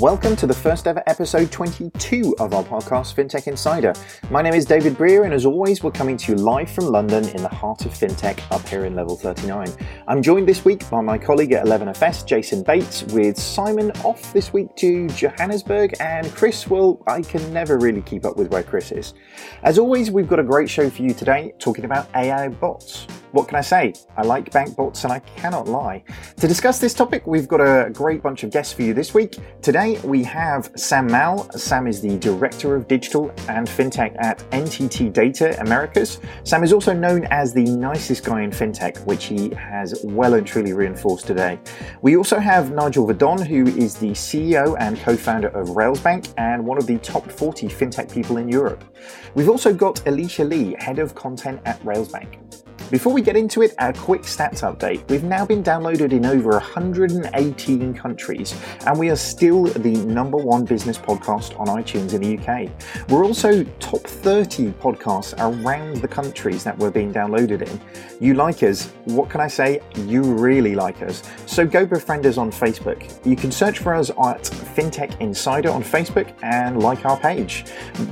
welcome 0.00 0.34
to 0.34 0.46
the 0.46 0.54
first 0.54 0.86
ever 0.86 1.02
episode 1.06 1.52
22 1.52 2.34
of 2.38 2.54
our 2.54 2.64
podcast, 2.64 3.14
FinTech 3.14 3.46
Insider. 3.46 3.92
My 4.30 4.40
name 4.40 4.54
is 4.54 4.64
David 4.64 4.96
Brear, 4.96 5.24
and 5.24 5.34
as 5.34 5.44
always, 5.44 5.82
we're 5.82 5.90
coming 5.90 6.16
to 6.16 6.32
you 6.32 6.38
live 6.38 6.70
from 6.70 6.86
London 6.86 7.28
in 7.28 7.42
the 7.42 7.50
heart 7.50 7.84
of 7.84 7.92
FinTech 7.92 8.40
up 8.50 8.66
here 8.66 8.86
in 8.86 8.96
level 8.96 9.14
39. 9.14 9.68
I'm 10.08 10.22
joined 10.22 10.48
this 10.48 10.64
week 10.64 10.88
by 10.88 11.02
my 11.02 11.18
colleague 11.18 11.52
at 11.52 11.66
11FS, 11.66 12.24
Jason 12.24 12.62
Bates, 12.62 13.02
with 13.12 13.38
Simon 13.38 13.90
off 14.02 14.32
this 14.32 14.54
week 14.54 14.74
to 14.76 15.06
Johannesburg, 15.08 15.94
and 16.00 16.32
Chris, 16.34 16.66
well, 16.66 17.02
I 17.06 17.20
can 17.20 17.52
never 17.52 17.78
really 17.78 18.00
keep 18.00 18.24
up 18.24 18.38
with 18.38 18.50
where 18.50 18.62
Chris 18.62 18.92
is. 18.92 19.12
As 19.64 19.78
always, 19.78 20.10
we've 20.10 20.28
got 20.28 20.38
a 20.38 20.44
great 20.44 20.70
show 20.70 20.88
for 20.88 21.02
you 21.02 21.12
today 21.12 21.52
talking 21.58 21.84
about 21.84 22.08
AI 22.14 22.48
bots. 22.48 23.06
What 23.32 23.46
can 23.46 23.56
I 23.56 23.60
say? 23.60 23.94
I 24.16 24.22
like 24.22 24.50
bank 24.50 24.74
bots 24.76 25.04
and 25.04 25.12
I 25.12 25.20
cannot 25.20 25.68
lie. 25.68 26.02
To 26.38 26.48
discuss 26.48 26.80
this 26.80 26.94
topic, 26.94 27.26
we've 27.28 27.46
got 27.46 27.60
a 27.60 27.90
great 27.90 28.22
bunch 28.22 28.42
of 28.42 28.50
guests 28.50 28.72
for 28.72 28.82
you 28.82 28.92
this 28.92 29.14
week. 29.14 29.38
Today 29.62 30.00
we 30.02 30.24
have 30.24 30.72
Sam 30.74 31.06
Maule. 31.06 31.48
Sam 31.52 31.86
is 31.86 32.00
the 32.00 32.18
Director 32.18 32.74
of 32.74 32.88
Digital 32.88 33.30
and 33.48 33.68
FinTech 33.68 34.16
at 34.18 34.38
NTT 34.50 35.12
Data 35.12 35.60
Americas. 35.60 36.18
Sam 36.42 36.64
is 36.64 36.72
also 36.72 36.92
known 36.92 37.24
as 37.30 37.54
the 37.54 37.64
nicest 37.64 38.24
guy 38.24 38.42
in 38.42 38.50
FinTech, 38.50 39.06
which 39.06 39.26
he 39.26 39.50
has 39.50 40.00
well 40.02 40.34
and 40.34 40.44
truly 40.44 40.72
reinforced 40.72 41.28
today. 41.28 41.60
We 42.02 42.16
also 42.16 42.40
have 42.40 42.72
Nigel 42.72 43.06
Verdon, 43.06 43.40
who 43.40 43.66
is 43.66 43.94
the 43.94 44.10
CEO 44.10 44.76
and 44.80 44.98
co-founder 44.98 45.48
of 45.48 45.68
Railsbank 45.68 46.34
and 46.36 46.66
one 46.66 46.78
of 46.78 46.86
the 46.88 46.98
top 46.98 47.30
40 47.30 47.68
FinTech 47.68 48.12
people 48.12 48.38
in 48.38 48.48
Europe. 48.48 48.82
We've 49.36 49.48
also 49.48 49.72
got 49.72 50.04
Alicia 50.08 50.42
Lee, 50.44 50.74
Head 50.80 50.98
of 50.98 51.14
Content 51.14 51.60
at 51.64 51.80
Railsbank. 51.84 52.38
Before 52.90 53.12
we 53.12 53.22
get 53.22 53.36
into 53.36 53.62
it, 53.62 53.72
a 53.78 53.92
quick 53.92 54.22
stats 54.22 54.62
update. 54.62 55.08
We've 55.08 55.22
now 55.22 55.46
been 55.46 55.62
downloaded 55.62 56.10
in 56.10 56.26
over 56.26 56.50
118 56.50 57.94
countries, 57.94 58.52
and 58.84 58.98
we 58.98 59.10
are 59.10 59.16
still 59.16 59.66
the 59.66 59.92
number 60.06 60.36
one 60.36 60.64
business 60.64 60.98
podcast 60.98 61.58
on 61.60 61.68
iTunes 61.68 62.14
in 62.14 62.20
the 62.20 62.36
UK. 62.36 63.08
We're 63.08 63.24
also 63.24 63.62
top 63.78 64.02
30 64.02 64.72
podcasts 64.72 65.34
around 65.38 65.98
the 65.98 66.08
countries 66.08 66.64
that 66.64 66.76
we're 66.78 66.90
being 66.90 67.12
downloaded 67.12 67.62
in. 67.62 67.80
You 68.18 68.34
like 68.34 68.64
us, 68.64 68.90
what 69.04 69.30
can 69.30 69.40
I 69.40 69.46
say? 69.46 69.80
You 69.94 70.22
really 70.22 70.74
like 70.74 71.00
us. 71.00 71.22
So 71.46 71.64
go 71.64 71.86
befriend 71.86 72.26
us 72.26 72.38
on 72.38 72.50
Facebook. 72.50 73.24
You 73.24 73.36
can 73.36 73.52
search 73.52 73.78
for 73.78 73.94
us 73.94 74.10
at 74.10 74.42
FinTech 74.42 75.20
Insider 75.20 75.70
on 75.70 75.84
Facebook 75.84 76.34
and 76.42 76.82
like 76.82 77.04
our 77.06 77.20
page. 77.20 77.66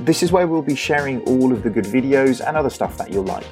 This 0.05 0.23
is 0.23 0.31
where 0.31 0.47
we'll 0.47 0.61
be 0.61 0.75
sharing 0.75 1.19
all 1.23 1.51
of 1.51 1.63
the 1.63 1.69
good 1.69 1.83
videos 1.85 2.39
and 2.39 2.55
other 2.55 2.69
stuff 2.69 2.97
that 2.97 3.11
you'll 3.11 3.25
like. 3.25 3.45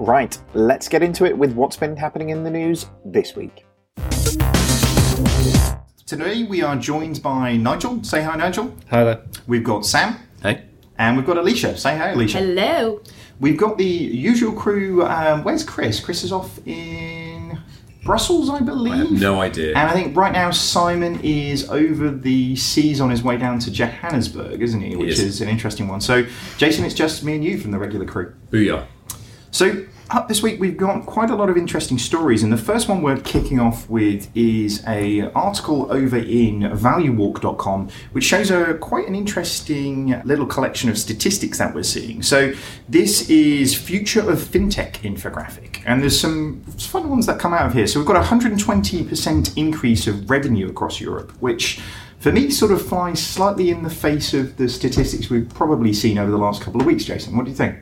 Right, 0.00 0.36
let's 0.54 0.88
get 0.88 1.02
into 1.02 1.24
it 1.24 1.38
with 1.38 1.52
what's 1.52 1.76
been 1.76 1.96
happening 1.96 2.30
in 2.30 2.42
the 2.42 2.50
news 2.50 2.86
this 3.04 3.36
week. 3.36 3.64
Today 6.04 6.42
we 6.42 6.62
are 6.62 6.76
joined 6.76 7.22
by 7.22 7.56
Nigel. 7.56 8.02
Say 8.02 8.22
hi, 8.22 8.36
Nigel. 8.36 8.74
Hi 8.90 9.04
there. 9.04 9.22
We've 9.46 9.62
got 9.62 9.86
Sam. 9.86 10.18
Hey. 10.42 10.64
And 10.98 11.16
we've 11.16 11.26
got 11.26 11.38
Alicia. 11.38 11.76
Say 11.76 11.96
hi, 11.96 12.10
Alicia. 12.10 12.38
Hello. 12.38 13.02
We've 13.38 13.56
got 13.56 13.78
the 13.78 13.84
usual 13.84 14.52
crew. 14.52 15.04
Um, 15.04 15.44
where's 15.44 15.62
Chris? 15.62 16.00
Chris 16.00 16.24
is 16.24 16.32
off 16.32 16.58
in 16.66 17.60
Brussels, 18.04 18.50
I 18.50 18.60
believe. 18.60 18.92
I 18.92 18.96
have 18.96 19.12
no 19.12 19.40
idea. 19.40 19.76
And 19.76 19.88
I 19.88 19.92
think 19.92 20.16
right 20.16 20.32
now 20.32 20.50
Simon 20.50 21.20
is 21.22 21.70
over 21.70 22.10
the 22.10 22.56
seas 22.56 23.00
on 23.00 23.10
his 23.10 23.22
way 23.22 23.36
down 23.36 23.60
to 23.60 23.70
Johannesburg, 23.70 24.60
isn't 24.60 24.80
he? 24.80 24.96
Which 24.96 25.10
is. 25.10 25.20
is 25.20 25.40
an 25.40 25.48
interesting 25.48 25.86
one. 25.86 26.00
So, 26.00 26.26
Jason, 26.58 26.84
it's 26.84 26.94
just 26.94 27.22
me 27.22 27.36
and 27.36 27.44
you 27.44 27.58
from 27.58 27.70
the 27.70 27.78
regular 27.78 28.06
crew. 28.06 28.34
Booyah. 28.50 28.86
So, 29.54 29.86
up 30.10 30.26
this 30.26 30.42
week 30.42 30.58
we've 30.58 30.76
got 30.76 31.06
quite 31.06 31.30
a 31.30 31.36
lot 31.36 31.48
of 31.48 31.56
interesting 31.56 31.96
stories, 31.96 32.42
and 32.42 32.52
the 32.52 32.56
first 32.56 32.88
one 32.88 33.02
we're 33.02 33.20
kicking 33.20 33.60
off 33.60 33.88
with 33.88 34.28
is 34.36 34.82
a 34.84 35.30
article 35.30 35.92
over 35.92 36.16
in 36.16 36.62
ValueWalk.com, 36.62 37.88
which 38.10 38.24
shows 38.24 38.50
a 38.50 38.74
quite 38.74 39.06
an 39.06 39.14
interesting 39.14 40.20
little 40.24 40.44
collection 40.44 40.90
of 40.90 40.98
statistics 40.98 41.58
that 41.58 41.72
we're 41.72 41.84
seeing. 41.84 42.20
So, 42.20 42.52
this 42.88 43.30
is 43.30 43.76
Future 43.76 44.28
of 44.28 44.40
FinTech 44.40 44.94
infographic, 45.02 45.84
and 45.86 46.02
there's 46.02 46.18
some 46.18 46.64
fun 46.64 47.08
ones 47.08 47.26
that 47.26 47.38
come 47.38 47.54
out 47.54 47.66
of 47.66 47.74
here. 47.74 47.86
So, 47.86 48.00
we've 48.00 48.08
got 48.08 48.16
a 48.16 48.26
120% 48.26 49.56
increase 49.56 50.08
of 50.08 50.28
revenue 50.28 50.68
across 50.68 51.00
Europe, 51.00 51.30
which 51.38 51.80
for 52.18 52.32
me 52.32 52.50
sort 52.50 52.72
of 52.72 52.84
flies 52.84 53.24
slightly 53.24 53.70
in 53.70 53.84
the 53.84 53.90
face 53.90 54.34
of 54.34 54.56
the 54.56 54.68
statistics 54.68 55.30
we've 55.30 55.48
probably 55.48 55.92
seen 55.92 56.18
over 56.18 56.32
the 56.32 56.38
last 56.38 56.60
couple 56.60 56.80
of 56.80 56.88
weeks. 56.88 57.04
Jason, 57.04 57.36
what 57.36 57.44
do 57.44 57.52
you 57.52 57.56
think? 57.56 57.76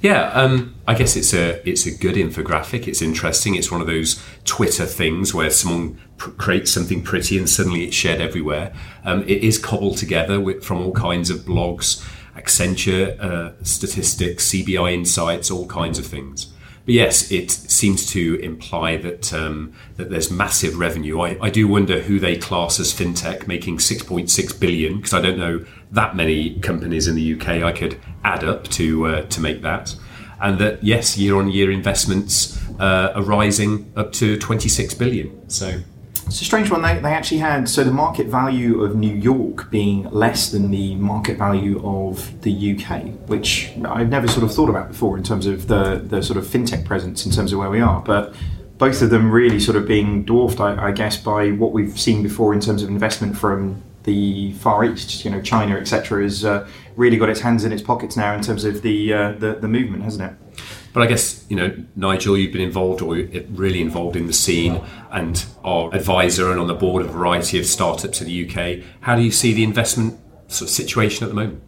Yeah, 0.00 0.30
um, 0.30 0.76
I 0.86 0.94
guess 0.94 1.16
it's 1.16 1.34
a 1.34 1.68
it's 1.68 1.86
a 1.86 1.90
good 1.90 2.14
infographic. 2.14 2.86
It's 2.86 3.02
interesting. 3.02 3.56
It's 3.56 3.70
one 3.70 3.80
of 3.80 3.86
those 3.86 4.22
Twitter 4.44 4.86
things 4.86 5.34
where 5.34 5.50
someone 5.50 5.98
pr- 6.18 6.30
creates 6.30 6.70
something 6.70 7.02
pretty 7.02 7.36
and 7.36 7.48
suddenly 7.48 7.84
it's 7.84 7.96
shared 7.96 8.20
everywhere. 8.20 8.72
Um, 9.04 9.22
it 9.22 9.42
is 9.42 9.58
cobbled 9.58 9.96
together 9.96 10.38
with, 10.38 10.64
from 10.64 10.78
all 10.78 10.92
kinds 10.92 11.30
of 11.30 11.38
blogs, 11.38 12.04
Accenture 12.36 13.18
uh, 13.18 13.52
statistics, 13.64 14.48
CB 14.48 14.92
Insights, 14.92 15.50
all 15.50 15.66
kinds 15.66 15.98
of 15.98 16.06
things. 16.06 16.52
But 16.84 16.94
yes, 16.94 17.30
it 17.30 17.50
seems 17.50 18.06
to 18.12 18.36
imply 18.36 18.96
that 18.98 19.34
um, 19.34 19.74
that 19.96 20.10
there's 20.10 20.30
massive 20.30 20.78
revenue. 20.78 21.20
I, 21.20 21.36
I 21.42 21.50
do 21.50 21.66
wonder 21.66 22.00
who 22.00 22.20
they 22.20 22.36
class 22.36 22.78
as 22.78 22.94
fintech, 22.94 23.48
making 23.48 23.78
6.6 23.78 24.60
billion, 24.60 24.96
because 24.96 25.12
I 25.12 25.20
don't 25.20 25.38
know 25.38 25.66
that 25.92 26.16
many 26.16 26.58
companies 26.60 27.06
in 27.06 27.14
the 27.14 27.34
UK 27.34 27.48
I 27.62 27.72
could 27.72 28.00
add 28.24 28.44
up 28.44 28.64
to 28.68 29.06
uh, 29.06 29.22
to 29.22 29.40
make 29.40 29.62
that. 29.62 29.96
And 30.40 30.58
that 30.60 30.84
yes, 30.84 31.18
year 31.18 31.36
on 31.36 31.50
year 31.50 31.70
investments 31.70 32.58
uh, 32.78 33.12
are 33.14 33.22
rising 33.22 33.92
up 33.96 34.12
to 34.14 34.38
26 34.38 34.94
billion. 34.94 35.50
So 35.50 35.80
It's 36.26 36.40
a 36.42 36.44
strange 36.44 36.70
one. 36.70 36.82
They, 36.82 36.98
they 37.00 37.12
actually 37.12 37.38
had 37.38 37.68
so 37.68 37.82
the 37.82 37.90
market 37.90 38.26
value 38.26 38.82
of 38.82 38.94
New 38.94 39.14
York 39.14 39.70
being 39.70 40.04
less 40.10 40.50
than 40.50 40.70
the 40.70 40.94
market 40.96 41.38
value 41.38 41.84
of 41.84 42.40
the 42.42 42.76
UK, 42.76 43.28
which 43.28 43.72
I've 43.84 44.10
never 44.10 44.28
sort 44.28 44.44
of 44.44 44.54
thought 44.54 44.68
about 44.68 44.88
before 44.88 45.16
in 45.16 45.24
terms 45.24 45.46
of 45.46 45.66
the, 45.68 46.02
the 46.06 46.22
sort 46.22 46.36
of 46.36 46.44
fintech 46.44 46.84
presence 46.84 47.24
in 47.26 47.32
terms 47.32 47.52
of 47.52 47.58
where 47.58 47.70
we 47.70 47.80
are. 47.80 48.00
But 48.02 48.34
both 48.76 49.02
of 49.02 49.10
them 49.10 49.30
really 49.30 49.58
sort 49.58 49.76
of 49.76 49.88
being 49.88 50.22
dwarfed, 50.24 50.60
I, 50.60 50.88
I 50.88 50.92
guess, 50.92 51.16
by 51.16 51.50
what 51.50 51.72
we've 51.72 51.98
seen 51.98 52.22
before 52.22 52.54
in 52.54 52.60
terms 52.60 52.82
of 52.82 52.88
investment 52.88 53.36
from 53.36 53.82
the 54.04 54.52
Far 54.54 54.84
East. 54.84 55.24
You 55.24 55.30
know, 55.30 55.40
China, 55.40 55.76
etc., 55.76 56.22
has 56.22 56.44
uh, 56.44 56.68
really 56.96 57.16
got 57.16 57.28
its 57.28 57.40
hands 57.40 57.64
in 57.64 57.72
its 57.72 57.82
pockets 57.82 58.16
now 58.16 58.34
in 58.34 58.42
terms 58.42 58.64
of 58.64 58.82
the 58.82 59.12
uh, 59.12 59.32
the, 59.32 59.54
the 59.54 59.68
movement, 59.68 60.02
hasn't 60.02 60.32
it? 60.32 60.62
But 60.92 61.02
I 61.02 61.06
guess, 61.06 61.44
you 61.48 61.56
know, 61.56 61.76
Nigel, 61.96 62.36
you've 62.36 62.52
been 62.52 62.62
involved 62.62 63.02
or 63.02 63.14
really 63.14 63.80
involved 63.80 64.16
in 64.16 64.26
the 64.26 64.32
scene 64.32 64.80
and 65.10 65.44
are 65.62 65.94
advisor 65.94 66.50
and 66.50 66.58
on 66.58 66.66
the 66.66 66.74
board 66.74 67.02
of 67.02 67.10
a 67.10 67.12
variety 67.12 67.58
of 67.58 67.66
startups 67.66 68.20
in 68.20 68.26
the 68.26 68.48
UK. 68.48 68.84
How 69.00 69.14
do 69.14 69.22
you 69.22 69.30
see 69.30 69.52
the 69.52 69.64
investment 69.64 70.18
sort 70.48 70.68
of 70.68 70.74
situation 70.74 71.24
at 71.24 71.28
the 71.28 71.34
moment? 71.34 71.62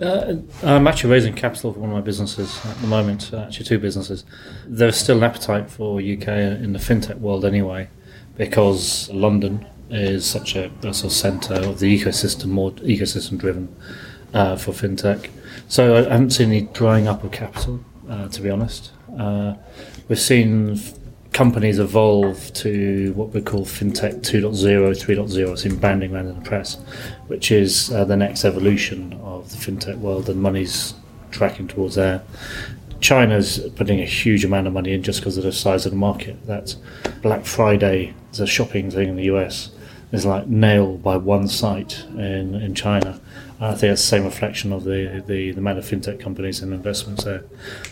Uh, 0.00 0.36
I'm 0.62 0.86
actually 0.86 1.10
raising 1.10 1.34
capital 1.34 1.72
for 1.72 1.80
one 1.80 1.90
of 1.90 1.96
my 1.96 2.02
businesses 2.02 2.64
at 2.66 2.80
the 2.80 2.86
moment, 2.86 3.32
uh, 3.32 3.38
actually 3.38 3.66
two 3.66 3.80
businesses. 3.80 4.24
There's 4.64 4.96
still 4.96 5.16
an 5.16 5.24
appetite 5.24 5.68
for 5.70 5.98
UK 5.98 6.28
in 6.28 6.72
the 6.72 6.78
fintech 6.78 7.18
world 7.18 7.44
anyway, 7.44 7.88
because 8.36 9.10
London 9.10 9.66
is 9.90 10.26
such 10.26 10.56
a, 10.56 10.70
a 10.82 10.92
sort 10.94 11.04
of 11.04 11.12
centre 11.12 11.54
of 11.54 11.78
the 11.78 11.98
ecosystem, 11.98 12.46
more 12.46 12.72
ecosystem 12.72 13.38
driven 13.38 13.74
uh, 14.34 14.56
for 14.56 14.72
fintech. 14.72 15.28
So 15.68 15.96
I 15.96 16.02
haven't 16.10 16.30
seen 16.30 16.50
any 16.50 16.62
drying 16.62 17.08
up 17.08 17.24
of 17.24 17.32
capital, 17.32 17.80
uh, 18.08 18.28
to 18.28 18.42
be 18.42 18.50
honest. 18.50 18.92
Uh, 19.18 19.54
we've 20.08 20.18
seen 20.18 20.72
f- 20.74 20.94
companies 21.32 21.78
evolve 21.78 22.52
to 22.54 23.12
what 23.14 23.32
we 23.32 23.40
call 23.40 23.64
fintech 23.64 24.20
2.0, 24.20 24.52
3.0. 24.52 25.52
It's 25.52 25.64
in 25.64 25.76
branding 25.76 26.14
around 26.14 26.28
in 26.28 26.34
the 26.34 26.48
press, 26.48 26.76
which 27.26 27.50
is 27.50 27.90
uh, 27.92 28.04
the 28.04 28.16
next 28.16 28.44
evolution 28.44 29.14
of 29.22 29.50
the 29.50 29.56
fintech 29.56 29.98
world, 29.98 30.28
and 30.28 30.40
money's 30.40 30.94
tracking 31.30 31.68
towards 31.68 31.94
there. 31.96 32.22
China's 33.00 33.60
putting 33.76 34.00
a 34.00 34.04
huge 34.04 34.44
amount 34.44 34.66
of 34.66 34.72
money 34.72 34.92
in 34.92 35.02
just 35.02 35.20
because 35.20 35.36
of 35.36 35.44
the 35.44 35.52
size 35.52 35.86
of 35.86 35.92
the 35.92 35.98
market. 35.98 36.44
That 36.46 36.74
Black 37.22 37.44
Friday, 37.44 38.14
the 38.32 38.46
shopping 38.46 38.90
thing 38.90 39.08
in 39.08 39.16
the 39.16 39.24
US, 39.24 39.70
is 40.12 40.24
like 40.24 40.46
nailed 40.46 41.02
by 41.02 41.16
one 41.16 41.48
site 41.48 42.04
in, 42.10 42.54
in 42.54 42.74
China. 42.74 43.20
And 43.58 43.66
I 43.66 43.74
think 43.74 43.92
it's 43.92 44.02
the 44.02 44.08
same 44.08 44.24
reflection 44.24 44.72
of 44.72 44.84
the, 44.84 45.22
the, 45.26 45.52
the 45.52 45.58
amount 45.58 45.78
of 45.78 45.84
fintech 45.84 46.20
companies 46.20 46.62
and 46.62 46.72
investments 46.72 47.24
there. 47.24 47.44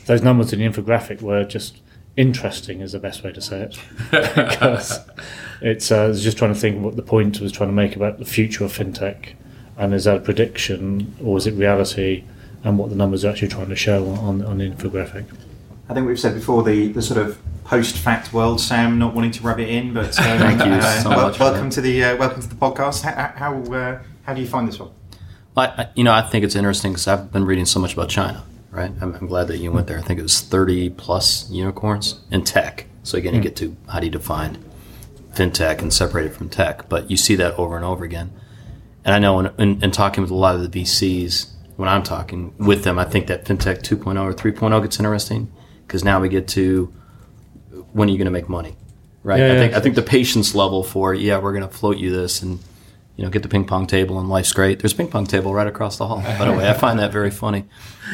Those 0.07 0.23
numbers 0.23 0.53
in 0.53 0.61
the 0.61 0.67
infographic 0.67 1.21
were 1.21 1.45
just 1.45 1.81
interesting, 2.17 2.81
is 2.81 2.93
the 2.93 2.99
best 2.99 3.23
way 3.23 3.33
to 3.33 3.41
say 3.41 3.61
it. 3.63 3.79
because 4.11 4.99
it's, 5.61 5.93
uh, 5.93 6.05
I 6.05 6.07
was 6.09 6.23
just 6.23 6.39
trying 6.39 6.55
to 6.55 6.59
think 6.59 6.83
what 6.83 6.97
the 6.97 7.03
point 7.03 7.41
was 7.41 7.53
trying 7.53 7.69
to 7.69 7.75
make 7.75 7.97
about 7.97 8.19
the 8.19 8.25
future 8.25 8.65
of 8.65 8.73
fintech. 8.73 9.35
And 9.77 9.93
is 9.93 10.05
that 10.05 10.17
a 10.17 10.21
prediction 10.21 11.15
or 11.23 11.37
is 11.37 11.47
it 11.47 11.53
reality? 11.53 12.25
And 12.65 12.79
what 12.79 12.89
the 12.89 12.97
numbers 12.97 13.25
are 13.25 13.31
actually 13.31 13.49
trying 13.49 13.69
to 13.69 13.77
show 13.77 14.07
on, 14.07 14.43
on 14.43 14.59
the 14.59 14.69
infographic. 14.69 15.27
I 15.89 15.95
think 15.95 16.07
we've 16.07 16.19
said 16.19 16.35
before 16.35 16.62
the, 16.62 16.89
the 16.89 17.03
sort 17.03 17.19
of 17.19 17.39
post 17.67 17.97
fact 17.99 18.33
world. 18.33 18.61
Sam 18.61 18.99
not 18.99 19.15
wanting 19.15 19.33
to 19.33 19.43
rub 19.43 19.59
it 19.61 19.69
in, 19.69 19.93
but 19.93 20.19
um, 20.19 20.39
Thank 20.39 20.65
you 20.65 20.73
uh, 20.73 21.03
so 21.03 21.11
much 21.11 21.39
welcome 21.39 21.71
to 21.71 21.81
the 21.81 22.05
uh, 22.05 22.17
welcome 22.17 22.41
to 22.43 22.49
the 22.49 22.55
podcast. 22.55 23.03
How 23.03 23.33
how, 23.37 23.73
uh, 23.73 24.03
how 24.23 24.35
do 24.35 24.41
you 24.41 24.47
find 24.47 24.69
this 24.69 24.79
one? 24.79 24.91
I, 25.57 25.67
I- 25.67 25.89
you 25.95 26.05
know, 26.05 26.13
I 26.13 26.23
think 26.23 26.45
it's 26.45 26.55
interesting 26.55 26.93
because 26.93 27.09
I've 27.09 27.33
been 27.33 27.45
reading 27.45 27.65
so 27.67 27.81
much 27.81 27.95
about 27.95 28.09
China, 28.09 28.45
right? 28.71 28.93
I'm, 29.01 29.15
I'm 29.15 29.27
glad 29.27 29.49
that 29.49 29.59
you 29.59 29.73
went 29.73 29.87
there. 29.87 29.99
I 29.99 30.03
think 30.03 30.19
it 30.21 30.23
was 30.23 30.41
30 30.41 30.91
plus 30.91 31.51
unicorns 31.51 32.21
in 32.31 32.45
tech. 32.45 32.87
So 33.03 33.17
again, 33.19 33.35
you 33.35 33.41
get 33.41 33.57
to 33.57 33.77
how 33.89 34.01
do 34.01 34.07
you 34.07 34.12
define 34.12 34.59
fintech 35.35 35.81
and 35.81 35.93
separate 35.93 36.27
it 36.27 36.35
from 36.35 36.49
tech? 36.49 36.89
But 36.89 37.11
you 37.11 37.17
see 37.17 37.37
that 37.37 37.55
over 37.59 37.77
and 37.77 37.85
over 37.85 38.05
again. 38.05 38.33
and 39.05 39.15
I 39.15 39.19
know 39.19 39.39
in, 39.41 39.47
in, 39.59 39.83
in 39.85 39.91
talking 39.93 40.23
with 40.23 40.31
a 40.31 40.35
lot 40.35 40.55
of 40.57 40.71
the 40.71 40.83
VCs, 40.83 41.51
when 41.77 41.89
I'm 41.89 42.03
talking 42.03 42.55
with 42.59 42.85
them, 42.85 42.99
I 42.99 43.05
think 43.05 43.27
that 43.29 43.45
fintech 43.45 43.83
2.0 43.83 44.21
or 44.23 44.33
3.0 44.35 44.83
gets 44.83 44.99
interesting 44.99 45.53
because 45.87 46.03
now 46.05 46.21
we 46.21 46.29
get 46.29 46.49
to 46.49 46.93
when 47.97 48.09
are 48.09 48.13
you 48.13 48.19
going 48.19 48.27
to 48.27 48.31
make 48.31 48.49
money, 48.49 48.77
right? 49.23 49.41
Yeah, 49.41 49.53
I 49.53 49.57
think 49.57 49.73
yeah. 49.73 49.79
I 49.79 49.81
think 49.81 49.95
the 49.95 50.03
patience 50.03 50.55
level 50.55 50.83
for 50.83 51.15
yeah, 51.15 51.39
we're 51.39 51.53
going 51.53 51.69
to 51.69 51.75
float 51.75 51.97
you 51.97 52.11
this 52.11 52.43
and 52.43 52.59
you 53.17 53.25
know 53.25 53.31
get 53.31 53.43
the 53.43 53.49
ping 53.49 53.65
pong 53.65 53.87
table 53.87 54.19
and 54.21 54.29
life's 54.29 54.53
great. 54.53 54.81
There's 54.81 54.93
a 54.93 54.97
ping 54.97 55.09
pong 55.09 55.27
table 55.27 55.55
right 55.55 55.67
across 55.67 55.97
the 55.97 56.07
hall. 56.07 56.21
By 56.39 56.45
the 56.45 56.53
way, 56.53 56.69
I 56.69 56.75
find 56.75 56.99
that 56.99 57.11
very 57.11 57.31
funny 57.31 57.65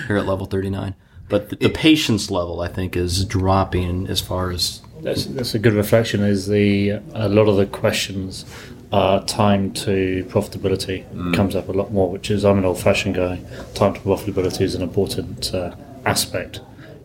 here 0.06 0.16
at 0.16 0.26
level 0.26 0.46
39. 0.46 0.94
But 1.28 1.48
the, 1.48 1.56
the 1.56 1.68
patience 1.70 2.30
level, 2.30 2.60
I 2.60 2.68
think, 2.68 2.94
is 2.94 3.24
dropping 3.24 4.06
as 4.06 4.20
far 4.20 4.50
as 4.50 4.82
That's, 5.00 5.24
that's 5.26 5.54
a 5.54 5.58
good 5.58 5.72
reflection. 5.72 6.22
Is 6.22 6.46
the 6.46 7.00
a 7.14 7.28
lot 7.28 7.48
of 7.48 7.56
the 7.56 7.66
questions 7.66 8.44
are 8.92 9.24
time 9.24 9.72
to 9.72 10.24
profitability 10.28 11.06
comes 11.34 11.56
up 11.56 11.68
a 11.68 11.72
lot 11.72 11.90
more, 11.92 12.10
which 12.10 12.30
is 12.30 12.44
I'm 12.44 12.58
an 12.58 12.66
old-fashioned 12.66 13.14
guy. 13.14 13.40
Time 13.74 13.94
to 13.94 14.00
profitability 14.00 14.60
is 14.60 14.74
an 14.74 14.82
important 14.82 15.52
uh, 15.54 15.74
aspect. 16.04 16.60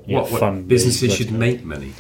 You 0.06 0.16
What, 0.18 0.32
what 0.32 0.40
fund 0.40 0.68
businesses 0.68 1.16
should 1.16 1.32
make 1.32 1.64
money? 1.64 1.94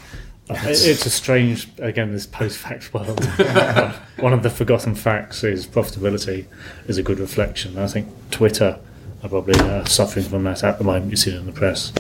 It- 0.50 0.86
It's 0.88 1.06
a 1.06 1.10
strange, 1.10 1.68
again, 1.80 2.12
this 2.14 2.26
post-fact 2.26 2.94
world. 2.94 3.24
One 4.20 4.34
of 4.34 4.44
the 4.44 4.50
forgotten 4.50 4.96
facts 4.96 5.44
is 5.44 5.68
profitability 5.68 6.46
is 6.88 6.98
a 6.98 7.04
good 7.04 7.20
reflection. 7.20 7.78
I 7.78 7.88
think 7.88 8.08
Twitter 8.32 8.80
are 9.24 9.30
probably 9.30 9.60
uh, 9.60 9.84
suffering 9.86 10.26
from 10.26 10.44
that 10.46 10.64
at 10.64 10.78
the 10.78 10.84
moment. 10.84 11.12
You 11.12 11.18
see 11.18 11.32
it 11.32 11.38
in 11.38 11.46
the 11.48 11.52
press 11.52 11.92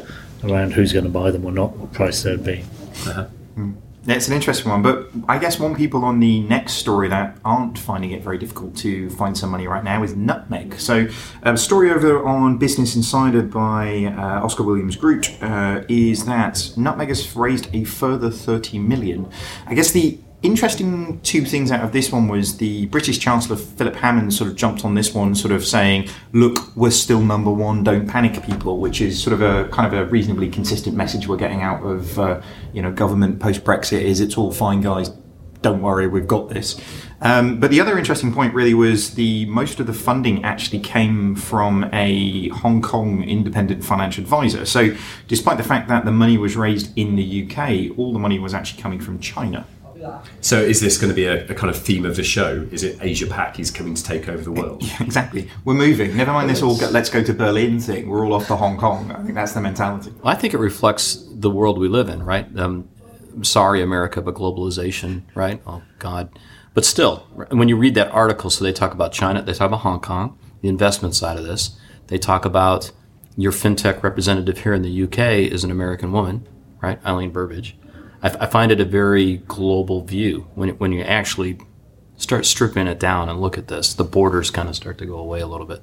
around 0.44 0.74
who's 0.74 0.94
going 0.94 1.06
to 1.06 1.12
buy 1.12 1.32
them 1.32 1.46
or 1.46 1.52
not, 1.52 1.76
what 1.78 1.92
price 1.94 2.24
they'd 2.24 2.44
be. 2.44 2.64
It's 4.09 4.30
an 4.30 4.33
interesting 4.33 4.71
one, 4.71 4.81
but 4.81 5.09
I 5.27 5.38
guess 5.38 5.59
one 5.59 5.75
people 5.75 6.06
on 6.06 6.21
the 6.21 6.39
next 6.39 6.75
story 6.75 7.09
that 7.09 7.38
aren't 7.44 7.77
finding 7.77 8.12
it 8.12 8.24
very 8.24 8.38
difficult 8.38 8.74
to 8.77 9.09
find 9.09 9.38
some 9.38 9.50
money 9.50 9.68
right 9.68 9.83
now 9.83 10.01
is 10.01 10.15
Nutmeg. 10.15 10.80
So, 10.80 11.09
a 11.44 11.57
story 11.57 11.92
over 11.92 12.25
on 12.25 12.57
Business 12.57 12.95
Insider 12.95 13.42
by 13.42 14.06
uh, 14.06 14.45
Oscar 14.45 14.63
Williams-Grut 14.63 15.44
uh, 15.44 15.83
is 15.89 16.24
that 16.24 16.71
Nutmeg 16.77 17.09
has 17.09 17.36
raised 17.36 17.68
a 17.75 17.83
further 17.83 18.31
30 18.31 18.80
million. 18.80 19.30
I 19.65 19.74
guess 19.74 19.92
the 19.92 20.18
interesting 20.44 21.19
two 21.22 21.45
things 21.45 21.72
out 21.72 21.84
of 21.84 21.92
this 21.92 22.12
one 22.12 22.28
was 22.28 22.57
the 22.57 22.86
British 22.88 23.19
Chancellor 23.19 23.56
Philip 23.56 23.95
Hammond 23.95 24.34
sort 24.34 24.50
of 24.50 24.56
jumped 24.56 24.86
on 24.86 24.94
this 24.94 25.13
one, 25.13 25.36
sort 25.36 25.51
of 25.51 25.66
saying, 25.66 26.10
"Look, 26.31 26.75
we're 26.75 26.92
still 26.92 27.22
number 27.22 27.51
one. 27.51 27.84
Don't 27.84 28.07
panic, 28.07 28.44
people," 28.44 28.80
which 28.80 29.01
is 29.01 29.22
sort 29.22 29.34
of 29.34 29.42
a 29.42 29.68
kind 29.69 29.92
of 29.92 30.00
a 30.00 30.06
reasonably 30.06 30.50
consistent 30.50 30.95
message 30.95 31.28
we're 31.28 31.38
getting 31.38 31.62
out 31.62 31.84
of 31.84 32.19
uh, 32.19 32.42
you 32.74 32.81
know 32.81 32.92
government 32.92 33.39
post 33.39 33.63
Brexit. 33.63 34.01
Is 34.01 34.22
it's 34.22 34.38
all 34.38 34.51
fine, 34.51 34.81
guys. 34.81 35.12
Don't 35.63 35.81
worry, 35.81 36.07
we've 36.07 36.28
got 36.28 36.50
this. 36.50 36.80
Um, 37.19 37.60
but 37.60 37.72
the 37.72 37.81
other 37.81 37.98
interesting 37.98 38.31
point 38.31 38.54
really 38.54 38.75
was 38.75 39.16
the 39.16 39.48
most 39.48 39.80
of 39.80 39.88
the 39.88 39.94
funding 39.94 40.45
actually 40.45 40.80
came 40.80 41.36
from 41.36 41.90
a 41.92 42.50
Hong 42.50 42.80
Kong 42.80 43.24
independent 43.24 43.83
financial 43.83 44.24
advisor. 44.24 44.66
So, 44.66 44.95
despite 45.28 45.57
the 45.57 45.63
fact 45.63 45.90
that 45.90 46.06
the 46.06 46.12
money 46.12 46.38
was 46.38 46.56
raised 46.56 46.95
in 46.95 47.16
the 47.16 47.44
UK, 47.44 47.98
all 47.98 48.13
the 48.13 48.19
money 48.19 48.38
was 48.38 48.54
actually 48.54 48.83
coming 48.83 49.00
from 49.00 49.18
China. 49.19 49.66
So 50.42 50.59
is 50.59 50.81
this 50.81 50.98
going 50.98 51.09
to 51.09 51.15
be 51.15 51.25
a, 51.25 51.45
a 51.48 51.54
kind 51.54 51.69
of 51.69 51.77
theme 51.81 52.06
of 52.06 52.15
the 52.15 52.24
show? 52.24 52.68
Is 52.71 52.83
it 52.83 52.98
Asia 53.01 53.27
Pac 53.27 53.59
is 53.59 53.71
coming 53.71 53.94
to 53.95 54.04
take 54.04 54.27
over 54.30 54.44
the 54.44 54.51
world? 54.51 54.83
Exactly. 55.00 55.50
We're 55.63 55.74
moving. 55.74 56.18
Never 56.18 56.33
mind 56.33 56.50
this 56.50 56.62
all 56.62 56.77
go, 56.77 56.89
let's 56.89 57.09
go 57.09 57.24
to 57.24 57.33
Berlin 57.33 57.80
thing. 57.80 58.09
We're 58.09 58.25
all 58.25 58.33
off 58.33 58.48
to 58.48 58.56
Hong 58.56 58.77
Kong. 58.77 59.12
I 59.12 59.21
think 59.24 59.36
that's 59.36 59.54
the 59.54 59.62
mentality. 59.62 60.13
I 60.24 60.36
think 60.36 60.54
it 60.54 60.57
reflects 60.57 61.25
the 61.31 61.50
world 61.50 61.77
we 61.77 61.88
live 61.88 62.09
in, 62.09 62.24
right? 62.24 62.45
Um, 62.57 62.89
sorry, 63.42 63.81
America, 63.81 64.21
but 64.21 64.36
globalization, 64.36 65.24
right? 65.33 65.62
Oh, 65.65 65.81
God. 66.00 66.30
But 66.74 66.86
still, 66.86 67.27
when 67.50 67.69
you 67.69 67.77
read 67.77 67.95
that 67.95 68.12
article, 68.12 68.50
so 68.50 68.63
they 68.63 68.74
talk 68.74 68.94
about 68.94 69.12
China, 69.13 69.42
they 69.42 69.54
talk 69.54 69.68
about 69.68 69.80
Hong 69.80 70.00
Kong, 70.00 70.38
the 70.62 70.69
investment 70.69 71.15
side 71.15 71.38
of 71.38 71.45
this. 71.45 71.77
They 72.07 72.18
talk 72.18 72.45
about 72.45 72.92
your 73.36 73.51
fintech 73.51 74.04
representative 74.04 74.59
here 74.59 74.74
in 74.74 74.81
the 74.81 75.04
UK 75.04 75.51
is 75.51 75.63
an 75.63 75.71
American 75.71 76.12
woman, 76.12 76.48
right? 76.81 77.04
Eileen 77.06 77.31
Burbidge. 77.31 77.74
I, 78.28 78.44
I 78.44 78.46
find 78.46 78.72
it 78.72 78.80
a 78.80 78.86
very 78.86 79.38
global 79.48 80.02
view 80.02 80.48
when, 80.56 80.70
when 80.78 80.92
you 80.92 81.04
actually 81.04 81.60
start 82.18 82.46
stripping 82.46 82.88
it 82.88 83.00
down 83.00 83.30
and 83.30 83.40
look 83.40 83.58
at 83.58 83.68
this. 83.68 83.94
The 83.94 84.04
borders 84.04 84.50
kind 84.50 84.68
of 84.68 84.76
start 84.76 84.98
to 85.00 85.06
go 85.06 85.18
away 85.18 85.40
a 85.40 85.48
little 85.48 85.66
bit. 85.66 85.82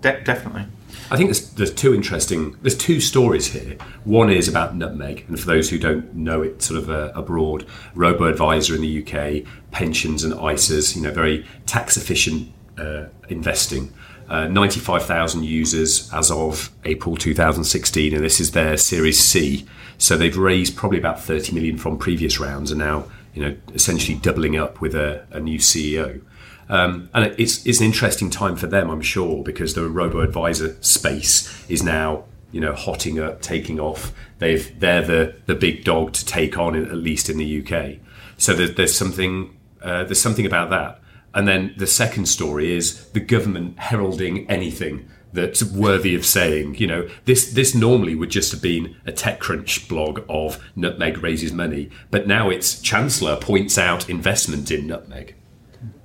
De- 0.00 0.20
definitely. 0.24 0.64
I 1.10 1.16
think 1.16 1.28
there's, 1.28 1.50
there's 1.50 1.74
two 1.74 1.94
interesting, 1.94 2.56
there's 2.62 2.76
two 2.76 3.00
stories 3.00 3.52
here. 3.52 3.76
One 4.04 4.30
is 4.30 4.48
about 4.48 4.74
Nutmeg, 4.74 5.24
and 5.28 5.38
for 5.38 5.46
those 5.46 5.70
who 5.70 5.78
don't 5.78 6.14
know 6.14 6.42
it 6.42 6.62
sort 6.62 6.82
of 6.82 6.90
uh, 6.90 7.12
abroad, 7.14 7.66
robo 7.94 8.24
advisor 8.24 8.74
in 8.74 8.80
the 8.80 9.02
UK, 9.02 9.46
pensions 9.70 10.24
and 10.24 10.34
ISAs, 10.34 10.96
you 10.96 11.02
know, 11.02 11.12
very 11.12 11.46
tax 11.66 11.96
efficient 11.96 12.50
uh, 12.78 13.04
investing. 13.28 13.92
Uh, 14.28 14.48
95,000 14.48 15.44
users 15.44 16.12
as 16.12 16.30
of 16.30 16.70
April 16.84 17.16
2016, 17.16 18.14
and 18.14 18.24
this 18.24 18.40
is 18.40 18.52
their 18.52 18.76
Series 18.76 19.18
C. 19.18 19.66
So 20.02 20.16
they've 20.16 20.36
raised 20.36 20.74
probably 20.74 20.98
about 20.98 21.22
30 21.22 21.52
million 21.54 21.78
from 21.78 21.96
previous 21.96 22.40
rounds, 22.40 22.72
and 22.72 22.80
now 22.80 23.04
you 23.34 23.42
know 23.42 23.56
essentially 23.72 24.18
doubling 24.18 24.56
up 24.56 24.80
with 24.80 24.96
a, 24.96 25.24
a 25.30 25.38
new 25.38 25.60
CEO. 25.60 26.20
Um, 26.68 27.08
and 27.14 27.32
it's 27.38 27.64
it's 27.64 27.78
an 27.78 27.86
interesting 27.86 28.28
time 28.28 28.56
for 28.56 28.66
them, 28.66 28.90
I'm 28.90 29.00
sure, 29.00 29.44
because 29.44 29.74
the 29.74 29.88
robo 29.88 30.18
advisor 30.18 30.76
space 30.82 31.64
is 31.70 31.84
now 31.84 32.24
you 32.50 32.60
know 32.60 32.72
hotting 32.72 33.20
up, 33.20 33.42
taking 33.42 33.78
off. 33.78 34.12
They've 34.40 34.76
they're 34.80 35.02
the 35.02 35.36
the 35.46 35.54
big 35.54 35.84
dog 35.84 36.14
to 36.14 36.26
take 36.26 36.58
on, 36.58 36.74
at 36.74 36.96
least 36.96 37.30
in 37.30 37.38
the 37.38 37.62
UK. 37.64 38.00
So 38.38 38.54
there's, 38.54 38.74
there's 38.74 38.94
something 38.96 39.56
uh, 39.82 40.02
there's 40.02 40.20
something 40.20 40.46
about 40.46 40.70
that. 40.70 41.00
And 41.32 41.46
then 41.46 41.74
the 41.76 41.86
second 41.86 42.26
story 42.26 42.72
is 42.72 43.08
the 43.10 43.20
government 43.20 43.78
heralding 43.78 44.50
anything 44.50 45.08
that's 45.32 45.62
worthy 45.62 46.14
of 46.14 46.24
saying. 46.24 46.76
You 46.76 46.86
know, 46.86 47.08
this 47.24 47.52
this 47.52 47.74
normally 47.74 48.14
would 48.14 48.30
just 48.30 48.52
have 48.52 48.62
been 48.62 48.96
a 49.06 49.12
TechCrunch 49.12 49.88
blog 49.88 50.24
of 50.28 50.62
Nutmeg 50.76 51.18
raises 51.22 51.52
money, 51.52 51.90
but 52.10 52.26
now 52.26 52.50
it's 52.50 52.80
Chancellor 52.80 53.36
points 53.36 53.78
out 53.78 54.08
investment 54.08 54.70
in 54.70 54.86
Nutmeg. 54.86 55.34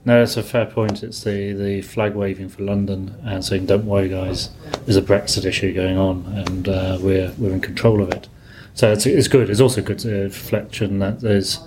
No, 0.06 0.19
that's 0.19 0.38
a 0.38 0.44
fair 0.44 0.65
point. 0.65 1.03
It's 1.03 1.21
the, 1.25 1.51
the 1.51 1.81
flag 1.81 2.15
waving 2.15 2.47
for 2.47 2.63
London 2.63 3.15
and 3.24 3.44
saying, 3.44 3.65
"Don't 3.65 3.85
worry, 3.85 4.07
guys. 4.07 4.51
There's 4.85 4.95
a 4.95 5.01
Brexit 5.01 5.44
issue 5.44 5.73
going 5.73 5.97
on, 5.97 6.25
and 6.27 6.69
uh, 6.69 6.97
we're 7.01 7.33
we're 7.38 7.51
in 7.51 7.59
control 7.59 8.01
of 8.01 8.09
it." 8.12 8.30
So 8.73 8.91
it's, 8.91 9.06
it's 9.06 9.27
good. 9.27 9.49
It's 9.49 9.59
also 9.59 9.81
good 9.81 10.06
reflection 10.06 10.99
that 10.99 11.19
there's 11.19 11.59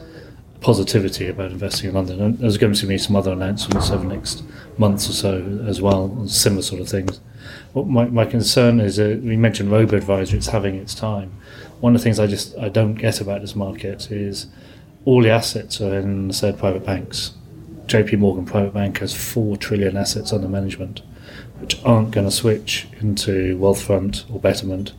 positivity 0.60 1.28
about 1.28 1.50
investing 1.50 1.88
in 1.88 1.94
London. 1.94 2.20
And 2.20 2.38
there's 2.38 2.58
going 2.58 2.74
to 2.74 2.86
be 2.86 2.98
some 2.98 3.16
other 3.16 3.32
announcements 3.32 3.90
over 3.90 4.06
the 4.06 4.14
next 4.14 4.42
months 4.78 5.08
or 5.08 5.12
so 5.12 5.64
as 5.66 5.80
well, 5.80 6.26
similar 6.26 6.62
sort 6.62 6.80
of 6.80 6.88
things. 6.88 7.20
What 7.72 7.86
my, 7.86 8.06
my 8.06 8.26
concern 8.26 8.80
is, 8.80 8.98
uh, 8.98 9.18
we 9.22 9.36
mentioned 9.36 9.70
robo 9.70 9.96
advisor. 9.96 10.36
It's 10.36 10.48
having 10.48 10.74
its 10.74 10.94
time. 10.94 11.32
One 11.80 11.94
of 11.94 12.00
the 12.00 12.04
things 12.04 12.18
I 12.18 12.26
just 12.26 12.56
I 12.58 12.68
don't 12.68 12.94
get 12.94 13.20
about 13.20 13.40
this 13.40 13.56
market 13.56 14.10
is 14.10 14.46
all 15.04 15.22
the 15.22 15.30
assets 15.30 15.80
are 15.80 15.98
in 15.98 16.32
said 16.32 16.58
private 16.58 16.84
banks. 16.84 17.32
JP 17.86 18.18
Morgan 18.18 18.44
Private 18.44 18.74
Bank 18.74 18.98
has 18.98 19.14
four 19.14 19.56
trillion 19.56 19.96
assets 19.96 20.32
under 20.32 20.46
management, 20.46 21.00
which 21.58 21.82
aren't 21.84 22.12
going 22.12 22.26
to 22.26 22.30
switch 22.30 22.86
into 23.00 23.58
Wealthfront 23.58 24.32
or 24.32 24.38
Betterment, 24.38 24.92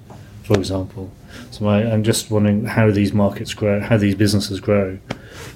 for 0.44 0.58
example. 0.58 1.10
So 1.52 1.64
my, 1.64 1.90
I'm 1.90 2.04
just 2.04 2.30
wondering 2.30 2.66
how 2.66 2.92
these 2.92 3.14
markets 3.14 3.54
grow, 3.54 3.80
how 3.80 3.96
these 3.96 4.16
businesses 4.16 4.60
grow, 4.60 5.00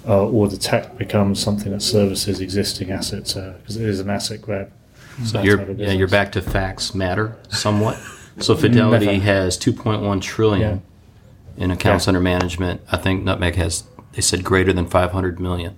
uh, 0.07 0.25
or 0.27 0.47
the 0.47 0.57
tech 0.57 0.97
becomes 0.97 1.39
something 1.41 1.71
that 1.71 1.81
services 1.81 2.39
existing 2.39 2.91
assets, 2.91 3.33
because 3.33 3.77
it 3.77 3.88
is 3.88 4.00
an 4.00 4.09
asset 4.09 4.41
grab. 4.41 4.71
So 5.24 5.41
You're, 5.41 5.71
yeah, 5.71 5.91
you're 5.91 6.07
back 6.09 6.31
to 6.33 6.41
facts 6.41 6.93
matter 6.93 7.38
somewhat. 7.50 7.97
So 8.39 8.55
Fidelity 8.57 9.05
Never. 9.05 9.19
has 9.24 9.57
2.1 9.57 10.21
trillion 10.21 10.81
in 11.57 11.71
accounts 11.71 12.05
Yeah. 12.05 12.09
under 12.09 12.19
management. 12.19 12.81
I 12.91 12.97
think 12.97 13.24
Nutmeg 13.24 13.55
has 13.55 13.83
they 14.12 14.21
said 14.21 14.43
greater 14.43 14.71
than 14.74 14.88
500 14.88 15.39
million. 15.39 15.75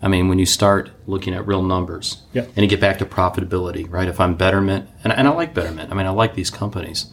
I 0.00 0.08
mean, 0.08 0.28
when 0.28 0.38
you 0.40 0.46
start 0.46 0.90
looking 1.06 1.32
at 1.32 1.46
real 1.46 1.62
numbers, 1.62 2.22
Yeah. 2.32 2.42
and 2.56 2.58
you 2.58 2.66
get 2.66 2.80
back 2.80 2.98
to 2.98 3.06
profitability, 3.06 3.88
right? 3.90 4.08
If 4.08 4.20
I'm 4.20 4.34
Betterment, 4.34 4.88
and, 5.04 5.12
and 5.12 5.28
I 5.28 5.30
like 5.30 5.54
Betterment, 5.54 5.90
I 5.92 5.94
mean, 5.94 6.06
I 6.06 6.10
like 6.10 6.34
these 6.34 6.50
companies, 6.50 7.06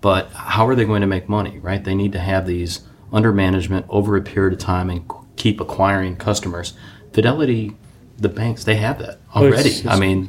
but 0.00 0.30
how 0.32 0.66
are 0.66 0.74
they 0.74 0.84
going 0.86 1.02
to 1.02 1.06
make 1.06 1.28
money, 1.28 1.58
right? 1.58 1.82
They 1.84 1.94
need 1.94 2.12
to 2.12 2.18
have 2.18 2.46
these 2.46 2.80
under 3.12 3.30
management 3.32 3.84
over 3.90 4.16
a 4.16 4.22
period 4.22 4.54
of 4.54 4.58
time 4.58 4.88
and 4.88 5.02
c- 5.02 5.18
keep 5.36 5.60
acquiring 5.60 6.16
customers. 6.16 6.72
Fidelity, 7.12 7.72
the 8.18 8.28
banks, 8.28 8.64
they 8.64 8.76
have 8.76 8.98
that 8.98 9.18
Well, 9.34 9.44
it's- 9.44 9.54
already. 9.62 9.68
it's- 9.70 9.86
I 9.86 9.98
mean, 9.98 10.28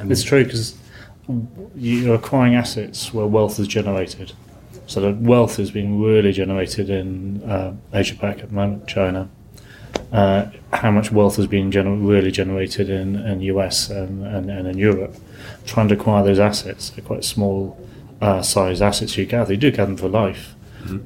It's 0.00 0.22
true 0.22 0.44
because 0.44 0.74
you're 1.76 2.14
acquiring 2.14 2.54
assets 2.54 3.12
where 3.12 3.26
wealth 3.26 3.58
is 3.58 3.68
generated. 3.68 4.32
So 4.86 5.00
the 5.00 5.12
wealth 5.12 5.58
is 5.58 5.70
being 5.70 6.00
really 6.02 6.32
generated 6.32 6.88
in 6.88 7.42
uh, 7.42 7.72
Asia 7.92 8.14
Pac 8.14 8.38
at 8.40 8.48
the 8.50 8.54
moment, 8.54 8.86
China. 8.86 9.28
Uh, 10.12 10.46
how 10.72 10.90
much 10.90 11.10
wealth 11.10 11.36
has 11.36 11.46
been 11.46 11.70
gener- 11.70 12.06
really 12.06 12.30
generated 12.30 12.88
in, 12.88 13.16
in 13.16 13.40
US 13.42 13.90
and, 13.90 14.24
and, 14.24 14.50
and 14.50 14.66
in 14.68 14.78
Europe? 14.78 15.16
Trying 15.66 15.88
to 15.88 15.94
acquire 15.94 16.22
those 16.24 16.38
assets, 16.38 16.90
they're 16.90 17.04
quite 17.04 17.24
small 17.24 17.76
uh, 18.22 18.40
size 18.42 18.80
assets 18.80 19.16
you 19.18 19.26
gather. 19.26 19.52
You 19.54 19.58
do 19.58 19.70
gather 19.70 19.86
them 19.86 19.96
for 19.96 20.08
life, 20.08 20.54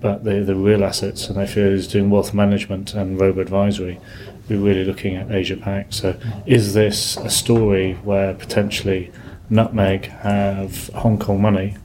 but 0.00 0.24
the, 0.24 0.40
the 0.40 0.54
real 0.54 0.84
assets, 0.84 1.28
and 1.28 1.40
if 1.40 1.56
you're 1.56 1.76
doing 1.78 2.10
wealth 2.10 2.34
management 2.34 2.94
and 2.94 3.20
robo 3.20 3.40
advisory, 3.40 4.00
we're 4.48 4.58
really 4.58 4.84
looking 4.84 5.16
at 5.16 5.30
Asia 5.30 5.56
Pac. 5.56 5.86
So, 5.90 6.18
is 6.46 6.74
this 6.74 7.16
a 7.18 7.30
story 7.30 7.94
where 8.04 8.34
potentially 8.34 9.12
Nutmeg 9.48 10.06
have 10.06 10.88
Hong 10.88 11.18
Kong 11.18 11.40
money 11.40 11.76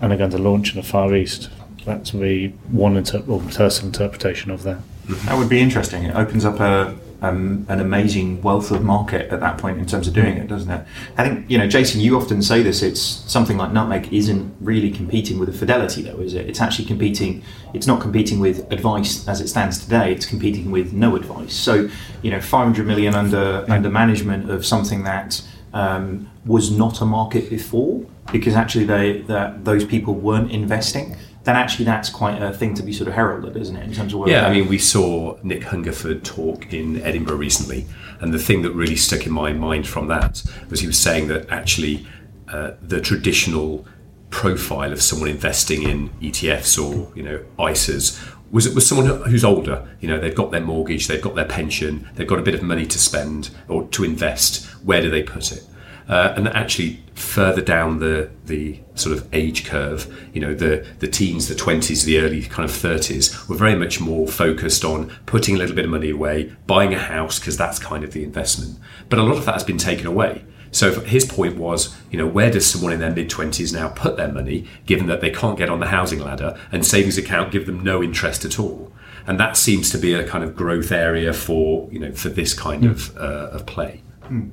and 0.00 0.12
are 0.12 0.16
going 0.16 0.30
to 0.30 0.38
launch 0.38 0.74
in 0.74 0.80
the 0.80 0.86
Far 0.86 1.14
East? 1.14 1.50
That's 1.84 2.12
the 2.12 2.48
one 2.70 2.96
inter- 2.96 3.22
or 3.26 3.40
personal 3.40 3.88
interpretation 3.88 4.50
of 4.50 4.62
that. 4.64 4.78
That 5.24 5.38
would 5.38 5.48
be 5.48 5.60
interesting. 5.60 6.04
It 6.04 6.14
opens 6.14 6.44
up 6.44 6.60
a 6.60 6.96
um, 7.22 7.66
an 7.68 7.80
amazing 7.80 8.40
wealth 8.42 8.70
of 8.70 8.82
market 8.82 9.30
at 9.30 9.40
that 9.40 9.58
point 9.58 9.78
in 9.78 9.86
terms 9.86 10.08
of 10.08 10.14
doing 10.14 10.36
it, 10.36 10.48
doesn't 10.48 10.70
it? 10.70 10.86
I 11.16 11.28
think 11.28 11.50
you 11.50 11.58
know, 11.58 11.66
Jason. 11.66 12.00
You 12.00 12.16
often 12.16 12.42
say 12.42 12.62
this. 12.62 12.82
It's 12.82 13.00
something 13.00 13.56
like 13.56 13.72
Nutmeg 13.72 14.12
isn't 14.12 14.54
really 14.60 14.90
competing 14.90 15.38
with 15.38 15.48
a 15.48 15.52
Fidelity, 15.52 16.02
though, 16.02 16.18
is 16.18 16.34
it? 16.34 16.48
It's 16.48 16.60
actually 16.60 16.86
competing. 16.86 17.42
It's 17.74 17.86
not 17.86 18.00
competing 18.00 18.40
with 18.40 18.70
advice 18.72 19.28
as 19.28 19.40
it 19.40 19.48
stands 19.48 19.82
today. 19.82 20.12
It's 20.12 20.26
competing 20.26 20.70
with 20.70 20.92
no 20.92 21.16
advice. 21.16 21.52
So 21.54 21.88
you 22.22 22.30
know, 22.30 22.40
500 22.40 22.86
million 22.86 23.14
under 23.14 23.64
under 23.68 23.90
management 23.90 24.50
of 24.50 24.64
something 24.64 25.04
that 25.04 25.42
um, 25.72 26.30
was 26.46 26.70
not 26.70 27.00
a 27.00 27.04
market 27.04 27.50
before, 27.50 28.06
because 28.32 28.54
actually 28.54 28.84
they 28.84 29.20
that 29.22 29.64
those 29.64 29.84
people 29.84 30.14
weren't 30.14 30.50
investing 30.50 31.16
then 31.44 31.56
actually 31.56 31.86
that's 31.86 32.10
quite 32.10 32.40
a 32.42 32.52
thing 32.52 32.74
to 32.74 32.82
be 32.82 32.92
sort 32.92 33.08
of 33.08 33.14
heralded, 33.14 33.56
isn't 33.56 33.76
it, 33.76 33.84
in 33.84 33.92
terms 33.92 34.12
of 34.12 34.28
Yeah, 34.28 34.46
I 34.46 34.52
mean, 34.52 34.68
we 34.68 34.78
saw 34.78 35.38
Nick 35.42 35.64
Hungerford 35.64 36.24
talk 36.24 36.72
in 36.72 37.00
Edinburgh 37.02 37.36
recently, 37.36 37.86
and 38.20 38.34
the 38.34 38.38
thing 38.38 38.62
that 38.62 38.72
really 38.72 38.96
stuck 38.96 39.26
in 39.26 39.32
my 39.32 39.52
mind 39.52 39.86
from 39.86 40.08
that 40.08 40.42
was 40.68 40.80
he 40.80 40.86
was 40.86 40.98
saying 40.98 41.28
that 41.28 41.48
actually 41.50 42.06
uh, 42.48 42.72
the 42.82 43.00
traditional 43.00 43.86
profile 44.28 44.92
of 44.92 45.02
someone 45.02 45.28
investing 45.28 45.82
in 45.82 46.08
ETFs 46.20 46.78
or 46.78 47.14
you 47.16 47.22
know 47.22 47.44
ISAs 47.58 48.20
was 48.50 48.66
it 48.66 48.74
was 48.74 48.86
someone 48.86 49.22
who's 49.22 49.44
older. 49.44 49.88
You 50.00 50.08
know, 50.08 50.18
they've 50.18 50.34
got 50.34 50.50
their 50.50 50.60
mortgage, 50.60 51.06
they've 51.06 51.22
got 51.22 51.34
their 51.36 51.44
pension, 51.44 52.08
they've 52.14 52.26
got 52.26 52.38
a 52.38 52.42
bit 52.42 52.54
of 52.54 52.62
money 52.62 52.86
to 52.86 52.98
spend 52.98 53.50
or 53.68 53.86
to 53.88 54.04
invest. 54.04 54.66
Where 54.84 55.00
do 55.00 55.10
they 55.10 55.22
put 55.22 55.52
it? 55.52 55.64
Uh, 56.08 56.34
and 56.36 56.48
actually 56.48 57.00
further 57.14 57.60
down 57.60 57.98
the 57.98 58.30
the 58.46 58.80
sort 58.94 59.16
of 59.16 59.28
age 59.32 59.64
curve, 59.64 60.12
you 60.32 60.40
know, 60.40 60.54
the 60.54 60.86
the 60.98 61.06
teens, 61.06 61.48
the 61.48 61.54
twenties, 61.54 62.04
the 62.04 62.18
early 62.18 62.42
kind 62.42 62.68
of 62.68 62.74
thirties 62.74 63.48
were 63.48 63.56
very 63.56 63.76
much 63.76 64.00
more 64.00 64.26
focused 64.26 64.84
on 64.84 65.12
putting 65.26 65.54
a 65.54 65.58
little 65.58 65.76
bit 65.76 65.84
of 65.84 65.90
money 65.90 66.10
away, 66.10 66.52
buying 66.66 66.94
a 66.94 66.98
house 66.98 67.38
because 67.38 67.56
that's 67.56 67.78
kind 67.78 68.02
of 68.02 68.12
the 68.12 68.24
investment. 68.24 68.78
But 69.08 69.18
a 69.18 69.22
lot 69.22 69.36
of 69.36 69.44
that 69.44 69.54
has 69.54 69.64
been 69.64 69.78
taken 69.78 70.06
away. 70.06 70.44
So 70.72 71.00
his 71.00 71.24
point 71.24 71.56
was, 71.56 71.94
you 72.10 72.18
know, 72.18 72.26
where 72.26 72.50
does 72.50 72.66
someone 72.66 72.92
in 72.92 73.00
their 73.00 73.10
mid 73.10 73.28
twenties 73.28 73.72
now 73.72 73.88
put 73.88 74.16
their 74.16 74.32
money, 74.32 74.66
given 74.86 75.06
that 75.06 75.20
they 75.20 75.30
can't 75.30 75.58
get 75.58 75.68
on 75.68 75.80
the 75.80 75.88
housing 75.88 76.20
ladder 76.20 76.58
and 76.72 76.86
savings 76.86 77.18
account 77.18 77.52
give 77.52 77.66
them 77.66 77.82
no 77.82 78.02
interest 78.02 78.44
at 78.44 78.58
all? 78.58 78.92
And 79.26 79.38
that 79.38 79.56
seems 79.56 79.90
to 79.90 79.98
be 79.98 80.14
a 80.14 80.26
kind 80.26 80.42
of 80.42 80.56
growth 80.56 80.90
area 80.92 81.32
for 81.32 81.88
you 81.90 81.98
know 81.98 82.12
for 82.12 82.28
this 82.28 82.54
kind 82.54 82.84
mm. 82.84 82.90
of 82.90 83.16
uh, 83.16 83.50
of 83.52 83.66
play. 83.66 84.02
Mm. 84.24 84.50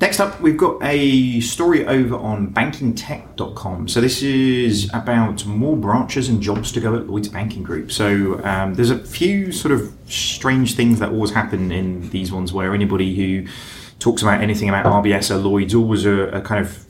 Next 0.00 0.20
up, 0.20 0.40
we've 0.40 0.56
got 0.56 0.78
a 0.80 1.40
story 1.40 1.84
over 1.84 2.14
on 2.14 2.54
bankingtech.com. 2.54 3.88
So, 3.88 4.00
this 4.00 4.22
is 4.22 4.88
about 4.94 5.44
more 5.44 5.76
branches 5.76 6.28
and 6.28 6.40
jobs 6.40 6.70
to 6.72 6.80
go 6.80 6.94
at 6.94 7.08
Lloyds 7.08 7.26
Banking 7.28 7.64
Group. 7.64 7.90
So, 7.90 8.40
um, 8.44 8.74
there's 8.74 8.90
a 8.90 8.98
few 8.98 9.50
sort 9.50 9.72
of 9.72 9.92
strange 10.06 10.76
things 10.76 11.00
that 11.00 11.10
always 11.10 11.32
happen 11.32 11.72
in 11.72 12.10
these 12.10 12.30
ones 12.30 12.52
where 12.52 12.74
anybody 12.74 13.16
who 13.16 13.48
talks 13.98 14.22
about 14.22 14.40
anything 14.40 14.68
about 14.68 14.84
RBS 14.84 15.32
or 15.32 15.38
Lloyds 15.38 15.74
always 15.74 16.06
are, 16.06 16.32
are 16.32 16.42
kind 16.42 16.64
of 16.64 16.86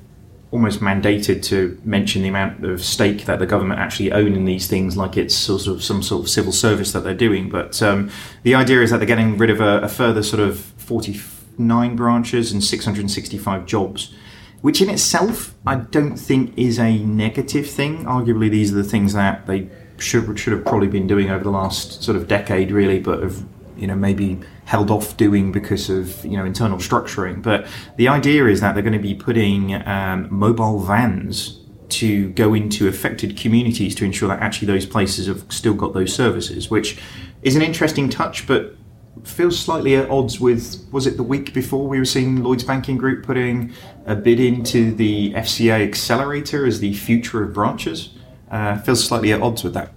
almost 0.50 0.80
mandated 0.80 1.42
to 1.44 1.80
mention 1.84 2.22
the 2.22 2.28
amount 2.28 2.62
of 2.62 2.84
stake 2.84 3.24
that 3.24 3.38
the 3.38 3.46
government 3.46 3.80
actually 3.80 4.12
own 4.12 4.34
in 4.34 4.44
these 4.44 4.66
things, 4.66 4.98
like 4.98 5.16
it's 5.16 5.34
sort 5.34 5.66
of 5.66 5.82
some 5.82 6.02
sort 6.02 6.24
of 6.24 6.28
civil 6.28 6.52
service 6.52 6.92
that 6.92 7.04
they're 7.04 7.14
doing. 7.14 7.48
But 7.48 7.82
um, 7.82 8.10
the 8.42 8.54
idea 8.54 8.82
is 8.82 8.90
that 8.90 8.98
they're 8.98 9.06
getting 9.06 9.38
rid 9.38 9.48
of 9.48 9.62
a, 9.62 9.80
a 9.80 9.88
further 9.88 10.22
sort 10.22 10.40
of 10.40 10.58
40 10.58 11.14
nine 11.58 11.96
branches 11.96 12.52
and 12.52 12.62
665 12.62 13.66
jobs, 13.66 14.14
which 14.60 14.80
in 14.80 14.88
itself 14.88 15.54
I 15.66 15.76
don't 15.76 16.16
think 16.16 16.56
is 16.56 16.78
a 16.78 16.98
negative 16.98 17.68
thing. 17.68 18.04
Arguably, 18.04 18.50
these 18.50 18.72
are 18.72 18.76
the 18.76 18.84
things 18.84 19.12
that 19.14 19.46
they 19.46 19.68
should 19.98 20.38
should 20.38 20.52
have 20.52 20.64
probably 20.64 20.88
been 20.88 21.06
doing 21.06 21.30
over 21.30 21.44
the 21.44 21.50
last 21.50 22.02
sort 22.02 22.16
of 22.16 22.28
decade, 22.28 22.70
really, 22.70 23.00
but 23.00 23.22
have 23.22 23.44
you 23.76 23.86
know 23.86 23.94
maybe 23.94 24.40
held 24.64 24.90
off 24.90 25.16
doing 25.16 25.52
because 25.52 25.88
of 25.88 26.24
you 26.24 26.36
know 26.36 26.44
internal 26.44 26.78
structuring. 26.78 27.42
But 27.42 27.66
the 27.96 28.08
idea 28.08 28.46
is 28.46 28.60
that 28.60 28.74
they're 28.74 28.82
going 28.82 28.92
to 28.92 28.98
be 28.98 29.14
putting 29.14 29.74
um, 29.86 30.28
mobile 30.30 30.80
vans 30.80 31.60
to 31.88 32.30
go 32.30 32.52
into 32.54 32.86
affected 32.86 33.36
communities 33.36 33.94
to 33.94 34.04
ensure 34.04 34.28
that 34.28 34.40
actually 34.40 34.66
those 34.66 34.84
places 34.84 35.26
have 35.26 35.44
still 35.48 35.74
got 35.74 35.94
those 35.94 36.14
services, 36.14 36.70
which 36.70 36.98
is 37.42 37.56
an 37.56 37.62
interesting 37.62 38.08
touch, 38.08 38.46
but 38.46 38.76
feels 39.25 39.58
slightly 39.58 39.96
at 39.96 40.08
odds 40.10 40.40
with 40.40 40.87
was 40.92 41.06
it 41.06 41.16
the 41.16 41.22
week 41.22 41.54
before 41.54 41.87
we 41.87 41.98
were 41.98 42.04
seeing 42.04 42.42
Lloyds 42.42 42.64
Banking 42.64 42.96
Group 42.96 43.25
putting 43.25 43.72
a 44.06 44.14
bid 44.14 44.40
into 44.40 44.92
the 44.94 45.32
FCA 45.34 45.87
accelerator 45.87 46.66
as 46.66 46.80
the 46.80 46.94
future 46.94 47.42
of 47.42 47.52
branches. 47.52 48.10
Uh, 48.50 48.78
feels 48.78 49.04
slightly 49.04 49.32
at 49.32 49.42
odds 49.42 49.62
with 49.62 49.75
that. 49.75 49.92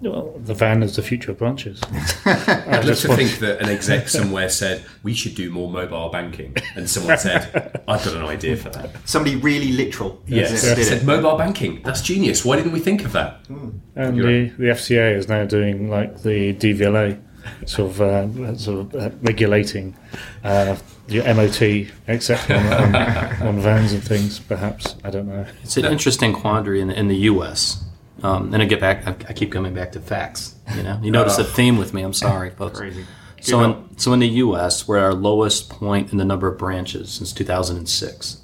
Well, 0.00 0.32
the 0.44 0.54
van 0.54 0.82
is 0.84 0.94
the 0.94 1.02
future 1.02 1.32
of 1.32 1.38
branches. 1.38 1.82
I'd 2.24 2.84
love 2.84 2.98
to 3.00 3.16
think 3.16 3.38
that 3.38 3.60
an 3.60 3.68
exec 3.68 4.08
somewhere 4.08 4.48
said 4.48 4.84
we 5.02 5.12
should 5.12 5.34
do 5.34 5.50
more 5.50 5.68
mobile 5.68 6.08
banking, 6.08 6.56
and 6.76 6.88
someone 6.88 7.18
said, 7.18 7.82
"I've 7.88 8.04
got 8.04 8.14
an 8.14 8.22
idea 8.22 8.56
for 8.56 8.70
that." 8.70 8.90
Somebody 9.08 9.34
really 9.36 9.72
literal. 9.72 10.22
Yes, 10.26 10.62
said 10.62 11.04
mobile 11.04 11.36
banking. 11.36 11.82
That's 11.82 12.00
genius. 12.00 12.44
Why 12.44 12.56
didn't 12.56 12.72
we 12.72 12.80
think 12.80 13.04
of 13.04 13.12
that? 13.12 13.40
And 13.48 14.16
the, 14.16 14.52
the 14.56 14.66
FCA 14.66 15.16
is 15.16 15.28
now 15.28 15.44
doing 15.44 15.90
like 15.90 16.22
the 16.22 16.54
DVLA 16.54 17.20
sort 17.66 17.90
of 17.90 18.00
uh, 18.00 18.56
sort 18.56 18.80
of 18.80 18.94
uh, 18.94 19.10
regulating 19.22 19.96
uh, 20.44 20.76
your 21.08 21.24
MOT, 21.34 21.90
etc. 22.06 22.56
On, 22.56 22.94
on, 22.94 23.48
on, 23.48 23.60
vans 23.60 23.92
and 23.92 24.02
things. 24.02 24.38
Perhaps 24.38 24.96
I 25.04 25.10
don't 25.10 25.26
know. 25.26 25.46
It's 25.62 25.76
an 25.76 25.86
interesting 25.86 26.32
quandary 26.32 26.80
in, 26.80 26.90
in 26.90 27.08
the 27.08 27.16
U.S. 27.16 27.84
Um, 28.22 28.52
and 28.52 28.62
I 28.62 28.66
get 28.66 28.80
back. 28.80 29.06
I, 29.06 29.10
I, 29.28 29.32
keep 29.32 29.52
coming 29.52 29.74
back 29.74 29.92
to 29.92 30.00
facts. 30.00 30.56
You 30.76 30.82
know, 30.82 30.98
you 31.02 31.10
notice 31.10 31.38
a 31.38 31.44
theme 31.44 31.78
with 31.78 31.94
me. 31.94 32.02
I'm 32.02 32.12
sorry, 32.12 32.50
folks. 32.50 32.78
Crazy. 32.78 33.04
So 33.40 33.62
in, 33.62 33.98
so 33.98 34.12
in 34.12 34.18
the 34.18 34.28
U.S., 34.28 34.88
we're 34.88 34.98
at 34.98 35.04
our 35.04 35.14
lowest 35.14 35.70
point 35.70 36.10
in 36.10 36.18
the 36.18 36.24
number 36.24 36.48
of 36.48 36.58
branches 36.58 37.10
since 37.10 37.32
2006. 37.32 38.42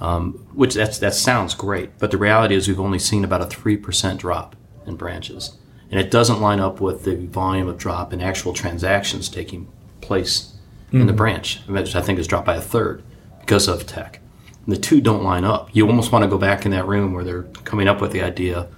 Um, 0.00 0.32
which 0.52 0.74
that's, 0.74 0.98
that 0.98 1.14
sounds 1.14 1.54
great, 1.54 1.98
but 1.98 2.10
the 2.10 2.18
reality 2.18 2.54
is 2.54 2.66
we've 2.66 2.80
only 2.80 2.98
seen 2.98 3.24
about 3.24 3.40
a 3.40 3.46
three 3.46 3.76
percent 3.76 4.20
drop 4.20 4.56
in 4.86 4.96
branches 4.96 5.56
and 5.90 6.00
it 6.00 6.10
doesn't 6.10 6.40
line 6.40 6.60
up 6.60 6.80
with 6.80 7.04
the 7.04 7.16
volume 7.16 7.68
of 7.68 7.78
drop 7.78 8.12
in 8.12 8.20
actual 8.20 8.52
transactions 8.52 9.28
taking 9.28 9.68
place 10.00 10.54
mm. 10.90 11.00
in 11.00 11.06
the 11.06 11.12
mm. 11.12 11.16
branch, 11.16 11.60
which 11.66 11.94
I 11.94 12.02
think 12.02 12.18
has 12.18 12.26
dropped 12.26 12.46
by 12.46 12.56
a 12.56 12.60
third 12.60 13.02
because 13.40 13.68
of 13.68 13.86
tech. 13.86 14.20
And 14.66 14.74
the 14.74 14.80
two 14.80 15.00
don't 15.00 15.22
line 15.22 15.44
up. 15.44 15.68
You 15.72 15.86
almost 15.86 16.12
want 16.12 16.22
to 16.24 16.28
go 16.28 16.38
back 16.38 16.64
in 16.64 16.70
that 16.72 16.86
room 16.86 17.12
where 17.12 17.24
they're 17.24 17.42
coming 17.64 17.88
up 17.88 18.00
with 18.00 18.12
the 18.12 18.22
idea 18.22 18.68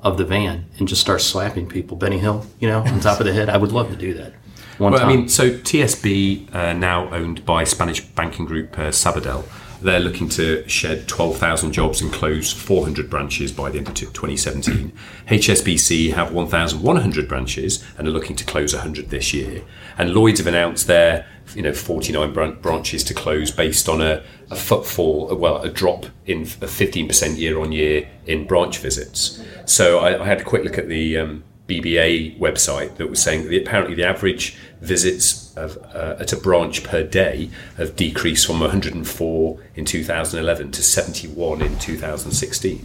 of 0.00 0.16
the 0.16 0.24
van 0.24 0.66
and 0.78 0.88
just 0.88 1.00
start 1.00 1.20
slapping 1.20 1.68
people. 1.68 1.96
Benny 1.96 2.18
Hill, 2.18 2.46
you 2.60 2.68
know, 2.68 2.80
on 2.80 3.00
top 3.00 3.20
of 3.20 3.26
the 3.26 3.32
head. 3.32 3.48
I 3.48 3.56
would 3.56 3.72
love 3.72 3.90
to 3.90 3.96
do 3.96 4.14
that. 4.14 4.34
One 4.78 4.92
well, 4.92 5.00
time. 5.00 5.10
I 5.10 5.16
mean, 5.16 5.28
so 5.28 5.50
TSB, 5.50 6.54
uh, 6.54 6.72
now 6.72 7.12
owned 7.12 7.44
by 7.44 7.64
Spanish 7.64 8.00
banking 8.00 8.44
group 8.44 8.78
uh, 8.78 8.88
Sabadell, 8.88 9.44
they're 9.80 10.00
looking 10.00 10.28
to 10.30 10.68
shed 10.68 11.06
12,000 11.08 11.72
jobs 11.72 12.00
and 12.00 12.12
close 12.12 12.52
400 12.52 13.08
branches 13.08 13.52
by 13.52 13.70
the 13.70 13.78
end 13.78 13.88
of 13.88 13.94
2017. 13.94 14.92
HSBC 15.28 16.12
have 16.14 16.32
1,100 16.32 17.28
branches 17.28 17.84
and 17.96 18.08
are 18.08 18.10
looking 18.10 18.36
to 18.36 18.44
close 18.44 18.74
100 18.74 19.10
this 19.10 19.32
year. 19.32 19.62
And 19.96 20.14
Lloyds 20.14 20.40
have 20.40 20.46
announced 20.46 20.86
their 20.86 21.26
you 21.54 21.62
know 21.62 21.72
49 21.72 22.60
branches 22.60 23.02
to 23.04 23.14
close 23.14 23.50
based 23.50 23.88
on 23.88 24.00
a, 24.00 24.22
a 24.50 24.56
footfall, 24.56 25.34
well, 25.36 25.62
a 25.62 25.68
drop 25.68 26.06
in 26.26 26.42
a 26.42 26.66
15% 26.66 27.38
year 27.38 27.60
on 27.60 27.72
year 27.72 28.08
in 28.26 28.46
branch 28.46 28.78
visits. 28.78 29.42
So 29.64 29.98
I, 29.98 30.20
I 30.20 30.26
had 30.26 30.40
a 30.40 30.44
quick 30.44 30.64
look 30.64 30.78
at 30.78 30.88
the 30.88 31.18
um, 31.18 31.44
BBA 31.68 32.38
website 32.38 32.96
that 32.96 33.08
was 33.08 33.22
saying 33.22 33.48
that 33.48 33.62
apparently 33.62 33.94
the 33.94 34.04
average 34.04 34.56
visits 34.80 35.47
of, 35.58 35.78
uh, 35.94 36.16
at 36.18 36.32
a 36.32 36.36
branch 36.36 36.84
per 36.84 37.02
day 37.02 37.50
have 37.76 37.96
decreased 37.96 38.46
from 38.46 38.60
104 38.60 39.60
in 39.74 39.84
2011 39.84 40.72
to 40.72 40.82
71 40.82 41.62
in 41.62 41.78
2016. 41.78 42.84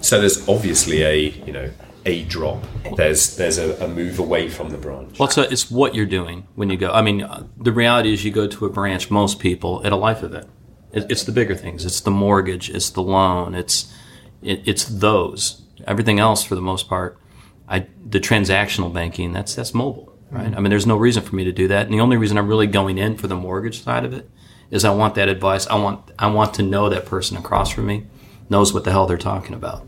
So 0.00 0.20
there's 0.20 0.46
obviously 0.48 1.02
a 1.02 1.16
you 1.16 1.52
know 1.52 1.70
a 2.06 2.24
drop. 2.24 2.62
There's 2.96 3.36
there's 3.36 3.58
a, 3.58 3.82
a 3.82 3.88
move 3.88 4.18
away 4.18 4.48
from 4.48 4.70
the 4.70 4.76
branch. 4.76 5.18
Well, 5.18 5.30
a, 5.36 5.50
it's 5.50 5.70
what 5.70 5.94
you're 5.94 6.06
doing 6.06 6.46
when 6.54 6.70
you 6.70 6.76
go. 6.76 6.90
I 6.90 7.02
mean, 7.02 7.26
the 7.56 7.72
reality 7.72 8.12
is 8.12 8.24
you 8.24 8.30
go 8.30 8.46
to 8.46 8.66
a 8.66 8.70
branch. 8.70 9.10
Most 9.10 9.38
people 9.38 9.80
at 9.84 9.92
a 9.92 9.96
life 9.96 10.22
event, 10.22 10.48
it, 10.92 11.10
it's 11.10 11.24
the 11.24 11.32
bigger 11.32 11.54
things. 11.54 11.84
It's 11.84 12.00
the 12.00 12.10
mortgage. 12.10 12.68
It's 12.68 12.90
the 12.90 13.02
loan. 13.02 13.54
It's 13.54 13.92
it, 14.42 14.62
it's 14.66 14.84
those. 14.84 15.62
Everything 15.86 16.18
else, 16.18 16.44
for 16.44 16.54
the 16.54 16.60
most 16.60 16.88
part, 16.88 17.18
I 17.68 17.86
the 18.04 18.20
transactional 18.20 18.92
banking. 18.92 19.32
That's 19.32 19.54
that's 19.54 19.72
mobile 19.72 20.13
right? 20.34 20.46
Mm-hmm. 20.46 20.56
I 20.56 20.60
mean, 20.60 20.70
there's 20.70 20.86
no 20.86 20.96
reason 20.96 21.22
for 21.22 21.34
me 21.34 21.44
to 21.44 21.52
do 21.52 21.68
that. 21.68 21.86
And 21.86 21.94
the 21.94 22.00
only 22.00 22.16
reason 22.16 22.36
I'm 22.36 22.48
really 22.48 22.66
going 22.66 22.98
in 22.98 23.16
for 23.16 23.26
the 23.26 23.36
mortgage 23.36 23.82
side 23.82 24.04
of 24.04 24.12
it 24.12 24.28
is 24.70 24.84
I 24.84 24.90
want 24.90 25.14
that 25.14 25.28
advice. 25.28 25.66
I 25.68 25.76
want 25.76 26.10
I 26.18 26.26
want 26.26 26.54
to 26.54 26.62
know 26.62 26.88
that 26.88 27.06
person 27.06 27.36
across 27.36 27.70
from 27.70 27.86
me 27.86 28.06
knows 28.50 28.74
what 28.74 28.84
the 28.84 28.90
hell 28.90 29.06
they're 29.06 29.16
talking 29.16 29.54
about. 29.54 29.86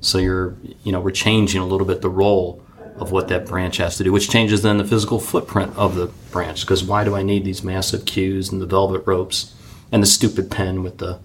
So 0.00 0.18
you're, 0.18 0.56
you 0.84 0.92
know, 0.92 1.00
we're 1.00 1.10
changing 1.10 1.60
a 1.60 1.66
little 1.66 1.86
bit 1.86 2.02
the 2.02 2.10
role 2.10 2.62
of 2.96 3.12
what 3.12 3.28
that 3.28 3.46
branch 3.46 3.78
has 3.78 3.96
to 3.96 4.04
do, 4.04 4.12
which 4.12 4.30
changes 4.30 4.62
then 4.62 4.78
the 4.78 4.84
physical 4.84 5.20
footprint 5.20 5.74
of 5.76 5.94
the 5.96 6.06
branch. 6.30 6.62
Because 6.62 6.84
why 6.84 7.04
do 7.04 7.14
I 7.14 7.22
need 7.22 7.44
these 7.44 7.62
massive 7.62 8.04
queues 8.04 8.50
and 8.50 8.60
the 8.60 8.66
velvet 8.66 9.06
ropes 9.06 9.54
and 9.92 10.02
the 10.02 10.06
stupid 10.06 10.50
pen 10.50 10.82
with 10.82 10.98
the, 10.98 11.18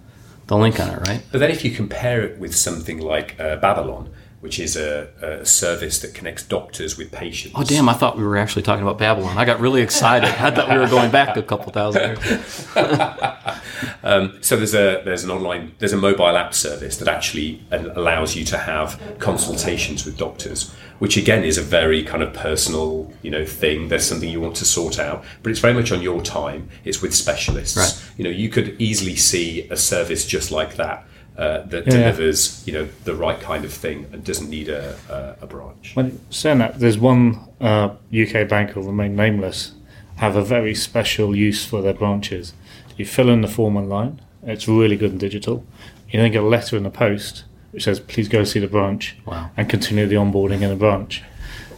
the 0.48 0.58
link 0.58 0.80
on 0.80 0.90
it, 0.90 1.08
right? 1.08 1.24
But 1.32 1.40
then 1.40 1.52
if 1.52 1.64
you 1.64 1.72
compare 1.72 2.24
it 2.24 2.40
with 2.40 2.56
something 2.56 3.00
like 3.00 3.40
uh, 3.40 3.56
Babylon, 3.58 4.12
which 4.42 4.60
is 4.60 4.76
a, 4.76 5.08
a 5.22 5.46
service 5.46 6.00
that 6.00 6.14
connects 6.14 6.44
doctors 6.44 6.98
with 6.98 7.12
patients. 7.12 7.54
Oh, 7.56 7.64
damn, 7.64 7.88
I 7.88 7.94
thought 7.94 8.18
we 8.18 8.24
were 8.24 8.38
actually 8.38 8.64
talking 8.64 8.84
about 8.84 8.98
Babylon. 8.98 9.38
I 9.38 9.46
got 9.46 9.60
really 9.60 9.82
excited. 9.82 10.30
I 10.30 10.52
thought 10.52 10.70
we 10.70 10.78
were 10.78 10.90
going 10.90 11.12
back 11.12 11.38
a 11.38 11.44
couple 11.44 11.72
thousand 11.72 12.18
years. 12.24 12.68
Um, 14.04 14.38
so 14.42 14.58
there's 14.58 14.74
a 14.74 15.02
there's 15.06 15.24
an 15.24 15.30
online 15.30 15.74
there's 15.80 15.94
a 15.94 15.98
mobile 15.98 16.36
app 16.36 16.54
service 16.54 16.98
that 16.98 17.08
actually 17.08 17.62
allows 17.72 18.36
you 18.36 18.44
to 18.46 18.58
have 18.58 19.00
consultations 19.20 20.06
with 20.06 20.18
doctors, 20.18 20.74
which 21.00 21.18
again 21.18 21.44
is 21.44 21.58
a 21.58 21.62
very 21.62 22.04
kind 22.04 22.24
of 22.24 22.34
personal 22.34 23.12
you 23.22 23.32
know 23.32 23.46
thing. 23.46 23.90
There's 23.90 24.06
something 24.06 24.30
you 24.30 24.42
want 24.42 24.56
to 24.58 24.66
sort 24.66 25.00
out, 25.00 25.24
but 25.44 25.52
it's 25.52 25.60
very 25.60 25.74
much 25.74 25.92
on 25.92 26.02
your 26.02 26.22
time. 26.22 26.70
It's 26.84 27.02
with 27.02 27.14
specialists. 27.14 27.78
Right. 27.78 28.14
You 28.18 28.24
know, 28.24 28.30
you 28.30 28.50
could 28.50 28.76
easily 28.80 29.16
see 29.16 29.68
a 29.70 29.78
service 29.78 30.26
just 30.26 30.52
like 30.52 30.76
that. 30.76 31.06
Uh, 31.38 31.62
that 31.68 31.88
Yeah. 31.88 31.94
delivers, 31.94 32.62
you 32.68 32.74
know, 32.74 32.88
the 33.06 33.16
right 33.16 33.40
kind 33.40 33.64
of 33.66 33.72
thing 33.74 34.06
and 34.12 34.24
doesn't 34.24 34.50
need 34.50 34.68
a, 34.70 34.96
a, 35.10 35.44
a 35.44 35.48
branch. 35.48 35.92
When 35.96 36.20
saying 36.30 36.58
that, 36.60 36.80
there's 36.80 36.98
one 37.00 37.40
uh, 37.62 37.96
UK 38.14 38.48
bank 38.50 38.72
who 38.72 38.82
will 38.82 38.88
remain 38.88 39.16
nameless 39.16 39.72
have 40.18 40.36
a 40.36 40.44
very 40.44 40.76
special 40.76 41.36
use 41.36 41.66
for 41.66 41.82
their 41.82 41.94
branches. 41.96 42.54
You 42.98 43.06
fill 43.06 43.30
in 43.30 43.42
the 43.42 43.48
form 43.48 43.76
online. 43.78 44.22
It's 44.44 44.68
really 44.68 44.96
good 44.98 45.12
and 45.12 45.20
digital. 45.20 45.66
You 46.12 46.20
then 46.20 46.32
get 46.32 46.44
a 46.44 46.46
letter 46.46 46.76
in 46.78 46.84
the 46.84 46.92
post 46.92 47.46
which 47.72 47.86
says, 47.86 48.00
"Please 48.02 48.28
go 48.28 48.44
see 48.44 48.60
the 48.60 48.68
branch 48.68 49.16
Wow. 49.26 49.50
and 49.58 49.70
continue 49.70 50.06
the 50.06 50.16
onboarding 50.18 50.62
in 50.62 50.70
the 50.70 50.76
branch." 50.76 51.24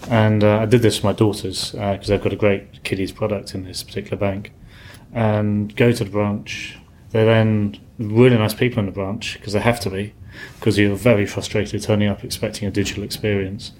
And 0.09 0.43
uh, 0.43 0.57
I 0.57 0.65
did 0.65 0.81
this 0.81 0.97
for 0.99 1.05
my 1.07 1.13
daughters 1.13 1.71
because 1.71 2.07
they've 2.07 2.21
got 2.21 2.33
a 2.33 2.35
great 2.35 2.83
kiddies 2.83 3.11
product 3.13 3.53
in 3.55 3.63
this 3.63 3.83
particular 3.83 4.17
bank. 4.17 4.51
And 5.13 5.73
go 5.75 5.91
to 5.91 6.03
the 6.03 6.09
branch. 6.09 6.77
They're 7.13 7.25
then 7.25 7.79
really 7.97 8.37
nice 8.37 8.53
people 8.53 8.79
in 8.79 8.87
the 8.87 8.91
branch 8.91 9.35
because 9.35 9.53
they 9.53 9.61
have 9.61 9.79
to 9.81 9.89
be 9.89 10.13
because 10.59 10.77
you're 10.77 10.95
very 10.95 11.25
frustrated 11.25 11.81
turning 11.83 12.09
up 12.09 12.23
expecting 12.23 12.67
a 12.67 12.71
digital 12.71 13.03
experience. 13.03 13.71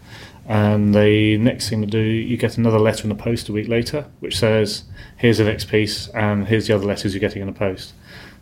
And 0.48 0.94
the 0.94 1.38
next 1.38 1.70
thing 1.70 1.82
to 1.82 1.88
do, 1.88 2.00
you 2.00 2.38
get 2.38 2.58
another 2.58 2.80
letter 2.80 3.04
in 3.04 3.10
the 3.10 3.16
post 3.16 3.50
a 3.50 3.54
week 3.54 3.68
later, 3.68 4.06
which 4.20 4.38
says, 4.38 4.84
"Here's 5.18 5.40
the 5.40 5.46
next 5.46 5.66
piece, 5.66 6.10
and 6.10 6.48
here's 6.48 6.68
the 6.68 6.76
other 6.76 6.86
letters 6.86 7.14
you're 7.14 7.22
getting 7.22 7.42
in 7.42 7.48
the 7.48 7.58
post." 7.58 7.94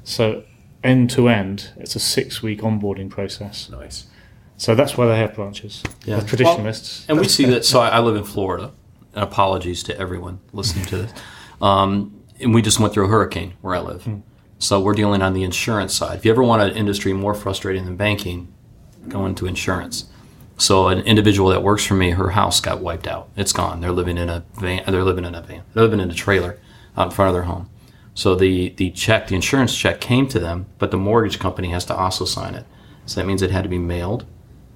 So, 0.03 0.43
end 0.83 1.09
to 1.11 1.29
end, 1.29 1.69
it's 1.77 1.95
a 1.95 1.99
six-week 1.99 2.59
onboarding 2.61 3.09
process. 3.09 3.69
Nice. 3.69 4.05
So 4.57 4.75
that's 4.75 4.97
why 4.97 5.07
they 5.07 5.17
have 5.17 5.33
branches. 5.33 5.83
Yeah. 6.05 6.19
The 6.19 6.25
traditionalists. 6.27 7.05
And 7.07 7.19
we 7.19 7.27
see 7.27 7.45
that. 7.45 7.65
So 7.65 7.79
I, 7.79 7.89
I 7.89 7.99
live 7.99 8.15
in 8.15 8.23
Florida. 8.23 8.71
And 9.13 9.23
apologies 9.23 9.83
to 9.83 9.97
everyone 9.97 10.39
listening 10.53 10.85
to 10.85 10.97
this. 10.97 11.13
Um, 11.61 12.21
and 12.39 12.53
we 12.53 12.61
just 12.61 12.79
went 12.79 12.93
through 12.93 13.05
a 13.05 13.07
hurricane 13.07 13.53
where 13.61 13.75
I 13.75 13.79
live. 13.79 14.07
So 14.61 14.79
we're 14.79 14.93
dealing 14.93 15.23
on 15.23 15.33
the 15.33 15.41
insurance 15.41 15.95
side. 15.95 16.19
If 16.19 16.23
you 16.25 16.31
ever 16.31 16.43
want 16.43 16.61
an 16.61 16.77
industry 16.77 17.13
more 17.13 17.33
frustrating 17.33 17.83
than 17.83 17.95
banking, 17.95 18.53
go 19.07 19.25
into 19.25 19.47
insurance. 19.47 20.05
So 20.55 20.89
an 20.89 20.99
individual 20.99 21.49
that 21.49 21.63
works 21.63 21.83
for 21.83 21.95
me, 21.95 22.11
her 22.11 22.29
house 22.29 22.61
got 22.61 22.79
wiped 22.79 23.07
out. 23.07 23.27
It's 23.35 23.53
gone. 23.53 23.81
They're 23.81 23.91
living 23.91 24.19
in 24.19 24.29
a 24.29 24.45
van. 24.59 24.83
They're 24.85 25.03
living 25.03 25.25
in 25.25 25.33
a 25.33 25.41
van. 25.41 25.63
They're 25.73 25.81
living 25.81 25.99
in 25.99 26.11
a 26.11 26.13
trailer 26.13 26.59
out 26.95 27.07
in 27.07 27.11
front 27.11 27.29
of 27.29 27.33
their 27.33 27.45
home. 27.45 27.71
So 28.13 28.35
the 28.35 28.69
the 28.69 28.91
check, 28.91 29.27
the 29.27 29.35
insurance 29.35 29.75
check, 29.75 29.99
came 29.99 30.27
to 30.27 30.37
them, 30.37 30.67
but 30.77 30.91
the 30.91 30.97
mortgage 30.97 31.39
company 31.39 31.69
has 31.69 31.83
to 31.85 31.95
also 31.95 32.25
sign 32.25 32.53
it. 32.53 32.67
So 33.07 33.19
that 33.19 33.25
means 33.25 33.41
it 33.41 33.49
had 33.49 33.63
to 33.63 33.69
be 33.69 33.79
mailed 33.79 34.27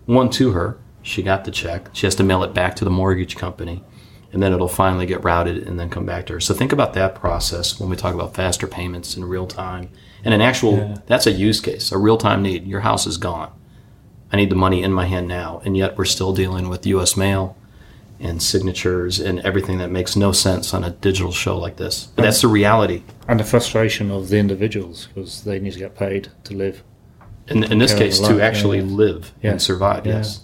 one 0.07 0.31
to 0.31 0.53
her. 0.53 0.79
She 1.03 1.21
got 1.21 1.45
the 1.45 1.51
check. 1.51 1.89
She 1.93 2.07
has 2.07 2.15
to 2.15 2.23
mail 2.23 2.43
it 2.43 2.55
back 2.55 2.75
to 2.77 2.85
the 2.85 2.89
mortgage 2.89 3.35
company, 3.35 3.83
and 4.35 4.43
then 4.43 4.51
it'll 4.51 4.67
finally 4.67 5.05
get 5.05 5.23
routed 5.23 5.65
and 5.65 5.79
then 5.79 5.89
come 5.89 6.05
back 6.05 6.25
to 6.25 6.33
her. 6.33 6.39
So 6.41 6.53
think 6.53 6.73
about 6.73 6.93
that 6.93 7.15
process 7.15 7.79
when 7.79 7.89
we 7.89 7.95
talk 7.95 8.13
about 8.13 8.35
faster 8.35 8.67
payments 8.67 9.15
in 9.15 9.23
real 9.23 9.47
time. 9.47 9.89
And 10.25 10.33
an 10.33 10.41
actual 10.41 11.01
that's 11.07 11.25
a 11.25 11.31
use 11.31 11.61
case, 11.61 11.89
a 11.93 11.97
real 11.97 12.17
time 12.17 12.41
need. 12.43 12.67
Your 12.67 12.81
house 12.81 13.07
is 13.07 13.15
gone. 13.17 13.53
I 14.33 14.35
need 14.35 14.49
the 14.49 14.55
money 14.57 14.83
in 14.83 14.91
my 14.91 15.05
hand 15.05 15.29
now, 15.29 15.61
and 15.63 15.77
yet 15.77 15.97
we're 15.97 16.03
still 16.03 16.33
dealing 16.33 16.67
with 16.67 16.85
U.S. 16.87 17.15
mail 17.15 17.55
and 18.19 18.41
signatures 18.43 19.19
and 19.21 19.39
everything 19.41 19.77
that 19.77 19.89
makes 19.89 20.17
no 20.17 20.33
sense 20.33 20.73
on 20.73 20.83
a 20.83 20.89
digital 20.89 21.31
show 21.31 21.57
like 21.57 21.77
this. 21.77 22.07
But 22.17 22.23
that's 22.23 22.41
the 22.41 22.49
reality. 22.49 23.03
and 23.29 23.39
the 23.39 23.43
frustration 23.45 24.11
of 24.11 24.27
the 24.27 24.37
individuals 24.37 25.07
because 25.13 25.43
they 25.45 25.59
need 25.59 25.73
to 25.73 25.79
get 25.79 25.95
paid 25.95 26.27
to 26.43 26.53
live. 26.53 26.83
In, 27.47 27.63
in 27.63 27.77
this 27.77 27.93
case, 27.93 28.19
to 28.19 28.41
actually 28.41 28.79
yeah. 28.79 28.85
live 28.95 29.31
Yeah. 29.41 29.51
and 29.51 29.61
survive. 29.61 30.05
Yeah. 30.05 30.17
Yes. 30.17 30.41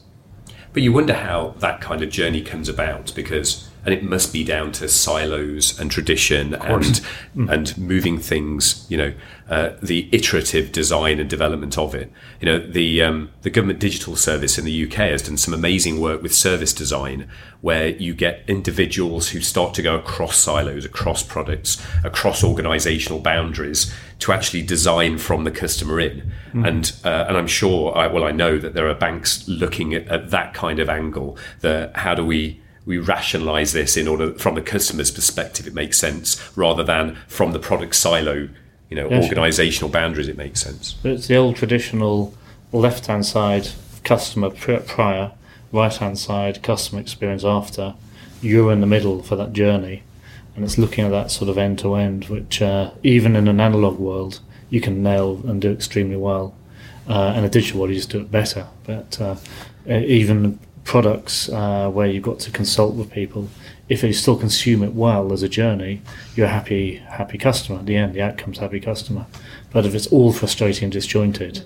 But 0.73 0.83
you 0.83 0.93
wonder 0.93 1.13
how 1.13 1.55
that 1.59 1.81
kind 1.81 2.01
of 2.01 2.09
journey 2.09 2.41
comes 2.41 2.69
about 2.69 3.11
because, 3.15 3.67
and 3.83 3.93
it 3.93 4.03
must 4.03 4.31
be 4.31 4.43
down 4.43 4.71
to 4.73 4.87
silos 4.87 5.79
and 5.79 5.89
tradition 5.89 6.53
and 6.53 7.01
and 7.49 7.77
moving 7.77 8.19
things. 8.19 8.85
You 8.89 8.97
know, 8.97 9.13
uh, 9.49 9.75
the 9.81 10.07
iterative 10.11 10.71
design 10.71 11.19
and 11.19 11.29
development 11.29 11.77
of 11.77 11.95
it. 11.95 12.11
You 12.39 12.45
know, 12.45 12.59
the 12.59 13.01
um, 13.01 13.31
the 13.41 13.49
government 13.49 13.79
digital 13.79 14.15
service 14.15 14.57
in 14.57 14.65
the 14.65 14.85
UK 14.85 14.93
has 14.93 15.23
done 15.23 15.37
some 15.37 15.53
amazing 15.53 15.99
work 15.99 16.21
with 16.21 16.33
service 16.33 16.73
design, 16.73 17.27
where 17.61 17.89
you 17.89 18.13
get 18.13 18.43
individuals 18.47 19.29
who 19.29 19.41
start 19.41 19.73
to 19.75 19.81
go 19.81 19.95
across 19.95 20.37
silos, 20.37 20.85
across 20.85 21.23
products, 21.23 21.83
across 22.03 22.43
organisational 22.43 23.21
boundaries 23.21 23.93
to 24.19 24.31
actually 24.31 24.61
design 24.61 25.17
from 25.17 25.43
the 25.43 25.51
customer 25.51 25.99
in. 25.99 26.31
And 26.65 26.93
uh, 27.03 27.25
and 27.27 27.35
I'm 27.35 27.47
sure, 27.47 27.97
I, 27.97 28.07
well, 28.07 28.23
I 28.23 28.31
know 28.31 28.57
that 28.57 28.73
there 28.73 28.87
are 28.87 28.95
banks 28.95 29.47
looking 29.47 29.93
at, 29.93 30.07
at 30.07 30.29
that 30.29 30.53
kind 30.53 30.79
of 30.79 30.89
angle. 30.89 31.37
The 31.61 31.91
how 31.95 32.13
do 32.13 32.25
we 32.25 32.61
we 32.85 32.97
rationalize 32.97 33.73
this 33.73 33.95
in 33.95 34.07
order 34.07 34.33
from 34.33 34.55
the 34.55 34.61
customer's 34.61 35.11
perspective 35.11 35.67
it 35.67 35.73
makes 35.73 35.97
sense 35.97 36.41
rather 36.57 36.83
than 36.83 37.15
from 37.27 37.51
the 37.51 37.59
product 37.59 37.95
silo 37.95 38.49
you 38.89 38.95
know 38.95 39.07
organizational 39.07 39.89
boundaries 39.89 40.27
it 40.27 40.37
makes 40.37 40.61
sense 40.61 40.93
But 41.01 41.11
it's 41.11 41.27
the 41.27 41.35
old 41.35 41.55
traditional 41.55 42.33
left 42.71 43.07
hand 43.07 43.25
side 43.25 43.69
customer 44.03 44.49
prior, 44.49 45.31
right 45.71 45.95
hand 45.95 46.17
side 46.19 46.63
customer 46.63 47.01
experience 47.01 47.43
after. 47.43 47.95
You're 48.41 48.71
in 48.71 48.81
the 48.81 48.87
middle 48.87 49.21
for 49.21 49.35
that 49.35 49.53
journey, 49.53 50.03
and 50.55 50.65
it's 50.65 50.77
looking 50.77 51.05
at 51.05 51.11
that 51.11 51.31
sort 51.31 51.49
of 51.49 51.57
end 51.57 51.79
to 51.79 51.95
end, 51.95 52.25
which 52.25 52.61
uh, 52.61 52.91
even 53.03 53.35
in 53.35 53.47
an 53.47 53.59
analog 53.59 53.99
world 53.99 54.39
you 54.69 54.81
can 54.81 55.03
nail 55.03 55.41
and 55.45 55.61
do 55.61 55.71
extremely 55.71 56.17
well. 56.17 56.55
Uh, 57.07 57.33
in 57.35 57.43
a 57.43 57.49
digital 57.49 57.79
world, 57.79 57.91
you 57.91 57.97
just 57.97 58.09
do 58.09 58.21
it 58.21 58.31
better. 58.31 58.67
But 58.85 59.19
uh, 59.19 59.35
even 59.87 60.59
products 60.83 61.49
uh, 61.49 61.89
where 61.89 62.07
you've 62.07 62.23
got 62.23 62.39
to 62.39 62.51
consult 62.51 62.95
with 62.95 63.11
people, 63.11 63.49
if 63.89 64.03
you 64.03 64.13
still 64.13 64.37
consume 64.37 64.83
it 64.83 64.93
well 64.93 65.33
as 65.33 65.43
a 65.43 65.49
journey, 65.49 66.01
you're 66.35 66.47
a 66.47 66.49
happy, 66.49 66.95
happy 66.95 67.37
customer. 67.37 67.79
At 67.79 67.85
the 67.85 67.95
end, 67.95 68.13
the 68.13 68.21
outcome's 68.21 68.59
happy 68.59 68.79
customer. 68.79 69.25
But 69.71 69.85
if 69.85 69.93
it's 69.93 70.07
all 70.07 70.31
frustrating 70.33 70.85
and 70.85 70.93
disjointed, 70.93 71.63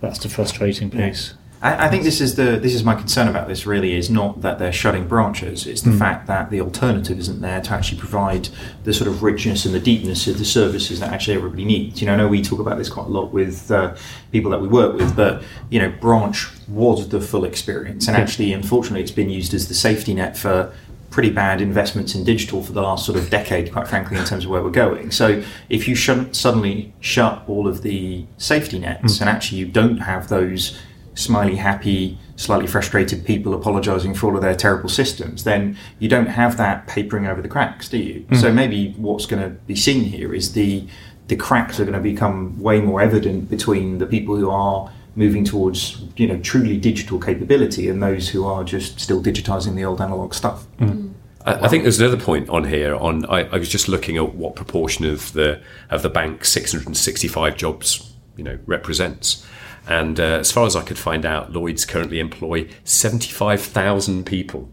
that's 0.00 0.18
the 0.18 0.28
frustrating 0.28 0.90
piece. 0.90 1.34
I, 1.60 1.86
I 1.86 1.88
think 1.88 2.04
this 2.04 2.20
is 2.20 2.36
the 2.36 2.58
this 2.58 2.74
is 2.74 2.84
my 2.84 2.94
concern 2.94 3.28
about 3.28 3.48
this. 3.48 3.66
Really, 3.66 3.94
is 3.94 4.10
not 4.10 4.42
that 4.42 4.58
they're 4.58 4.72
shutting 4.72 5.08
branches. 5.08 5.66
It's 5.66 5.82
the 5.82 5.92
fact 5.92 6.26
that 6.26 6.50
the 6.50 6.60
alternative 6.60 7.18
isn't 7.18 7.40
there 7.40 7.60
to 7.60 7.72
actually 7.72 7.98
provide 7.98 8.48
the 8.84 8.92
sort 8.92 9.08
of 9.08 9.22
richness 9.22 9.64
and 9.64 9.74
the 9.74 9.80
deepness 9.80 10.26
of 10.26 10.38
the 10.38 10.44
services 10.44 11.00
that 11.00 11.12
actually 11.12 11.36
everybody 11.36 11.64
needs. 11.64 12.00
You 12.00 12.06
know, 12.06 12.14
I 12.14 12.16
know 12.16 12.28
we 12.28 12.42
talk 12.42 12.60
about 12.60 12.78
this 12.78 12.88
quite 12.88 13.06
a 13.06 13.10
lot 13.10 13.32
with 13.32 13.70
uh, 13.70 13.96
people 14.32 14.50
that 14.52 14.60
we 14.60 14.68
work 14.68 14.96
with, 14.96 15.16
but 15.16 15.42
you 15.70 15.80
know, 15.80 15.90
branch 16.00 16.48
was 16.68 17.08
the 17.08 17.20
full 17.20 17.44
experience, 17.44 18.08
and 18.08 18.16
actually, 18.16 18.52
unfortunately, 18.52 19.02
it's 19.02 19.10
been 19.10 19.30
used 19.30 19.54
as 19.54 19.68
the 19.68 19.74
safety 19.74 20.14
net 20.14 20.36
for 20.36 20.72
pretty 21.10 21.30
bad 21.30 21.60
investments 21.60 22.14
in 22.14 22.22
digital 22.22 22.62
for 22.62 22.72
the 22.72 22.82
last 22.82 23.06
sort 23.06 23.18
of 23.18 23.30
decade, 23.30 23.72
quite 23.72 23.88
frankly, 23.88 24.16
in 24.18 24.24
terms 24.24 24.44
of 24.44 24.50
where 24.50 24.62
we're 24.62 24.70
going. 24.70 25.10
So 25.10 25.42
if 25.70 25.88
you 25.88 25.94
shouldn't 25.94 26.36
suddenly 26.36 26.92
shut 27.00 27.42
all 27.48 27.66
of 27.66 27.82
the 27.82 28.26
safety 28.36 28.78
nets 28.78 29.20
and 29.20 29.28
actually 29.28 29.58
you 29.58 29.66
don't 29.66 29.98
have 29.98 30.28
those 30.28 30.78
smiley, 31.18 31.56
happy, 31.56 32.16
slightly 32.36 32.66
frustrated 32.66 33.24
people 33.26 33.52
apologising 33.52 34.14
for 34.14 34.28
all 34.28 34.36
of 34.36 34.42
their 34.42 34.54
terrible 34.54 34.88
systems, 34.88 35.44
then 35.44 35.76
you 35.98 36.08
don't 36.08 36.26
have 36.26 36.56
that 36.56 36.86
papering 36.86 37.26
over 37.26 37.42
the 37.42 37.48
cracks, 37.48 37.88
do 37.88 37.98
you? 37.98 38.20
Hmm. 38.28 38.34
So 38.36 38.52
maybe 38.52 38.92
what's 38.96 39.26
going 39.26 39.42
to 39.42 39.50
be 39.50 39.74
seen 39.74 40.04
here 40.04 40.32
is 40.34 40.52
the 40.52 40.86
the 41.26 41.36
cracks 41.36 41.78
are 41.78 41.84
going 41.84 41.92
to 41.94 42.00
become 42.00 42.58
way 42.58 42.80
more 42.80 43.02
evident 43.02 43.50
between 43.50 43.98
the 43.98 44.06
people 44.06 44.34
who 44.34 44.48
are 44.48 44.90
moving 45.14 45.44
towards 45.44 46.00
you 46.16 46.26
know 46.26 46.38
truly 46.38 46.78
digital 46.78 47.18
capability 47.18 47.88
and 47.90 48.02
those 48.02 48.30
who 48.30 48.46
are 48.46 48.64
just 48.64 48.98
still 48.98 49.22
digitizing 49.22 49.74
the 49.74 49.84
old 49.84 50.00
analog 50.00 50.32
stuff. 50.32 50.64
Hmm. 50.78 50.86
Hmm. 50.86 51.08
I, 51.44 51.64
I 51.64 51.68
think 51.68 51.82
there's 51.82 52.00
another 52.00 52.22
point 52.22 52.48
on 52.48 52.64
here. 52.64 52.94
On 52.94 53.26
I, 53.26 53.40
I 53.44 53.58
was 53.58 53.68
just 53.68 53.88
looking 53.88 54.16
at 54.16 54.34
what 54.34 54.54
proportion 54.54 55.04
of 55.04 55.32
the 55.32 55.60
of 55.90 56.02
the 56.02 56.10
bank 56.10 56.44
665 56.44 57.56
jobs 57.56 58.12
you 58.36 58.44
know 58.44 58.58
represents, 58.66 59.44
and 59.88 60.20
uh, 60.20 60.22
as 60.40 60.52
far 60.52 60.66
as 60.66 60.76
I 60.76 60.82
could 60.82 60.98
find 60.98 61.24
out, 61.24 61.52
Lloyds 61.52 61.86
currently 61.86 62.20
employ 62.20 62.68
75,000 62.84 64.26
people. 64.26 64.68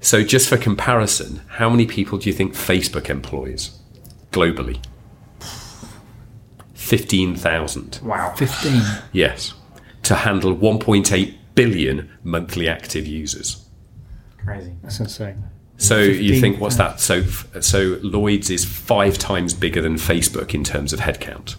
So 0.00 0.22
just 0.22 0.48
for 0.48 0.56
comparison, 0.56 1.42
how 1.48 1.68
many 1.68 1.84
people 1.84 2.16
do 2.16 2.30
you 2.30 2.34
think 2.34 2.54
Facebook 2.54 3.10
employs 3.10 3.76
globally? 4.30 4.82
15,000. 6.74 8.00
Wow. 8.02 8.32
15. 8.36 8.80
Yes. 9.12 9.52
To 10.04 10.14
handle 10.14 10.56
1.8 10.56 11.34
billion 11.54 12.10
monthly 12.22 12.68
active 12.68 13.06
users. 13.06 13.64
Crazy. 14.44 14.72
That's 14.82 15.00
insane. 15.00 15.44
So 15.76 15.98
you 15.98 16.38
think 16.40 16.60
what's 16.60 16.76
that? 16.76 17.00
So 17.00 17.22
so 17.60 17.98
Lloyds 18.02 18.50
is 18.50 18.66
five 18.66 19.16
times 19.16 19.54
bigger 19.54 19.80
than 19.80 19.94
Facebook 19.94 20.54
in 20.54 20.62
terms 20.62 20.92
of 20.92 21.00
headcount. 21.00 21.56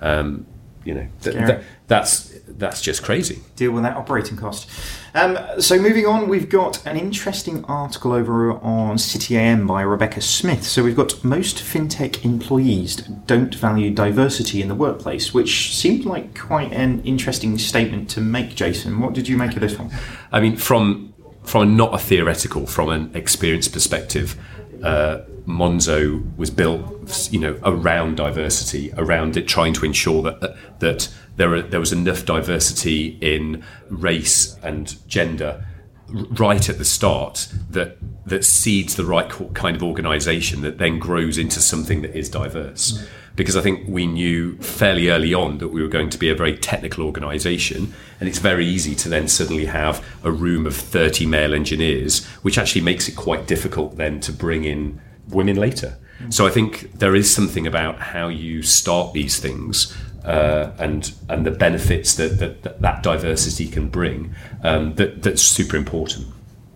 Um, 0.00 0.46
you 0.84 0.94
know 0.94 1.06
th- 1.22 1.36
th- 1.36 1.60
that's 1.86 2.34
that's 2.46 2.80
just 2.80 3.02
crazy. 3.02 3.40
deal 3.56 3.72
with 3.72 3.82
that 3.82 3.96
operating 3.96 4.36
cost. 4.36 4.68
Um, 5.14 5.38
so 5.58 5.78
moving 5.78 6.06
on, 6.06 6.28
we've 6.28 6.48
got 6.48 6.84
an 6.86 6.96
interesting 6.96 7.64
article 7.66 8.12
over 8.12 8.52
on 8.52 8.98
City 8.98 9.36
AM 9.36 9.66
by 9.66 9.82
Rebecca 9.82 10.20
Smith. 10.20 10.64
So 10.64 10.82
we've 10.82 10.96
got 10.96 11.22
most 11.24 11.56
fintech 11.56 12.24
employees 12.24 12.96
don't 12.96 13.54
value 13.54 13.90
diversity 13.90 14.62
in 14.62 14.68
the 14.68 14.74
workplace, 14.74 15.34
which 15.34 15.74
seemed 15.74 16.04
like 16.04 16.38
quite 16.38 16.72
an 16.72 17.02
interesting 17.04 17.58
statement 17.58 18.08
to 18.10 18.20
make. 18.20 18.54
Jason, 18.54 19.00
what 19.00 19.12
did 19.14 19.28
you 19.28 19.36
make 19.36 19.54
of 19.54 19.60
this 19.60 19.78
one? 19.78 19.90
I 20.32 20.40
mean, 20.40 20.56
from 20.56 21.14
from 21.44 21.62
a, 21.62 21.66
not 21.66 21.94
a 21.94 21.98
theoretical, 21.98 22.66
from 22.66 22.88
an 22.88 23.10
experience 23.14 23.68
perspective, 23.68 24.36
uh, 24.82 25.20
Monzo 25.46 26.36
was 26.36 26.50
built, 26.50 27.28
you 27.30 27.38
know, 27.38 27.58
around 27.64 28.16
diversity, 28.16 28.92
around 28.96 29.36
it, 29.36 29.46
trying 29.46 29.74
to 29.74 29.84
ensure 29.84 30.22
that 30.22 30.56
that 30.80 31.08
there 31.36 31.54
are, 31.54 31.62
there 31.62 31.80
was 31.80 31.92
enough 31.92 32.24
diversity 32.24 33.18
in 33.20 33.62
race 33.88 34.56
and 34.62 34.96
gender 35.08 35.66
right 36.08 36.68
at 36.68 36.78
the 36.78 36.84
start 36.84 37.48
that 37.70 37.96
that 38.26 38.44
seeds 38.44 38.96
the 38.96 39.04
right 39.04 39.30
kind 39.54 39.76
of 39.76 39.82
organisation 39.82 40.62
that 40.62 40.78
then 40.78 40.98
grows 40.98 41.36
into 41.36 41.60
something 41.60 42.02
that 42.02 42.16
is 42.16 42.28
diverse. 42.28 42.92
Mm. 42.92 43.06
Because 43.36 43.56
I 43.56 43.62
think 43.62 43.88
we 43.88 44.06
knew 44.06 44.56
fairly 44.58 45.08
early 45.08 45.34
on 45.34 45.58
that 45.58 45.68
we 45.68 45.82
were 45.82 45.88
going 45.88 46.08
to 46.10 46.18
be 46.18 46.30
a 46.30 46.36
very 46.36 46.56
technical 46.56 47.04
organisation, 47.04 47.92
and 48.20 48.28
it's 48.28 48.38
very 48.38 48.64
easy 48.64 48.94
to 48.94 49.08
then 49.08 49.26
suddenly 49.26 49.64
have 49.64 50.06
a 50.22 50.30
room 50.30 50.66
of 50.66 50.76
30 50.76 51.26
male 51.26 51.52
engineers, 51.52 52.24
which 52.42 52.58
actually 52.58 52.82
makes 52.82 53.08
it 53.08 53.16
quite 53.16 53.48
difficult 53.48 53.96
then 53.96 54.20
to 54.20 54.32
bring 54.32 54.64
in 54.64 55.00
women 55.28 55.56
later. 55.56 55.98
So 56.30 56.46
I 56.46 56.50
think 56.50 56.92
there 56.98 57.14
is 57.14 57.34
something 57.34 57.66
about 57.66 57.98
how 57.98 58.28
you 58.28 58.62
start 58.62 59.12
these 59.12 59.38
things 59.40 59.94
uh, 60.24 60.72
and 60.78 61.12
and 61.28 61.44
the 61.44 61.50
benefits 61.50 62.14
that 62.14 62.38
that, 62.38 62.62
that, 62.62 62.80
that 62.80 63.02
diversity 63.02 63.68
can 63.68 63.88
bring 63.88 64.34
um, 64.62 64.94
that 64.94 65.22
that's 65.22 65.42
super 65.42 65.76
important. 65.76 66.26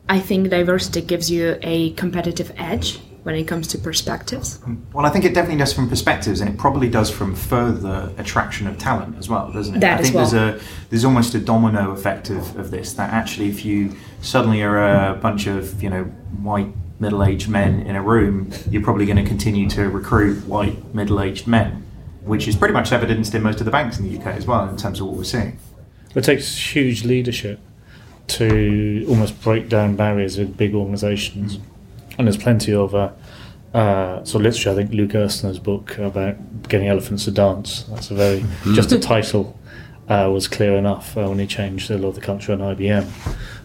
I 0.08 0.20
think 0.20 0.50
diversity 0.50 1.02
gives 1.02 1.30
you 1.30 1.58
a 1.62 1.92
competitive 1.92 2.52
edge 2.56 2.98
when 3.24 3.34
it 3.34 3.44
comes 3.44 3.68
to 3.68 3.78
perspectives. 3.78 4.58
Well, 4.92 5.04
I 5.04 5.10
think 5.10 5.24
it 5.24 5.34
definitely 5.34 5.58
does 5.58 5.72
from 5.72 5.88
perspectives, 5.88 6.40
and 6.40 6.48
it 6.48 6.56
probably 6.56 6.88
does 6.88 7.10
from 7.10 7.34
further 7.34 8.10
attraction 8.16 8.66
of 8.66 8.78
talent 8.78 9.18
as 9.18 9.28
well, 9.28 9.52
doesn't 9.52 9.76
it? 9.76 9.80
That 9.80 9.98
I 9.98 10.00
as 10.00 10.06
think 10.06 10.14
well. 10.14 10.30
there's 10.30 10.62
a 10.62 10.64
there's 10.90 11.04
almost 11.04 11.34
a 11.34 11.40
domino 11.40 11.90
effect 11.90 12.30
of, 12.30 12.56
of 12.56 12.70
this. 12.70 12.94
That 12.94 13.12
actually, 13.12 13.48
if 13.48 13.64
you 13.64 13.94
suddenly 14.20 14.62
are 14.62 15.10
a 15.10 15.14
bunch 15.14 15.46
of 15.46 15.82
you 15.82 15.90
know 15.90 16.04
white 16.42 16.72
middle-aged 17.00 17.48
men 17.48 17.80
in 17.82 17.96
a 17.96 18.02
room, 18.02 18.50
you're 18.70 18.82
probably 18.82 19.06
going 19.06 19.22
to 19.22 19.24
continue 19.24 19.68
to 19.70 19.88
recruit 19.88 20.44
white 20.46 20.94
middle-aged 20.94 21.46
men, 21.46 21.84
which 22.22 22.48
is 22.48 22.56
pretty 22.56 22.74
much 22.74 22.92
evidenced 22.92 23.34
in 23.34 23.42
most 23.42 23.60
of 23.60 23.64
the 23.64 23.70
banks 23.70 23.98
in 23.98 24.08
the 24.08 24.18
UK 24.18 24.26
as 24.26 24.46
well, 24.46 24.68
in 24.68 24.76
terms 24.76 25.00
of 25.00 25.06
what 25.06 25.16
we're 25.16 25.24
seeing. 25.24 25.58
It 26.14 26.24
takes 26.24 26.74
huge 26.74 27.04
leadership 27.04 27.60
to 28.28 29.06
almost 29.08 29.40
break 29.42 29.68
down 29.68 29.96
barriers 29.96 30.38
with 30.38 30.56
big 30.56 30.74
organisations. 30.74 31.58
And 32.18 32.26
there's 32.26 32.36
plenty 32.36 32.74
of 32.74 32.94
uh, 32.94 33.12
uh, 33.72 34.24
so 34.24 34.38
literature. 34.38 34.70
I 34.70 34.74
think 34.74 34.92
Luke 34.92 35.10
Gerstner's 35.10 35.58
book 35.58 35.98
about 35.98 36.68
getting 36.68 36.88
elephants 36.88 37.24
to 37.24 37.30
dance. 37.30 37.84
That's 37.84 38.10
a 38.10 38.14
very 38.14 38.44
just 38.74 38.90
the 38.90 38.98
title 38.98 39.58
uh, 40.08 40.30
was 40.32 40.48
clear 40.48 40.76
enough 40.76 41.16
uh, 41.16 41.26
when 41.26 41.38
he 41.38 41.46
changed 41.46 41.88
the 41.88 41.98
law 41.98 42.08
of 42.08 42.14
the 42.14 42.20
culture 42.20 42.52
on 42.52 42.58
IBM. 42.58 43.06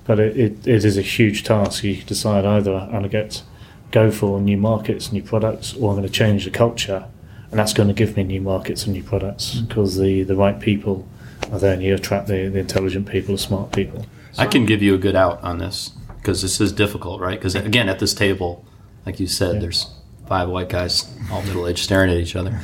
But 0.05 0.19
it, 0.19 0.37
it, 0.37 0.67
it 0.67 0.85
is 0.85 0.97
a 0.97 1.01
huge 1.01 1.43
task. 1.43 1.83
You 1.83 2.01
decide 2.03 2.45
either 2.45 2.75
I'm 2.75 2.91
going 2.91 3.03
to 3.03 3.09
get 3.09 3.43
go 3.91 4.11
for 4.11 4.41
new 4.41 4.57
markets, 4.57 5.11
new 5.11 5.23
products, 5.23 5.75
or 5.75 5.91
I'm 5.91 5.97
going 5.97 6.07
to 6.07 6.13
change 6.13 6.45
the 6.45 6.51
culture, 6.51 7.05
and 7.51 7.59
that's 7.59 7.73
going 7.73 7.87
to 7.87 7.93
give 7.93 8.17
me 8.17 8.23
new 8.23 8.41
markets 8.41 8.85
and 8.85 8.93
new 8.93 9.03
products 9.03 9.55
mm. 9.55 9.67
because 9.67 9.97
the, 9.97 10.23
the 10.23 10.35
right 10.35 10.59
people 10.59 11.07
are 11.51 11.59
there, 11.59 11.73
and 11.73 11.83
you 11.83 11.93
attract 11.93 12.27
the, 12.27 12.49
the 12.49 12.59
intelligent 12.59 13.07
people, 13.07 13.35
the 13.35 13.39
smart 13.39 13.71
people. 13.71 14.05
I 14.37 14.47
can 14.47 14.65
give 14.65 14.81
you 14.81 14.95
a 14.95 14.97
good 14.97 15.15
out 15.15 15.41
on 15.43 15.59
this 15.59 15.91
because 16.17 16.41
this 16.41 16.59
is 16.59 16.71
difficult, 16.71 17.21
right? 17.21 17.37
Because 17.37 17.55
again, 17.55 17.87
at 17.87 17.99
this 17.99 18.13
table, 18.13 18.65
like 19.05 19.19
you 19.19 19.27
said, 19.27 19.61
there's 19.61 19.93
five 20.27 20.49
white 20.49 20.69
guys, 20.69 21.11
all 21.31 21.41
middle 21.43 21.67
aged, 21.67 21.79
staring 21.79 22.09
at 22.11 22.17
each 22.17 22.35
other, 22.35 22.59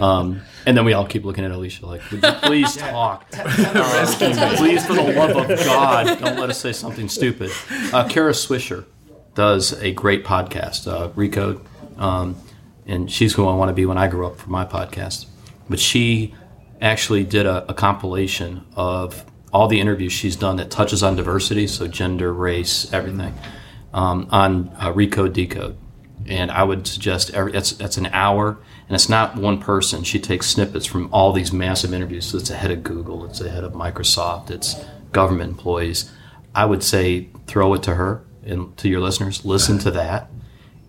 um, 0.00 0.40
and 0.66 0.76
then 0.76 0.84
we 0.84 0.92
all 0.92 1.06
keep 1.06 1.24
looking 1.24 1.44
at 1.44 1.50
Alicia 1.50 1.86
like, 1.86 2.02
"Would 2.10 2.22
you 2.22 2.32
please 2.42 2.76
talk? 2.76 3.26
Uh, 3.32 4.56
please, 4.56 4.86
for 4.86 4.94
the 4.94 5.02
love 5.02 5.36
of 5.36 5.48
God, 5.64 6.18
don't 6.20 6.38
let 6.38 6.50
us 6.50 6.60
say 6.60 6.72
something 6.72 7.08
stupid." 7.08 7.50
Uh, 7.92 8.08
Kara 8.08 8.32
Swisher 8.32 8.84
does 9.34 9.72
a 9.82 9.92
great 9.92 10.24
podcast, 10.24 10.86
uh, 10.86 11.08
Recode, 11.10 11.60
um, 11.98 12.36
and 12.86 13.10
she's 13.10 13.32
who 13.34 13.46
I 13.46 13.54
want 13.54 13.68
to 13.70 13.74
be 13.74 13.86
when 13.86 13.98
I 13.98 14.08
grow 14.08 14.28
up 14.28 14.36
for 14.36 14.50
my 14.50 14.64
podcast. 14.64 15.26
But 15.68 15.78
she 15.78 16.34
actually 16.80 17.24
did 17.24 17.46
a, 17.46 17.64
a 17.70 17.74
compilation 17.74 18.64
of 18.76 19.24
all 19.52 19.68
the 19.68 19.80
interviews 19.80 20.12
she's 20.12 20.36
done 20.36 20.56
that 20.56 20.70
touches 20.70 21.02
on 21.02 21.14
diversity, 21.16 21.66
so 21.66 21.86
gender, 21.86 22.32
race, 22.32 22.92
everything, 22.92 23.34
um, 23.94 24.26
on 24.30 24.68
uh, 24.78 24.92
Recode 24.92 25.32
Decode. 25.32 25.76
And 26.26 26.50
I 26.50 26.62
would 26.62 26.86
suggest 26.86 27.30
every, 27.30 27.52
that's 27.52 27.72
that's 27.72 27.96
an 27.96 28.06
hour, 28.06 28.58
and 28.88 28.94
it's 28.94 29.08
not 29.08 29.36
one 29.36 29.58
person. 29.58 30.04
She 30.04 30.20
takes 30.20 30.46
snippets 30.48 30.86
from 30.86 31.08
all 31.12 31.32
these 31.32 31.52
massive 31.52 31.92
interviews. 31.92 32.26
So 32.26 32.38
it's 32.38 32.48
the 32.48 32.56
head 32.56 32.70
of 32.70 32.82
Google, 32.82 33.24
it's 33.24 33.38
the 33.38 33.50
head 33.50 33.64
of 33.64 33.72
Microsoft, 33.72 34.50
it's 34.50 34.76
government 35.12 35.50
employees. 35.50 36.10
I 36.54 36.64
would 36.66 36.82
say 36.82 37.28
throw 37.46 37.74
it 37.74 37.82
to 37.84 37.94
her 37.94 38.24
and 38.44 38.76
to 38.78 38.88
your 38.88 39.00
listeners. 39.00 39.44
Listen 39.44 39.78
to 39.78 39.90
that, 39.92 40.30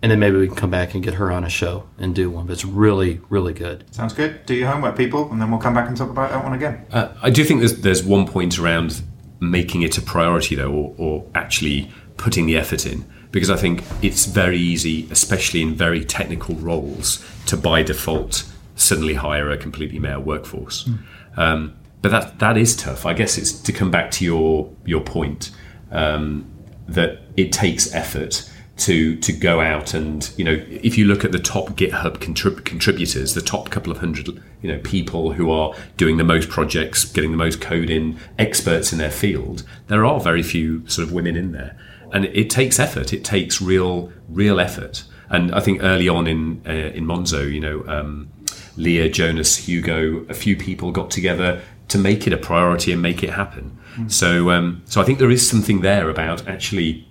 and 0.02 0.10
then 0.12 0.18
maybe 0.18 0.36
we 0.36 0.46
can 0.46 0.56
come 0.56 0.70
back 0.70 0.94
and 0.94 1.02
get 1.02 1.14
her 1.14 1.32
on 1.32 1.44
a 1.44 1.48
show 1.48 1.88
and 1.98 2.14
do 2.14 2.30
one. 2.30 2.46
But 2.46 2.54
it's 2.54 2.64
really, 2.64 3.20
really 3.28 3.54
good. 3.54 3.92
Sounds 3.94 4.12
good. 4.12 4.44
Do 4.46 4.54
your 4.54 4.68
homework, 4.68 4.96
people, 4.96 5.30
and 5.30 5.40
then 5.40 5.50
we'll 5.50 5.60
come 5.60 5.74
back 5.74 5.88
and 5.88 5.96
talk 5.96 6.10
about 6.10 6.30
that 6.30 6.44
one 6.44 6.52
again. 6.52 6.86
Uh, 6.92 7.08
I 7.22 7.30
do 7.30 7.44
think 7.44 7.60
there's 7.60 7.80
there's 7.80 8.04
one 8.04 8.26
point 8.26 8.58
around 8.58 9.02
making 9.40 9.82
it 9.82 9.98
a 9.98 10.02
priority 10.02 10.54
though, 10.54 10.72
or, 10.72 10.94
or 10.98 11.26
actually 11.34 11.90
putting 12.16 12.46
the 12.46 12.56
effort 12.56 12.86
in, 12.86 13.04
because 13.34 13.50
I 13.50 13.56
think 13.56 13.82
it's 14.00 14.26
very 14.26 14.58
easy, 14.58 15.08
especially 15.10 15.60
in 15.60 15.74
very 15.74 16.04
technical 16.04 16.54
roles, 16.54 17.22
to 17.46 17.56
by 17.56 17.82
default 17.82 18.48
suddenly 18.76 19.14
hire 19.14 19.50
a 19.50 19.58
completely 19.58 19.98
male 19.98 20.20
workforce. 20.20 20.88
Um, 21.36 21.74
but 22.00 22.12
that 22.12 22.38
that 22.38 22.56
is 22.56 22.76
tough. 22.76 23.04
I 23.04 23.12
guess 23.12 23.36
it's 23.36 23.50
to 23.52 23.72
come 23.72 23.90
back 23.90 24.12
to 24.12 24.24
your 24.24 24.72
your 24.86 25.00
point 25.00 25.50
um, 25.90 26.48
that 26.86 27.22
it 27.36 27.50
takes 27.50 27.92
effort 27.92 28.48
to 28.76 29.16
to 29.16 29.32
go 29.32 29.60
out 29.60 29.94
and 29.94 30.32
you 30.36 30.44
know 30.44 30.64
if 30.68 30.96
you 30.96 31.04
look 31.04 31.24
at 31.24 31.32
the 31.32 31.38
top 31.38 31.70
GitHub 31.70 32.18
contrib- 32.18 32.64
contributors, 32.64 33.34
the 33.34 33.42
top 33.42 33.68
couple 33.70 33.90
of 33.90 33.98
hundred 33.98 34.28
you 34.62 34.72
know 34.72 34.78
people 34.84 35.32
who 35.32 35.50
are 35.50 35.74
doing 35.96 36.18
the 36.18 36.24
most 36.24 36.48
projects, 36.50 37.04
getting 37.04 37.32
the 37.32 37.36
most 37.36 37.60
code 37.60 37.90
in, 37.90 38.16
experts 38.38 38.92
in 38.92 38.98
their 38.98 39.10
field, 39.10 39.64
there 39.88 40.04
are 40.04 40.20
very 40.20 40.44
few 40.44 40.86
sort 40.88 41.08
of 41.08 41.12
women 41.12 41.34
in 41.34 41.50
there, 41.50 41.76
and 42.12 42.24
it 42.26 42.50
takes 42.50 42.78
effort. 42.78 43.12
It 43.12 43.24
takes 43.24 43.60
real 43.60 44.12
real 44.28 44.60
effort. 44.60 45.04
And 45.30 45.54
I 45.54 45.60
think 45.60 45.82
early 45.82 46.08
on 46.08 46.26
in 46.26 46.62
uh, 46.66 46.72
in 46.72 47.04
Monzo, 47.04 47.52
you 47.52 47.60
know. 47.60 47.84
Um, 47.86 48.30
Leah, 48.76 49.08
Jonas, 49.08 49.56
Hugo, 49.56 50.26
a 50.28 50.34
few 50.34 50.56
people 50.56 50.90
got 50.90 51.08
together 51.08 51.62
to 51.86 51.98
make 51.98 52.26
it 52.26 52.32
a 52.32 52.36
priority 52.36 52.92
and 52.92 53.00
make 53.00 53.22
it 53.22 53.30
happen. 53.30 53.78
So, 54.08 54.50
um, 54.50 54.82
so 54.86 55.00
I 55.00 55.04
think 55.04 55.18
there 55.18 55.30
is 55.30 55.48
something 55.48 55.80
there 55.82 56.10
about 56.10 56.48
actually 56.48 57.06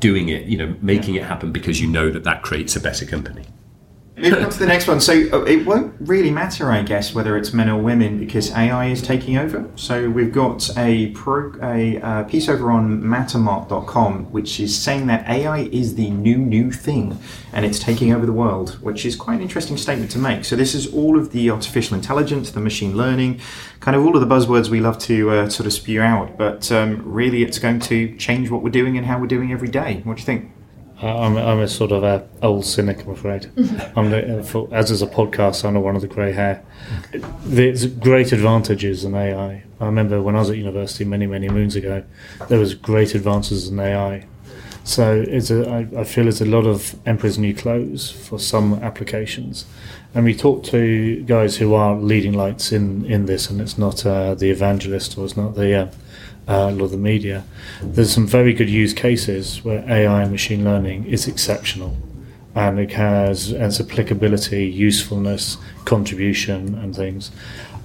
doing 0.00 0.28
it, 0.28 0.46
you 0.46 0.56
know, 0.56 0.74
making 0.80 1.14
it 1.16 1.24
happen 1.24 1.52
because 1.52 1.80
you 1.80 1.88
know 1.88 2.10
that 2.10 2.24
that 2.24 2.42
creates 2.42 2.76
a 2.76 2.80
better 2.80 3.04
company. 3.04 3.44
Moving 4.16 4.44
on 4.44 4.50
to 4.50 4.58
the 4.60 4.66
next 4.66 4.86
one. 4.86 5.00
So 5.00 5.12
uh, 5.12 5.42
it 5.42 5.66
won't 5.66 5.92
really 5.98 6.30
matter, 6.30 6.70
I 6.70 6.82
guess, 6.82 7.12
whether 7.12 7.36
it's 7.36 7.52
men 7.52 7.68
or 7.68 7.82
women 7.82 8.16
because 8.16 8.52
AI 8.52 8.86
is 8.86 9.02
taking 9.02 9.36
over. 9.36 9.68
So 9.74 10.08
we've 10.08 10.32
got 10.32 10.70
a, 10.78 11.10
pro, 11.10 11.52
a 11.60 12.00
uh, 12.00 12.22
piece 12.22 12.48
over 12.48 12.70
on 12.70 13.02
mattermark.com 13.02 14.30
which 14.30 14.60
is 14.60 14.76
saying 14.80 15.08
that 15.08 15.28
AI 15.28 15.62
is 15.72 15.96
the 15.96 16.10
new, 16.10 16.38
new 16.38 16.70
thing 16.70 17.18
and 17.52 17.66
it's 17.66 17.80
taking 17.80 18.12
over 18.12 18.24
the 18.24 18.32
world, 18.32 18.80
which 18.82 19.04
is 19.04 19.16
quite 19.16 19.34
an 19.34 19.42
interesting 19.42 19.76
statement 19.76 20.12
to 20.12 20.18
make. 20.18 20.44
So 20.44 20.54
this 20.54 20.76
is 20.76 20.92
all 20.94 21.18
of 21.18 21.32
the 21.32 21.50
artificial 21.50 21.96
intelligence, 21.96 22.52
the 22.52 22.60
machine 22.60 22.96
learning, 22.96 23.40
kind 23.80 23.96
of 23.96 24.06
all 24.06 24.16
of 24.16 24.26
the 24.26 24.32
buzzwords 24.32 24.68
we 24.68 24.78
love 24.78 24.98
to 25.00 25.30
uh, 25.30 25.48
sort 25.48 25.66
of 25.66 25.72
spew 25.72 26.00
out. 26.00 26.38
But 26.38 26.70
um, 26.70 27.02
really, 27.04 27.42
it's 27.42 27.58
going 27.58 27.80
to 27.80 28.16
change 28.16 28.48
what 28.48 28.62
we're 28.62 28.70
doing 28.70 28.96
and 28.96 29.06
how 29.06 29.18
we're 29.18 29.26
doing 29.26 29.50
every 29.50 29.68
day. 29.68 30.02
What 30.04 30.16
do 30.16 30.20
you 30.20 30.26
think? 30.26 30.53
I'm, 31.02 31.36
I'm 31.36 31.60
a 31.60 31.68
sort 31.68 31.92
of 31.92 32.04
a 32.04 32.26
old 32.42 32.64
cynic, 32.64 33.02
I'm 33.02 33.10
afraid. 33.10 33.50
I'm 33.96 34.10
the, 34.10 34.38
uh, 34.38 34.42
for, 34.42 34.68
as 34.72 34.90
is 34.90 35.02
a 35.02 35.06
podcast, 35.06 35.64
I'm 35.64 35.80
one 35.82 35.96
of 35.96 36.02
the 36.02 36.08
grey 36.08 36.32
hair. 36.32 36.64
There's 37.44 37.86
great 37.86 38.32
advantages 38.32 39.04
in 39.04 39.14
AI. 39.14 39.64
I 39.80 39.86
remember 39.86 40.22
when 40.22 40.36
I 40.36 40.40
was 40.40 40.50
at 40.50 40.56
university 40.56 41.04
many, 41.04 41.26
many 41.26 41.48
moons 41.48 41.76
ago, 41.76 42.04
there 42.48 42.58
was 42.58 42.74
great 42.74 43.14
advances 43.14 43.68
in 43.68 43.78
AI. 43.78 44.26
So 44.84 45.24
it's 45.26 45.50
a, 45.50 45.68
I, 45.68 46.00
I 46.00 46.04
feel 46.04 46.24
there's 46.24 46.42
a 46.42 46.46
lot 46.46 46.66
of 46.66 46.94
emperor's 47.06 47.38
new 47.38 47.54
clothes 47.54 48.10
for 48.10 48.38
some 48.38 48.74
applications. 48.74 49.64
And 50.14 50.24
we 50.24 50.34
talk 50.34 50.62
to 50.64 51.22
guys 51.24 51.56
who 51.56 51.74
are 51.74 51.96
leading 51.96 52.34
lights 52.34 52.70
in, 52.70 53.04
in 53.06 53.26
this, 53.26 53.50
and 53.50 53.60
it's 53.60 53.78
not 53.78 54.06
uh, 54.06 54.34
the 54.34 54.50
evangelist 54.50 55.18
or 55.18 55.24
it's 55.24 55.36
not 55.36 55.54
the 55.54 55.74
uh, 55.74 55.90
uh, 56.48 56.74
of 56.78 56.90
the 56.90 56.96
media. 56.96 57.44
There's 57.82 58.12
some 58.12 58.26
very 58.26 58.52
good 58.52 58.68
use 58.68 58.92
cases 58.92 59.64
where 59.64 59.84
AI 59.88 60.22
and 60.22 60.32
machine 60.32 60.64
learning 60.64 61.06
is 61.06 61.26
exceptional, 61.26 61.96
and 62.54 62.78
it 62.78 62.92
has 62.92 63.50
its 63.50 63.80
applicability, 63.80 64.66
usefulness, 64.66 65.56
contribution, 65.84 66.74
and 66.78 66.94
things. 66.94 67.30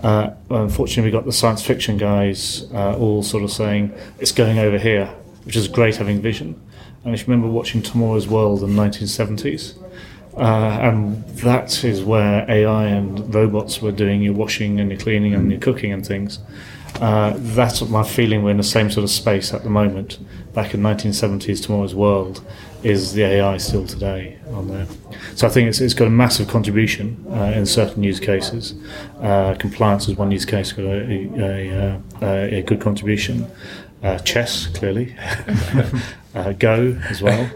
Uh, 0.04 0.32
unfortunately, 0.50 1.04
we've 1.04 1.14
got 1.14 1.26
the 1.26 1.34
science 1.34 1.62
fiction 1.62 1.98
guys 1.98 2.66
uh, 2.74 2.98
all 2.98 3.22
sort 3.22 3.44
of 3.44 3.52
saying 3.52 3.94
it's 4.20 4.32
going 4.32 4.58
over 4.58 4.78
here, 4.78 5.08
which 5.44 5.56
is 5.56 5.68
great 5.68 5.98
having 5.98 6.22
vision. 6.22 6.60
And 7.04 7.14
if 7.14 7.22
you 7.22 7.34
remember 7.34 7.52
watching 7.52 7.82
Tomorrow's 7.82 8.28
World 8.28 8.64
in 8.64 8.76
the 8.76 8.82
1970s, 8.82 9.78
uh, 10.38 10.42
and 10.42 11.26
that 11.40 11.84
is 11.84 12.02
where 12.02 12.50
AI 12.50 12.86
and 12.86 13.34
robots 13.34 13.82
were 13.82 13.92
doing 13.92 14.22
your 14.22 14.34
washing 14.34 14.80
and 14.80 14.90
your 14.90 15.00
cleaning 15.00 15.34
and 15.34 15.52
your 15.52 15.60
cooking 15.60 15.92
and 15.92 16.06
things. 16.06 16.40
Uh, 17.00 17.34
that's 17.38 17.82
my 17.82 18.04
feeling. 18.04 18.44
We're 18.44 18.52
in 18.52 18.58
the 18.58 18.64
same 18.64 18.92
sort 18.92 19.04
of 19.04 19.10
space 19.10 19.54
at 19.54 19.64
the 19.64 19.70
moment. 19.70 20.20
Back 20.54 20.74
in 20.74 20.82
1970s, 20.82 21.64
Tomorrow's 21.64 21.96
World 21.96 22.44
is 22.84 23.14
the 23.14 23.24
AI 23.24 23.58
still 23.58 23.86
today 23.86 24.38
on 24.52 24.68
there. 24.68 24.88
So 25.36 25.48
I 25.48 25.50
think 25.50 25.70
it's, 25.70 25.80
it's 25.80 25.94
got 25.94 26.08
a 26.08 26.12
massive 26.12 26.48
contribution 26.48 27.26
uh, 27.30 27.54
in 27.56 27.66
certain 27.66 28.04
use 28.04 28.20
cases. 28.20 28.76
Uh, 29.20 29.56
compliance 29.56 30.08
is 30.08 30.16
one 30.16 30.32
use 30.32 30.46
case 30.46 30.72
got 30.72 30.86
a, 30.86 31.02
a, 31.40 32.02
a, 32.22 32.58
a 32.60 32.62
good 32.64 32.82
contribution. 32.82 33.50
Uh, 34.04 34.18
chess, 34.20 34.68
clearly. 34.68 35.16
Uh, 36.36 36.52
Go 36.54 36.96
as 37.10 37.24
well. 37.24 37.50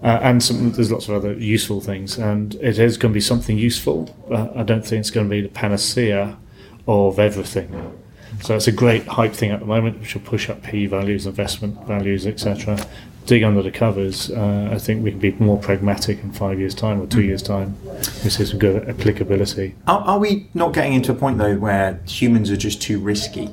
Uh, 0.00 0.20
and 0.22 0.40
some, 0.40 0.70
there's 0.72 0.92
lots 0.92 1.08
of 1.08 1.14
other 1.16 1.32
useful 1.32 1.80
things, 1.80 2.18
and 2.18 2.54
it 2.54 2.78
is 2.78 2.96
going 2.96 3.12
to 3.12 3.14
be 3.14 3.20
something 3.20 3.58
useful. 3.58 4.16
I 4.30 4.62
don't 4.62 4.86
think 4.86 5.00
it's 5.00 5.10
going 5.10 5.26
to 5.26 5.30
be 5.30 5.40
the 5.40 5.48
panacea 5.48 6.38
of 6.86 7.18
everything. 7.18 7.98
So 8.42 8.56
it's 8.56 8.66
a 8.66 8.72
great 8.72 9.06
hype 9.06 9.34
thing 9.34 9.52
at 9.52 9.60
the 9.60 9.66
moment, 9.66 10.00
which 10.00 10.14
will 10.14 10.22
push 10.22 10.50
up 10.50 10.64
P 10.64 10.86
values, 10.86 11.26
investment 11.26 11.86
values, 11.86 12.26
etc. 12.26 12.84
Dig 13.24 13.44
under 13.44 13.62
the 13.62 13.70
covers. 13.70 14.30
Uh, 14.30 14.68
I 14.72 14.78
think 14.78 15.04
we 15.04 15.12
can 15.12 15.20
be 15.20 15.30
more 15.32 15.58
pragmatic 15.58 16.20
in 16.24 16.32
five 16.32 16.58
years' 16.58 16.74
time 16.74 17.00
or 17.00 17.06
two 17.06 17.18
mm. 17.18 17.26
years' 17.26 17.42
time. 17.42 17.76
We 18.24 18.30
see 18.30 18.44
some 18.44 18.58
good 18.58 18.88
applicability. 18.88 19.76
Are, 19.86 20.00
are, 20.00 20.18
we 20.18 20.48
not 20.54 20.74
getting 20.74 20.92
into 20.92 21.12
a 21.12 21.14
point 21.14 21.38
though 21.38 21.56
where 21.56 22.00
humans 22.08 22.50
are 22.50 22.56
just 22.56 22.82
too 22.82 22.98
risky? 22.98 23.48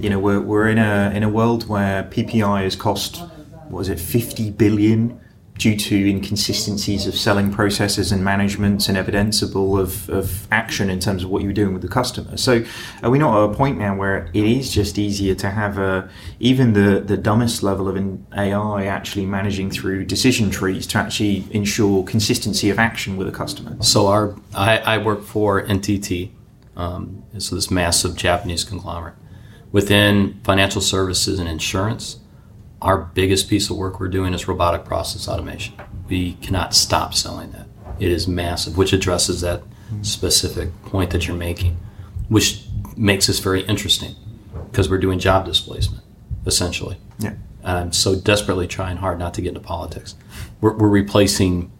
You 0.00 0.10
know, 0.10 0.18
we're, 0.18 0.40
we're 0.40 0.68
in 0.68 0.78
a 0.78 1.12
in 1.14 1.22
a 1.22 1.28
world 1.28 1.68
where 1.68 2.02
PPI 2.02 2.64
has 2.64 2.74
cost 2.74 3.18
what 3.68 3.78
was 3.78 3.88
it, 3.88 4.00
fifty 4.00 4.50
billion 4.50 5.20
due 5.62 5.76
to 5.76 6.10
inconsistencies 6.10 7.06
of 7.06 7.14
selling 7.14 7.52
processes 7.52 8.10
and 8.10 8.24
management 8.24 8.88
and 8.88 8.98
evidenceable 8.98 9.78
of, 9.78 10.10
of 10.10 10.48
action 10.50 10.90
in 10.90 10.98
terms 10.98 11.22
of 11.22 11.30
what 11.30 11.40
you're 11.40 11.52
doing 11.52 11.72
with 11.72 11.82
the 11.82 11.88
customer. 11.88 12.36
So 12.36 12.64
are 13.04 13.10
we 13.10 13.18
not 13.20 13.44
at 13.44 13.50
a 13.50 13.54
point 13.56 13.78
now 13.78 13.94
where 13.94 14.28
it 14.34 14.44
is 14.44 14.74
just 14.74 14.98
easier 14.98 15.36
to 15.36 15.50
have 15.50 15.78
a, 15.78 16.10
even 16.40 16.72
the, 16.72 16.98
the 16.98 17.16
dumbest 17.16 17.62
level 17.62 17.86
of 17.88 17.96
AI 18.36 18.86
actually 18.86 19.24
managing 19.24 19.70
through 19.70 20.04
decision 20.04 20.50
trees 20.50 20.84
to 20.88 20.98
actually 20.98 21.46
ensure 21.52 22.02
consistency 22.02 22.68
of 22.68 22.80
action 22.80 23.16
with 23.16 23.28
a 23.28 23.32
customer? 23.32 23.80
So 23.82 24.08
our 24.08 24.34
I, 24.56 24.78
I 24.78 24.98
work 24.98 25.22
for 25.22 25.62
NTT, 25.62 26.30
um, 26.76 27.22
so 27.38 27.54
this 27.54 27.70
massive 27.70 28.16
Japanese 28.16 28.64
conglomerate. 28.64 29.14
Within 29.70 30.40
financial 30.42 30.82
services 30.82 31.38
and 31.38 31.48
insurance, 31.48 32.18
our 32.82 32.98
biggest 32.98 33.48
piece 33.48 33.70
of 33.70 33.76
work 33.76 34.00
we're 34.00 34.08
doing 34.08 34.34
is 34.34 34.48
robotic 34.48 34.84
process 34.84 35.28
automation. 35.28 35.74
We 36.08 36.34
cannot 36.34 36.74
stop 36.74 37.14
selling 37.14 37.52
that. 37.52 37.66
It 38.00 38.10
is 38.10 38.26
massive, 38.26 38.76
which 38.76 38.92
addresses 38.92 39.40
that 39.42 39.62
specific 40.02 40.70
point 40.82 41.10
that 41.10 41.28
you're 41.28 41.36
making, 41.36 41.76
which 42.28 42.64
makes 42.96 43.26
this 43.28 43.38
very 43.38 43.62
interesting 43.62 44.16
because 44.70 44.90
we're 44.90 44.98
doing 44.98 45.18
job 45.18 45.44
displacement, 45.44 46.02
essentially. 46.44 46.96
Yeah. 47.18 47.34
I'm 47.62 47.92
so 47.92 48.16
desperately 48.16 48.66
trying 48.66 48.96
hard 48.96 49.18
not 49.18 49.34
to 49.34 49.42
get 49.42 49.50
into 49.50 49.60
politics. 49.60 50.16
We're, 50.60 50.72
we're 50.76 50.88
replacing 50.88 51.70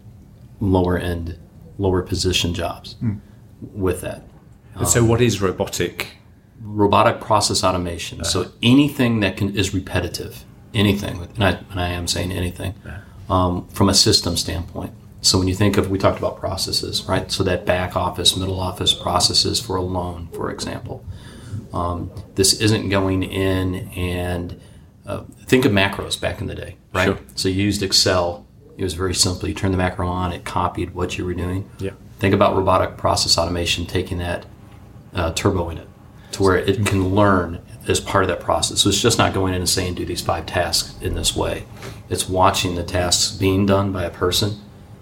lower 0.61 0.97
end, 0.97 1.37
lower 1.77 2.01
position 2.01 2.53
jobs 2.53 2.95
mm. 3.03 3.19
with 3.61 4.01
that. 4.01 4.23
And 4.75 4.87
so, 4.87 5.03
what 5.03 5.21
is 5.21 5.41
robotic? 5.41 6.17
Robotic 6.61 7.19
process 7.19 7.63
automation. 7.63 8.21
Uh-huh. 8.21 8.29
So 8.29 8.51
anything 8.63 9.19
that 9.19 9.35
can 9.35 9.55
is 9.55 9.73
repetitive 9.73 10.45
anything, 10.73 11.27
and 11.35 11.43
I, 11.43 11.51
and 11.71 11.79
I 11.79 11.89
am 11.89 12.07
saying 12.07 12.31
anything, 12.31 12.75
um, 13.29 13.67
from 13.69 13.89
a 13.89 13.93
system 13.93 14.37
standpoint. 14.37 14.93
So 15.21 15.37
when 15.37 15.47
you 15.47 15.55
think 15.55 15.77
of, 15.77 15.89
we 15.89 15.97
talked 15.97 16.17
about 16.17 16.37
processes, 16.37 17.05
right? 17.07 17.31
So 17.31 17.43
that 17.43 17.65
back 17.65 17.95
office, 17.95 18.35
middle 18.35 18.59
office 18.59 18.93
processes 18.93 19.59
for 19.59 19.77
a 19.77 19.81
loan, 19.81 20.27
for 20.33 20.51
example. 20.51 21.05
Um, 21.71 22.11
this 22.35 22.53
isn't 22.59 22.89
going 22.89 23.23
in 23.23 23.89
and 23.95 24.59
uh, 25.05 25.23
think 25.45 25.65
of 25.65 25.71
macros 25.71 26.19
back 26.19 26.41
in 26.41 26.47
the 26.47 26.55
day, 26.55 26.75
right? 26.93 27.05
Sure. 27.05 27.19
So 27.35 27.47
you 27.47 27.63
used 27.63 27.81
Excel. 27.81 28.45
It 28.77 28.83
was 28.83 28.95
very 28.95 29.15
simple. 29.15 29.47
You 29.47 29.55
turned 29.55 29.73
the 29.73 29.77
macro 29.77 30.07
on, 30.07 30.33
it 30.33 30.43
copied 30.43 30.93
what 30.93 31.17
you 31.17 31.25
were 31.25 31.33
doing. 31.33 31.69
Yeah. 31.79 31.91
Think 32.19 32.33
about 32.33 32.55
robotic 32.55 32.97
process 32.97 33.37
automation 33.37 33.85
taking 33.85 34.17
that, 34.17 34.45
uh, 35.13 35.31
turboing 35.33 35.77
it 35.77 35.87
to 36.33 36.43
where 36.43 36.57
it 36.57 36.85
can 36.85 37.15
learn 37.15 37.61
as 37.87 37.99
part 37.99 38.23
of 38.23 38.29
that 38.29 38.39
process. 38.39 38.81
So 38.81 38.89
it's 38.89 39.01
just 39.01 39.17
not 39.17 39.33
going 39.33 39.53
in 39.53 39.61
and 39.61 39.69
saying 39.69 39.95
do 39.95 40.05
these 40.05 40.21
five 40.21 40.45
tasks 40.45 40.95
in 41.01 41.15
this 41.15 41.35
way. 41.35 41.65
It's 42.09 42.29
watching 42.29 42.75
the 42.75 42.83
tasks 42.83 43.35
being 43.35 43.65
done 43.65 43.91
by 43.91 44.03
a 44.03 44.09
person 44.09 44.59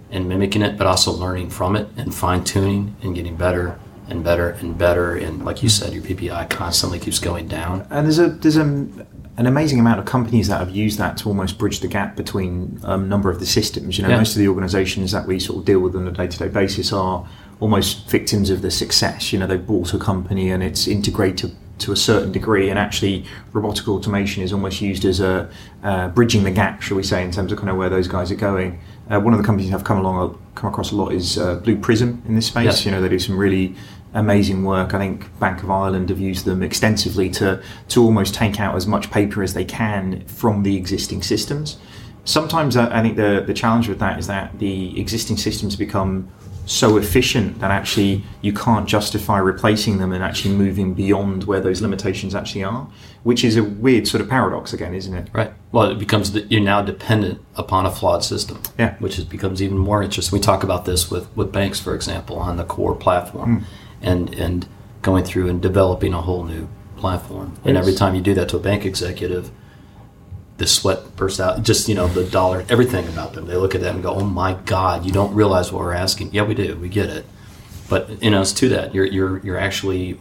and 0.09 0.27
mimicking 0.27 0.61
it, 0.61 0.77
but 0.77 0.87
also 0.87 1.11
learning 1.11 1.49
from 1.49 1.75
it 1.75 1.87
and 1.97 2.13
fine 2.13 2.43
tuning 2.43 2.95
and 3.01 3.15
getting 3.15 3.35
better 3.35 3.79
and 4.09 4.23
better 4.23 4.49
and 4.49 4.77
better. 4.77 5.15
And 5.15 5.45
like 5.45 5.63
you 5.63 5.69
said, 5.69 5.93
your 5.93 6.03
PPI 6.03 6.49
constantly 6.49 6.99
keeps 6.99 7.19
going 7.19 7.47
down. 7.47 7.87
And 7.89 8.05
there's 8.05 8.19
a 8.19 8.29
there's 8.29 8.57
a, 8.57 8.63
an 8.63 9.47
amazing 9.47 9.79
amount 9.79 9.99
of 9.99 10.05
companies 10.05 10.47
that 10.49 10.59
have 10.59 10.71
used 10.71 10.99
that 10.99 11.17
to 11.17 11.29
almost 11.29 11.57
bridge 11.57 11.79
the 11.79 11.87
gap 11.87 12.15
between 12.15 12.79
a 12.83 12.91
um, 12.91 13.07
number 13.09 13.29
of 13.29 13.39
the 13.39 13.45
systems. 13.45 13.97
You 13.97 14.03
know, 14.03 14.09
yeah. 14.09 14.17
most 14.17 14.35
of 14.35 14.39
the 14.39 14.47
organisations 14.47 15.11
that 15.13 15.25
we 15.25 15.39
sort 15.39 15.59
of 15.59 15.65
deal 15.65 15.79
with 15.79 15.95
on 15.95 16.07
a 16.07 16.11
day 16.11 16.27
to 16.27 16.37
day 16.37 16.49
basis 16.49 16.91
are 16.91 17.27
almost 17.59 18.09
victims 18.09 18.49
of 18.49 18.61
the 18.61 18.71
success. 18.71 19.31
You 19.31 19.39
know, 19.39 19.47
they've 19.47 19.65
bought 19.65 19.93
a 19.93 19.99
company 19.99 20.49
and 20.49 20.61
it's 20.61 20.87
integrated 20.87 21.55
to 21.81 21.91
a 21.91 21.95
certain 21.95 22.31
degree, 22.31 22.69
and 22.69 22.79
actually 22.79 23.25
robotic 23.53 23.87
automation 23.87 24.43
is 24.43 24.53
almost 24.53 24.81
used 24.81 25.05
as 25.05 25.19
a 25.19 25.49
uh, 25.83 26.07
bridging 26.09 26.43
the 26.43 26.51
gap, 26.51 26.81
shall 26.81 26.97
we 26.97 27.03
say, 27.03 27.23
in 27.23 27.31
terms 27.31 27.51
of 27.51 27.57
kind 27.57 27.69
of 27.69 27.77
where 27.77 27.89
those 27.89 28.07
guys 28.07 28.31
are 28.31 28.35
going. 28.35 28.79
Uh, 29.09 29.19
one 29.19 29.33
of 29.33 29.39
the 29.39 29.45
companies 29.45 29.73
I've 29.73 29.83
come 29.83 29.97
along, 29.97 30.39
come 30.55 30.69
across 30.71 30.91
a 30.91 30.95
lot 30.95 31.11
is 31.11 31.37
uh, 31.37 31.55
Blue 31.55 31.77
Prism 31.77 32.23
in 32.27 32.35
this 32.35 32.47
space. 32.47 32.65
Yes. 32.65 32.85
You 32.85 32.91
know, 32.91 33.01
they 33.01 33.09
do 33.09 33.19
some 33.19 33.37
really 33.37 33.75
amazing 34.13 34.63
work. 34.63 34.93
I 34.93 34.99
think 34.99 35.39
Bank 35.39 35.63
of 35.63 35.71
Ireland 35.71 36.09
have 36.09 36.19
used 36.19 36.45
them 36.45 36.63
extensively 36.63 37.29
to 37.31 37.61
to 37.89 38.03
almost 38.03 38.33
take 38.33 38.59
out 38.59 38.75
as 38.75 38.87
much 38.87 39.11
paper 39.11 39.43
as 39.43 39.53
they 39.53 39.65
can 39.65 40.25
from 40.27 40.63
the 40.63 40.75
existing 40.75 41.23
systems. 41.23 41.77
Sometimes 42.23 42.77
uh, 42.77 42.89
I 42.91 43.01
think 43.01 43.17
the 43.17 43.43
the 43.45 43.53
challenge 43.53 43.87
with 43.87 43.99
that 43.99 44.19
is 44.19 44.27
that 44.27 44.59
the 44.59 44.99
existing 44.99 45.37
systems 45.37 45.75
become 45.75 46.29
so 46.65 46.97
efficient 46.97 47.59
that 47.59 47.71
actually 47.71 48.23
you 48.41 48.53
can't 48.53 48.87
justify 48.87 49.37
replacing 49.37 49.97
them 49.97 50.11
and 50.11 50.23
actually 50.23 50.55
moving 50.55 50.93
beyond 50.93 51.45
where 51.45 51.59
those 51.59 51.81
limitations 51.81 52.35
actually 52.35 52.63
are, 52.63 52.87
which 53.23 53.43
is 53.43 53.57
a 53.57 53.63
weird 53.63 54.07
sort 54.07 54.21
of 54.21 54.29
paradox 54.29 54.73
again, 54.73 54.93
isn't 54.93 55.13
it? 55.13 55.29
Right. 55.33 55.53
Well, 55.71 55.91
it 55.91 55.99
becomes 55.99 56.31
that 56.33 56.51
you're 56.51 56.61
now 56.61 56.81
dependent 56.81 57.43
upon 57.55 57.85
a 57.85 57.91
flawed 57.91 58.23
system. 58.23 58.61
Yeah. 58.77 58.95
Which 58.99 59.17
is, 59.17 59.25
becomes 59.25 59.61
even 59.61 59.77
more 59.77 60.01
interesting. 60.03 60.37
We 60.37 60.41
talk 60.41 60.63
about 60.63 60.85
this 60.85 61.11
with, 61.11 61.35
with 61.35 61.51
banks, 61.51 61.79
for 61.79 61.95
example, 61.95 62.37
on 62.37 62.57
the 62.57 62.63
core 62.63 62.95
platform, 62.95 63.61
mm. 63.61 63.65
and 64.01 64.33
and 64.35 64.67
going 65.01 65.23
through 65.23 65.49
and 65.49 65.61
developing 65.61 66.13
a 66.13 66.21
whole 66.21 66.43
new 66.43 66.69
platform. 66.97 67.53
Yes. 67.57 67.61
And 67.65 67.77
every 67.77 67.93
time 67.93 68.15
you 68.15 68.21
do 68.21 68.33
that 68.35 68.49
to 68.49 68.57
a 68.57 68.59
bank 68.59 68.85
executive, 68.85 69.51
the 70.61 70.67
sweat 70.67 71.15
bursts 71.15 71.39
out. 71.39 71.63
Just 71.63 71.89
you 71.89 71.95
know 71.95 72.07
the 72.07 72.23
dollar, 72.23 72.63
everything 72.69 73.07
about 73.07 73.33
them. 73.33 73.47
They 73.47 73.55
look 73.55 73.73
at 73.73 73.81
that 73.81 73.95
and 73.95 74.03
go, 74.03 74.13
"Oh 74.13 74.23
my 74.23 74.53
God, 74.65 75.05
you 75.05 75.11
don't 75.11 75.33
realize 75.33 75.71
what 75.71 75.81
we're 75.81 75.93
asking." 75.93 76.33
Yeah, 76.33 76.43
we 76.43 76.53
do. 76.53 76.77
We 76.77 76.87
get 76.87 77.09
it. 77.09 77.25
But 77.89 78.21
you 78.21 78.29
know, 78.29 78.41
it's 78.41 78.53
to 78.53 78.69
that. 78.69 78.93
You're 78.93 79.05
you're 79.05 79.39
you're 79.39 79.57
actually 79.57 80.19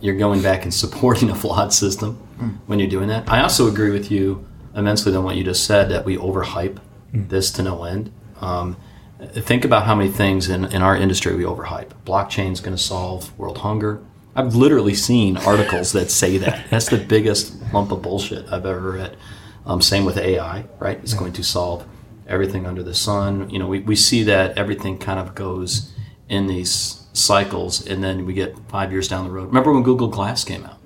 you're 0.00 0.16
going 0.16 0.40
back 0.40 0.64
and 0.64 0.72
supporting 0.84 1.28
a 1.28 1.34
flawed 1.34 1.74
system 1.74 2.18
mm. 2.38 2.56
when 2.66 2.78
you're 2.78 2.88
doing 2.88 3.08
that. 3.08 3.30
I 3.30 3.42
also 3.42 3.68
agree 3.68 3.90
with 3.90 4.10
you 4.10 4.46
immensely 4.74 5.14
on 5.14 5.22
what 5.22 5.36
you 5.36 5.44
just 5.44 5.64
said 5.64 5.90
that 5.90 6.06
we 6.06 6.16
overhype 6.16 6.78
mm. 7.12 7.28
this 7.28 7.50
to 7.52 7.62
no 7.62 7.84
end. 7.84 8.10
Um, 8.40 8.78
think 9.20 9.66
about 9.66 9.84
how 9.84 9.94
many 9.94 10.10
things 10.10 10.48
in, 10.48 10.64
in 10.64 10.80
our 10.80 10.96
industry 10.96 11.34
we 11.36 11.44
overhype. 11.44 11.90
Blockchain 12.06 12.52
is 12.52 12.60
going 12.60 12.76
to 12.76 12.82
solve 12.82 13.38
world 13.38 13.58
hunger. 13.58 14.02
I've 14.36 14.54
literally 14.54 14.94
seen 14.94 15.36
articles 15.38 15.92
that 15.92 16.10
say 16.10 16.36
that. 16.38 16.66
That's 16.70 16.88
the 16.90 16.98
biggest 16.98 17.54
lump 17.72 17.90
of 17.90 18.02
bullshit 18.02 18.46
I've 18.52 18.66
ever 18.66 18.92
read. 18.92 19.16
Um, 19.64 19.80
same 19.80 20.04
with 20.04 20.18
AI, 20.18 20.64
right? 20.78 20.98
It's 21.02 21.14
going 21.14 21.32
to 21.32 21.42
solve 21.42 21.86
everything 22.28 22.66
under 22.66 22.82
the 22.82 22.94
sun. 22.94 23.48
You 23.50 23.58
know, 23.58 23.66
we, 23.66 23.80
we 23.80 23.96
see 23.96 24.22
that 24.24 24.56
everything 24.58 24.98
kind 24.98 25.18
of 25.18 25.34
goes 25.34 25.92
in 26.28 26.46
these 26.48 27.04
cycles, 27.14 27.86
and 27.86 28.04
then 28.04 28.26
we 28.26 28.34
get 28.34 28.56
five 28.68 28.92
years 28.92 29.08
down 29.08 29.24
the 29.24 29.30
road. 29.30 29.46
Remember 29.46 29.72
when 29.72 29.82
Google 29.82 30.08
Glass 30.08 30.44
came 30.44 30.64
out? 30.64 30.78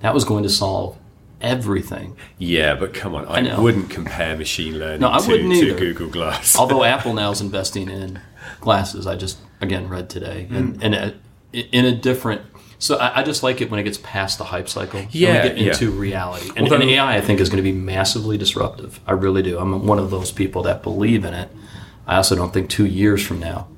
That 0.00 0.12
was 0.14 0.24
going 0.24 0.42
to 0.42 0.50
solve 0.50 0.98
everything. 1.40 2.16
Yeah, 2.38 2.74
but 2.74 2.92
come 2.92 3.14
on, 3.14 3.26
I, 3.28 3.40
know. 3.40 3.62
wouldn't 3.62 3.88
compare 3.90 4.36
machine 4.36 4.78
learning 4.78 5.00
No, 5.00 5.12
I 5.12 5.18
to, 5.18 5.30
wouldn't 5.30 5.52
to 5.54 5.66
either. 5.68 5.78
Google 5.78 6.08
Glass. 6.08 6.56
Although 6.58 6.84
Apple 6.84 7.14
now 7.14 7.30
is 7.30 7.40
investing 7.40 7.88
in 7.88 8.20
glasses, 8.60 9.06
I 9.06 9.16
just 9.16 9.38
again 9.60 9.88
read 9.88 10.10
today, 10.10 10.46
and 10.50 10.74
Mm. 10.74 10.82
and 10.82 10.94
a, 10.94 11.14
in 11.52 11.84
a 11.84 11.92
different. 11.94 12.42
So 12.80 12.96
I, 12.96 13.20
I 13.20 13.22
just 13.22 13.44
like 13.44 13.60
it 13.60 13.70
when 13.70 13.78
it 13.78 13.84
gets 13.84 13.98
past 13.98 14.38
the 14.38 14.44
hype 14.44 14.68
cycle. 14.68 14.98
and 15.00 15.08
we 15.44 15.48
get 15.48 15.58
yeah. 15.58 15.70
into 15.70 15.92
reality. 15.92 16.48
And, 16.56 16.64
Although- 16.66 16.80
and 16.80 16.90
AI, 16.90 17.16
I 17.16 17.20
think, 17.20 17.38
is 17.38 17.48
going 17.48 17.62
to 17.62 17.62
be 17.62 17.76
massively 17.76 18.36
disruptive. 18.36 18.98
I 19.06 19.12
really 19.12 19.42
do. 19.42 19.58
I'm 19.58 19.86
one 19.86 19.98
of 19.98 20.10
those 20.10 20.32
people 20.32 20.62
that 20.62 20.82
believe 20.82 21.24
in 21.24 21.34
it. 21.34 21.48
I 22.06 22.16
also 22.16 22.34
don't 22.34 22.52
think 22.52 22.68
two 22.68 22.86
years 22.86 23.24
from 23.24 23.38
now 23.38 23.68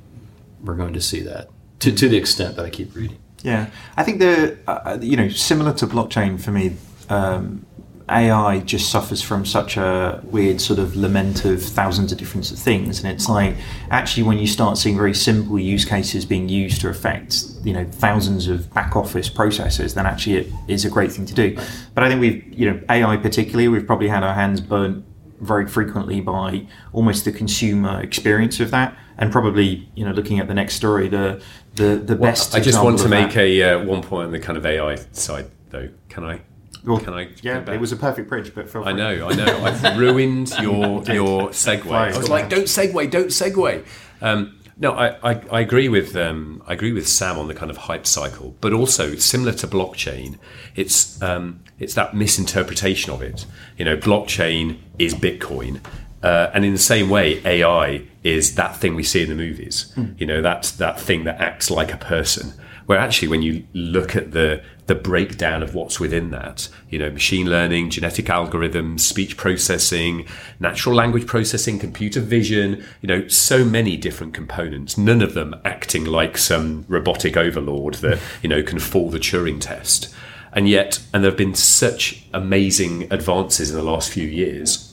we're 0.63 0.77
going 0.77 0.95
to 0.95 1.01
see 1.01 1.21
that 1.21 1.49
to 1.81 1.93
to 1.93 2.09
the 2.09 2.17
extent 2.17 2.57
that 2.57 2.65
I 2.65 2.71
keep 2.71 2.95
reading. 2.95 3.19
Yeah, 3.43 3.71
I 3.97 4.05
think 4.05 4.21
the 4.21 4.57
uh, 4.67 4.99
you 5.01 5.17
know 5.17 5.29
similar 5.29 5.73
to 5.75 5.87
blockchain 5.87 6.41
for 6.41 6.53
me, 6.53 6.77
um, 7.09 7.67
AI 8.13 8.61
just 8.61 8.91
suffers 8.91 9.23
from 9.23 9.45
such 9.47 9.77
a 9.77 10.21
weird 10.25 10.61
sort 10.61 10.79
of 10.79 10.95
lament 10.97 11.45
of 11.45 11.63
thousands 11.63 12.13
of 12.13 12.19
different 12.19 12.47
things, 12.47 13.03
and 13.03 13.13
it's 13.13 13.29
like 13.29 13.57
actually 13.91 14.23
when 14.25 14.39
you 14.39 14.47
start 14.47 14.79
seeing 14.79 14.97
very 14.97 15.15
simple 15.15 15.59
use 15.59 15.85
cases 15.85 16.25
being 16.25 16.49
used 16.49 16.81
to 16.83 16.89
affect 16.89 17.45
you 17.65 17.73
know 17.73 17.85
thousands 17.85 18.49
of 18.49 18.73
back 18.75 18.95
office 18.97 19.29
processes, 19.29 19.95
then 19.95 20.07
actually 20.07 20.37
it 20.37 20.53
is 20.69 20.85
a 20.85 20.91
great 20.91 21.13
thing 21.13 21.27
to 21.27 21.35
do. 21.35 21.57
But 21.95 22.05
I 22.05 22.09
think 22.09 22.21
we've 22.21 22.45
you 22.53 22.71
know 22.71 22.81
AI 22.91 23.17
particularly 23.17 23.69
we've 23.69 23.87
probably 23.87 24.09
had 24.09 24.23
our 24.23 24.35
hands 24.35 24.61
burnt 24.61 25.05
very 25.41 25.67
frequently 25.67 26.21
by 26.21 26.65
almost 26.93 27.25
the 27.25 27.33
consumer 27.33 28.01
experience 28.01 28.61
of 28.61 28.71
that, 28.71 28.97
and 29.19 29.33
probably 29.33 29.89
you 29.95 30.05
know 30.05 30.13
looking 30.13 30.39
at 30.39 30.49
the 30.49 30.55
next 30.55 30.75
story, 30.75 31.09
the 31.09 31.43
the 31.75 31.97
the 31.97 32.17
Well, 32.17 32.31
best. 32.31 32.55
I 32.55 32.61
just 32.61 32.83
want 32.83 32.99
to 33.01 33.09
make 33.09 33.33
that- 33.33 33.41
a 33.41 33.63
uh, 33.63 33.85
one 33.85 34.03
point 34.03 34.27
on 34.27 34.33
the 34.33 34.39
kind 34.41 34.57
of 34.59 34.65
AI 34.67 34.97
side, 35.13 35.51
though. 35.71 35.89
Can 36.09 36.25
I? 36.25 36.41
Well, 36.85 36.99
Can 36.99 37.15
I? 37.15 37.29
Yeah, 37.43 37.71
it 37.71 37.81
was 37.81 37.93
a 37.93 37.97
perfect 37.97 38.29
bridge, 38.29 38.55
but 38.55 38.75
I 38.75 38.93
know, 38.93 39.29
I 39.29 39.35
know. 39.35 39.65
I've 39.65 39.99
ruined 39.99 40.51
your 40.61 41.03
your 41.05 41.51
segue. 41.51 41.91
I 41.91 42.17
was 42.17 42.29
like, 42.29 42.49
don't 42.49 42.65
segue, 42.65 43.11
don't 43.11 43.29
segue. 43.29 43.85
Um, 44.21 44.59
no, 44.79 44.93
I, 44.93 45.33
I, 45.33 45.41
I 45.51 45.61
agree 45.61 45.89
with 45.89 46.17
um, 46.17 46.63
I 46.67 46.73
agree 46.73 46.93
with 46.93 47.07
Sam 47.07 47.39
on 47.39 47.47
the 47.47 47.55
kind 47.55 47.71
of 47.71 47.77
hype 47.77 48.07
cycle, 48.07 48.57
but 48.61 48.73
also 48.73 49.15
similar 49.17 49.53
to 49.53 49.69
blockchain, 49.69 50.39
it's 50.75 51.21
um, 51.23 51.61
it's 51.79 51.95
that 51.95 52.15
misinterpretation 52.15 53.13
of 53.13 53.23
it. 53.23 53.47
You 53.77 53.85
know, 53.85 53.97
blockchain 53.97 54.79
is 54.99 55.15
Bitcoin, 55.15 55.81
uh, 56.23 56.51
and 56.53 56.65
in 56.65 56.73
the 56.73 56.79
same 56.79 57.11
way, 57.11 57.41
AI 57.45 58.03
is 58.25 58.55
that 58.57 58.77
thing 58.77 58.95
we 58.95 59.03
see 59.03 59.23
in 59.23 59.29
the 59.29 59.35
movies. 59.35 59.93
You 60.17 60.27
know, 60.27 60.43
that's 60.43 60.73
that 60.73 60.99
thing 61.01 61.25
that 61.25 61.41
acts 61.41 61.71
like 61.71 61.93
a 61.93 61.97
person. 61.97 62.55
Where 62.87 62.99
actually, 62.99 63.29
when 63.29 63.43
you 63.43 63.67
look 63.73 64.17
at 64.17 64.33
the 64.33 64.63
the 64.87 64.95
breakdown 64.95 65.63
of 65.63 65.75
what's 65.75 66.01
within 66.01 66.31
that, 66.31 66.69
you 66.91 66.99
know, 66.99 67.11
machine 67.11 67.49
learning, 67.49 67.91
genetic 67.91 68.27
algorithms, 68.27 69.01
speech 69.01 69.37
processing, 69.37 70.27
natural 70.59 70.95
language 70.95 71.27
processing, 71.27 71.79
computer 71.79 72.21
vision, 72.21 72.85
you 73.01 73.07
know, 73.07 73.27
so 73.29 73.65
many 73.65 73.97
different 73.97 74.35
components, 74.35 74.99
none 74.99 75.23
of 75.23 75.35
them 75.35 75.55
acting 75.65 76.05
like 76.05 76.37
some 76.37 76.85
robotic 76.89 77.37
overlord 77.37 77.95
that, 77.95 78.19
you 78.43 78.49
know, 78.49 78.63
can 78.63 78.79
fall 78.79 79.09
the 79.09 79.19
Turing 79.19 79.61
test. 79.61 80.13
And 80.53 80.69
yet, 80.69 81.03
and 81.15 81.23
there 81.25 81.31
have 81.31 81.39
been 81.39 81.55
such 81.55 82.25
amazing 82.35 83.11
advances 83.11 83.71
in 83.71 83.77
the 83.77 83.83
last 83.83 84.11
few 84.11 84.27
years 84.27 84.89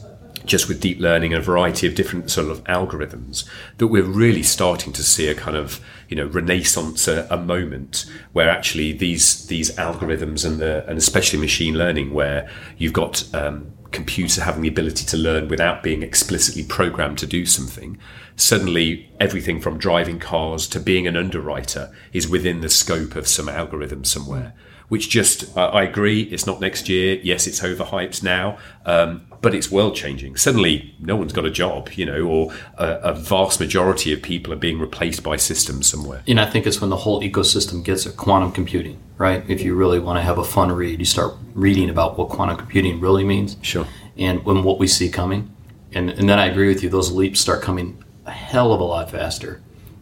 just 0.46 0.68
with 0.68 0.82
deep 0.82 1.00
learning 1.00 1.34
and 1.34 1.42
a 1.42 1.46
variety 1.46 1.86
of 1.88 1.96
different 1.96 2.32
sort 2.32 2.50
of 2.50 2.64
algorithms 2.64 3.46
that 3.78 3.88
we're 3.88 4.04
really 4.04 4.42
starting 4.42 4.92
to 4.94 5.04
see 5.04 5.28
a 5.28 5.36
kind 5.36 5.56
of 5.56 5.80
you 6.10 6.16
know 6.16 6.26
renaissance 6.26 7.08
a, 7.08 7.28
a 7.30 7.38
moment 7.38 8.06
where 8.34 8.50
actually 8.50 8.92
these 8.92 9.46
these 9.48 9.72
algorithms 9.78 10.46
and 10.46 10.60
the 10.60 10.86
and 10.90 10.98
especially 10.98 11.40
machine 11.40 11.76
learning 11.76 12.14
where 12.14 12.50
you've 12.78 12.94
got 12.94 13.24
um, 13.34 13.72
computer 13.92 14.44
having 14.44 14.62
the 14.62 14.68
ability 14.68 15.06
to 15.06 15.18
learn 15.18 15.48
without 15.48 15.82
being 15.82 16.04
explicitly 16.04 16.64
programmed 16.64 17.18
to 17.18 17.26
do 17.26 17.46
something 17.46 17.98
suddenly 18.36 19.10
everything 19.20 19.62
from 19.62 19.78
driving 19.78 20.20
cars 20.20 20.68
to 20.68 20.80
being 20.80 21.08
an 21.08 21.16
underwriter 21.16 21.92
is 22.12 22.28
within 22.28 22.62
the 22.62 22.70
scope 22.70 23.16
of 23.16 23.28
some 23.28 23.48
algorithm 23.48 24.04
somewhere 24.04 24.54
which 24.90 25.10
just 25.10 25.56
uh, 25.58 25.68
I 25.68 25.84
agree 25.84 26.24
it's 26.24 26.46
not 26.46 26.60
next 26.60 26.90
year 26.90 27.20
yes 27.24 27.48
it's 27.48 27.62
overhyped 27.62 28.22
now 28.22 28.58
um, 28.86 29.26
but 29.42 29.56
it's 29.56 29.72
world 29.72 29.96
changing 29.96 30.36
suddenly 30.36 30.94
no 31.00 31.16
one's 31.16 31.34
got 31.34 31.46
a 31.46 31.52
job 31.52 31.90
you 31.94 32.06
know 32.06 32.22
or 32.24 32.54
a, 32.78 32.88
a 33.04 33.14
vast 33.14 33.60
majority 33.60 34.12
of 34.12 34.22
people 34.22 34.52
are 34.52 34.58
being 34.58 34.80
replaced 34.80 35.24
by 35.24 35.38
systems 35.38 35.88
somewhere 35.88 36.22
And 36.28 36.40
I 36.40 36.46
think 36.46 36.68
it's 36.68 36.82
when 36.82 36.90
the 36.90 36.98
whole 36.98 37.22
ecosystem 37.22 37.84
gets 37.84 38.06
it. 38.06 38.18
Quantum 38.18 38.52
computing, 38.52 39.00
right? 39.18 39.44
If 39.48 39.62
you 39.62 39.76
really 39.76 40.00
want 40.00 40.18
to 40.18 40.22
have 40.22 40.38
a 40.38 40.44
fun 40.44 40.72
read, 40.72 41.00
you 41.00 41.06
start 41.06 41.34
reading 41.54 41.90
about 41.90 42.18
what 42.18 42.30
quantum 42.30 42.58
computing 42.58 43.00
really 43.00 43.24
means. 43.24 43.58
Sure. 43.62 43.88
And 44.18 44.44
when 44.46 44.64
what 44.64 44.80
we 44.80 44.88
see 44.88 45.10
coming, 45.10 45.54
and 45.94 46.10
and 46.10 46.30
then 46.30 46.40
I 46.40 46.46
agree 46.46 46.68
with 46.68 46.84
you. 46.84 46.90
Those 46.90 47.12
leaps 47.12 47.40
start 47.40 47.62
coming 47.62 48.04
a 48.26 48.32
hell 48.32 48.74
of 48.74 48.80
a 48.80 48.84
lot 48.84 49.10
faster 49.10 49.62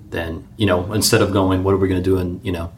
than 0.10 0.47
you 0.58 0.65
know. 0.65 0.91
Instead 0.93 1.21
of 1.21 1.32
going, 1.32 1.63
what 1.63 1.73
are 1.73 1.78
we 1.78 1.88
going 1.88 2.04
to 2.04 2.10
do 2.10 2.17
in 2.17 2.39
you 2.43 2.52
know 2.52 2.71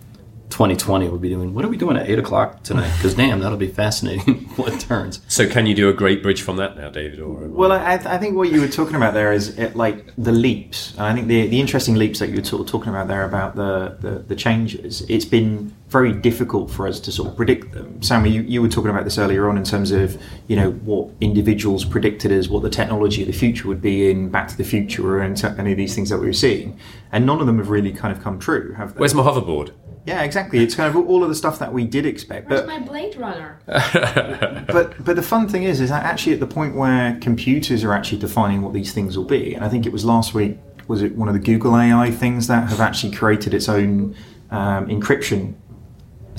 2020? 0.49 1.07
We'll 1.09 1.17
be 1.17 1.29
doing 1.29 1.53
what 1.53 1.65
are 1.65 1.67
we 1.67 1.77
doing 1.77 1.97
at 1.97 2.09
eight 2.09 2.19
o'clock 2.19 2.63
tonight? 2.63 2.89
Because 2.99 3.15
damn, 3.15 3.39
that'll 3.39 3.57
be 3.57 3.67
fascinating. 3.67 4.35
what 4.55 4.79
turns. 4.79 5.21
so 5.27 5.47
can 5.47 5.65
you 5.65 5.75
do 5.75 5.89
a 5.89 5.93
great 5.93 6.21
bridge 6.21 6.41
from 6.41 6.57
that 6.57 6.75
now 6.75 6.89
david 6.89 7.19
or 7.19 7.47
Well, 7.47 7.71
I, 7.71 7.93
I 7.93 8.17
think 8.17 8.35
what 8.35 8.51
you 8.51 8.59
were 8.59 8.67
talking 8.67 8.95
about 8.95 9.13
there 9.13 9.31
is 9.31 9.57
it, 9.57 9.75
like 9.75 10.11
the 10.17 10.31
leaps. 10.31 10.91
And 10.93 11.01
I 11.01 11.13
think 11.13 11.27
the, 11.27 11.47
the 11.47 11.59
interesting 11.59 11.95
leaps 11.95 12.19
that 12.19 12.29
you 12.29 12.37
were 12.37 12.43
sort 12.43 12.67
talking 12.67 12.89
about 12.89 13.07
there 13.07 13.23
about 13.23 13.55
the, 13.55 13.97
the, 13.99 14.19
the 14.19 14.35
changes, 14.35 15.01
it's 15.09 15.25
been 15.25 15.73
very 15.89 16.13
difficult 16.13 16.69
for 16.69 16.87
us 16.87 16.99
to 16.99 17.11
sort 17.11 17.29
of 17.29 17.35
predict 17.35 17.71
them. 17.71 18.01
Sam, 18.01 18.25
you, 18.25 18.41
you 18.43 18.61
were 18.61 18.69
talking 18.69 18.91
about 18.91 19.05
this 19.05 19.17
earlier 19.17 19.49
on 19.49 19.57
in 19.57 19.63
terms 19.63 19.91
of, 19.91 20.21
you 20.47 20.55
know, 20.55 20.71
what 20.71 21.09
individuals 21.19 21.83
predicted 21.83 22.31
as 22.31 22.47
what 22.47 22.61
the 22.61 22.69
technology 22.69 23.21
of 23.21 23.27
the 23.27 23.33
future 23.33 23.67
would 23.67 23.81
be 23.81 24.11
in 24.11 24.29
Back 24.29 24.47
to 24.49 24.57
the 24.57 24.63
Future 24.63 25.19
and 25.19 25.35
t- 25.35 25.47
any 25.57 25.71
of 25.71 25.77
these 25.77 25.95
things 25.95 26.09
that 26.09 26.19
we 26.19 26.27
were 26.27 26.33
seeing. 26.33 26.79
And 27.11 27.25
none 27.25 27.41
of 27.41 27.47
them 27.47 27.57
have 27.57 27.69
really 27.69 27.91
kind 27.91 28.15
of 28.15 28.23
come 28.23 28.37
true, 28.37 28.73
have 28.73 28.93
they? 28.93 28.99
where's 28.99 29.15
my 29.15 29.23
hoverboard 29.23 29.71
yeah, 30.05 30.23
exactly. 30.23 30.59
It's 30.59 30.75
kind 30.75 30.89
of 30.89 31.07
all 31.07 31.23
of 31.23 31.29
the 31.29 31.35
stuff 31.35 31.59
that 31.59 31.71
we 31.71 31.85
did 31.85 32.05
expect. 32.05 32.49
Where's 32.49 32.61
But 32.61 32.67
my 32.67 32.79
Blade 32.79 33.15
Runner? 33.17 33.59
but 33.65 35.03
but 35.03 35.15
the 35.15 35.21
fun 35.21 35.47
thing 35.47 35.63
is, 35.63 35.81
is 35.81 35.89
that 35.89 36.03
actually 36.03 36.33
at 36.33 36.39
the 36.39 36.47
point 36.47 36.75
where 36.75 37.17
computers 37.21 37.83
are 37.83 37.93
actually 37.93 38.17
defining 38.17 38.61
what 38.61 38.73
these 38.73 38.91
things 38.91 39.17
will 39.17 39.25
be, 39.25 39.53
and 39.53 39.63
I 39.63 39.69
think 39.69 39.85
it 39.85 39.91
was 39.91 40.05
last 40.05 40.33
week, 40.33 40.57
was 40.87 41.03
it 41.03 41.15
one 41.15 41.27
of 41.27 41.35
the 41.35 41.39
Google 41.39 41.77
AI 41.77 42.09
things 42.09 42.47
that 42.47 42.69
have 42.69 42.79
actually 42.79 43.13
created 43.13 43.53
its 43.53 43.69
own 43.69 44.15
um, 44.49 44.87
encryption 44.87 45.53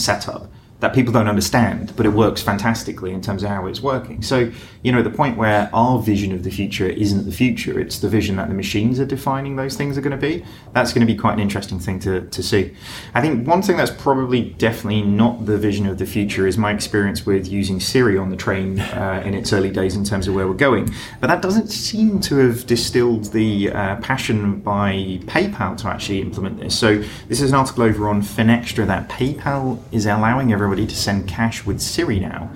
setup 0.01 0.51
that 0.81 0.95
people 0.95 1.13
don't 1.13 1.29
understand, 1.29 1.93
but 1.97 2.07
it 2.07 2.11
works 2.11 2.43
fantastically 2.43 3.13
in 3.13 3.21
terms 3.21 3.43
of 3.43 3.51
how 3.51 3.67
it's 3.67 3.83
working. 3.83 4.23
So, 4.23 4.51
you 4.83 4.93
know, 4.93 5.03
the 5.03 5.11
point 5.11 5.37
where 5.37 5.69
our 5.75 6.01
vision 6.01 6.33
of 6.33 6.43
the 6.43 6.51
future 6.51 6.87
isn't 6.87 7.27
the 7.27 7.33
future, 7.33 7.79
it's 7.79 7.99
the 7.99 8.09
vision 8.09 8.37
that 8.37 8.49
the 8.49 8.55
machines 8.55 8.99
are 8.99 9.05
defining 9.05 9.57
those 9.57 9.77
things 9.77 9.99
are 9.99 10.01
going 10.01 10.11
to 10.11 10.16
be, 10.16 10.43
that's 10.73 10.95
going 10.95 11.07
to 11.07 11.12
be 11.12 11.19
quite 11.19 11.35
an 11.35 11.40
interesting 11.40 11.79
thing 11.79 11.99
to, 12.01 12.23
to 12.29 12.43
see. 12.43 12.75
I 13.12 13.21
think 13.21 13.47
one 13.47 13.61
thing 13.61 13.77
that's 13.77 13.90
probably 13.90 14.51
definitely 14.57 15.03
not 15.03 15.45
the 15.45 15.59
vision 15.59 15.87
of 15.87 15.99
the 15.99 16.07
future 16.07 16.47
is 16.47 16.57
my 16.57 16.73
experience 16.73 17.27
with 17.27 17.47
using 17.47 17.79
Siri 17.79 18.16
on 18.16 18.31
the 18.31 18.37
train 18.37 18.81
uh, 18.81 19.23
in 19.25 19.35
its 19.35 19.53
early 19.53 19.71
days 19.71 19.97
in 19.97 20.05
terms 20.05 20.27
of 20.27 20.35
where 20.35 20.49
we're 20.49 20.55
going. 20.55 20.88
But 21.21 21.27
that 21.27 21.43
doesn't 21.43 21.69
seem 21.69 22.19
to 22.21 22.37
have 22.37 22.66
distilled 22.66 23.33
the 23.33 23.71
uh, 23.73 23.97
passion 23.97 24.61
by 24.61 25.21
PayPal 25.27 25.77
to 25.79 25.88
actually 25.88 26.23
implement 26.23 26.59
this. 26.59 26.79
So, 26.79 27.05
this 27.29 27.43
is 27.43 27.51
an 27.51 27.57
article 27.57 27.83
over 27.83 28.09
on 28.09 28.23
Finextra 28.23 28.87
that 28.87 29.11
PayPal 29.11 29.79
is 29.93 30.07
allowing 30.07 30.53
everybody 30.53 30.87
to 30.87 30.97
send 30.97 31.29
cash 31.29 31.66
with 31.66 31.81
Siri 31.81 32.19
now 32.19 32.51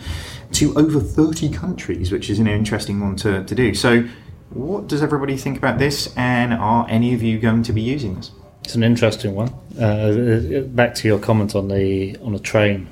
to 0.54 0.74
over 0.76 1.00
30 1.00 1.50
countries, 1.50 2.12
which 2.12 2.30
is 2.30 2.38
an 2.38 2.46
interesting 2.46 3.00
one 3.00 3.16
to, 3.16 3.44
to 3.44 3.54
do. 3.54 3.74
So, 3.74 4.08
what 4.50 4.86
does 4.86 5.02
everybody 5.02 5.36
think 5.36 5.58
about 5.58 5.78
this, 5.78 6.14
and 6.16 6.54
are 6.54 6.86
any 6.88 7.12
of 7.12 7.22
you 7.22 7.38
going 7.38 7.64
to 7.64 7.72
be 7.72 7.82
using 7.82 8.14
this? 8.14 8.30
It's 8.62 8.74
an 8.74 8.84
interesting 8.84 9.34
one. 9.34 9.52
Uh, 9.78 10.62
back 10.68 10.94
to 10.96 11.08
your 11.08 11.18
comment 11.18 11.54
on 11.54 11.68
the 11.68 12.16
on 12.18 12.34
a 12.34 12.38
train. 12.38 12.88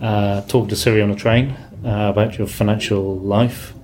Uh, 0.00 0.42
talk 0.42 0.68
to 0.68 0.76
Siri 0.76 1.02
on 1.02 1.10
a 1.10 1.16
train 1.16 1.50
uh, 1.84 2.10
about 2.10 2.38
your 2.38 2.46
financial 2.46 3.18
life. 3.18 3.74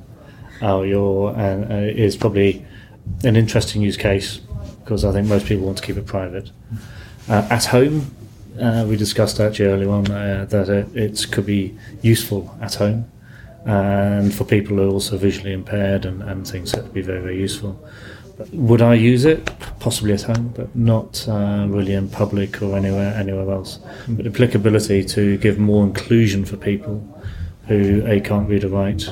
Uh, 0.63 0.83
your 0.83 1.37
uh, 1.37 1.81
is 1.81 2.17
probably 2.17 2.65
an 3.25 3.37
interesting 3.37 3.83
use 3.83 3.97
case 3.97 4.41
because 4.81 5.05
I 5.05 5.13
think 5.13 5.29
most 5.29 5.47
people 5.47 5.67
want 5.67 5.79
to 5.79 5.85
keep 5.85 5.97
it 5.97 6.07
private. 6.07 6.51
Uh, 7.29 7.47
at 7.51 7.67
home, 7.67 8.15
uh, 8.61 8.85
we 8.87 8.97
discussed 8.97 9.41
actually 9.41 9.67
earlier 9.67 9.91
on 9.91 10.11
uh, 10.11 10.47
that 10.51 10.69
it, 10.69 10.97
it 10.97 11.27
could 11.33 11.47
be 11.47 11.77
useful 12.03 12.57
at 12.61 12.75
home, 12.75 13.11
and 13.65 14.35
for 14.35 14.45
people 14.45 14.77
who 14.77 14.83
are 14.83 14.93
also 14.93 15.17
visually 15.17 15.53
impaired 15.53 16.05
and, 16.05 16.23
and 16.23 16.47
things 16.47 16.73
that 16.73 16.85
would 16.85 16.95
be 16.95 17.03
very 17.03 17.21
very 17.21 17.39
useful. 17.39 17.83
Would 18.53 18.81
I 18.81 18.95
use 18.95 19.27
it? 19.27 19.45
Possibly 19.81 20.15
at 20.15 20.23
home, 20.23 20.55
but 20.57 20.75
not 20.75 21.29
uh, 21.29 21.67
really 21.69 21.93
in 21.93 22.09
public 22.09 22.63
or 22.63 22.77
anywhere 22.77 23.15
anywhere 23.15 23.51
else. 23.51 23.79
But 24.09 24.27
applicability 24.27 25.05
to 25.05 25.37
give 25.39 25.59
more 25.59 25.85
inclusion 25.85 26.45
for 26.47 26.57
people 26.57 27.07
who 27.67 28.03
a 28.07 28.21
can't 28.21 28.49
read 28.49 28.65
or 28.65 28.69
write 28.69 29.09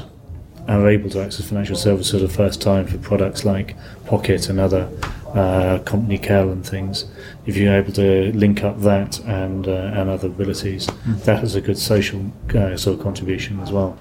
and 0.66 0.83
are 0.83 0.89
able 0.89 1.09
to 1.11 1.20
access 1.23 1.49
financial 1.49 1.77
services 1.77 2.11
for 2.11 2.18
the 2.18 2.29
first 2.29 2.61
time 2.61 2.87
for 2.87 2.99
products 2.99 3.45
like 3.45 3.75
Pocket 4.05 4.49
and 4.49 4.61
other 4.61 4.89
uh, 5.35 5.79
company 5.85 6.18
Cal 6.18 6.51
and 6.51 6.66
things. 6.66 7.05
If 7.47 7.57
you're 7.57 7.74
able 7.74 7.93
to 7.95 8.33
link 8.33 8.64
up 8.64 8.81
that 8.81 9.18
and 9.20 9.66
uh, 9.68 9.93
and 9.95 10.09
other 10.09 10.29
abilities, 10.29 10.89
that 11.24 11.43
is 11.45 11.55
a 11.55 11.61
good 11.61 11.79
social 11.79 12.33
uh, 12.55 12.76
sort 12.76 12.99
of 12.99 13.03
contribution 13.03 13.61
as 13.61 13.70
well. 13.72 13.99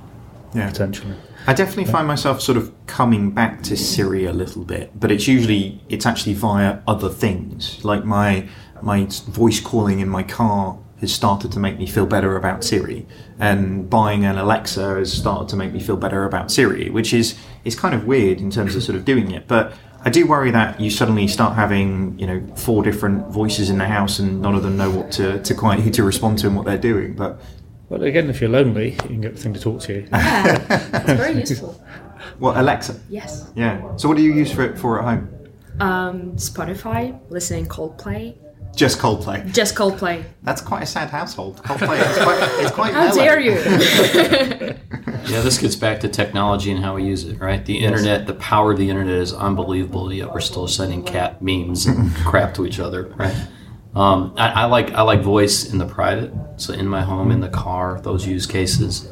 Yeah. 0.54 0.70
potentially. 0.70 1.14
I 1.46 1.54
definitely 1.54 1.92
find 1.92 2.08
myself 2.08 2.42
sort 2.42 2.58
of 2.58 2.74
coming 2.88 3.32
back 3.32 3.64
to 3.64 3.78
Siri 3.78 4.26
a 4.26 4.34
little 4.34 4.64
bit, 4.64 4.98
but 5.00 5.12
it's 5.12 5.28
usually 5.28 5.82
it's 5.88 6.06
actually 6.06 6.34
via 6.34 6.80
other 6.88 7.10
things. 7.10 7.84
Like 7.86 8.04
my 8.04 8.48
my 8.82 9.08
voice 9.30 9.60
calling 9.60 10.00
in 10.00 10.10
my 10.10 10.24
car 10.24 10.78
has 11.00 11.14
started 11.14 11.52
to 11.52 11.60
make 11.60 11.78
me 11.78 11.86
feel 11.86 12.06
better 12.08 12.36
about 12.36 12.64
Siri, 12.64 13.06
and 13.40 13.90
buying 13.90 14.26
an 14.26 14.38
Alexa 14.38 14.96
has 14.96 15.14
started 15.14 15.48
to 15.50 15.56
make 15.56 15.72
me 15.72 15.80
feel 15.80 15.98
better 15.98 16.26
about 16.26 16.52
Siri, 16.52 16.90
which 16.90 17.14
is 17.14 17.38
is 17.64 17.76
kind 17.76 17.94
of 17.94 18.06
weird 18.06 18.40
in 18.40 18.50
terms 18.50 18.76
of 18.76 18.84
sort 18.84 18.96
of 18.98 19.06
doing 19.06 19.32
it, 19.32 19.48
but. 19.48 19.74
I 20.06 20.10
do 20.10 20.26
worry 20.28 20.52
that 20.52 20.80
you 20.80 20.90
suddenly 20.90 21.28
start 21.28 21.56
having, 21.56 22.18
you 22.20 22.28
know, 22.28 22.42
four 22.56 22.84
different 22.84 23.28
voices 23.30 23.70
in 23.70 23.78
the 23.78 23.88
house, 23.88 24.20
and 24.20 24.42
none 24.42 24.56
of 24.56 24.64
them 24.64 24.78
know 24.78 24.90
what 24.92 25.12
to, 25.14 25.42
to 25.42 25.54
quite 25.56 25.80
who 25.82 25.90
to 25.92 26.04
respond 26.04 26.38
to 26.40 26.48
and 26.48 26.56
what 26.56 26.66
they're 26.66 26.78
doing. 26.78 27.14
But 27.16 27.40
But 27.90 28.04
again, 28.04 28.30
if 28.30 28.40
you're 28.42 28.50
lonely, 28.50 28.92
you 28.92 28.98
can 28.98 29.22
get 29.22 29.36
the 29.36 29.42
thing 29.42 29.54
to 29.54 29.60
talk 29.60 29.82
to 29.82 29.94
you. 29.94 30.08
Yeah, 30.12 30.68
it's 30.94 31.12
very 31.14 31.40
useful. 31.40 31.84
well, 32.40 32.60
Alexa, 32.62 33.00
Yes. 33.10 33.52
yeah. 33.56 33.96
So, 33.98 34.08
what 34.08 34.18
do 34.18 34.24
you 34.24 34.34
use 34.34 34.52
for 34.52 34.64
it 34.64 34.78
for 34.78 35.00
at 35.00 35.06
home? 35.06 35.30
Um, 35.80 36.36
Spotify, 36.38 37.20
listening 37.30 37.66
Coldplay. 37.68 38.36
Just 38.78 39.00
Coldplay. 39.00 39.52
Just 39.54 39.74
Coldplay. 39.76 40.24
That's 40.44 40.62
quite 40.62 40.84
a 40.84 40.86
sad 40.86 41.10
household. 41.10 41.58
Coldplay. 41.64 42.00
It's 42.00 42.24
quite. 42.24 42.62
It's 42.62 42.72
quite 42.72 42.94
How 42.94 43.06
mellow. 43.06 43.16
dare 43.18 43.40
you? 43.40 44.76
Yeah, 45.28 45.42
this 45.42 45.58
gets 45.58 45.76
back 45.76 46.00
to 46.02 46.08
technology 46.08 46.72
and 46.72 46.82
how 46.82 46.96
we 46.96 47.04
use 47.04 47.26
it, 47.26 47.38
right? 47.42 47.66
The 47.66 47.80
internet, 47.80 48.28
the 48.28 48.34
power 48.36 48.72
of 48.72 48.78
the 48.78 48.90
internet 48.90 49.16
is 49.16 49.34
unbelievable. 49.34 50.14
Yet 50.14 50.32
we're 50.34 50.40
still 50.40 50.70
sending 50.70 51.04
cat 51.04 51.42
memes 51.42 51.86
and 51.86 52.16
crap 52.26 52.54
to 52.54 52.66
each 52.66 52.80
other, 52.80 53.08
right? 53.18 53.36
Um, 53.94 54.34
I, 54.38 54.50
I 54.50 54.66
like 54.66 54.92
I 54.92 55.02
like 55.02 55.22
voice 55.22 55.70
in 55.70 55.80
the 55.80 55.86
private, 55.86 56.32
so 56.56 56.72
in 56.74 56.88
my 56.88 57.02
home, 57.02 57.32
in 57.32 57.42
the 57.42 57.50
car, 57.50 58.00
those 58.00 58.26
use 58.26 58.46
cases. 58.46 59.12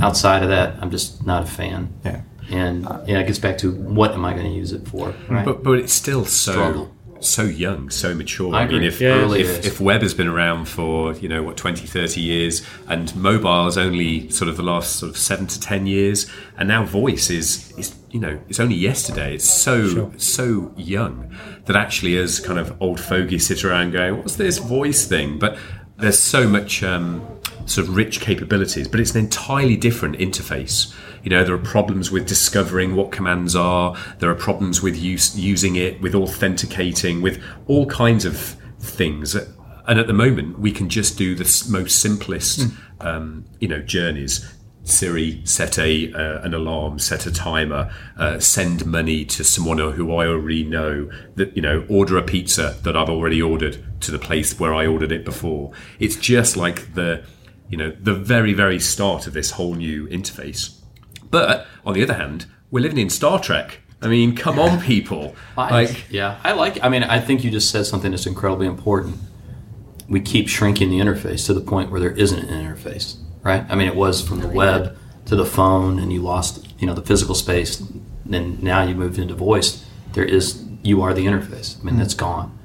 Outside 0.00 0.42
of 0.42 0.48
that, 0.48 0.76
I'm 0.82 0.90
just 0.90 1.24
not 1.24 1.44
a 1.44 1.46
fan. 1.46 1.92
Yeah. 2.04 2.22
And 2.50 2.82
yeah, 3.06 3.20
it 3.20 3.26
gets 3.28 3.38
back 3.38 3.58
to 3.58 3.70
what 3.72 4.10
am 4.12 4.24
I 4.24 4.32
going 4.32 4.46
to 4.46 4.52
use 4.52 4.72
it 4.72 4.88
for, 4.88 5.14
right? 5.28 5.44
But 5.44 5.62
but 5.62 5.78
it's 5.78 5.92
still 5.92 6.24
so 6.24 6.52
Struggle. 6.52 6.96
So 7.20 7.42
young, 7.42 7.90
so 7.90 8.14
mature. 8.14 8.54
I 8.54 8.62
I, 8.62 8.66
mean, 8.66 8.82
if 8.82 9.00
Yeah, 9.00 9.32
if, 9.32 9.64
if 9.64 9.80
web 9.80 10.02
has 10.02 10.14
been 10.14 10.28
around 10.28 10.66
for 10.66 11.14
you 11.14 11.28
know 11.28 11.42
what 11.42 11.56
20, 11.56 11.86
30 11.86 12.20
years, 12.20 12.66
and 12.88 13.14
mobile 13.16 13.66
is 13.66 13.78
only 13.78 14.30
sort 14.30 14.48
of 14.48 14.56
the 14.56 14.62
last 14.62 14.96
sort 14.96 15.10
of 15.10 15.18
seven 15.18 15.46
to 15.46 15.60
ten 15.60 15.86
years, 15.86 16.30
and 16.56 16.68
now 16.68 16.84
voice 16.84 17.30
is 17.30 17.72
is 17.78 17.94
you 18.10 18.20
know 18.20 18.40
it's 18.48 18.60
only 18.60 18.76
yesterday. 18.76 19.34
It's 19.34 19.48
so 19.48 20.12
so 20.16 20.72
young 20.76 21.36
that 21.66 21.76
actually, 21.76 22.16
as 22.16 22.40
kind 22.40 22.58
of 22.58 22.80
old 22.80 23.00
fogies 23.00 23.46
sit 23.46 23.64
around 23.64 23.92
going, 23.92 24.16
"What's 24.18 24.36
this 24.36 24.58
voice 24.58 25.06
thing?" 25.06 25.38
But 25.38 25.58
there's 25.96 26.18
so 26.18 26.48
much 26.48 26.82
um, 26.82 27.26
sort 27.70 27.86
of 27.86 27.96
rich 27.96 28.20
capabilities, 28.20 28.88
but 28.88 29.00
it's 29.00 29.14
an 29.14 29.20
entirely 29.20 29.76
different 29.76 30.18
interface. 30.18 30.92
You 31.22 31.30
know, 31.30 31.44
there 31.44 31.54
are 31.54 31.58
problems 31.58 32.10
with 32.10 32.26
discovering 32.26 32.96
what 32.96 33.12
commands 33.12 33.54
are. 33.54 33.96
There 34.18 34.30
are 34.30 34.34
problems 34.34 34.82
with 34.82 34.96
use, 34.96 35.38
using 35.38 35.76
it, 35.76 36.00
with 36.00 36.14
authenticating, 36.14 37.22
with 37.22 37.42
all 37.66 37.86
kinds 37.86 38.24
of 38.24 38.56
things. 38.80 39.34
And 39.34 39.98
at 39.98 40.06
the 40.06 40.12
moment, 40.12 40.58
we 40.58 40.72
can 40.72 40.88
just 40.88 41.16
do 41.16 41.34
the 41.34 41.66
most 41.70 42.00
simplest, 42.00 42.66
um, 43.00 43.44
you 43.60 43.68
know, 43.68 43.80
journeys. 43.80 44.52
Siri, 44.82 45.42
set 45.44 45.78
a 45.78 46.10
uh, 46.14 46.40
an 46.40 46.54
alarm, 46.54 46.98
set 46.98 47.26
a 47.26 47.30
timer, 47.30 47.92
uh, 48.16 48.40
send 48.40 48.86
money 48.86 49.26
to 49.26 49.44
someone 49.44 49.78
who 49.78 50.14
I 50.14 50.26
already 50.26 50.64
know. 50.64 51.10
That 51.36 51.54
you 51.54 51.62
know, 51.62 51.84
order 51.88 52.16
a 52.16 52.22
pizza 52.22 52.78
that 52.82 52.96
I've 52.96 53.10
already 53.10 53.42
ordered 53.42 53.84
to 54.00 54.10
the 54.10 54.18
place 54.18 54.58
where 54.58 54.74
I 54.74 54.86
ordered 54.86 55.12
it 55.12 55.24
before. 55.24 55.72
It's 55.98 56.16
just 56.16 56.56
like 56.56 56.94
the, 56.94 57.22
you 57.70 57.76
know, 57.78 57.90
the 57.90 58.14
very 58.14 58.52
very 58.52 58.78
start 58.78 59.26
of 59.26 59.32
this 59.32 59.52
whole 59.52 59.74
new 59.74 60.06
interface. 60.08 60.76
But 61.30 61.66
on 61.86 61.94
the 61.94 62.02
other 62.02 62.14
hand, 62.14 62.46
we're 62.70 62.80
living 62.80 62.98
in 62.98 63.08
Star 63.08 63.40
Trek. 63.40 63.80
I 64.02 64.08
mean, 64.08 64.34
come 64.34 64.58
on, 64.58 64.80
people! 64.80 65.34
I, 65.56 65.70
Like, 65.70 66.10
yeah, 66.10 66.40
I 66.42 66.52
like. 66.52 66.82
I 66.82 66.88
mean, 66.88 67.04
I 67.04 67.20
think 67.20 67.44
you 67.44 67.50
just 67.50 67.70
said 67.70 67.86
something 67.86 68.10
that's 68.10 68.26
incredibly 68.26 68.66
important. 68.66 69.16
We 70.08 70.20
keep 70.20 70.48
shrinking 70.48 70.90
the 70.90 70.98
interface 70.98 71.46
to 71.46 71.54
the 71.54 71.60
point 71.60 71.90
where 71.90 72.00
there 72.00 72.10
isn't 72.10 72.38
an 72.38 72.48
interface, 72.48 73.16
right? 73.42 73.64
I 73.68 73.76
mean, 73.76 73.86
it 73.86 73.94
was 73.94 74.26
from 74.26 74.40
the 74.40 74.48
web 74.48 74.96
to 75.26 75.36
the 75.36 75.46
phone, 75.46 75.98
and 75.98 76.12
you 76.12 76.20
lost, 76.20 76.66
you 76.80 76.86
know, 76.86 76.94
the 76.94 77.02
physical 77.02 77.34
space. 77.34 77.82
Then 78.24 78.58
now 78.60 78.82
you 78.82 78.94
moved 78.94 79.18
into 79.18 79.34
voice. 79.34 79.84
There 80.12 80.24
is, 80.24 80.64
you 80.82 81.02
are 81.02 81.14
the 81.14 81.26
interface. 81.26 81.80
I 81.80 81.84
mean, 81.84 81.94
hmm. 81.94 82.00
that's 82.00 82.14
gone. 82.14 82.58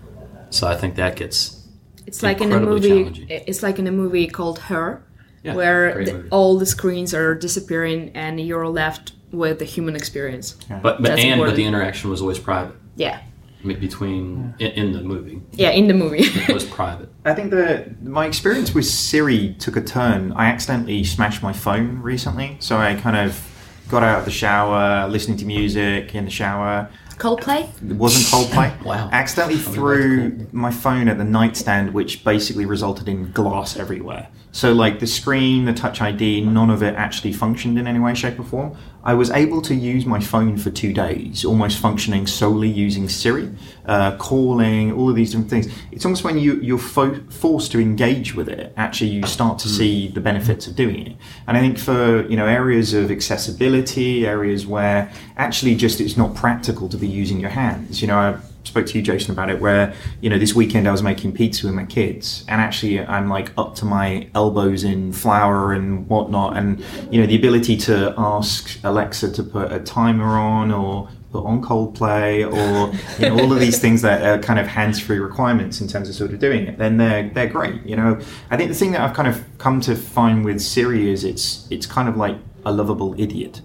So 0.50 0.68
I 0.68 0.76
think 0.76 0.96
that 0.96 1.16
gets 1.16 1.65
It's 2.08 2.24
like 2.24 2.42
in 2.42 2.52
a 2.52 2.60
movie. 2.60 3.26
It's 3.30 3.64
like 3.64 3.80
in 3.80 3.88
a 3.88 3.92
movie 3.92 4.28
called 4.28 4.60
Her, 4.60 5.04
Yeah, 5.44 5.56
where 5.56 6.06
the, 6.06 6.28
all 6.30 6.58
the 6.58 6.66
screens 6.66 7.14
are 7.14 7.36
disappearing 7.36 8.12
and 8.16 8.40
you're 8.40 8.68
left 8.68 9.14
with 9.32 9.60
the 9.60 9.66
human 9.66 9.96
experience. 9.96 10.58
But 10.70 10.82
but 10.82 11.04
That's 11.04 11.24
and 11.24 11.42
but 11.42 11.56
the 11.56 11.66
interaction 11.66 12.10
was 12.10 12.22
always 12.22 12.40
private. 12.40 12.76
Yeah, 12.96 13.22
I 13.64 13.68
mean, 13.68 13.80
between 13.80 14.54
in, 14.60 14.72
in 14.72 14.92
the 14.94 15.02
movie, 15.02 15.42
yeah, 15.54 15.72
in 15.72 15.88
the 15.88 15.94
movie. 15.94 16.20
it 16.22 16.54
was 16.54 16.66
private. 16.82 17.10
I 17.26 17.34
think 17.34 17.52
the 17.52 17.94
my 18.04 18.26
experience 18.28 18.74
with 18.74 18.86
Siri 18.86 19.56
took 19.60 19.76
a 19.76 19.82
turn. 19.82 20.32
I 20.34 20.46
accidentally 20.46 21.04
smashed 21.04 21.42
my 21.42 21.54
phone 21.54 22.00
recently, 22.02 22.58
so 22.60 22.78
I 22.78 22.96
kind 22.96 23.18
of 23.18 23.42
got 23.90 24.04
out 24.04 24.20
of 24.20 24.26
the 24.26 24.32
shower, 24.32 25.08
listening 25.08 25.38
to 25.38 25.46
music 25.46 26.16
in 26.16 26.26
the 26.26 26.32
shower. 26.32 26.90
Coldplay. 27.18 27.70
It 27.90 27.96
wasn't 27.96 28.26
Coldplay. 28.26 28.72
Wow. 28.86 29.10
Accidentally 29.12 29.58
threw 29.58 30.48
my 30.52 30.70
phone 30.70 31.08
at 31.08 31.18
the 31.18 31.24
nightstand, 31.24 31.94
which 31.94 32.24
basically 32.24 32.66
resulted 32.66 33.08
in 33.08 33.32
glass 33.32 33.78
everywhere. 33.78 34.28
So, 34.56 34.72
like 34.72 35.02
the 35.02 35.06
screen, 35.06 35.66
the 35.66 35.74
Touch 35.74 36.02
ID, 36.02 36.40
none 36.40 36.70
of 36.70 36.82
it 36.82 36.96
actually 36.96 37.34
functioned 37.34 37.78
in 37.78 37.88
any 37.88 38.00
way, 38.00 38.14
shape, 38.14 38.40
or 38.40 38.44
form. 38.44 38.78
I 39.04 39.14
was 39.14 39.30
able 39.32 39.62
to 39.64 39.76
use 39.76 40.06
my 40.06 40.22
phone 40.22 40.56
for 40.56 40.72
two 40.72 40.94
days, 40.94 41.44
almost 41.44 41.78
functioning 41.78 42.26
solely 42.26 42.70
using 42.70 43.10
Siri, 43.10 43.54
uh, 43.86 44.16
calling, 44.16 44.94
all 44.94 45.10
of 45.10 45.16
these 45.18 45.32
different 45.32 45.50
things. 45.50 45.68
It's 45.92 46.06
almost 46.06 46.24
when 46.24 46.38
you, 46.38 46.54
you're 46.62 46.78
fo- 46.78 47.22
forced 47.30 47.74
to 47.74 47.82
engage 47.82 48.34
with 48.34 48.48
it, 48.48 48.72
actually, 48.78 49.10
you 49.10 49.28
start 49.28 49.60
to 49.60 49.68
see 49.68 50.08
the 50.08 50.22
benefits 50.22 50.68
of 50.68 50.78
doing 50.78 51.06
it. 51.06 51.18
And 51.48 51.58
I 51.58 51.60
think 51.60 51.78
for 51.78 52.26
you 52.26 52.38
know 52.38 52.46
areas 52.46 52.94
of 52.94 53.12
accessibility, 53.12 54.26
areas 54.26 54.66
where 54.66 55.12
actually 55.36 55.76
just 55.76 56.00
it's 56.00 56.16
not 56.16 56.34
practical 56.34 56.88
to 56.88 56.96
be 56.96 57.10
using 57.10 57.42
your 57.42 57.50
hands. 57.50 58.02
You 58.02 58.08
know, 58.08 58.18
I 58.18 58.40
spoke 58.66 58.86
to 58.88 58.98
you, 58.98 59.04
Jason, 59.04 59.32
about 59.32 59.50
it. 59.50 59.60
Where 59.60 59.94
you 60.22 60.30
know 60.30 60.38
this 60.38 60.54
weekend 60.54 60.88
I 60.88 60.92
was 60.92 61.04
making 61.04 61.34
pizza 61.34 61.66
with 61.66 61.76
my 61.76 61.86
kids, 61.86 62.46
and 62.48 62.62
actually 62.62 63.00
I'm 63.00 63.30
like 63.30 63.52
up 63.58 63.76
to 63.76 63.86
my 63.86 64.30
elbows 64.36 64.84
in 64.84 65.14
flour 65.14 65.74
and 65.74 66.08
whatnot, 66.08 66.58
and 66.58 66.84
you 67.12 67.22
know 67.22 67.28
the 67.28 67.36
ability 67.36 67.78
to 67.78 68.14
ask 68.18 68.80
Alexa 68.84 69.32
to 69.34 69.44
put 69.44 69.72
a 69.72 69.80
timer 69.80 70.38
on 70.38 70.72
or 70.72 71.10
put 71.32 71.46
on 71.46 71.62
Coldplay 71.62 72.46
or 72.46 72.96
you 73.22 73.30
know 73.30 73.44
all 73.44 73.52
of 73.52 73.60
these 73.60 73.80
things 73.80 74.02
that 74.02 74.24
are 74.24 74.42
kind 74.42 74.60
of 74.60 74.68
hands-free 74.68 75.20
requirements 75.20 75.82
in 75.82 75.88
terms 75.88 76.08
of 76.08 76.16
sort 76.16 76.32
of 76.32 76.40
doing 76.40 76.66
it, 76.66 76.78
then 76.78 76.98
they're 76.98 77.30
they're 77.30 77.48
great. 77.48 77.86
You 77.86 77.96
know, 77.96 78.20
I 78.50 78.58
think 78.58 78.70
the 78.70 78.76
thing 78.76 78.92
that 78.94 79.02
I've 79.02 79.16
kind 79.16 79.28
of 79.28 79.44
come 79.58 79.82
to 79.82 79.96
find 79.96 80.46
with 80.46 80.62
Siri 80.62 81.10
is 81.10 81.24
it's 81.24 81.68
it's 81.70 81.86
kind 81.86 82.08
of 82.08 82.18
like 82.18 82.38
a 82.66 82.72
lovable 82.72 83.20
idiot. 83.20 83.62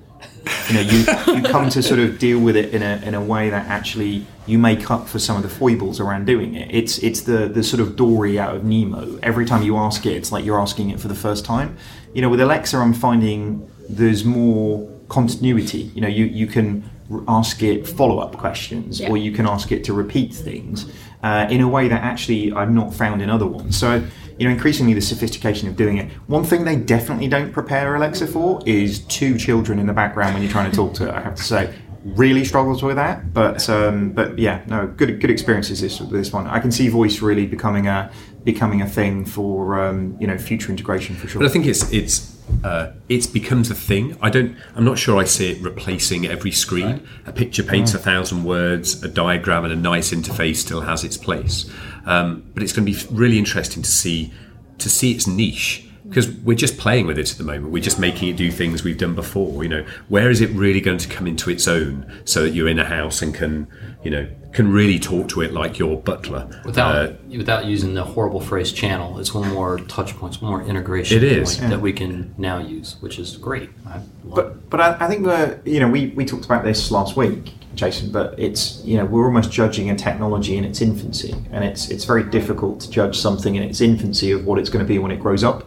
You 0.69 0.75
know, 0.75 0.81
you, 0.81 0.99
you 1.37 1.43
come 1.43 1.69
to 1.71 1.83
sort 1.83 2.01
of 2.01 2.19
deal 2.19 2.39
with 2.41 2.57
it 2.57 2.73
in 2.73 2.83
a 2.83 3.01
in 3.05 3.15
a 3.15 3.21
way 3.21 3.51
that 3.51 3.67
actually 3.67 4.25
you 4.47 4.59
make 4.59 4.91
up 4.91 5.09
for 5.09 5.19
some 5.19 5.37
of 5.37 5.43
the 5.43 5.49
foibles 5.49 6.01
around 6.01 6.27
doing 6.27 6.55
it. 6.55 6.73
It's 6.75 6.99
it's 6.99 7.23
the 7.23 7.49
the 7.49 7.63
sort 7.63 7.81
of 7.81 7.97
Dory 7.97 8.39
out 8.39 8.55
of 8.57 8.65
Nemo. 8.65 9.19
Every 9.23 9.45
time 9.45 9.63
you 9.63 9.77
ask 9.77 10.07
it, 10.07 10.13
it's 10.13 10.33
like 10.33 10.45
you're 10.45 10.61
asking 10.61 10.91
it 10.91 11.01
for 11.01 11.09
the 11.09 11.15
first 11.15 11.45
time. 11.45 11.77
You 12.15 12.23
know, 12.23 12.29
with 12.29 12.41
Alexa, 12.41 12.77
I'm 12.77 12.95
finding 12.95 13.69
there's 13.89 14.25
more 14.25 14.89
continuity. 15.09 15.91
You 15.95 16.01
know, 16.03 16.09
you 16.09 16.25
you 16.25 16.47
can 16.47 16.89
ask 17.27 17.63
it 17.63 17.87
follow 17.87 18.19
up 18.21 18.37
questions, 18.37 19.01
Yeah. 19.01 19.11
or 19.11 19.17
you 19.17 19.33
can 19.33 19.47
ask 19.47 19.73
it 19.73 19.83
to 19.85 19.93
repeat 19.93 20.33
things 20.33 20.87
uh, 21.25 21.47
in 21.51 21.61
a 21.61 21.69
way 21.69 21.89
that 21.89 22.03
actually 22.03 22.53
I've 22.53 22.71
not 22.73 22.95
found 22.95 23.21
in 23.21 23.29
other 23.29 23.47
ones. 23.47 23.77
So, 23.77 24.03
you 24.41 24.47
know, 24.47 24.55
increasingly 24.55 24.95
the 24.95 25.03
sophistication 25.03 25.69
of 25.69 25.77
doing 25.77 25.99
it. 25.99 26.11
One 26.27 26.45
thing 26.45 26.65
they 26.65 26.77
definitely 26.77 27.29
don't 27.29 27.53
prepare 27.53 27.95
Alexa 27.95 28.27
for 28.27 28.63
is 28.65 29.01
two 29.01 29.37
children 29.37 29.79
in 29.79 29.87
the 29.87 29.93
background 29.93 30.33
when 30.33 30.43
you're 30.43 30.51
trying 30.51 30.71
to 30.71 30.75
talk 30.75 30.95
to 30.95 31.09
it. 31.09 31.15
I 31.15 31.21
have 31.21 31.35
to 31.35 31.43
say, 31.43 31.75
really 32.05 32.47
struggles 32.47 32.83
with 32.83 32.97
that. 32.97 33.35
But 33.35 33.69
um, 33.69 34.13
but 34.13 34.39
yeah, 34.39 34.63
no, 34.67 34.87
good 34.87 35.21
good 35.21 35.31
experiences 35.31 35.83
this 35.83 35.99
this 35.99 36.33
one. 36.33 36.47
I 36.47 36.59
can 36.59 36.73
see 36.73 36.89
voice 36.89 37.21
really 37.21 37.47
becoming 37.47 37.87
a 37.87 38.11
becoming 38.43 38.81
a 38.81 38.89
thing 38.89 39.27
for 39.27 39.79
um, 39.79 40.17
you 40.19 40.27
know 40.27 40.39
future 40.39 40.71
integration 40.71 41.17
for 41.17 41.29
sure. 41.29 41.41
But 41.41 41.51
I 41.51 41.53
think 41.53 41.67
it's 41.67 41.93
it's 41.93 42.30
uh, 42.65 42.93
it's 43.09 43.27
becomes 43.27 43.71
a 43.71 43.75
thing. 43.75 44.17
I 44.21 44.31
don't. 44.31 44.57
I'm 44.75 44.85
not 44.85 44.99
sure 44.99 45.19
I 45.19 45.25
see 45.25 45.51
it 45.53 45.63
replacing 45.63 46.27
every 46.27 46.53
screen. 46.53 47.07
A 47.27 47.33
picture 47.33 47.63
paints 47.63 47.95
a 47.95 47.99
thousand 47.99 48.45
words. 48.45 49.03
A 49.03 49.09
diagram 49.09 49.65
and 49.65 49.73
a 49.73 49.77
nice 49.77 50.13
interface 50.13 50.57
still 50.57 50.83
has 50.83 51.05
its 51.05 51.17
place. 51.17 51.71
Um, 52.07 52.51
but 52.55 52.63
it's 52.63 52.73
going 52.73 52.87
to 52.87 52.93
be 52.93 53.15
really 53.15 53.39
interesting 53.39 53.83
to 53.83 53.91
see 53.91 54.33
to 54.79 54.89
see 54.89 55.13
its 55.13 55.27
niche 55.27 55.90
because 56.11 56.29
we're 56.29 56.57
just 56.57 56.77
playing 56.77 57.07
with 57.07 57.19
it 57.19 57.31
at 57.31 57.39
the 57.39 57.45
moment. 57.45 57.73
We're 57.73 57.83
just 57.83 58.01
making 58.01 58.29
it 58.29 58.37
do 58.37 58.51
things 58.51 58.83
we've 58.83 58.99
done 58.99 59.15
before. 59.15 59.63
You 59.63 59.69
know, 59.71 59.87
where 60.09 60.29
is 60.29 60.41
it 60.41 60.51
really 60.51 60.81
going 60.81 60.99
to 60.99 61.09
come 61.09 61.27
into 61.29 61.51
its 61.51 61.69
own 61.69 62.05
so 62.25 62.43
that 62.43 62.51
you're 62.51 62.69
in 62.69 62.81
a 62.81 62.85
house 62.85 63.23
and 63.23 63.33
can, 63.33 63.69
you 64.03 64.11
know, 64.11 64.29
can 64.53 64.73
really 64.73 64.99
talk 64.99 65.29
to 65.29 65.41
it 65.43 65.53
like 65.53 65.79
your 65.79 65.97
butler 65.97 66.49
Without 66.65 66.97
Uh, 66.97 67.13
without 67.37 67.67
using 67.67 67.95
the 67.95 68.03
horrible 68.03 68.41
phrase 68.41 68.73
channel, 68.73 69.21
it's 69.21 69.33
one 69.33 69.49
more 69.51 69.79
touch 69.79 70.17
points, 70.17 70.43
one 70.43 70.51
more 70.51 70.63
integration 70.63 71.17
It 71.19 71.23
is. 71.23 71.59
point 71.59 71.71
that 71.71 71.81
we 71.81 71.93
can 71.93 72.35
now 72.37 72.59
use, 72.59 72.97
which 73.01 73.21
is 73.21 73.37
great. 73.37 73.71
I 73.87 73.99
it. 73.99 74.03
But 74.25 74.69
but 74.69 74.81
I, 74.81 74.97
I 74.99 75.09
think 75.09 75.25
we're 75.25 75.61
you 75.65 75.79
know 75.79 75.89
we, 75.89 76.09
we 76.09 76.25
talked 76.25 76.45
about 76.45 76.65
this 76.65 76.91
last 76.91 77.17
week, 77.17 77.53
Jason. 77.77 78.11
But 78.11 78.37
it's 78.39 78.83
you 78.85 78.97
know 78.97 79.05
we're 79.05 79.25
almost 79.25 79.53
judging 79.53 79.89
a 79.91 79.95
technology 79.95 80.57
in 80.57 80.65
its 80.65 80.81
infancy, 80.81 81.33
and 81.53 81.65
it's 81.65 81.89
it's 81.89 82.05
very 82.05 82.25
difficult 82.25 82.81
to 82.81 82.91
judge 82.91 83.17
something 83.17 83.55
in 83.55 83.63
its 83.63 83.81
infancy 83.81 84.33
of 84.33 84.45
what 84.45 84.59
it's 84.59 84.69
going 84.69 84.85
to 84.85 84.89
be 84.89 84.99
when 84.99 85.13
it 85.13 85.21
grows 85.21 85.45
up. 85.45 85.63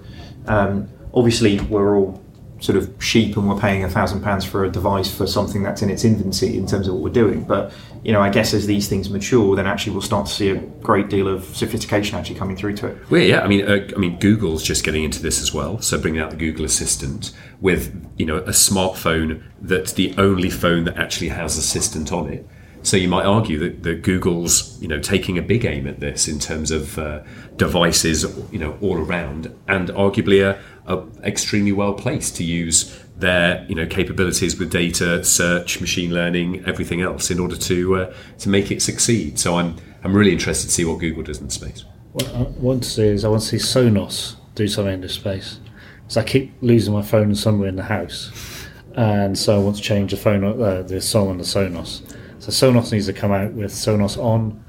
Um, 0.47 0.89
obviously, 1.13 1.59
we're 1.61 1.97
all 1.97 2.23
sort 2.63 2.77
of 2.77 2.91
sheep, 3.03 3.35
and 3.35 3.49
we're 3.49 3.59
paying 3.59 3.83
a 3.83 3.89
thousand 3.89 4.21
pounds 4.21 4.45
for 4.45 4.63
a 4.63 4.69
device 4.69 5.13
for 5.13 5.27
something 5.27 5.63
that's 5.63 5.81
in 5.81 5.89
its 5.89 6.05
infancy 6.05 6.57
in 6.57 6.65
terms 6.65 6.87
of 6.87 6.93
what 6.93 7.03
we're 7.03 7.09
doing. 7.09 7.43
But 7.43 7.73
you 8.03 8.13
know, 8.13 8.21
I 8.21 8.29
guess 8.29 8.53
as 8.53 8.67
these 8.67 8.87
things 8.87 9.09
mature, 9.09 9.55
then 9.55 9.67
actually 9.67 9.93
we'll 9.93 10.01
start 10.01 10.27
to 10.27 10.31
see 10.31 10.49
a 10.49 10.55
great 10.55 11.09
deal 11.09 11.27
of 11.27 11.43
sophistication 11.43 12.17
actually 12.17 12.35
coming 12.35 12.55
through 12.55 12.75
to 12.77 12.87
it. 12.87 13.09
Well, 13.09 13.21
yeah, 13.21 13.41
I 13.41 13.47
mean, 13.47 13.67
uh, 13.67 13.87
I 13.95 13.99
mean, 13.99 14.17
Google's 14.19 14.63
just 14.63 14.83
getting 14.83 15.03
into 15.03 15.21
this 15.21 15.41
as 15.41 15.53
well. 15.53 15.79
So 15.81 15.99
bringing 15.99 16.21
out 16.21 16.29
the 16.29 16.37
Google 16.37 16.65
Assistant 16.65 17.31
with 17.59 17.93
you 18.17 18.25
know 18.25 18.37
a 18.37 18.51
smartphone 18.51 19.43
that's 19.61 19.93
the 19.93 20.15
only 20.17 20.49
phone 20.49 20.85
that 20.85 20.97
actually 20.97 21.29
has 21.29 21.57
Assistant 21.57 22.11
on 22.11 22.31
it. 22.31 22.47
So 22.83 22.97
you 22.97 23.07
might 23.07 23.25
argue 23.25 23.57
that, 23.59 23.83
that 23.83 24.01
Google's 24.03 24.79
you 24.81 24.87
know 24.87 24.99
taking 24.99 25.37
a 25.37 25.41
big 25.41 25.65
aim 25.65 25.87
at 25.87 25.99
this 25.99 26.27
in 26.27 26.37
terms 26.37 26.69
of 26.69 26.99
uh, 26.99 27.23
devices 27.55 28.25
you 28.51 28.59
know 28.59 28.77
all 28.81 28.97
around, 28.97 29.53
and 29.67 29.89
arguably 29.89 30.43
a, 30.43 30.59
a 30.93 31.05
extremely 31.23 31.71
well 31.71 31.93
placed 31.93 32.35
to 32.35 32.43
use 32.43 32.99
their 33.17 33.65
you 33.69 33.75
know 33.75 33.85
capabilities 33.85 34.59
with 34.59 34.69
data, 34.69 35.23
search, 35.23 35.79
machine 35.79 36.13
learning, 36.13 36.63
everything 36.65 37.01
else 37.01 37.31
in 37.31 37.39
order 37.39 37.55
to 37.55 37.95
uh, 37.95 38.13
to 38.39 38.49
make 38.49 38.69
it 38.69 38.81
succeed. 38.81 39.39
So 39.39 39.55
I'm 39.55 39.77
I'm 40.03 40.13
really 40.13 40.33
interested 40.33 40.67
to 40.67 40.73
see 40.73 40.85
what 40.85 40.99
Google 40.99 41.23
does 41.23 41.39
in 41.39 41.49
space. 41.49 41.85
What 42.11 42.27
I 42.35 42.41
want 42.41 42.83
to 42.83 42.89
see 42.89 43.03
is 43.07 43.23
I 43.23 43.29
want 43.29 43.43
to 43.43 43.57
see 43.57 43.79
Sonos 43.79 44.35
do 44.55 44.67
something 44.67 44.93
in 44.93 45.01
this 45.01 45.13
space. 45.13 45.59
Because 46.01 46.17
I 46.17 46.23
keep 46.23 46.53
losing 46.61 46.93
my 46.93 47.01
phone 47.01 47.33
somewhere 47.33 47.69
in 47.69 47.77
the 47.77 47.83
house, 47.83 48.67
and 48.93 49.37
so 49.37 49.55
I 49.55 49.63
want 49.63 49.77
to 49.77 49.81
change 49.81 50.11
the 50.11 50.17
phone, 50.17 50.43
uh, 50.43 50.81
the 50.81 50.99
song 50.99 51.29
on 51.29 51.37
the 51.37 51.45
Sonos. 51.45 52.01
So 52.43 52.51
Sonos 52.51 52.91
needs 52.91 53.05
to 53.05 53.13
come 53.13 53.31
out 53.31 53.53
with 53.53 53.71
Sonos 53.71 54.17
on, 54.17 54.61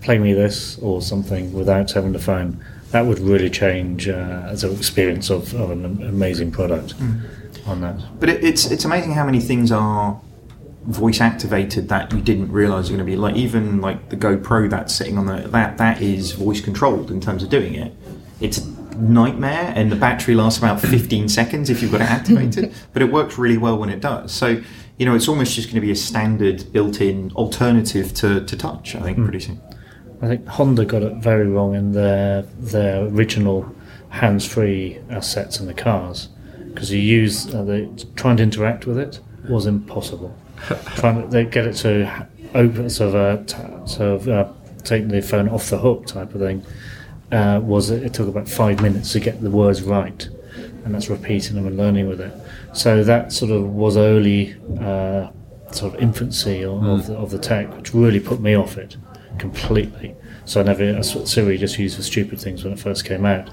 play 0.00 0.16
me 0.16 0.32
this 0.32 0.78
or 0.78 1.02
something 1.02 1.52
without 1.52 1.90
having 1.90 2.12
the 2.12 2.20
phone. 2.20 2.64
That 2.92 3.04
would 3.04 3.18
really 3.18 3.50
change 3.50 4.08
uh, 4.08 4.46
as 4.46 4.62
an 4.62 4.72
experience 4.76 5.28
of, 5.28 5.52
of 5.54 5.72
an 5.72 5.84
amazing 6.04 6.52
product 6.52 6.94
on 7.66 7.80
that. 7.80 8.00
But 8.20 8.28
it, 8.28 8.44
it's 8.44 8.70
it's 8.70 8.84
amazing 8.84 9.14
how 9.14 9.26
many 9.26 9.40
things 9.40 9.72
are 9.72 10.20
voice 10.84 11.20
activated 11.20 11.88
that 11.88 12.12
you 12.12 12.20
didn't 12.20 12.52
realize 12.52 12.90
are 12.90 12.92
going 12.92 13.04
to 13.04 13.04
be 13.04 13.16
like 13.16 13.34
even 13.34 13.80
like 13.80 14.08
the 14.10 14.16
GoPro 14.16 14.70
that's 14.70 14.94
sitting 14.94 15.18
on 15.18 15.26
the 15.26 15.48
that 15.48 15.78
that 15.78 16.00
is 16.00 16.30
voice 16.30 16.60
controlled 16.60 17.10
in 17.10 17.20
terms 17.20 17.42
of 17.42 17.50
doing 17.50 17.74
it. 17.74 17.92
It's 18.40 18.64
nightmare, 18.96 19.72
and 19.74 19.90
the 19.90 19.96
battery 19.96 20.36
lasts 20.36 20.58
about 20.58 20.80
15 20.80 21.28
seconds 21.28 21.70
if 21.70 21.82
you've 21.82 21.90
got 21.90 22.02
it 22.02 22.10
activated. 22.10 22.72
but 22.92 23.02
it 23.02 23.10
works 23.10 23.36
really 23.36 23.58
well 23.58 23.76
when 23.76 23.90
it 23.90 24.00
does. 24.00 24.32
So 24.32 24.62
you 24.98 25.06
know 25.06 25.14
it's 25.14 25.28
almost 25.28 25.54
just 25.54 25.68
going 25.68 25.76
to 25.76 25.80
be 25.80 25.90
a 25.90 25.96
standard 25.96 26.72
built-in 26.72 27.32
alternative 27.32 28.14
to, 28.14 28.44
to 28.44 28.56
touch. 28.56 28.94
I 28.94 29.00
think 29.00 29.18
pretty 29.18 29.40
soon. 29.40 29.60
I 30.22 30.28
think 30.28 30.46
Honda 30.46 30.84
got 30.84 31.02
it 31.02 31.16
very 31.16 31.46
wrong 31.46 31.74
in 31.74 31.92
their 31.92 32.42
their 32.42 33.04
original 33.06 33.74
hands-free 34.10 35.00
assets 35.10 35.60
in 35.60 35.66
the 35.66 35.74
cars 35.74 36.28
because 36.68 36.90
you 36.90 37.00
use 37.00 37.54
uh, 37.54 37.62
the, 37.62 38.06
trying 38.16 38.36
to 38.38 38.42
interact 38.42 38.86
with 38.86 38.98
it 38.98 39.20
was 39.48 39.66
impossible. 39.66 40.36
trying 40.96 41.22
to 41.22 41.28
they 41.28 41.44
get 41.44 41.66
it 41.66 41.74
to 41.74 42.26
open 42.54 42.88
sort 42.88 43.14
of 43.14 43.14
uh, 43.14 43.86
sort 43.86 44.08
of 44.20 44.28
uh, 44.28 44.52
take 44.84 45.08
the 45.08 45.20
phone 45.20 45.48
off 45.48 45.68
the 45.68 45.78
hook 45.78 46.06
type 46.06 46.34
of 46.34 46.40
thing 46.40 46.64
uh, 47.32 47.60
was 47.62 47.90
it 47.90 48.14
took 48.14 48.28
about 48.28 48.48
five 48.48 48.80
minutes 48.80 49.12
to 49.12 49.20
get 49.20 49.40
the 49.40 49.50
words 49.50 49.82
right, 49.82 50.28
and 50.84 50.94
that's 50.94 51.08
repeating 51.08 51.56
them 51.56 51.66
and 51.66 51.76
learning 51.76 52.08
with 52.08 52.20
it. 52.20 52.32
So 52.76 53.02
that 53.04 53.32
sort 53.32 53.52
of 53.52 53.64
was 53.70 53.96
early 53.96 54.54
uh, 54.80 55.30
sort 55.72 55.94
of 55.94 56.00
infancy 56.00 56.62
of, 56.62 56.84
of, 56.84 57.06
the, 57.06 57.16
of 57.16 57.30
the 57.30 57.38
tech, 57.38 57.74
which 57.74 57.94
really 57.94 58.20
put 58.20 58.38
me 58.38 58.54
off 58.54 58.76
it 58.76 58.98
completely. 59.38 60.14
So 60.44 60.60
I 60.60 60.64
never 60.64 60.92
that's 60.92 61.14
what 61.14 61.26
Siri 61.26 61.56
just 61.56 61.78
used 61.78 61.96
for 61.96 62.02
stupid 62.02 62.38
things 62.38 62.64
when 62.64 62.74
it 62.74 62.78
first 62.78 63.06
came 63.06 63.24
out. 63.24 63.48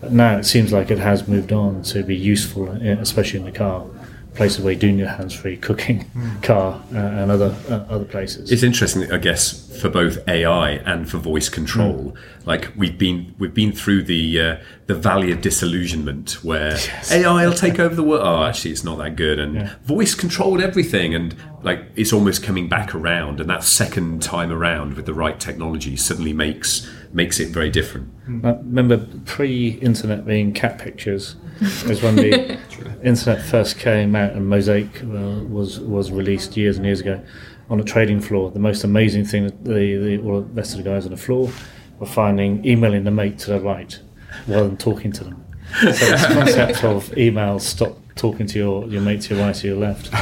But 0.00 0.12
now 0.12 0.36
it 0.36 0.44
seems 0.44 0.72
like 0.72 0.92
it 0.92 0.98
has 0.98 1.26
moved 1.26 1.52
on 1.52 1.82
to 1.82 2.04
be 2.04 2.16
useful, 2.16 2.70
uh, 2.70 3.00
especially 3.00 3.40
in 3.40 3.44
the 3.44 3.52
car, 3.52 3.86
places 4.34 4.60
where 4.62 4.72
you're 4.72 4.80
doing 4.80 4.98
your 4.98 5.08
hands-free 5.08 5.58
cooking, 5.58 6.10
car, 6.42 6.82
uh, 6.92 6.96
and 6.96 7.30
other 7.30 7.54
uh, 7.68 7.92
other 7.92 8.04
places. 8.04 8.50
It's 8.50 8.62
interesting, 8.62 9.10
I 9.12 9.18
guess, 9.18 9.68
for 9.80 9.88
both 9.88 10.26
AI 10.28 10.70
and 10.70 11.08
for 11.10 11.18
voice 11.18 11.48
control. 11.48 12.14
Like 12.46 12.72
we've 12.76 12.96
been 12.96 13.34
we've 13.38 13.54
been 13.54 13.72
through 13.72 14.04
the 14.04 14.40
uh, 14.40 14.56
the 14.86 14.94
valley 14.94 15.30
of 15.32 15.40
disillusionment 15.40 16.42
where 16.44 16.78
AI 17.10 17.46
will 17.46 17.54
take 17.54 17.78
over 17.78 17.94
the 17.94 18.02
world. 18.02 18.22
Oh, 18.24 18.44
actually, 18.44 18.70
it's 18.72 18.84
not 18.84 18.98
that 18.98 19.16
good, 19.16 19.38
and 19.38 19.70
voice 19.84 20.14
controlled 20.14 20.60
everything, 20.60 21.14
and 21.14 21.34
like 21.62 21.84
it's 21.96 22.12
almost 22.12 22.42
coming 22.42 22.68
back 22.68 22.94
around. 22.94 23.40
And 23.40 23.50
that 23.50 23.64
second 23.64 24.22
time 24.22 24.50
around 24.52 24.94
with 24.94 25.06
the 25.06 25.14
right 25.14 25.38
technology 25.38 25.96
suddenly 25.96 26.32
makes 26.32 26.90
makes 27.12 27.40
it 27.40 27.48
very 27.48 27.70
different. 27.70 28.08
I 28.44 28.50
remember 28.52 29.06
pre-internet 29.24 30.26
being 30.26 30.52
cat 30.52 30.78
pictures. 30.78 31.36
It 31.60 31.88
was 31.88 32.02
when 32.02 32.16
the 32.16 32.58
internet 33.02 33.44
first 33.44 33.78
came 33.78 34.16
out 34.16 34.32
and 34.32 34.46
Mosaic 34.48 35.02
uh, 35.02 35.44
was 35.48 35.80
was 35.80 36.10
released 36.10 36.56
years 36.56 36.76
and 36.76 36.86
years 36.86 37.00
ago 37.00 37.22
on 37.68 37.80
a 37.80 37.84
trading 37.84 38.20
floor. 38.20 38.50
The 38.50 38.58
most 38.58 38.84
amazing 38.84 39.24
thing 39.24 39.44
that 39.44 39.64
the, 39.64 39.96
the 39.96 40.18
all 40.18 40.40
the 40.40 40.46
rest 40.48 40.76
of 40.76 40.82
the 40.82 40.90
guys 40.90 41.04
on 41.04 41.12
the 41.12 41.16
floor 41.16 41.50
were 41.98 42.06
finding 42.06 42.64
emailing 42.64 43.04
the 43.04 43.10
mate 43.10 43.38
to 43.40 43.50
the 43.50 43.60
right 43.60 43.98
rather 44.46 44.66
than 44.66 44.76
talking 44.76 45.12
to 45.12 45.24
them. 45.24 45.44
So 45.82 45.90
this 45.90 46.26
concept 46.26 46.84
of 46.84 47.08
emails 47.10 47.62
stop 47.62 47.96
talking 48.16 48.46
to 48.46 48.58
your, 48.58 48.86
your 48.88 49.00
mate 49.00 49.22
to 49.22 49.34
your 49.34 49.44
right 49.44 49.64
or 49.64 49.66
your 49.66 49.76
left. 49.76 50.12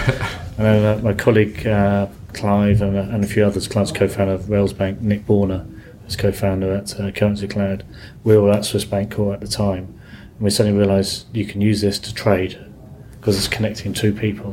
And 0.58 0.66
then 0.66 0.98
uh, 0.98 1.02
my 1.02 1.14
colleague 1.14 1.66
uh, 1.66 2.08
Clive 2.32 2.82
and, 2.82 2.96
uh, 2.96 3.14
and 3.14 3.24
a 3.24 3.26
few 3.26 3.44
others, 3.44 3.66
Clive's 3.66 3.92
co-founder 3.92 4.34
of 4.34 4.42
Railsbank, 4.42 5.00
Nick 5.00 5.26
Borner, 5.26 5.66
is 6.06 6.16
co-founder 6.16 6.72
at 6.72 6.94
uh, 6.94 7.10
Currencycloud. 7.10 7.82
We 8.24 8.36
were 8.36 8.50
at 8.52 8.64
Swiss 8.64 8.84
Bank 8.84 9.12
Corp 9.12 9.34
at 9.34 9.40
the 9.40 9.48
time, 9.48 9.97
and 10.38 10.44
we 10.44 10.50
suddenly 10.50 10.78
realised 10.78 11.26
you 11.34 11.44
can 11.44 11.60
use 11.60 11.80
this 11.80 11.98
to 11.98 12.14
trade 12.14 12.58
because 13.20 13.36
it's 13.36 13.48
connecting 13.48 13.92
two 13.92 14.12
people. 14.12 14.52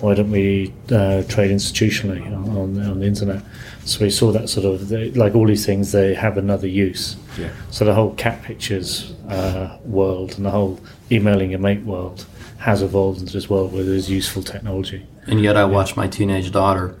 Why 0.00 0.14
don't 0.14 0.30
we 0.30 0.72
uh, 0.90 1.22
trade 1.24 1.50
institutionally 1.50 2.24
on, 2.26 2.48
on, 2.56 2.90
on 2.90 3.00
the 3.00 3.06
internet? 3.06 3.42
So 3.84 4.04
we 4.04 4.10
saw 4.10 4.32
that 4.32 4.48
sort 4.48 4.64
of 4.64 4.88
they, 4.88 5.10
like 5.10 5.34
all 5.34 5.46
these 5.46 5.66
things, 5.66 5.92
they 5.92 6.14
have 6.14 6.38
another 6.38 6.66
use. 6.66 7.16
Yeah. 7.38 7.50
So 7.70 7.84
the 7.84 7.94
whole 7.94 8.14
cat 8.14 8.42
pictures 8.42 9.12
uh, 9.28 9.78
world 9.84 10.36
and 10.36 10.46
the 10.46 10.50
whole 10.50 10.80
emailing 11.10 11.50
your 11.50 11.60
mate 11.60 11.84
world 11.84 12.24
has 12.58 12.80
evolved 12.82 13.20
into 13.20 13.34
this 13.34 13.50
world 13.50 13.72
where 13.74 13.84
there's 13.84 14.10
useful 14.10 14.42
technology. 14.42 15.06
And 15.26 15.42
yet 15.42 15.56
I 15.56 15.66
watch 15.66 15.94
my 15.94 16.08
teenage 16.08 16.50
daughter 16.50 16.98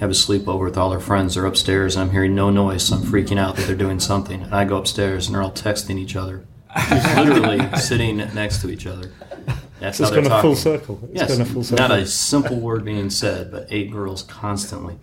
have 0.00 0.10
a 0.10 0.14
sleepover 0.14 0.64
with 0.64 0.76
all 0.76 0.92
her 0.92 1.00
friends. 1.00 1.34
They're 1.34 1.46
upstairs 1.46 1.96
and 1.96 2.04
I'm 2.04 2.10
hearing 2.10 2.34
no 2.34 2.50
noise, 2.50 2.84
so 2.84 2.96
I'm 2.96 3.02
freaking 3.02 3.38
out 3.38 3.56
that 3.56 3.66
they're 3.66 3.74
doing 3.74 4.00
something. 4.00 4.42
And 4.42 4.54
I 4.54 4.64
go 4.64 4.76
upstairs 4.76 5.26
and 5.26 5.34
they're 5.34 5.42
all 5.42 5.50
texting 5.50 5.98
each 5.98 6.14
other. 6.14 6.44
Literally 7.16 7.60
sitting 7.78 8.16
next 8.34 8.60
to 8.62 8.70
each 8.70 8.86
other. 8.86 9.10
That's 9.80 9.98
So 9.98 10.04
it's 10.04 10.10
how 10.10 10.20
they're 10.20 10.22
gone 10.22 10.38
a 10.38 10.42
full 10.42 10.54
talking. 10.54 10.56
circle. 10.80 11.00
It's 11.12 11.20
Yes, 11.20 11.32
gone 11.32 11.40
a 11.40 11.44
full 11.44 11.64
circle. 11.64 11.88
not 11.88 11.98
a 11.98 12.06
simple 12.06 12.60
word 12.60 12.84
being 12.84 13.10
said, 13.10 13.50
but 13.50 13.66
eight 13.70 13.90
girls 13.90 14.22
constantly 14.22 14.96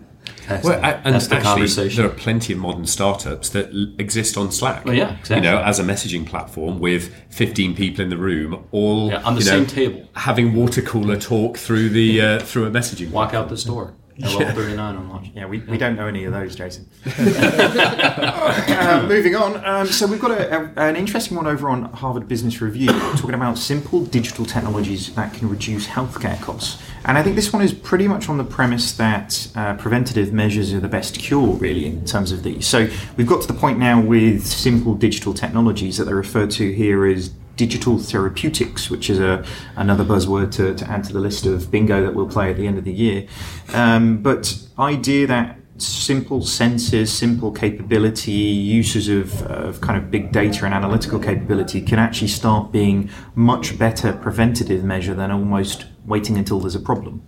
texting. 0.48 0.64
Well, 0.64 0.80
a- 0.80 1.02
and 1.04 1.16
That's 1.16 1.28
the 1.28 1.36
actually, 1.36 1.50
conversation. 1.52 2.02
there 2.02 2.12
are 2.12 2.16
plenty 2.16 2.54
of 2.54 2.60
modern 2.60 2.86
startups 2.86 3.50
that 3.50 3.72
l- 3.74 3.88
exist 4.00 4.38
on 4.38 4.52
Slack. 4.52 4.86
Well, 4.86 4.94
yeah, 4.94 5.18
exactly. 5.20 5.36
You 5.36 5.42
know, 5.54 5.62
as 5.62 5.80
a 5.80 5.84
messaging 5.84 6.26
platform 6.26 6.80
with 6.80 7.14
15 7.30 7.76
people 7.76 8.04
in 8.04 8.10
the 8.10 8.18
room, 8.18 8.64
all 8.72 9.10
Yeah, 9.10 9.22
on 9.24 9.36
the 9.36 9.42
you 9.42 9.46
know, 9.48 9.52
same 9.58 9.66
table. 9.66 10.10
having 10.14 10.56
water 10.56 10.82
cooler 10.82 11.18
talk 11.18 11.58
through 11.58 11.90
the 11.90 12.22
uh, 12.22 12.40
through 12.40 12.66
a 12.66 12.72
messaging. 12.72 13.12
Walk 13.12 13.34
out 13.34 13.50
the 13.50 13.58
door. 13.58 13.94
Hello, 14.22 14.52
39 14.52 14.96
on. 14.96 15.32
Yeah, 15.34 15.46
we, 15.46 15.60
we 15.60 15.78
don't 15.78 15.96
know 15.96 16.08
any 16.08 16.26
of 16.26 16.34
those, 16.34 16.56
Jason. 16.56 16.90
uh, 17.18 19.06
moving 19.08 19.36
on. 19.36 19.64
Um, 19.64 19.88
so 19.88 20.08
we've 20.08 20.20
got 20.20 20.32
a, 20.32 20.58
a, 20.58 20.72
an 20.90 20.96
interesting 20.98 21.38
one 21.38 21.48
over 21.48 21.70
on 21.70 21.86
Harvard 21.94 22.28
Business 22.28 22.62
Review 22.62 22.88
talking 22.88 23.34
about 23.34 23.58
simple 23.58 24.04
digital 24.04 24.46
technologies 24.46 25.14
that 25.16 25.34
can 25.34 25.50
reduce 25.50 25.88
healthcare 25.88 26.42
costs. 26.42 26.82
And 27.06 27.18
I 27.18 27.24
think 27.24 27.38
this 27.38 27.54
one 27.54 27.62
is 27.62 27.74
pretty 27.74 28.08
much 28.08 28.28
on 28.28 28.38
the 28.38 28.44
premise 28.44 28.92
that 28.94 29.48
uh, 29.56 29.76
preventative 29.76 30.34
measures 30.34 30.74
are 30.74 30.82
the 30.82 30.90
best 30.90 31.18
cure, 31.18 31.54
really, 31.54 31.86
in 31.86 32.04
terms 32.06 32.34
of 32.34 32.44
these. 32.44 32.68
So 32.68 32.90
we've 33.16 33.28
got 33.28 33.42
to 33.42 33.48
the 33.48 33.58
point 33.58 33.80
now 33.80 34.02
with 34.02 34.46
simple 34.46 34.96
digital 34.96 35.34
technologies 35.34 35.98
that 35.98 36.06
they 36.06 36.14
refer 36.14 36.46
to 36.46 36.72
here 36.74 37.06
as 37.06 37.32
digital 37.60 38.00
therapeutics, 38.00 38.90
which 38.90 39.10
is 39.10 39.20
a, 39.20 39.44
another 39.76 40.06
buzzword 40.06 40.50
to, 40.50 40.74
to 40.76 40.90
add 40.90 41.04
to 41.04 41.12
the 41.12 41.20
list 41.20 41.46
of 41.46 41.70
bingo 41.70 42.02
that 42.02 42.16
we'll 42.16 42.30
play 42.30 42.50
at 42.50 42.56
the 42.56 42.66
end 42.66 42.78
of 42.78 42.86
the 42.86 42.94
year. 42.94 43.28
Um, 43.74 44.24
but 44.24 44.58
idea 44.80 45.28
that 45.28 45.58
simple 45.78 46.42
senses, 46.42 47.12
simple 47.12 47.52
capability, 47.52 48.32
uses 48.32 49.10
of, 49.10 49.42
of 49.44 49.82
kind 49.82 49.98
of 50.02 50.10
big 50.10 50.32
data 50.32 50.64
and 50.64 50.74
analytical 50.74 51.20
capability 51.20 51.82
can 51.82 52.00
actually 52.00 52.30
start 52.30 52.72
being 52.72 53.10
much 53.36 53.78
better 53.78 54.14
preventative 54.14 54.86
measure 54.86 55.14
than 55.14 55.30
almost 55.30 55.86
waiting 56.06 56.38
until 56.38 56.62
there's 56.62 56.76
a 56.76 56.80
problem. 56.80 57.22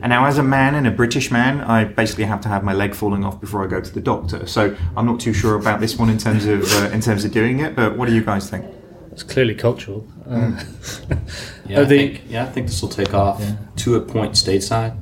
And 0.00 0.08
now, 0.10 0.24
as 0.24 0.38
a 0.38 0.42
man 0.42 0.76
and 0.76 0.86
a 0.86 0.90
British 0.90 1.30
man, 1.30 1.60
I 1.60 1.84
basically 1.84 2.24
have 2.24 2.40
to 2.42 2.48
have 2.48 2.64
my 2.64 2.72
leg 2.72 2.94
falling 2.94 3.22
off 3.22 3.38
before 3.38 3.64
I 3.64 3.66
go 3.66 3.82
to 3.82 3.92
the 3.92 4.00
doctor. 4.00 4.46
So 4.46 4.74
I'm 4.96 5.04
not 5.04 5.20
too 5.20 5.34
sure 5.34 5.56
about 5.56 5.80
this 5.80 5.98
one 5.98 6.08
in 6.08 6.18
terms 6.18 6.46
of 6.46 6.62
uh, 6.74 6.94
in 6.94 7.00
terms 7.00 7.24
of 7.26 7.32
doing 7.32 7.60
it. 7.60 7.74
But 7.74 7.98
what 7.98 8.08
do 8.08 8.14
you 8.14 8.24
guys 8.24 8.48
think? 8.48 8.64
It's 9.18 9.32
clearly 9.32 9.54
cultural. 9.56 10.06
Uh, 10.28 10.62
Yeah, 11.66 11.80
I 11.80 11.84
the- 11.84 11.86
think, 11.86 12.22
yeah, 12.28 12.44
I 12.44 12.46
think 12.46 12.66
this 12.68 12.80
will 12.80 12.88
take 12.88 13.12
off 13.14 13.42
to 13.76 13.96
a 13.96 14.00
point 14.00 14.34
stateside. 14.34 14.96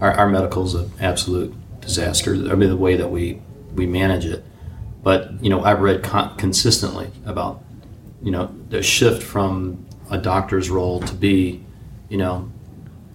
Our, 0.00 0.12
our 0.12 0.64
is 0.64 0.74
an 0.74 0.90
absolute 1.00 1.54
disaster. 1.80 2.34
I 2.34 2.54
mean, 2.54 2.68
the 2.68 2.76
way 2.76 2.96
that 2.96 3.08
we, 3.08 3.40
we 3.74 3.86
manage 3.86 4.26
it. 4.26 4.44
But, 5.02 5.42
you 5.42 5.48
know, 5.50 5.64
I've 5.64 5.80
read 5.80 6.02
con- 6.02 6.36
consistently 6.36 7.10
about, 7.24 7.62
you 8.22 8.30
know, 8.30 8.54
the 8.68 8.82
shift 8.82 9.22
from 9.22 9.86
a 10.10 10.18
doctor's 10.18 10.68
role 10.68 11.00
to 11.00 11.14
be, 11.14 11.64
you 12.08 12.18
know, 12.18 12.50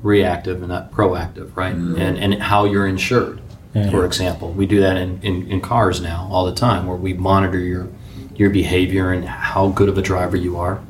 reactive 0.02 0.60
and 0.60 0.70
not 0.70 0.92
proactive, 0.92 1.56
right? 1.56 1.76
And, 1.76 2.18
and 2.18 2.42
how 2.42 2.66
you're 2.66 2.88
insured, 2.88 3.42
for 3.92 4.06
example. 4.06 4.52
We 4.52 4.66
do 4.66 4.80
that 4.82 4.98
in, 4.98 5.22
in, 5.22 5.48
in 5.52 5.62
cars 5.62 6.02
now 6.02 6.28
all 6.32 6.46
the 6.46 6.56
time 6.56 6.88
where 6.88 6.98
we 6.98 7.14
monitor 7.14 7.60
your, 7.60 7.88
your 8.38 8.50
behavior 8.50 9.12
and 9.12 9.26
how 9.26 9.70
good 9.70 9.90
of 9.90 9.98
a 9.98 10.02
driver 10.02 10.38
you 10.38 10.58
are 10.58 10.82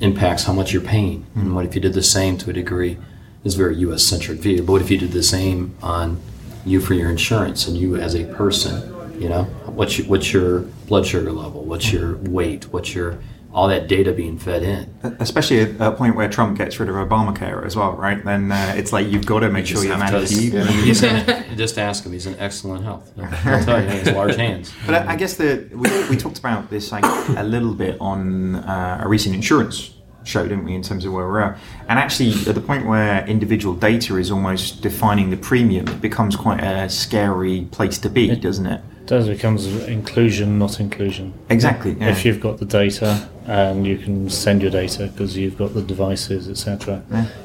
impacts 0.00 0.44
how 0.44 0.52
much 0.52 0.72
you're 0.72 0.82
paying. 0.82 1.22
Hmm. 1.34 1.40
And 1.40 1.54
what 1.54 1.64
if 1.64 1.74
you 1.74 1.80
did 1.80 1.92
the 1.92 2.02
same 2.02 2.36
to 2.38 2.50
a 2.50 2.52
degree? 2.52 2.98
A 3.44 3.50
very 3.50 3.76
U.S. 3.76 4.02
centric 4.02 4.38
view. 4.38 4.62
But 4.62 4.72
what 4.72 4.82
if 4.82 4.90
you 4.90 4.96
did 4.96 5.12
the 5.12 5.22
same 5.22 5.76
on 5.82 6.20
you 6.64 6.80
for 6.80 6.94
your 6.94 7.10
insurance 7.10 7.68
and 7.68 7.76
you 7.76 7.96
as 7.96 8.14
a 8.14 8.24
person? 8.34 8.90
You 9.20 9.28
know, 9.28 9.44
what's 9.66 9.98
your, 9.98 10.08
what's 10.08 10.32
your 10.32 10.60
blood 10.88 11.06
sugar 11.06 11.30
level? 11.30 11.62
What's 11.62 11.90
hmm. 11.90 11.96
your 11.96 12.16
weight? 12.16 12.72
What's 12.72 12.94
your 12.94 13.18
all 13.54 13.68
that 13.68 13.86
data 13.86 14.12
being 14.12 14.36
fed 14.38 14.62
in? 14.64 14.92
Especially 15.20 15.60
at 15.60 15.80
a 15.80 15.92
point 15.92 16.16
where 16.16 16.28
Trump 16.28 16.58
gets 16.58 16.78
rid 16.80 16.88
of 16.88 16.96
Obamacare 16.96 17.64
as 17.64 17.76
well, 17.76 17.92
right? 17.92 18.22
Then 18.24 18.50
uh, 18.50 18.74
it's 18.76 18.92
like 18.92 19.06
you've 19.08 19.24
got 19.26 19.40
to 19.40 19.50
make 19.50 19.64
sure 19.66 19.82
you 19.84 19.90
have 19.92 20.00
manage. 20.00 20.30
to- 20.30 20.34
Yeah. 20.42 20.64
He's 20.66 21.02
in, 21.02 21.56
just 21.56 21.78
ask 21.78 22.04
him. 22.04 22.12
He's 22.12 22.26
in 22.26 22.36
excellent 22.38 22.84
health. 22.84 23.12
I'll 23.18 23.64
tell 23.64 23.80
you, 23.80 23.88
he 23.88 23.98
has 23.98 24.10
large 24.10 24.34
hands. 24.36 24.72
But 24.84 24.96
I, 24.96 25.12
I 25.12 25.16
guess 25.16 25.34
that 25.36 25.70
we, 25.70 25.88
we 26.10 26.16
talked 26.16 26.38
about 26.40 26.68
this 26.68 26.90
like 26.92 27.04
a 27.38 27.44
little 27.44 27.74
bit 27.74 27.96
on 28.00 28.56
uh, 28.56 29.00
a 29.04 29.08
recent 29.08 29.34
insurance 29.34 29.92
show, 30.24 30.42
didn't 30.42 30.64
we, 30.64 30.74
in 30.74 30.82
terms 30.82 31.04
of 31.04 31.12
where 31.12 31.28
we're 31.28 31.40
at? 31.40 31.58
And 31.88 31.98
actually, 31.98 32.30
at 32.48 32.54
the 32.56 32.60
point 32.60 32.86
where 32.86 33.24
individual 33.26 33.74
data 33.76 34.16
is 34.16 34.30
almost 34.32 34.80
defining 34.82 35.30
the 35.30 35.36
premium, 35.36 35.86
it 35.86 36.00
becomes 36.00 36.34
quite 36.34 36.60
a 36.60 36.88
scary 36.88 37.68
place 37.70 37.98
to 37.98 38.08
be, 38.10 38.34
doesn't 38.34 38.66
it? 38.66 38.80
Does 39.06 39.28
becomes 39.28 39.66
inclusion, 39.86 40.58
not 40.58 40.80
inclusion. 40.80 41.34
Exactly. 41.50 41.92
Yeah. 41.92 42.10
If 42.10 42.24
you've 42.24 42.40
got 42.40 42.58
the 42.58 42.64
data 42.64 43.28
and 43.46 43.86
you 43.86 43.98
can 43.98 44.30
send 44.30 44.62
your 44.62 44.70
data 44.70 45.08
because 45.08 45.36
you've 45.36 45.58
got 45.58 45.74
the 45.74 45.82
devices, 45.82 46.48
etc., 46.48 47.02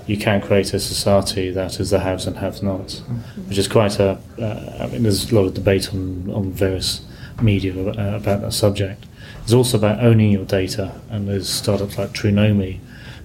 you 0.08 0.18
can 0.18 0.42
create 0.42 0.74
a 0.74 0.80
society 0.80 1.52
that 1.52 1.80
is 1.80 1.90
the 1.90 2.00
haves 2.00 2.26
and 2.26 2.38
have-nots, 2.38 3.00
which 3.48 3.58
is 3.58 3.68
quite 3.68 4.00
a. 4.00 4.18
Uh, 4.40 4.78
I 4.84 4.88
mean, 4.88 5.04
there's 5.04 5.32
a 5.32 5.36
lot 5.36 5.46
of 5.46 5.54
debate 5.54 5.94
on 5.94 6.30
on 6.32 6.52
various 6.52 7.02
media 7.42 7.74
uh, 7.74 8.18
about 8.18 8.42
that 8.42 8.54
subject. 8.54 9.06
It's 9.44 9.54
also 9.54 9.78
about 9.78 10.00
owning 10.04 10.32
your 10.32 10.46
data, 10.46 11.02
and 11.10 11.28
there's 11.28 11.50
startups 11.50 11.98
like 11.98 12.12
Trunomi 12.12 12.80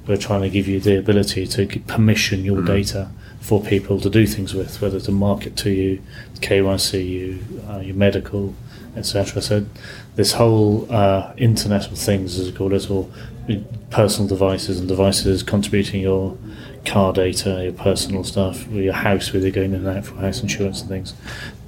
who 0.07 0.13
are 0.13 0.19
trying 0.19 0.43
to 0.43 0.51
give 0.51 0.69
you 0.69 0.81
the 0.81 0.99
ability 0.99 1.47
to 1.47 1.67
permission 1.81 2.45
your 2.45 2.63
data 2.63 3.11
for 3.45 3.63
people 3.63 4.01
to 4.01 4.09
do 4.09 4.27
things 4.27 4.55
with, 4.55 4.81
whether 4.81 4.99
to 4.99 5.13
market 5.13 5.55
to 5.55 5.69
you, 5.69 6.01
KYC 6.37 7.07
you, 7.07 7.45
uh, 7.69 7.79
your 7.81 7.95
medical, 7.95 8.55
etc. 8.97 9.43
So 9.43 9.67
this 10.15 10.33
whole 10.33 10.91
uh, 10.91 11.35
Internet 11.37 11.93
of 11.93 11.99
Things, 11.99 12.39
as 12.39 12.51
we 12.51 12.57
call 12.57 12.73
it, 12.73 12.91
or 12.91 13.07
personal 13.91 14.27
devices 14.27 14.81
and 14.81 14.89
devices 14.89 15.43
contributing 15.43 16.01
your 16.01 16.39
car 16.87 17.13
data, 17.13 17.65
your 17.65 17.75
personal 17.75 18.25
stuff, 18.25 18.67
your 18.69 18.95
house, 18.95 19.31
where 19.35 19.43
you're 19.43 19.51
going 19.51 19.75
in 19.75 19.87
and 19.87 19.99
out 19.99 20.07
for 20.07 20.15
house 20.15 20.41
insurance 20.41 20.81
and 20.81 20.89
things, 20.89 21.13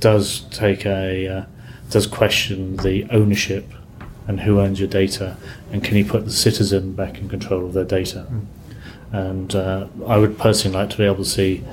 does 0.00 0.46
take 0.48 0.86
a 0.86 1.28
uh, 1.28 1.44
does 1.90 2.06
question 2.06 2.78
the 2.78 3.04
ownership 3.10 3.66
and 4.26 4.40
who 4.40 4.60
owns 4.60 4.80
your 4.80 4.88
data, 4.88 5.36
and 5.70 5.84
can 5.84 5.98
you 5.98 6.06
put 6.06 6.24
the 6.24 6.32
citizen 6.32 6.94
back 6.94 7.18
in 7.18 7.28
control 7.28 7.66
of 7.66 7.74
their 7.74 7.84
data? 7.84 8.26
And 9.12 9.54
uh, 9.54 9.86
I 10.06 10.18
would 10.18 10.38
personally 10.38 10.76
like 10.76 10.90
to 10.90 10.96
be 10.96 11.04
able 11.04 11.16
to 11.16 11.24
see 11.24 11.64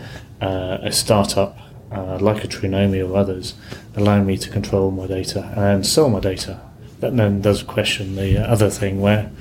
uh, 0.42 0.78
a 0.82 0.92
startup 0.92 1.58
uh, 1.92 2.18
like 2.20 2.44
a 2.44 2.48
Trunomi 2.48 3.08
or 3.08 3.16
others 3.16 3.54
allowing 3.96 4.26
me 4.26 4.38
to 4.38 4.50
control 4.50 4.92
my 4.92 5.08
data 5.08 5.54
and 5.56 5.86
sell 5.86 6.10
my 6.10 6.20
data. 6.20 6.60
That 7.00 7.16
then 7.16 7.42
does 7.42 7.64
question 7.64 8.16
the 8.16 8.38
other 8.38 8.70
thing 8.70 9.02
where 9.02 9.32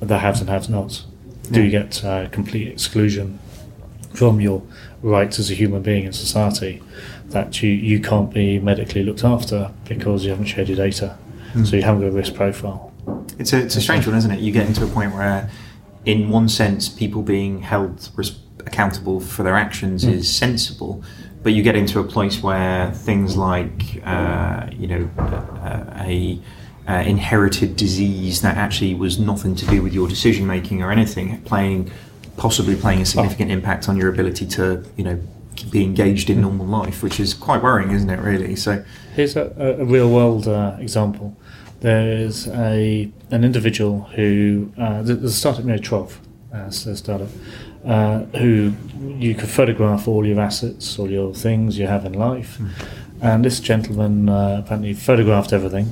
the 0.00 0.18
haves 0.18 0.40
and 0.40 0.50
have 0.50 0.68
nots. 0.68 1.06
Do 1.50 1.62
you 1.62 1.70
get 1.70 2.04
uh, 2.04 2.28
complete 2.28 2.68
exclusion 2.68 3.38
from 4.12 4.40
your 4.40 4.62
rights 5.02 5.38
as 5.38 5.50
a 5.50 5.54
human 5.54 5.82
being 5.82 6.04
in 6.04 6.12
society 6.12 6.82
that 7.28 7.62
you, 7.62 7.70
you 7.70 8.00
can't 8.00 8.32
be 8.32 8.58
medically 8.58 9.02
looked 9.02 9.24
after 9.24 9.70
because 9.86 10.24
you 10.24 10.30
haven't 10.30 10.46
shared 10.46 10.68
your 10.68 10.76
data? 10.76 11.16
So 11.64 11.76
you 11.76 11.82
haven't 11.82 12.02
got 12.02 12.08
a 12.08 12.12
risk 12.12 12.34
profile. 12.34 12.92
It's 13.38 13.52
a, 13.54 13.58
it's 13.64 13.76
a 13.76 13.80
strange 13.80 14.06
one, 14.06 14.16
isn't 14.16 14.30
it? 14.30 14.40
You 14.40 14.52
get 14.52 14.66
into 14.66 14.84
a 14.84 14.88
point 14.88 15.14
where, 15.14 15.48
in 16.08 16.30
one 16.30 16.48
sense, 16.48 16.88
people 16.88 17.20
being 17.20 17.60
held 17.60 18.08
res- 18.16 18.38
accountable 18.60 19.20
for 19.20 19.42
their 19.42 19.56
actions 19.56 20.04
is 20.04 20.34
sensible, 20.34 21.04
but 21.42 21.52
you 21.52 21.62
get 21.62 21.76
into 21.76 22.00
a 22.00 22.04
place 22.04 22.42
where 22.42 22.90
things 22.92 23.36
like, 23.36 24.00
uh, 24.06 24.66
you 24.72 24.86
know, 24.86 25.10
uh, 25.18 26.04
a 26.06 26.40
uh, 26.88 26.92
inherited 27.06 27.76
disease 27.76 28.40
that 28.40 28.56
actually 28.56 28.94
was 28.94 29.18
nothing 29.18 29.54
to 29.54 29.66
do 29.66 29.82
with 29.82 29.92
your 29.92 30.08
decision 30.08 30.46
making 30.46 30.82
or 30.82 30.90
anything, 30.90 31.42
playing 31.42 31.90
possibly 32.38 32.74
playing 32.74 33.02
a 33.02 33.04
significant 33.04 33.50
impact 33.50 33.86
on 33.86 33.94
your 33.98 34.08
ability 34.08 34.46
to, 34.46 34.82
you 34.96 35.04
know, 35.04 35.20
be 35.70 35.84
engaged 35.84 36.30
in 36.30 36.40
normal 36.40 36.64
life, 36.64 37.02
which 37.02 37.20
is 37.20 37.34
quite 37.34 37.62
worrying, 37.62 37.90
isn't 37.90 38.08
it? 38.08 38.20
Really. 38.20 38.56
So, 38.56 38.82
Here's 39.14 39.36
a, 39.36 39.52
a, 39.58 39.82
a 39.82 39.84
real 39.84 40.08
world 40.08 40.48
uh, 40.48 40.76
example. 40.78 41.36
There's 41.80 42.48
a 42.48 43.10
an 43.30 43.44
individual 43.44 44.02
who 44.14 44.72
uh, 44.78 45.02
there's 45.02 45.22
a 45.22 45.30
startup 45.30 45.64
near 45.64 45.78
Trov, 45.78 46.16
uh, 46.52 46.70
so 46.70 46.90
a 46.90 46.96
startup, 46.96 47.28
uh, 47.84 48.20
who 48.38 48.72
you 49.16 49.34
could 49.34 49.48
photograph 49.48 50.08
all 50.08 50.26
your 50.26 50.40
assets, 50.40 50.98
all 50.98 51.10
your 51.10 51.34
things 51.34 51.78
you 51.78 51.86
have 51.86 52.04
in 52.04 52.14
life, 52.14 52.58
and 53.20 53.44
this 53.44 53.60
gentleman 53.60 54.28
uh, 54.28 54.62
apparently 54.64 54.92
photographed 54.92 55.52
everything. 55.52 55.90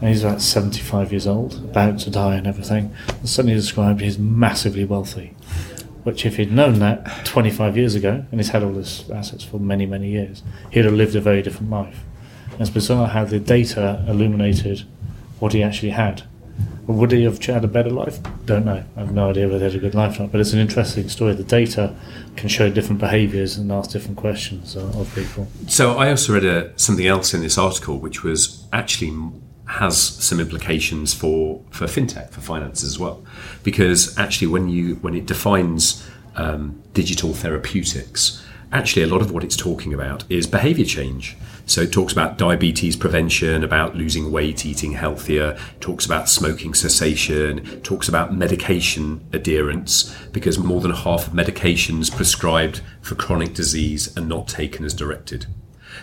And 0.00 0.10
he's 0.10 0.22
about 0.22 0.40
75 0.40 1.10
years 1.10 1.26
old, 1.26 1.54
about 1.56 1.98
to 2.00 2.10
die 2.10 2.36
and 2.36 2.46
everything. 2.46 2.94
And 3.08 3.28
suddenly 3.28 3.56
described 3.56 4.00
he's 4.00 4.16
massively 4.16 4.84
wealthy. 4.84 5.34
Which, 6.04 6.24
if 6.24 6.36
he'd 6.36 6.52
known 6.52 6.78
that 6.78 7.24
25 7.26 7.76
years 7.76 7.96
ago, 7.96 8.24
and 8.30 8.38
he's 8.38 8.50
had 8.50 8.62
all 8.62 8.74
his 8.74 9.10
assets 9.10 9.42
for 9.42 9.58
many, 9.58 9.86
many 9.86 10.10
years, 10.10 10.44
he'd 10.70 10.84
have 10.84 10.94
lived 10.94 11.16
a 11.16 11.20
very 11.20 11.42
different 11.42 11.70
life. 11.70 12.04
And 12.52 12.60
it's 12.60 12.70
bizarre 12.70 13.08
how 13.08 13.24
the 13.24 13.40
data 13.40 14.04
illuminated 14.06 14.84
what 15.38 15.52
he 15.52 15.62
actually 15.62 15.90
had. 15.90 16.22
Would 16.86 17.12
he 17.12 17.24
have 17.24 17.44
had 17.44 17.64
a 17.64 17.68
better 17.68 17.90
life? 17.90 18.18
Don't 18.46 18.64
know. 18.64 18.82
I 18.96 19.00
have 19.00 19.12
no 19.12 19.28
idea 19.28 19.46
whether 19.46 19.58
he 19.58 19.64
had 19.64 19.74
a 19.74 19.78
good 19.78 19.94
life 19.94 20.18
or 20.18 20.22
not. 20.22 20.32
But 20.32 20.40
it's 20.40 20.54
an 20.54 20.58
interesting 20.58 21.08
story. 21.10 21.34
The 21.34 21.44
data 21.44 21.94
can 22.36 22.48
show 22.48 22.70
different 22.70 22.98
behaviours 22.98 23.58
and 23.58 23.70
ask 23.70 23.90
different 23.90 24.16
questions 24.16 24.74
of 24.74 25.14
people. 25.14 25.48
So 25.66 25.98
I 25.98 26.08
also 26.08 26.32
read 26.32 26.46
a, 26.46 26.78
something 26.78 27.06
else 27.06 27.34
in 27.34 27.42
this 27.42 27.58
article, 27.58 27.98
which 27.98 28.22
was 28.22 28.66
actually 28.72 29.12
has 29.66 30.00
some 30.00 30.40
implications 30.40 31.12
for, 31.12 31.62
for 31.70 31.84
fintech, 31.84 32.30
for 32.30 32.40
finance 32.40 32.82
as 32.82 32.98
well, 32.98 33.22
because 33.62 34.16
actually 34.18 34.46
when 34.46 34.68
you 34.70 34.94
when 34.96 35.14
it 35.14 35.26
defines 35.26 36.08
um, 36.36 36.82
digital 36.94 37.34
therapeutics, 37.34 38.42
actually 38.72 39.02
a 39.02 39.06
lot 39.06 39.20
of 39.20 39.30
what 39.30 39.44
it's 39.44 39.56
talking 39.56 39.92
about 39.92 40.24
is 40.30 40.46
behaviour 40.46 40.86
change. 40.86 41.36
So 41.68 41.82
it 41.82 41.92
talks 41.92 42.14
about 42.14 42.38
diabetes 42.38 42.96
prevention, 42.96 43.62
about 43.62 43.94
losing 43.94 44.32
weight, 44.32 44.64
eating 44.64 44.92
healthier, 44.92 45.58
talks 45.80 46.06
about 46.06 46.28
smoking 46.28 46.72
cessation, 46.72 47.82
talks 47.82 48.08
about 48.08 48.34
medication 48.34 49.26
adherence, 49.34 50.16
because 50.32 50.58
more 50.58 50.80
than 50.80 50.92
half 50.92 51.26
of 51.26 51.34
medications 51.34 52.10
prescribed 52.10 52.80
for 53.02 53.14
chronic 53.14 53.52
disease 53.52 54.16
are 54.16 54.24
not 54.24 54.48
taken 54.48 54.82
as 54.82 54.94
directed. 54.94 55.44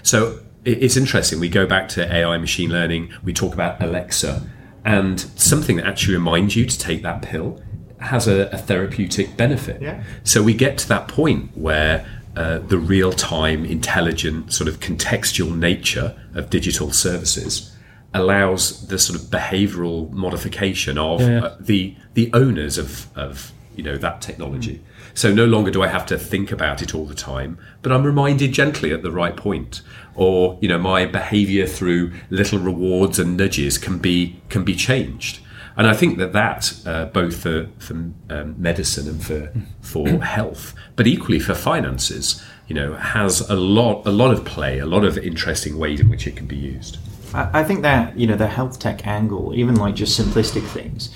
So 0.03 0.39
it's 0.63 0.95
interesting. 0.95 1.39
We 1.39 1.49
go 1.49 1.65
back 1.65 1.89
to 1.89 2.13
AI, 2.13 2.37
machine 2.37 2.69
learning. 2.69 3.11
We 3.23 3.33
talk 3.33 3.55
about 3.55 3.81
Alexa, 3.81 4.47
and 4.83 5.19
something 5.19 5.77
that 5.77 5.87
actually 5.87 6.13
reminds 6.13 6.55
you 6.55 6.67
to 6.67 6.77
take 6.77 7.01
that 7.01 7.23
pill 7.23 7.59
has 7.99 8.27
a, 8.27 8.49
a 8.51 8.57
therapeutic 8.57 9.35
benefit. 9.35 9.81
Yeah. 9.81 10.03
So 10.23 10.43
we 10.43 10.53
get 10.53 10.77
to 10.79 10.87
that 10.89 11.07
point 11.07 11.57
where 11.57 12.05
uh, 12.35 12.59
the 12.59 12.77
real-time, 12.77 13.65
intelligent, 13.65 14.51
sort 14.53 14.67
of 14.67 14.79
contextual 14.79 15.55
nature 15.57 16.15
of 16.33 16.49
digital 16.49 16.91
services 16.91 17.71
allows 18.13 18.87
the 18.87 18.97
sort 18.97 19.19
of 19.19 19.25
behavioural 19.27 20.09
modification 20.11 20.97
of 20.97 21.21
Yeah. 21.21 21.43
uh, 21.45 21.55
the 21.59 21.95
the 22.13 22.29
owners 22.33 22.77
of, 22.77 23.07
of 23.15 23.51
you 23.75 23.83
know 23.83 23.97
that 23.97 24.21
technology. 24.21 24.81
So 25.13 25.33
no 25.33 25.45
longer 25.45 25.71
do 25.71 25.81
I 25.83 25.87
have 25.87 26.05
to 26.07 26.17
think 26.17 26.51
about 26.51 26.81
it 26.81 26.93
all 26.95 27.05
the 27.05 27.15
time, 27.15 27.57
but 27.81 27.91
I'm 27.91 28.03
reminded 28.03 28.51
gently 28.53 28.93
at 28.93 29.01
the 29.01 29.11
right 29.11 29.35
point. 29.35 29.81
Or 30.13 30.57
you 30.61 30.69
know 30.69 30.77
my 30.77 31.05
behaviour 31.05 31.67
through 31.67 32.11
little 32.29 32.59
rewards 32.59 33.19
and 33.19 33.35
nudges 33.37 33.77
can 33.77 33.97
be 33.99 34.41
can 34.49 34.63
be 34.63 34.75
changed. 34.75 35.39
And 35.77 35.87
I 35.87 35.93
think 35.93 36.17
that 36.19 36.33
that 36.33 36.73
uh, 36.85 37.05
both 37.05 37.35
for, 37.35 37.67
for 37.79 37.93
um, 37.93 38.55
medicine 38.57 39.07
and 39.07 39.23
for 39.23 39.51
for 39.81 40.07
health, 40.23 40.73
but 40.95 41.05
equally 41.05 41.39
for 41.39 41.53
finances, 41.53 42.43
you 42.67 42.75
know, 42.75 42.93
has 42.93 43.41
a 43.49 43.55
lot 43.55 44.05
a 44.05 44.11
lot 44.11 44.31
of 44.31 44.45
play, 44.45 44.79
a 44.79 44.85
lot 44.85 45.03
of 45.03 45.17
interesting 45.17 45.77
ways 45.77 45.99
in 45.99 46.09
which 46.09 46.27
it 46.27 46.35
can 46.35 46.45
be 46.45 46.55
used. 46.55 46.97
I 47.33 47.61
I 47.61 47.63
think 47.63 47.81
that 47.81 48.17
you 48.17 48.27
know 48.27 48.37
the 48.37 48.47
health 48.47 48.79
tech 48.79 49.05
angle, 49.05 49.53
even 49.53 49.75
like 49.75 49.95
just 49.95 50.19
simplistic 50.19 50.65
things, 50.67 51.09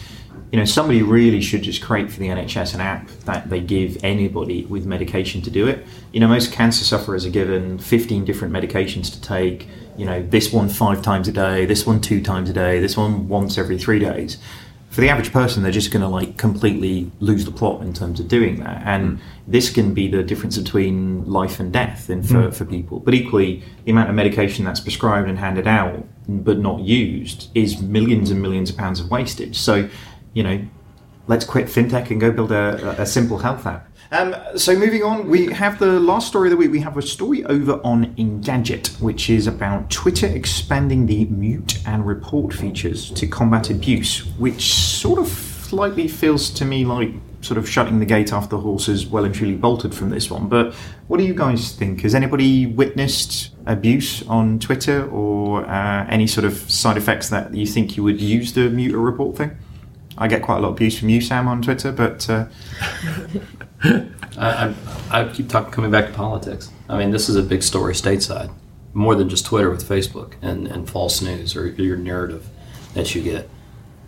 you 0.52 0.58
know, 0.58 0.66
somebody 0.66 1.04
really 1.04 1.42
should 1.42 1.62
just 1.62 1.82
create 1.82 2.12
for 2.12 2.20
the 2.20 2.28
NHS 2.28 2.74
an 2.74 2.82
app 2.82 3.08
that 3.26 3.50
they 3.50 3.62
give 3.62 4.04
anybody 4.04 4.66
with 4.66 4.86
medication 4.86 5.42
to 5.44 5.52
do 5.52 5.68
it. 5.68 5.86
You 6.12 6.20
know, 6.20 6.28
most 6.28 6.52
cancer 6.52 6.84
sufferers 6.84 7.26
are 7.26 7.30
given 7.30 7.78
15 7.78 8.26
different 8.26 8.54
medications 8.54 9.12
to 9.14 9.22
take. 9.22 9.68
You 10.00 10.06
know, 10.06 10.24
this 10.24 10.54
one 10.54 10.70
five 10.70 11.02
times 11.02 11.28
a 11.28 11.32
day, 11.34 11.66
this 11.66 11.86
one 11.86 12.00
two 12.00 12.22
times 12.24 12.50
a 12.50 12.54
day, 12.54 12.80
this 12.80 12.96
one 12.96 13.28
once 13.28 13.58
every 13.58 13.78
three 13.78 14.00
days. 14.00 14.38
For 14.90 15.02
the 15.02 15.10
average 15.10 15.32
person, 15.32 15.62
they're 15.62 15.72
just 15.72 15.92
going 15.92 16.02
to 16.02 16.08
like 16.08 16.38
completely 16.38 17.12
lose 17.20 17.44
the 17.44 17.52
plot 17.52 17.82
in 17.82 17.94
terms 17.94 18.20
of 18.20 18.28
doing 18.28 18.64
that. 18.64 18.82
And 18.86 19.18
mm. 19.18 19.22
this 19.46 19.70
can 19.70 19.94
be 19.94 20.08
the 20.08 20.24
difference 20.24 20.58
between 20.58 21.30
life 21.30 21.60
and 21.60 21.72
death 21.72 22.10
in, 22.10 22.24
for, 22.24 22.36
mm. 22.36 22.54
for 22.54 22.64
people. 22.64 23.02
But 23.02 23.14
equally, 23.14 23.62
the 23.84 23.92
amount 23.92 24.10
of 24.10 24.16
medication 24.16 24.64
that's 24.66 24.80
prescribed 24.80 25.28
and 25.28 25.38
handed 25.38 25.68
out 25.68 26.06
but 26.30 26.60
not 26.60 26.80
used 26.80 27.50
is 27.54 27.82
millions 27.82 28.32
and 28.32 28.42
millions 28.42 28.70
of 28.70 28.78
pounds 28.78 29.00
of 29.02 29.12
wastage. 29.12 29.58
So, 29.58 29.90
you 30.34 30.44
know, 30.44 30.66
let's 31.28 31.44
quit 31.44 31.68
fintech 31.68 32.10
and 32.10 32.22
go 32.22 32.32
build 32.32 32.54
a, 32.54 33.02
a 33.02 33.06
simple 33.06 33.40
health 33.40 33.66
app. 33.68 33.89
Um, 34.12 34.36
so 34.56 34.76
moving 34.76 35.04
on, 35.04 35.30
we 35.30 35.52
have 35.54 35.78
the 35.78 36.00
last 36.00 36.28
story 36.28 36.48
of 36.48 36.52
the 36.52 36.58
week. 36.58 36.72
We 36.72 36.80
have 36.80 36.98
a 36.98 37.02
story 37.02 37.46
over 37.46 37.74
on 37.84 38.16
Engadget, 38.16 39.00
which 39.00 39.30
is 39.30 39.46
about 39.46 39.92
Twitter 39.92 40.26
expanding 40.26 41.06
the 41.06 41.26
mute 41.26 41.78
and 41.86 42.06
report 42.08 42.52
features 42.52 43.12
to 43.12 43.28
combat 43.28 43.70
abuse, 43.70 44.26
which 44.38 44.74
sort 44.74 45.20
of 45.20 45.28
slightly 45.28 46.08
feels 46.08 46.50
to 46.50 46.66
me 46.66 46.86
like 46.86 47.12
sort 47.42 47.60
of 47.60 47.70
shutting 47.70 48.00
the 48.00 48.06
gate 48.06 48.34
after 48.34 48.50
the 48.50 48.58
horse 48.58 48.90
is 48.90 49.06
well 49.06 49.26
and 49.26 49.36
truly 49.36 49.56
bolted 49.56 49.94
from 49.94 50.10
this 50.10 50.32
one. 50.32 50.50
But 50.50 50.74
what 51.08 51.18
do 51.18 51.24
you 51.24 51.36
guys 51.36 51.74
think? 51.74 52.02
Has 52.02 52.16
anybody 52.16 52.66
witnessed 52.66 53.54
abuse 53.68 54.28
on 54.28 54.58
Twitter 54.58 55.08
or 55.08 55.64
uh, 55.66 56.08
any 56.10 56.26
sort 56.26 56.46
of 56.46 56.54
side 56.70 56.98
effects 56.98 57.30
that 57.30 57.54
you 57.54 57.68
think 57.68 57.96
you 57.96 58.04
would 58.04 58.20
use 58.20 58.54
the 58.54 58.72
mute 58.72 58.96
or 58.96 59.00
report 59.00 59.38
thing? 59.38 59.56
I 60.18 60.28
get 60.28 60.42
quite 60.42 60.58
a 60.58 60.60
lot 60.62 60.70
of 60.70 60.74
abuse 60.74 61.00
from 61.00 61.10
you, 61.10 61.22
Sam, 61.22 61.48
on 61.48 61.62
Twitter, 61.62 61.92
but 61.92 62.30
uh, 62.30 62.48
I, 64.38 64.74
I, 65.10 65.22
I 65.22 65.30
keep 65.30 65.50
talking, 65.50 65.72
coming 65.72 65.92
back 65.92 66.08
to 66.08 66.14
politics. 66.14 66.72
I 66.88 66.98
mean, 66.98 67.12
this 67.12 67.30
is 67.30 67.36
a 67.36 67.44
big 67.44 67.64
story 67.64 67.94
stateside, 67.94 68.54
more 68.94 69.16
than 69.16 69.30
just 69.30 69.46
Twitter 69.46 69.70
with 69.70 69.88
Facebook 69.88 70.34
and, 70.42 70.68
and 70.68 70.90
false 70.90 71.22
news 71.22 71.56
or 71.56 71.68
your 71.68 71.98
narrative 71.98 72.48
that 72.94 73.16
you 73.16 73.22
get. 73.22 73.50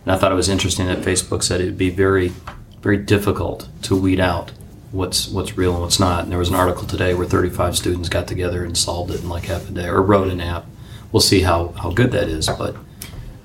And 0.03 0.13
I 0.13 0.17
thought 0.17 0.31
it 0.31 0.35
was 0.35 0.49
interesting 0.49 0.87
that 0.87 0.99
Facebook 0.99 1.43
said 1.43 1.61
it 1.61 1.65
would 1.65 1.77
be 1.77 1.89
very, 1.89 2.33
very 2.81 2.97
difficult 2.97 3.69
to 3.83 3.95
weed 3.95 4.19
out 4.19 4.51
what's 4.91 5.29
what's 5.29 5.57
real 5.57 5.73
and 5.73 5.81
what's 5.81 5.99
not. 5.99 6.23
And 6.23 6.31
there 6.31 6.39
was 6.39 6.49
an 6.49 6.55
article 6.55 6.85
today 6.85 7.13
where 7.13 7.27
35 7.27 7.77
students 7.77 8.09
got 8.09 8.27
together 8.27 8.65
and 8.65 8.77
solved 8.77 9.11
it 9.11 9.21
in 9.21 9.29
like 9.29 9.45
half 9.45 9.69
a 9.69 9.71
day 9.71 9.87
or 9.87 10.01
wrote 10.01 10.27
an 10.27 10.41
app. 10.41 10.65
We'll 11.11 11.21
see 11.21 11.41
how, 11.41 11.69
how 11.69 11.91
good 11.91 12.11
that 12.11 12.27
is, 12.27 12.47
but 12.47 12.75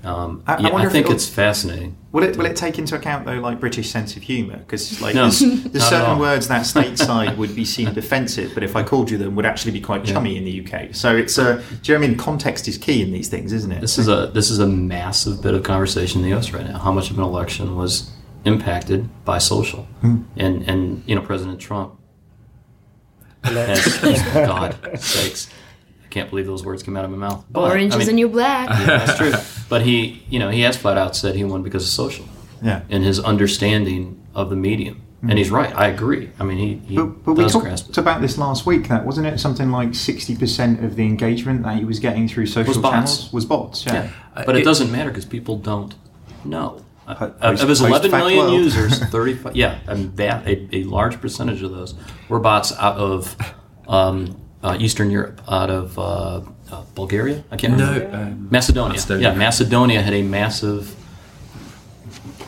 um, 0.07 0.42
I- 0.46 0.54
I 0.54 0.59
yeah, 0.61 0.70
wonder 0.70 0.78
I 0.78 0.86
if 0.86 0.92
think 0.92 1.07
it'll- 1.07 1.16
it's 1.16 1.28
fascinating. 1.28 1.96
will 2.12 2.22
it 2.22 2.36
will 2.36 2.46
it 2.46 2.57
take 2.57 2.78
into 2.78 2.94
account 2.94 3.26
though 3.26 3.40
like 3.40 3.59
British 3.61 3.90
sense 3.90 4.16
of 4.16 4.22
humour? 4.22 4.59
Because 4.59 5.00
like 5.02 5.14
No, 5.14 5.22
there's, 5.28 5.40
there's 5.72 5.84
certain 5.84 6.18
words 6.18 6.48
that 6.48 6.62
stateside 6.74 7.36
would 7.36 7.54
be 7.54 7.64
seen 7.64 7.92
defensive, 7.92 8.52
but 8.54 8.62
if 8.62 8.76
I 8.76 8.82
called 8.82 9.11
you 9.11 9.18
them, 9.18 9.34
would 9.36 9.44
actually 9.46 9.72
be 9.72 9.80
quite 9.80 10.04
chummy 10.04 10.36
in 10.36 10.44
the 10.44 10.64
UK. 10.64 10.94
So 10.94 11.16
it's 11.16 11.36
a. 11.38 11.57
Do 11.82 11.92
you 11.92 11.98
know 11.98 12.00
what 12.00 12.04
I 12.07 12.09
mean? 12.11 12.18
Context 12.18 12.68
is 12.68 12.78
key 12.78 13.02
in 13.02 13.12
these 13.12 13.28
things, 13.28 13.52
isn't 13.52 13.72
it? 13.72 13.80
This 13.80 13.98
is 13.98 14.09
a 14.09 14.30
this 14.32 14.50
is 14.50 14.59
a 14.61 14.66
massive 14.66 15.42
bit 15.42 15.54
of 15.54 15.62
conversation 15.64 16.20
in 16.20 16.24
the 16.24 16.30
U.S. 16.30 16.52
right 16.52 16.66
now. 16.66 16.78
How 16.78 16.92
much 16.92 17.11
of 17.11 17.18
an 17.18 17.24
election 17.24 17.76
was 17.76 18.11
impacted 18.44 19.09
by 19.24 19.38
social, 19.38 19.86
and 20.02 20.24
and 20.68 21.02
you 21.07 21.14
know 21.16 21.22
President 21.22 21.59
Trump 21.61 21.94
has, 23.42 23.98
God 24.34 24.76
sakes, 24.98 25.48
I 25.48 25.65
can't 26.16 26.30
believe 26.30 26.46
those 26.46 26.64
words 26.64 26.82
came 26.82 26.96
out 26.96 27.04
of 27.04 27.10
my 27.10 27.16
mouth. 27.26 27.44
But, 27.50 27.70
Orange 27.70 27.94
I 27.94 27.98
is 28.00 28.06
the 28.06 28.12
new 28.12 28.28
black. 28.28 28.68
Yeah, 28.80 28.86
That's 29.04 29.18
true. 29.18 29.32
But 29.68 29.82
he 29.82 30.22
you 30.30 30.38
know 30.38 30.50
he 30.50 30.60
has 30.62 30.76
flat 30.76 30.96
out 30.98 31.14
said 31.16 31.34
he 31.34 31.44
won 31.44 31.62
because 31.62 31.82
of 31.84 31.90
social 31.90 32.24
yeah. 32.62 32.82
and 32.88 33.04
his 33.04 33.18
understanding 33.20 34.00
of 34.34 34.50
the 34.50 34.56
medium. 34.56 35.02
And 35.28 35.38
he's 35.38 35.50
right. 35.50 35.74
I 35.74 35.88
agree. 35.88 36.30
I 36.38 36.44
mean, 36.44 36.58
he, 36.58 36.70
he 36.86 36.94
But, 36.94 37.24
but 37.24 37.32
we 37.32 37.42
does 37.44 37.52
talked 37.52 37.66
it. 37.66 37.98
about 37.98 38.20
this 38.20 38.38
last 38.38 38.64
week. 38.64 38.86
That 38.88 39.04
wasn't 39.04 39.26
it. 39.26 39.40
Something 39.40 39.72
like 39.72 39.92
sixty 39.94 40.36
percent 40.36 40.84
of 40.84 40.94
the 40.94 41.04
engagement 41.04 41.64
that 41.64 41.76
he 41.78 41.84
was 41.84 41.98
getting 41.98 42.28
through 42.28 42.46
social 42.46 42.68
Was 42.74 42.78
bots. 42.78 42.92
channels 43.16 43.32
was 43.32 43.44
bots. 43.44 43.84
Yeah. 43.86 43.92
Yeah, 43.94 44.10
but 44.46 44.54
it, 44.56 44.60
it- 44.60 44.64
doesn't 44.64 44.92
matter 44.92 45.10
because 45.10 45.24
people 45.24 45.56
don't 45.58 45.94
know. 46.44 46.84
Uh, 47.08 47.14
post- 47.30 47.62
of 47.62 47.68
his 47.68 47.80
11 47.80 48.10
million 48.10 48.38
world. 48.38 48.52
users, 48.64 48.98
35, 49.16 49.54
yeah, 49.54 49.78
and 49.86 50.16
that 50.16 50.44
a, 50.46 50.54
a 50.76 50.82
large 50.84 51.20
percentage 51.20 51.62
of 51.62 51.70
those 51.70 51.94
were 52.28 52.40
bots 52.40 52.72
out 52.72 52.96
of 52.96 53.36
um, 53.86 54.36
uh, 54.66 54.76
Eastern 54.84 55.08
Europe, 55.10 55.40
out 55.58 55.70
of 55.80 55.86
uh, 55.98 56.02
uh, 56.72 56.82
Bulgaria. 57.00 57.38
I 57.52 57.56
can't 57.56 57.76
No, 57.76 57.92
remember. 57.92 58.16
um, 58.16 58.48
Macedonia. 58.50 58.92
Macedonia. 58.96 59.28
Yeah, 59.28 59.34
Macedonia 59.46 60.00
had 60.02 60.14
a 60.14 60.22
massive 60.22 60.84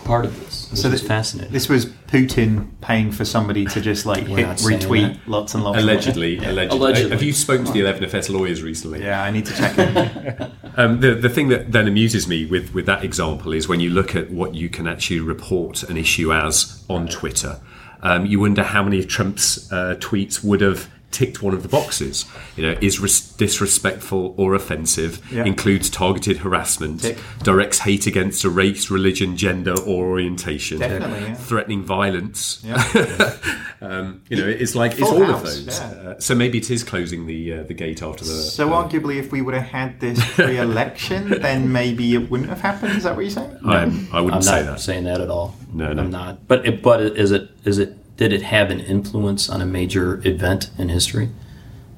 part 0.04 0.24
of 0.24 0.32
this. 0.40 0.70
Which 0.70 0.80
So 0.80 0.88
is 0.88 0.92
this- 1.00 1.02
fascinating. 1.14 1.52
This 1.52 1.68
was 1.68 1.86
Putin 1.86 2.50
paying 2.80 3.12
for 3.12 3.24
somebody 3.24 3.64
to 3.66 3.80
just 3.90 4.06
like 4.06 4.26
hit 4.26 4.46
retweet 4.72 5.08
that. 5.18 5.28
lots 5.28 5.54
and 5.54 5.62
lots. 5.64 5.78
allegedly, 5.82 6.38
allegedly. 6.38 6.78
Allegedly. 6.78 7.10
Have 7.10 7.22
you 7.22 7.32
spoken 7.34 7.64
to 7.66 7.72
the 7.72 7.80
11FS 7.80 8.30
lawyers 8.30 8.62
recently? 8.62 9.02
Yeah, 9.04 9.22
I 9.22 9.30
need 9.30 9.46
to 9.46 9.54
check 9.54 9.74
it. 9.78 10.50
Um, 10.78 11.00
the, 11.00 11.12
the 11.16 11.28
thing 11.28 11.48
that 11.48 11.72
then 11.72 11.88
amuses 11.88 12.28
me 12.28 12.46
with, 12.46 12.72
with 12.72 12.86
that 12.86 13.02
example 13.02 13.52
is 13.52 13.66
when 13.68 13.80
you 13.80 13.90
look 13.90 14.14
at 14.14 14.30
what 14.30 14.54
you 14.54 14.68
can 14.68 14.86
actually 14.86 15.18
report 15.18 15.82
an 15.82 15.96
issue 15.96 16.32
as 16.32 16.84
on 16.88 17.08
Twitter, 17.08 17.58
um, 18.00 18.24
you 18.26 18.38
wonder 18.38 18.62
how 18.62 18.84
many 18.84 19.00
of 19.00 19.08
Trump's 19.08 19.72
uh, 19.72 19.96
tweets 19.98 20.44
would 20.44 20.60
have 20.60 20.88
ticked 21.11 21.42
one 21.42 21.54
of 21.54 21.62
the 21.62 21.68
boxes. 21.68 22.24
You 22.56 22.62
know, 22.64 22.78
is 22.80 23.00
res- 23.00 23.20
disrespectful 23.32 24.34
or 24.36 24.54
offensive, 24.54 25.20
Yeah. 25.32 25.44
includes 25.44 25.88
targeted 25.90 26.38
harassment, 26.38 27.00
Tick. 27.02 27.18
directs 27.42 27.78
hate 27.80 28.06
against 28.06 28.44
a 28.44 28.50
race, 28.50 28.90
religion, 28.90 29.36
gender, 29.36 29.74
or 29.80 30.06
orientation, 30.06 30.78
Definitely, 30.80 31.28
yeah. 31.28 31.34
threatening 31.34 31.82
violence. 31.84 32.62
Yeah. 32.64 33.34
Um, 33.80 34.22
you 34.28 34.36
know, 34.36 34.44
it's 34.48 34.74
like 34.74 34.94
it's 34.98 35.02
all 35.02 35.22
house, 35.24 35.56
of 35.56 35.66
those. 35.66 35.78
yeah. 35.78 35.84
Uh, 36.11 36.18
so 36.18 36.34
maybe 36.34 36.59
it 36.59 36.68
is 36.68 36.82
closing 36.82 37.26
the 37.26 37.52
uh, 37.52 37.62
the 37.62 37.74
gate 37.74 38.02
after 38.02 38.24
the. 38.24 38.32
So 38.32 38.72
uh, 38.72 38.82
arguably, 38.88 39.18
if 39.20 39.30
we 39.30 39.40
would 39.40 39.54
have 39.54 39.68
had 39.68 40.00
this 40.00 40.18
pre-election, 40.34 41.28
then 41.40 41.70
maybe 41.70 42.12
it 42.14 42.28
wouldn't 42.28 42.48
have 42.48 42.61
happened. 42.61 42.96
Is 42.96 43.04
that 43.04 43.14
what 43.14 43.22
you're 43.22 43.30
saying? 43.30 43.56
I, 43.64 43.82
am- 43.84 44.09
I 44.12 44.20
wouldn't 44.20 44.34
I'm 44.34 44.42
say 44.42 44.64
not 44.64 44.72
that. 44.72 44.80
saying 44.80 45.04
that 45.04 45.20
at 45.20 45.30
all. 45.30 45.54
No, 45.72 45.92
no. 45.92 46.02
I'm 46.02 46.11
not. 46.11 46.48
But 46.48 46.66
it, 46.66 46.82
but 46.82 47.00
is 47.00 47.30
it 47.30 47.50
is 47.64 47.78
it 47.78 47.96
did 48.18 48.32
it 48.32 48.42
have 48.42 48.70
an 48.70 48.80
influence 48.80 49.48
on 49.48 49.62
a 49.62 49.66
major 49.66 50.20
event 50.28 50.70
in 50.76 50.90
history? 50.90 51.30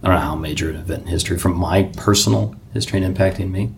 I 0.02 0.06
don't 0.06 0.14
know 0.14 0.22
how 0.22 0.36
major 0.36 0.70
an 0.70 0.76
event 0.76 1.02
in 1.02 1.08
history 1.08 1.36
from 1.38 1.56
my 1.56 1.84
personal 1.96 2.54
history 2.72 3.02
and 3.02 3.16
impacting 3.16 3.50
me. 3.50 3.72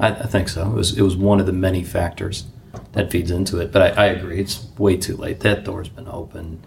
I, 0.00 0.08
I 0.08 0.26
think 0.26 0.48
so. 0.48 0.70
It 0.70 0.74
was 0.74 0.96
it 0.96 1.02
was 1.02 1.16
one 1.16 1.40
of 1.40 1.46
the 1.46 1.52
many 1.52 1.84
factors 1.84 2.44
that 2.92 3.10
feeds 3.10 3.30
into 3.30 3.58
it. 3.58 3.72
But 3.72 3.98
I, 3.98 4.04
I 4.04 4.06
agree, 4.06 4.40
it's 4.40 4.66
way 4.78 4.96
too 4.96 5.16
late. 5.16 5.40
That 5.40 5.64
door's 5.64 5.88
been 5.88 6.08
open. 6.08 6.62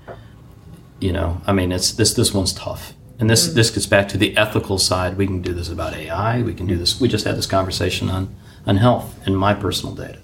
You 0.99 1.13
know, 1.13 1.41
I 1.47 1.53
mean, 1.53 1.71
it's 1.71 1.91
this 1.91 2.13
this 2.13 2.34
one's 2.34 2.53
tough. 2.53 2.93
And 3.17 3.29
this 3.29 3.47
mm-hmm. 3.47 3.55
this 3.55 3.71
gets 3.71 3.86
back 3.88 4.09
to 4.09 4.17
the 4.17 4.36
ethical 4.38 4.77
side. 4.77 5.17
We 5.17 5.27
can 5.27 5.41
do 5.41 5.53
this 5.53 5.69
about 5.69 5.93
AI. 5.93 6.41
We 6.41 6.53
can 6.53 6.67
do 6.67 6.77
this. 6.77 6.99
We 6.99 7.07
just 7.07 7.25
had 7.25 7.38
this 7.38 7.47
conversation 7.47 8.09
on 8.09 8.36
on 8.67 8.77
health 8.77 9.17
and 9.25 9.38
my 9.38 9.53
personal 9.53 9.95
data 9.95 10.19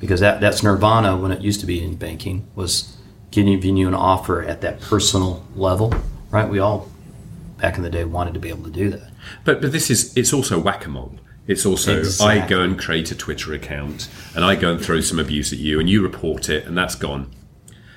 because 0.00 0.20
that, 0.20 0.40
that's 0.40 0.62
nirvana 0.62 1.16
when 1.16 1.30
it 1.30 1.42
used 1.42 1.60
to 1.60 1.66
be 1.66 1.84
in 1.84 1.94
banking 1.94 2.48
was 2.54 2.96
giving 3.30 3.76
you 3.76 3.88
an 3.88 3.94
offer 3.94 4.42
at 4.42 4.60
that 4.60 4.80
personal 4.80 5.44
level 5.54 5.94
right 6.30 6.48
we 6.48 6.58
all 6.58 6.88
back 7.58 7.76
in 7.76 7.82
the 7.82 7.90
day 7.90 8.04
wanted 8.04 8.34
to 8.34 8.40
be 8.40 8.48
able 8.48 8.64
to 8.64 8.70
do 8.70 8.90
that 8.90 9.10
But 9.44 9.60
but 9.60 9.72
this 9.72 9.90
is 9.90 10.16
it's 10.16 10.32
also 10.32 10.58
whack 10.58 10.86
a 10.86 10.88
mole. 10.88 11.14
It's 11.46 11.66
also 11.66 12.02
I 12.22 12.46
go 12.46 12.60
and 12.62 12.78
create 12.78 13.10
a 13.10 13.14
Twitter 13.14 13.52
account 13.54 14.08
and 14.36 14.44
I 14.44 14.54
go 14.54 14.72
and 14.72 14.80
throw 14.80 15.00
some 15.00 15.18
abuse 15.18 15.52
at 15.52 15.58
you 15.58 15.80
and 15.80 15.88
you 15.90 16.00
report 16.02 16.48
it 16.48 16.64
and 16.66 16.76
that's 16.78 16.94
gone. 16.94 17.30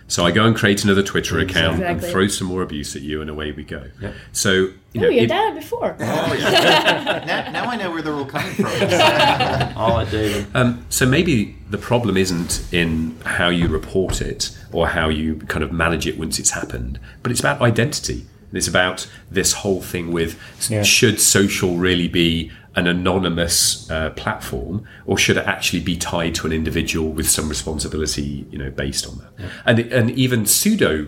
So 0.08 0.26
I 0.26 0.32
go 0.32 0.46
and 0.46 0.56
create 0.56 0.84
another 0.84 1.02
Twitter 1.02 1.40
account 1.40 1.82
and 1.82 2.02
throw 2.04 2.28
some 2.28 2.48
more 2.48 2.62
abuse 2.62 2.96
at 2.96 3.02
you 3.02 3.22
and 3.22 3.30
away 3.30 3.52
we 3.52 3.64
go. 3.64 3.86
Yep. 4.02 4.14
So 4.32 4.52
you 4.52 5.02
know, 5.02 5.08
Oh, 5.08 5.10
you 5.10 5.22
it- 5.22 5.28
done 5.28 5.56
it 5.58 5.60
before. 5.60 5.96
Now, 5.98 7.50
now 7.52 7.66
I 7.66 7.76
know 7.78 7.90
where 7.92 8.02
they're 8.02 8.14
all 8.14 8.26
coming 8.26 8.54
from. 8.54 8.66
all 9.78 10.00
at 10.00 10.12
david 10.12 10.46
Um, 10.54 10.86
so 10.90 11.06
maybe 11.06 11.56
the 11.70 11.78
problem 11.78 12.18
isn't 12.18 12.66
in 12.72 13.18
how 13.26 13.50
you 13.50 13.68
report 13.68 14.22
it 14.22 14.56
or 14.72 14.88
how 14.90 15.10
you 15.10 15.36
kind 15.48 15.64
of 15.64 15.72
manage 15.72 16.06
it 16.06 16.18
once 16.20 16.38
it's 16.40 16.52
happened, 16.52 17.00
but 17.24 17.32
it's 17.32 17.40
about 17.40 17.62
identity. 17.62 18.26
It's 18.52 18.68
about 18.68 19.08
this 19.32 19.54
whole 19.54 19.82
thing 19.82 20.12
with 20.12 20.40
Yeah. 20.70 20.84
should 20.84 21.20
social 21.20 21.78
really 21.78 22.08
be 22.08 22.52
an 22.76 22.88
anonymous 22.88 23.90
uh, 23.92 24.10
platform, 24.12 24.86
or 25.06 25.18
should 25.18 25.38
it 25.38 25.46
actually 25.46 25.80
be 25.80 25.96
tied 25.96 26.34
to 26.36 26.48
an 26.48 26.54
individual 26.54 27.10
with 27.10 27.30
some 27.30 27.48
responsibility, 27.50 28.46
you 28.50 28.58
know, 28.58 28.72
based 28.72 29.08
on 29.08 29.18
that? 29.18 29.30
Yeah. 29.38 29.50
And 29.66 29.80
and 29.80 30.12
even 30.12 30.46
pseudo 30.46 31.08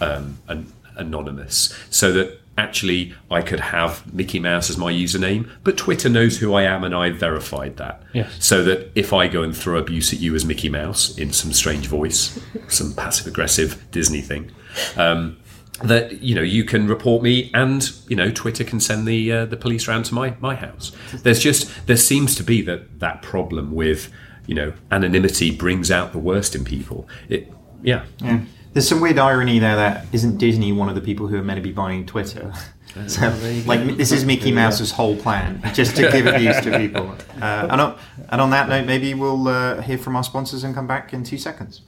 um, 0.00 0.38
an, 0.48 0.72
anonymous, 0.96 1.76
so 1.90 2.12
that 2.12 2.40
actually 2.56 3.12
I 3.30 3.42
could 3.42 3.60
have 3.60 4.12
Mickey 4.14 4.38
Mouse 4.38 4.70
as 4.70 4.78
my 4.78 4.92
username, 4.92 5.48
but 5.64 5.76
Twitter 5.76 6.08
knows 6.08 6.38
who 6.38 6.54
I 6.54 6.62
am 6.62 6.84
and 6.84 6.94
I 6.94 7.10
verified 7.10 7.76
that. 7.78 8.02
Yes. 8.12 8.32
So 8.38 8.62
that 8.64 8.92
if 8.94 9.12
I 9.12 9.26
go 9.26 9.42
and 9.42 9.56
throw 9.56 9.76
abuse 9.76 10.12
at 10.12 10.20
you 10.20 10.34
as 10.34 10.44
Mickey 10.44 10.68
Mouse 10.68 11.18
in 11.18 11.32
some 11.32 11.52
strange 11.52 11.88
voice, 11.88 12.38
some 12.68 12.94
passive 12.94 13.26
aggressive 13.26 13.84
Disney 13.90 14.20
thing, 14.20 14.52
um, 14.96 15.36
that 15.82 16.22
you 16.22 16.34
know 16.34 16.42
you 16.42 16.64
can 16.64 16.86
report 16.86 17.22
me 17.22 17.50
and 17.52 17.90
you 18.08 18.16
know 18.16 18.30
Twitter 18.30 18.64
can 18.64 18.80
send 18.80 19.06
the 19.06 19.32
uh, 19.32 19.44
the 19.46 19.56
police 19.56 19.88
round 19.88 20.04
to 20.06 20.14
my 20.14 20.34
my 20.40 20.54
house. 20.54 20.92
There's 21.22 21.40
just 21.40 21.86
there 21.86 21.96
seems 21.96 22.34
to 22.36 22.42
be 22.42 22.62
that 22.62 23.00
that 23.00 23.22
problem 23.22 23.72
with 23.72 24.10
you 24.46 24.54
know 24.54 24.72
anonymity 24.90 25.50
brings 25.50 25.90
out 25.90 26.12
the 26.12 26.18
worst 26.18 26.54
in 26.54 26.64
people. 26.64 27.08
It 27.28 27.52
yeah. 27.82 28.04
yeah. 28.18 28.40
There's 28.72 28.88
some 28.88 29.00
weird 29.00 29.18
irony 29.18 29.60
there 29.60 29.76
that 29.76 30.06
isn't 30.12 30.38
Disney 30.38 30.72
one 30.72 30.88
of 30.88 30.96
the 30.96 31.00
people 31.00 31.28
who 31.28 31.38
are 31.38 31.44
meant 31.44 31.58
to 31.58 31.62
be 31.62 31.72
buying 31.72 32.06
Twitter? 32.06 32.52
So, 33.08 33.26
like, 33.66 33.96
this 33.96 34.12
is 34.12 34.24
Mickey 34.24 34.52
Mouse's 34.52 34.92
whole 34.92 35.16
plan, 35.16 35.60
just 35.74 35.96
to 35.96 36.12
give 36.12 36.26
abuse 36.26 36.60
to 36.60 36.78
people. 36.78 37.16
Uh, 37.42 37.66
and, 37.68 37.80
on, 37.80 37.98
and 38.28 38.40
on 38.40 38.50
that 38.50 38.68
note, 38.68 38.86
maybe 38.86 39.12
we'll 39.12 39.48
uh, 39.48 39.82
hear 39.82 39.98
from 39.98 40.14
our 40.14 40.22
sponsors 40.22 40.62
and 40.62 40.74
come 40.74 40.86
back 40.86 41.12
in 41.12 41.24
two 41.24 41.36
seconds. 41.36 41.82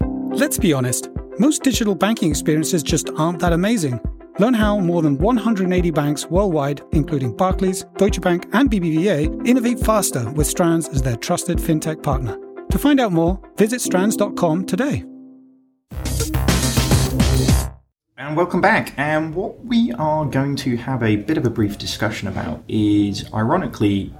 Let's 0.00 0.58
be 0.58 0.72
honest, 0.72 1.10
most 1.38 1.62
digital 1.62 1.94
banking 1.94 2.30
experiences 2.30 2.82
just 2.82 3.10
aren't 3.16 3.40
that 3.40 3.52
amazing. 3.52 4.00
Learn 4.38 4.54
how 4.54 4.78
more 4.78 5.02
than 5.02 5.18
180 5.18 5.90
banks 5.90 6.26
worldwide, 6.26 6.82
including 6.92 7.36
Barclays, 7.36 7.84
Deutsche 7.96 8.20
Bank, 8.20 8.46
and 8.52 8.70
BBVA, 8.70 9.46
innovate 9.46 9.80
faster 9.80 10.30
with 10.32 10.46
Strands 10.46 10.88
as 10.88 11.02
their 11.02 11.16
trusted 11.16 11.58
fintech 11.58 12.02
partner. 12.02 12.38
To 12.70 12.78
find 12.78 13.00
out 13.00 13.12
more, 13.12 13.40
visit 13.56 13.80
strands.com 13.80 14.66
today. 14.66 15.04
And 18.18 18.36
welcome 18.36 18.60
back. 18.60 18.92
And 18.96 19.34
what 19.34 19.64
we 19.64 19.92
are 19.92 20.24
going 20.24 20.56
to 20.56 20.76
have 20.76 21.02
a 21.02 21.16
bit 21.16 21.38
of 21.38 21.44
a 21.46 21.50
brief 21.50 21.78
discussion 21.78 22.28
about 22.28 22.62
is, 22.66 23.30
ironically, 23.32 24.12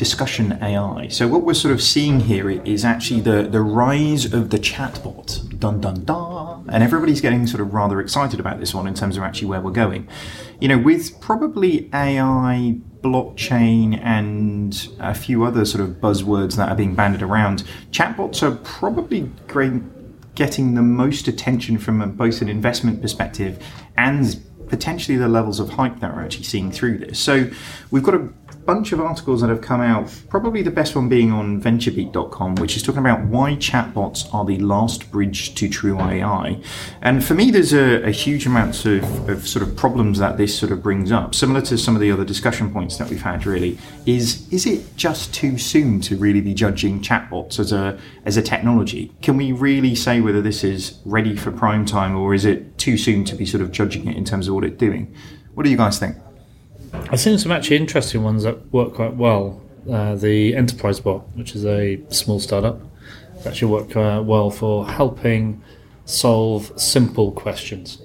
discussion 0.00 0.58
AI. 0.62 1.08
So 1.08 1.28
what 1.28 1.42
we're 1.42 1.52
sort 1.52 1.74
of 1.74 1.82
seeing 1.82 2.20
here 2.20 2.48
is 2.48 2.86
actually 2.86 3.20
the, 3.20 3.42
the 3.42 3.60
rise 3.60 4.32
of 4.32 4.48
the 4.48 4.58
chatbot. 4.58 5.60
Dun 5.60 5.82
dun 5.82 6.06
dun. 6.06 6.64
And 6.70 6.82
everybody's 6.82 7.20
getting 7.20 7.46
sort 7.46 7.60
of 7.60 7.74
rather 7.74 8.00
excited 8.00 8.40
about 8.40 8.60
this 8.60 8.72
one 8.72 8.86
in 8.86 8.94
terms 8.94 9.18
of 9.18 9.22
actually 9.22 9.48
where 9.48 9.60
we're 9.60 9.72
going. 9.72 10.08
You 10.58 10.68
know, 10.68 10.78
with 10.78 11.20
probably 11.20 11.90
AI 11.92 12.78
blockchain 13.02 14.02
and 14.02 14.88
a 15.00 15.14
few 15.14 15.44
other 15.44 15.66
sort 15.66 15.84
of 15.84 15.96
buzzwords 15.96 16.56
that 16.56 16.70
are 16.70 16.74
being 16.74 16.94
banded 16.94 17.20
around, 17.20 17.64
chatbots 17.90 18.42
are 18.42 18.56
probably 18.56 19.30
great, 19.48 19.82
getting 20.34 20.76
the 20.76 20.82
most 20.82 21.28
attention 21.28 21.76
from 21.76 22.12
both 22.12 22.40
an 22.40 22.48
investment 22.48 23.02
perspective 23.02 23.62
and 23.98 24.42
potentially 24.70 25.18
the 25.18 25.28
levels 25.28 25.60
of 25.60 25.68
hype 25.68 26.00
that 26.00 26.14
we're 26.14 26.22
actually 26.22 26.44
seeing 26.44 26.70
through 26.70 26.96
this. 26.96 27.18
So 27.18 27.50
we've 27.90 28.02
got 28.02 28.14
a 28.14 28.28
bunch 28.70 28.92
of 28.92 29.00
articles 29.00 29.40
that 29.40 29.50
have 29.50 29.60
come 29.60 29.80
out, 29.80 30.08
probably 30.28 30.62
the 30.62 30.70
best 30.70 30.94
one 30.94 31.08
being 31.08 31.32
on 31.32 31.60
venturebeat.com, 31.60 32.54
which 32.54 32.76
is 32.76 32.84
talking 32.84 33.00
about 33.00 33.20
why 33.24 33.56
chatbots 33.56 34.32
are 34.32 34.44
the 34.44 34.58
last 34.58 35.10
bridge 35.10 35.56
to 35.56 35.68
true 35.68 35.98
AI. 35.98 36.56
And 37.02 37.24
for 37.24 37.34
me, 37.34 37.50
there's 37.50 37.72
a, 37.72 38.00
a 38.04 38.12
huge 38.12 38.46
amount 38.46 38.86
of, 38.86 39.28
of 39.28 39.48
sort 39.48 39.66
of 39.66 39.74
problems 39.74 40.20
that 40.20 40.36
this 40.36 40.56
sort 40.56 40.70
of 40.70 40.84
brings 40.84 41.10
up, 41.10 41.34
similar 41.34 41.60
to 41.62 41.76
some 41.76 41.96
of 41.96 42.00
the 42.00 42.12
other 42.12 42.24
discussion 42.24 42.72
points 42.72 42.96
that 42.98 43.10
we've 43.10 43.22
had 43.22 43.44
really, 43.44 43.76
is 44.06 44.46
is 44.52 44.66
it 44.66 44.96
just 44.96 45.34
too 45.34 45.58
soon 45.58 46.00
to 46.02 46.16
really 46.16 46.40
be 46.40 46.54
judging 46.54 47.00
chatbots 47.00 47.58
as 47.58 47.72
a 47.72 47.98
as 48.24 48.36
a 48.36 48.42
technology? 48.42 49.12
Can 49.20 49.36
we 49.36 49.50
really 49.50 49.96
say 49.96 50.20
whether 50.20 50.40
this 50.40 50.62
is 50.62 51.00
ready 51.04 51.34
for 51.34 51.50
prime 51.50 51.84
time 51.84 52.16
or 52.16 52.34
is 52.34 52.44
it 52.44 52.78
too 52.78 52.96
soon 52.96 53.24
to 53.24 53.34
be 53.34 53.44
sort 53.44 53.62
of 53.62 53.72
judging 53.72 54.06
it 54.06 54.16
in 54.16 54.24
terms 54.24 54.46
of 54.46 54.54
what 54.54 54.62
it's 54.62 54.76
doing? 54.76 55.12
What 55.54 55.64
do 55.64 55.70
you 55.70 55.76
guys 55.76 55.98
think? 55.98 56.14
I've 56.92 57.20
seen 57.20 57.38
some 57.38 57.52
actually 57.52 57.76
interesting 57.76 58.22
ones 58.22 58.42
that 58.44 58.72
work 58.72 58.94
quite 58.94 59.14
well. 59.14 59.60
Uh, 59.90 60.14
the 60.14 60.54
Enterprise 60.54 61.00
Bot, 61.00 61.22
which 61.36 61.54
is 61.54 61.64
a 61.64 62.00
small 62.10 62.38
startup, 62.38 62.80
actually 63.46 63.72
worked 63.72 63.96
uh, 63.96 64.22
well 64.24 64.50
for 64.50 64.86
helping 64.86 65.62
solve 66.04 66.72
simple 66.80 67.32
questions. 67.32 68.00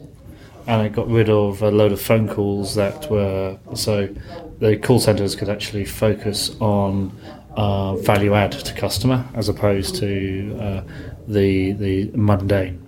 And 0.67 0.85
it 0.85 0.93
got 0.93 1.07
rid 1.07 1.29
of 1.29 1.61
a 1.61 1.69
load 1.69 1.91
of 1.91 2.01
phone 2.01 2.27
calls 2.27 2.75
that 2.75 3.09
were 3.11 3.57
so 3.75 4.09
the 4.59 4.77
call 4.77 4.99
centers 4.99 5.35
could 5.35 5.49
actually 5.49 5.85
focus 5.85 6.55
on 6.59 7.15
uh, 7.55 7.95
value 7.97 8.33
add 8.33 8.51
to 8.51 8.73
customer 8.73 9.25
as 9.35 9.47
opposed 9.47 9.95
to 9.97 10.57
uh, 10.59 10.81
the 11.27 11.73
the 11.73 12.09
mundane 12.15 12.84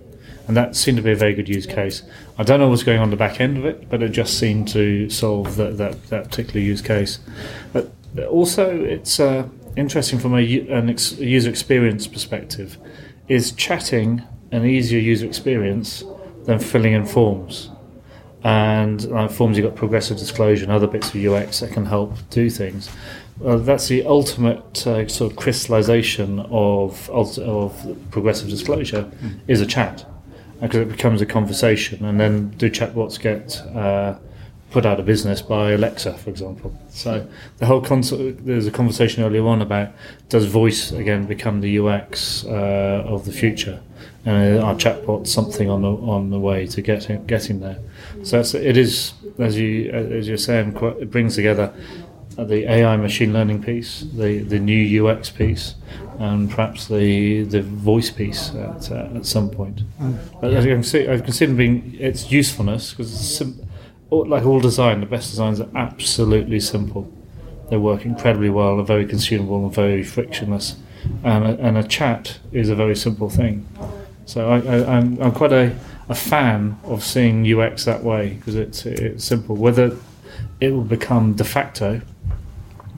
and 0.48 0.56
that 0.56 0.74
seemed 0.74 0.96
to 0.96 1.02
be 1.02 1.12
a 1.12 1.16
very 1.16 1.34
good 1.34 1.48
use 1.48 1.66
case. 1.66 2.02
I 2.38 2.42
don't 2.42 2.58
know 2.58 2.68
what's 2.68 2.82
going 2.82 3.00
on 3.00 3.10
the 3.10 3.16
back 3.16 3.38
end 3.38 3.58
of 3.58 3.66
it, 3.66 3.88
but 3.90 4.02
it 4.02 4.08
just 4.08 4.38
seemed 4.38 4.66
to 4.68 5.08
solve 5.10 5.56
that 5.56 5.76
that, 5.76 6.08
that 6.08 6.24
particular 6.24 6.60
use 6.60 6.80
case. 6.80 7.20
But 7.72 7.92
also, 8.30 8.82
it's 8.82 9.20
uh, 9.20 9.46
interesting 9.76 10.18
from 10.18 10.34
a, 10.34 10.60
an 10.70 10.88
ex, 10.88 11.12
user 11.18 11.50
experience 11.50 12.08
perspective. 12.08 12.78
Is 13.28 13.52
chatting 13.52 14.22
an 14.50 14.64
easier 14.64 14.98
user 14.98 15.26
experience 15.26 16.02
than 16.44 16.58
filling 16.58 16.94
in 16.94 17.04
forms? 17.04 17.70
And 18.42 19.04
uh, 19.12 19.28
forms, 19.28 19.58
you've 19.58 19.66
got 19.66 19.76
progressive 19.76 20.16
disclosure 20.16 20.64
and 20.64 20.72
other 20.72 20.86
bits 20.86 21.14
of 21.14 21.22
UX 21.22 21.60
that 21.60 21.72
can 21.72 21.84
help 21.84 22.16
do 22.30 22.48
things. 22.48 22.88
Uh, 23.44 23.56
that's 23.58 23.88
the 23.88 24.06
ultimate 24.06 24.86
uh, 24.86 25.06
sort 25.08 25.32
of 25.32 25.36
crystallization 25.36 26.40
of, 26.50 27.10
of 27.10 27.96
progressive 28.10 28.48
disclosure 28.48 29.02
mm. 29.22 29.40
is 29.46 29.60
a 29.60 29.66
chat 29.66 30.06
because 30.60 30.80
it 30.80 30.88
becomes 30.88 31.20
a 31.20 31.26
conversation, 31.26 32.04
and 32.04 32.18
then 32.18 32.50
do 32.50 32.70
chatbots 32.70 33.20
get 33.20 33.60
uh, 33.76 34.18
put 34.70 34.84
out 34.84 35.00
of 35.00 35.06
business 35.06 35.40
by 35.40 35.72
Alexa, 35.72 36.18
for 36.18 36.30
example? 36.30 36.76
So 36.90 37.26
the 37.58 37.66
whole 37.66 37.80
concept. 37.80 38.44
There's 38.44 38.66
a 38.66 38.70
conversation 38.70 39.22
earlier 39.22 39.46
on 39.46 39.62
about 39.62 39.90
does 40.28 40.46
voice 40.46 40.92
again 40.92 41.26
become 41.26 41.60
the 41.60 41.78
UX 41.78 42.44
uh, 42.44 43.04
of 43.06 43.24
the 43.24 43.32
future, 43.32 43.80
and 44.24 44.58
are 44.58 44.74
chatbots 44.74 45.28
something 45.28 45.70
on 45.70 45.82
the 45.82 45.90
on 45.90 46.30
the 46.30 46.40
way 46.40 46.66
to 46.66 46.82
getting 46.82 47.24
getting 47.26 47.60
there? 47.60 47.78
So 48.22 48.40
it 48.40 48.76
is 48.76 49.14
as 49.38 49.58
you 49.58 49.90
as 49.90 50.28
you're 50.28 50.36
saying, 50.36 50.72
quite, 50.72 50.96
it 50.98 51.10
brings 51.10 51.36
together 51.36 51.72
the 52.44 52.70
AI 52.70 52.96
machine 52.96 53.32
learning 53.32 53.62
piece, 53.62 54.06
the, 54.14 54.38
the 54.38 54.58
new 54.58 55.06
UX 55.06 55.28
piece, 55.30 55.74
and 56.18 56.50
perhaps 56.50 56.86
the 56.88 57.42
the 57.44 57.62
voice 57.62 58.10
piece 58.10 58.50
at, 58.50 58.90
uh, 58.90 59.08
at 59.16 59.26
some 59.26 59.50
point. 59.50 59.82
Mm. 60.00 60.40
But 60.40 60.52
yeah. 60.52 60.60
I 60.60 60.62
can 60.62 60.82
see, 60.82 61.08
I 61.08 61.18
can 61.18 61.32
see 61.32 61.46
being 61.46 61.96
its 61.98 62.30
usefulness 62.30 62.90
because 62.90 63.10
sim- 63.12 63.66
like 64.10 64.44
all 64.44 64.60
design, 64.60 65.00
the 65.00 65.06
best 65.06 65.30
designs 65.30 65.60
are 65.60 65.68
absolutely 65.74 66.60
simple. 66.60 67.12
They 67.70 67.76
work 67.76 68.04
incredibly 68.04 68.50
well, 68.50 68.80
are 68.80 68.84
very 68.84 69.06
consumable 69.06 69.64
and 69.64 69.74
very 69.74 70.02
frictionless, 70.02 70.76
and 71.24 71.44
a, 71.44 71.58
and 71.58 71.76
a 71.76 71.82
chat 71.82 72.38
is 72.52 72.68
a 72.68 72.74
very 72.74 72.96
simple 72.96 73.28
thing. 73.28 73.66
So 74.26 74.48
I, 74.50 74.58
I, 74.58 74.96
I'm, 74.96 75.20
I'm 75.20 75.32
quite 75.32 75.52
a, 75.52 75.76
a 76.08 76.14
fan 76.14 76.78
of 76.84 77.04
seeing 77.04 77.46
UX 77.52 77.84
that 77.84 78.02
way 78.04 78.34
because 78.34 78.54
it's 78.54 78.86
it's 78.86 79.24
simple. 79.24 79.56
Whether 79.56 79.96
it 80.60 80.70
will 80.70 80.84
become 80.84 81.34
de 81.34 81.44
facto 81.44 82.00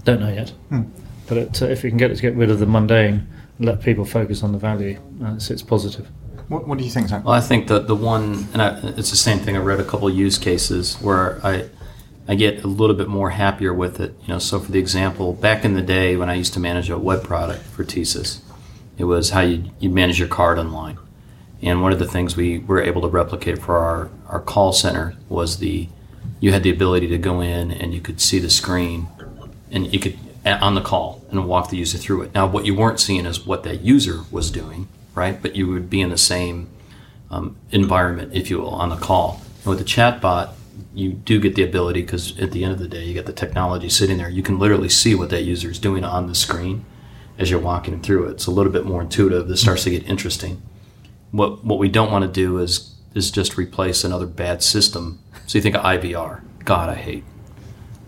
don't 0.04 0.20
know 0.20 0.32
yet. 0.32 0.50
Hmm. 0.68 0.82
But 1.26 1.38
it, 1.38 1.62
uh, 1.62 1.66
if 1.66 1.82
we 1.82 1.90
can 1.90 1.98
get 1.98 2.10
it 2.10 2.16
to 2.16 2.22
get 2.22 2.34
rid 2.34 2.50
of 2.50 2.58
the 2.58 2.66
mundane 2.66 3.26
and 3.58 3.66
let 3.66 3.82
people 3.82 4.04
focus 4.04 4.42
on 4.42 4.52
the 4.52 4.58
value, 4.58 4.98
uh, 5.22 5.34
it's, 5.34 5.50
it's 5.50 5.62
positive. 5.62 6.08
What, 6.48 6.66
what, 6.66 6.78
do 6.78 6.84
you 6.84 6.90
think, 6.90 7.08
Zach? 7.08 7.24
Well, 7.24 7.34
I 7.34 7.40
think 7.40 7.68
that 7.68 7.86
the 7.86 7.94
one, 7.94 8.48
and 8.52 8.60
I, 8.60 8.80
it's 8.96 9.10
the 9.10 9.16
same 9.16 9.38
thing. 9.38 9.56
I 9.56 9.60
read 9.60 9.78
a 9.78 9.84
couple 9.84 10.10
use 10.10 10.38
cases 10.38 10.96
where 10.96 11.44
I, 11.46 11.68
I 12.26 12.34
get 12.34 12.64
a 12.64 12.66
little 12.66 12.96
bit 12.96 13.06
more 13.06 13.30
happier 13.30 13.72
with 13.72 14.00
it. 14.00 14.16
You 14.22 14.28
know, 14.28 14.38
so 14.40 14.58
for 14.58 14.72
the 14.72 14.80
example, 14.80 15.32
back 15.32 15.64
in 15.64 15.74
the 15.74 15.82
day 15.82 16.16
when 16.16 16.28
I 16.28 16.34
used 16.34 16.52
to 16.54 16.60
manage 16.60 16.90
a 16.90 16.98
web 16.98 17.22
product 17.22 17.62
for 17.62 17.84
TSYS, 17.84 18.40
it 18.98 19.04
was 19.04 19.30
how 19.30 19.40
you 19.40 19.70
you 19.78 19.88
manage 19.88 20.18
your 20.18 20.28
card 20.28 20.58
online. 20.58 20.98
And 21.62 21.82
one 21.82 21.92
of 21.92 21.98
the 21.98 22.06
things 22.06 22.36
we 22.36 22.58
were 22.58 22.82
able 22.82 23.02
to 23.02 23.08
replicate 23.08 23.58
for 23.58 23.76
our, 23.76 24.10
our 24.28 24.40
call 24.40 24.72
center 24.72 25.14
was 25.28 25.58
the 25.58 25.88
you 26.40 26.52
had 26.52 26.62
the 26.62 26.70
ability 26.70 27.06
to 27.08 27.18
go 27.18 27.40
in 27.40 27.70
and 27.70 27.92
you 27.92 28.00
could 28.00 28.20
see 28.20 28.38
the 28.38 28.50
screen 28.50 29.08
and 29.70 29.92
you 29.92 30.00
could 30.00 30.18
on 30.44 30.74
the 30.74 30.80
call 30.80 31.22
and 31.30 31.46
walk 31.46 31.70
the 31.70 31.76
user 31.76 31.98
through 31.98 32.22
it. 32.22 32.34
Now, 32.34 32.46
what 32.46 32.64
you 32.64 32.74
weren't 32.74 33.00
seeing 33.00 33.26
is 33.26 33.44
what 33.44 33.62
that 33.64 33.82
user 33.82 34.20
was 34.30 34.50
doing, 34.50 34.88
right? 35.14 35.40
But 35.40 35.54
you 35.54 35.66
would 35.68 35.90
be 35.90 36.00
in 36.00 36.10
the 36.10 36.18
same 36.18 36.68
um, 37.30 37.56
environment, 37.70 38.32
if 38.34 38.50
you 38.50 38.58
will, 38.58 38.70
on 38.70 38.88
the 38.88 38.96
call. 38.96 39.42
And 39.58 39.66
with 39.66 39.78
the 39.78 39.84
chatbot, 39.84 40.54
you 40.94 41.12
do 41.12 41.40
get 41.40 41.54
the 41.54 41.62
ability 41.62 42.02
because 42.02 42.38
at 42.40 42.52
the 42.52 42.64
end 42.64 42.72
of 42.72 42.78
the 42.78 42.88
day, 42.88 43.04
you 43.04 43.14
get 43.14 43.26
the 43.26 43.32
technology 43.32 43.88
sitting 43.88 44.16
there. 44.16 44.28
You 44.28 44.42
can 44.42 44.58
literally 44.58 44.88
see 44.88 45.14
what 45.14 45.30
that 45.30 45.42
user 45.42 45.70
is 45.70 45.78
doing 45.78 46.04
on 46.04 46.26
the 46.26 46.34
screen 46.34 46.84
as 47.38 47.50
you're 47.50 47.60
walking 47.60 48.00
through 48.00 48.28
it. 48.28 48.32
It's 48.32 48.46
a 48.46 48.50
little 48.50 48.72
bit 48.72 48.86
more 48.86 49.02
intuitive. 49.02 49.46
This 49.46 49.60
starts 49.60 49.84
to 49.84 49.90
get 49.90 50.06
interesting. 50.06 50.62
What 51.30 51.64
what 51.64 51.78
we 51.78 51.88
don't 51.88 52.10
want 52.10 52.24
to 52.24 52.30
do 52.30 52.58
is 52.58 52.94
is 53.14 53.30
just 53.30 53.56
replace 53.56 54.04
another 54.04 54.26
bad 54.26 54.62
system. 54.62 55.20
So 55.46 55.58
you 55.58 55.62
think 55.62 55.76
of 55.76 55.82
IVR. 55.82 56.42
God, 56.64 56.88
I 56.88 56.94
hate 56.94 57.24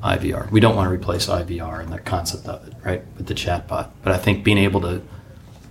IVR. 0.03 0.51
We 0.51 0.61
don't 0.61 0.75
want 0.75 0.89
to 0.89 0.93
replace 0.93 1.27
IVR 1.27 1.81
and 1.81 1.93
the 1.93 1.99
concept 1.99 2.47
of 2.47 2.67
it, 2.67 2.75
right, 2.85 3.03
with 3.17 3.27
the 3.27 3.35
chatbot. 3.35 3.91
But 4.03 4.13
I 4.13 4.19
think 4.19 4.45
being 4.45 4.59
able 4.59 4.81
to 4.83 5.03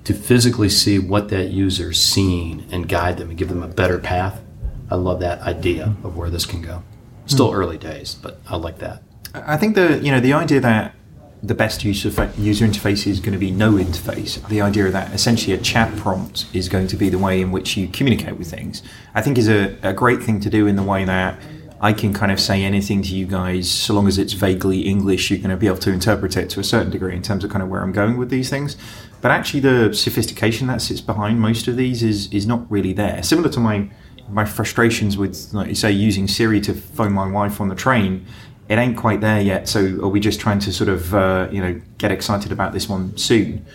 to 0.03 0.13
physically 0.15 0.69
see 0.69 0.97
what 0.97 1.29
that 1.29 1.49
user's 1.49 2.01
seeing 2.01 2.65
and 2.71 2.89
guide 2.89 3.17
them 3.17 3.29
and 3.29 3.37
give 3.37 3.49
them 3.49 3.61
a 3.61 3.67
better 3.67 3.99
path, 3.99 4.41
I 4.89 4.95
love 4.95 5.19
that 5.19 5.41
idea 5.41 5.95
of 6.03 6.17
where 6.17 6.31
this 6.31 6.45
can 6.45 6.61
go. 6.61 6.81
Still 7.27 7.51
hmm. 7.51 7.57
early 7.57 7.77
days, 7.77 8.15
but 8.15 8.39
I 8.47 8.55
like 8.55 8.79
that. 8.79 9.03
I 9.33 9.57
think 9.57 9.75
the 9.75 9.99
you 9.99 10.11
know 10.11 10.19
the 10.19 10.33
idea 10.33 10.59
that 10.59 10.95
the 11.43 11.55
best 11.55 11.83
user 11.83 12.09
user 12.37 12.65
interface 12.65 13.07
is 13.07 13.19
going 13.19 13.33
to 13.33 13.39
be 13.39 13.51
no 13.51 13.73
interface. 13.73 14.45
The 14.47 14.61
idea 14.61 14.89
that 14.89 15.13
essentially 15.13 15.53
a 15.53 15.57
chat 15.57 15.95
prompt 15.97 16.45
is 16.53 16.69
going 16.69 16.87
to 16.87 16.95
be 16.95 17.09
the 17.09 17.17
way 17.17 17.41
in 17.41 17.51
which 17.51 17.77
you 17.77 17.87
communicate 17.87 18.37
with 18.37 18.49
things. 18.49 18.83
I 19.15 19.21
think 19.21 19.37
is 19.37 19.49
a, 19.49 19.75
a 19.81 19.93
great 19.93 20.21
thing 20.21 20.39
to 20.41 20.49
do 20.49 20.67
in 20.67 20.75
the 20.75 20.83
way 20.83 21.03
that 21.05 21.39
I 21.83 21.93
can 21.93 22.13
kind 22.13 22.31
of 22.31 22.39
say 22.39 22.63
anything 22.63 23.01
to 23.01 23.15
you 23.15 23.25
guys 23.25 23.69
so 23.69 23.93
long 23.93 24.07
as 24.07 24.17
it's 24.19 24.33
vaguely 24.33 24.81
English. 24.81 25.31
You're 25.31 25.39
going 25.39 25.49
to 25.49 25.57
be 25.57 25.67
able 25.67 25.79
to 25.79 25.91
interpret 25.91 26.37
it 26.37 26.49
to 26.51 26.59
a 26.59 26.63
certain 26.63 26.91
degree 26.91 27.15
in 27.15 27.23
terms 27.23 27.43
of 27.43 27.49
kind 27.49 27.63
of 27.63 27.69
where 27.69 27.81
I'm 27.81 27.91
going 27.91 28.17
with 28.17 28.29
these 28.29 28.49
things. 28.49 28.77
But 29.19 29.31
actually, 29.31 29.61
the 29.61 29.91
sophistication 29.93 30.67
that 30.67 30.81
sits 30.81 31.01
behind 31.01 31.41
most 31.41 31.67
of 31.67 31.75
these 31.75 32.03
is 32.03 32.31
is 32.31 32.45
not 32.45 32.69
really 32.71 32.93
there. 32.93 33.21
Similar 33.23 33.49
to 33.49 33.59
my 33.59 33.89
my 34.29 34.45
frustrations 34.45 35.17
with, 35.17 35.51
like 35.51 35.67
you 35.67 35.75
say, 35.75 35.91
using 35.91 36.27
Siri 36.27 36.61
to 36.61 36.73
phone 36.73 37.11
my 37.11 37.27
wife 37.27 37.59
on 37.59 37.67
the 37.67 37.75
train 37.75 38.25
it 38.71 38.77
ain't 38.77 38.95
quite 38.95 39.19
there 39.19 39.41
yet. 39.41 39.67
So 39.67 39.81
are 40.01 40.07
we 40.07 40.21
just 40.21 40.39
trying 40.39 40.59
to 40.59 40.71
sort 40.71 40.89
of 40.89 41.13
uh, 41.13 41.49
you 41.51 41.61
know 41.61 41.81
get 41.97 42.09
excited 42.09 42.53
about 42.53 42.71
this 42.71 42.87
one 42.87 43.15
soon? 43.17 43.65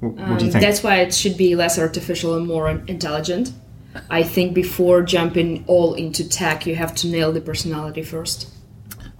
What, 0.00 0.14
what 0.14 0.22
Um, 0.22 0.38
do 0.38 0.44
you 0.46 0.52
think? 0.52 0.64
That's 0.64 0.82
why 0.82 0.96
it 1.00 1.12
should 1.12 1.36
be 1.36 1.54
less 1.54 1.78
artificial 1.78 2.34
and 2.36 2.46
more 2.46 2.70
intelligent. 2.70 3.52
I 4.10 4.22
think 4.22 4.54
before 4.54 5.02
jumping 5.02 5.64
all 5.66 5.94
into 5.94 6.28
tech, 6.28 6.66
you 6.66 6.74
have 6.74 6.94
to 6.96 7.08
nail 7.08 7.32
the 7.32 7.40
personality 7.40 8.02
first. 8.02 8.50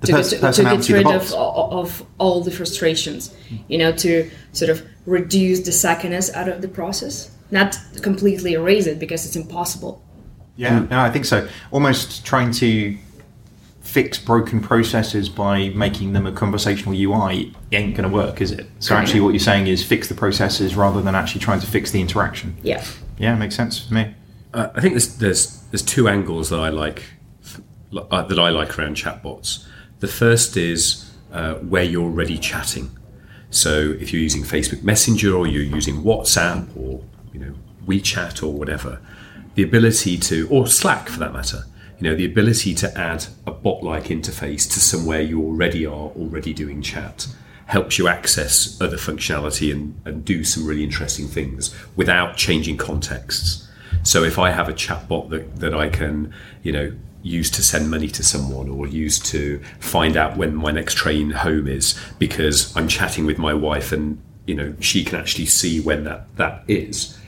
the 0.00 0.08
to, 0.08 0.12
pers- 0.12 0.30
get, 0.30 0.36
to 0.36 0.42
personality 0.42 0.92
get 0.92 1.04
of 1.04 1.04
the 1.04 1.10
rid 1.10 1.16
of, 1.16 1.32
of 1.34 2.06
all 2.18 2.42
the 2.42 2.50
frustrations, 2.50 3.34
mm. 3.48 3.62
you 3.68 3.78
know, 3.78 3.92
to 3.92 4.30
sort 4.52 4.70
of 4.70 4.86
reduce 5.06 5.60
the 5.60 5.70
suckiness 5.70 6.32
out 6.34 6.48
of 6.48 6.62
the 6.62 6.68
process. 6.68 7.30
Not 7.50 7.78
completely 8.02 8.54
erase 8.54 8.86
it 8.86 8.98
because 8.98 9.24
it's 9.24 9.36
impossible. 9.36 10.02
Yeah, 10.56 10.80
mm. 10.80 10.90
no, 10.90 11.00
I 11.00 11.10
think 11.10 11.24
so. 11.24 11.48
Almost 11.70 12.24
trying 12.26 12.50
to 12.52 12.96
fix 13.86 14.18
broken 14.18 14.60
processes 14.60 15.28
by 15.28 15.68
making 15.70 16.12
them 16.12 16.26
a 16.26 16.32
conversational 16.32 16.92
UI 16.92 17.54
ain't 17.72 17.96
going 17.96 18.08
to 18.08 18.14
work, 18.14 18.40
is 18.40 18.50
it? 18.50 18.66
So 18.80 18.96
actually, 18.96 19.20
what 19.20 19.30
you're 19.30 19.38
saying 19.38 19.68
is 19.68 19.84
fix 19.84 20.08
the 20.08 20.14
processes 20.14 20.74
rather 20.74 21.00
than 21.00 21.14
actually 21.14 21.40
trying 21.40 21.60
to 21.60 21.66
fix 21.66 21.92
the 21.92 22.00
interaction. 22.00 22.56
Yeah. 22.62 22.84
Yeah, 23.18 23.34
makes 23.36 23.54
sense 23.54 23.78
for 23.78 23.94
me. 23.94 24.14
Uh, 24.56 24.70
I 24.74 24.80
think 24.80 24.94
there's, 24.94 25.18
there's 25.18 25.60
there's 25.70 25.82
two 25.82 26.08
angles 26.08 26.48
that 26.48 26.58
I 26.58 26.70
like 26.70 27.04
uh, 27.94 28.22
that 28.22 28.38
I 28.38 28.48
like 28.48 28.78
around 28.78 28.96
chatbots. 28.96 29.66
The 30.00 30.08
first 30.08 30.56
is 30.56 31.12
uh, 31.30 31.56
where 31.56 31.82
you're 31.82 32.04
already 32.04 32.38
chatting. 32.38 32.90
So 33.50 33.94
if 34.00 34.14
you're 34.14 34.22
using 34.22 34.42
Facebook 34.44 34.82
Messenger 34.82 35.36
or 35.36 35.46
you're 35.46 35.62
using 35.62 36.02
WhatsApp 36.02 36.74
or 36.74 37.04
you 37.34 37.40
know 37.40 37.54
WeChat 37.86 38.42
or 38.42 38.54
whatever, 38.54 38.98
the 39.56 39.62
ability 39.62 40.16
to 40.18 40.48
or 40.48 40.66
Slack 40.66 41.10
for 41.10 41.18
that 41.18 41.34
matter, 41.34 41.64
you 41.98 42.08
know 42.08 42.16
the 42.16 42.24
ability 42.24 42.74
to 42.76 42.98
add 42.98 43.26
a 43.46 43.50
bot-like 43.50 44.04
interface 44.04 44.64
to 44.72 44.80
somewhere 44.80 45.20
you 45.20 45.42
already 45.42 45.84
are 45.84 46.08
already 46.16 46.54
doing 46.54 46.80
chat 46.80 47.26
helps 47.66 47.98
you 47.98 48.08
access 48.08 48.80
other 48.80 48.96
functionality 48.96 49.70
and, 49.70 50.00
and 50.06 50.24
do 50.24 50.44
some 50.44 50.64
really 50.64 50.84
interesting 50.84 51.26
things 51.26 51.74
without 51.94 52.38
changing 52.38 52.78
contexts. 52.78 53.65
So 54.06 54.22
if 54.22 54.38
I 54.38 54.50
have 54.50 54.68
a 54.68 54.72
chatbot 54.72 55.30
that, 55.30 55.56
that 55.56 55.74
I 55.74 55.88
can, 55.88 56.32
you 56.62 56.70
know, 56.70 56.92
use 57.22 57.50
to 57.50 57.62
send 57.62 57.90
money 57.90 58.06
to 58.06 58.22
someone 58.22 58.68
or 58.68 58.86
use 58.86 59.18
to 59.18 59.60
find 59.80 60.16
out 60.16 60.36
when 60.36 60.54
my 60.54 60.70
next 60.70 60.94
train 60.94 61.30
home 61.30 61.66
is 61.66 61.98
because 62.20 62.74
I'm 62.76 62.86
chatting 62.86 63.26
with 63.26 63.36
my 63.36 63.52
wife 63.52 63.90
and 63.90 64.22
you 64.46 64.54
know 64.54 64.76
she 64.78 65.02
can 65.02 65.18
actually 65.18 65.46
see 65.46 65.80
when 65.80 66.04
that 66.04 66.28
that 66.36 66.62
is, 66.68 67.18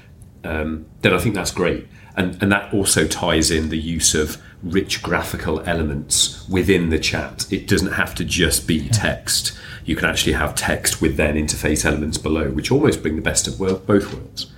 um, 0.44 0.86
then 1.02 1.12
I 1.12 1.18
think 1.18 1.34
that's 1.34 1.50
great. 1.50 1.88
And, 2.16 2.40
and 2.40 2.52
that 2.52 2.72
also 2.72 3.08
ties 3.08 3.50
in 3.50 3.70
the 3.70 3.78
use 3.78 4.14
of 4.14 4.40
rich 4.62 5.02
graphical 5.02 5.60
elements 5.68 6.48
within 6.48 6.90
the 6.90 6.98
chat. 6.98 7.52
It 7.52 7.66
doesn't 7.66 7.92
have 7.92 8.14
to 8.16 8.24
just 8.24 8.68
be 8.68 8.88
text. 8.88 9.56
You 9.84 9.96
can 9.96 10.08
actually 10.08 10.34
have 10.34 10.54
text 10.54 11.00
with 11.00 11.16
then 11.16 11.34
interface 11.34 11.84
elements 11.84 12.18
below, 12.18 12.50
which 12.50 12.70
almost 12.70 13.02
bring 13.02 13.16
the 13.16 13.22
best 13.22 13.48
of 13.48 13.58
both 13.58 14.12
worlds. 14.12 14.52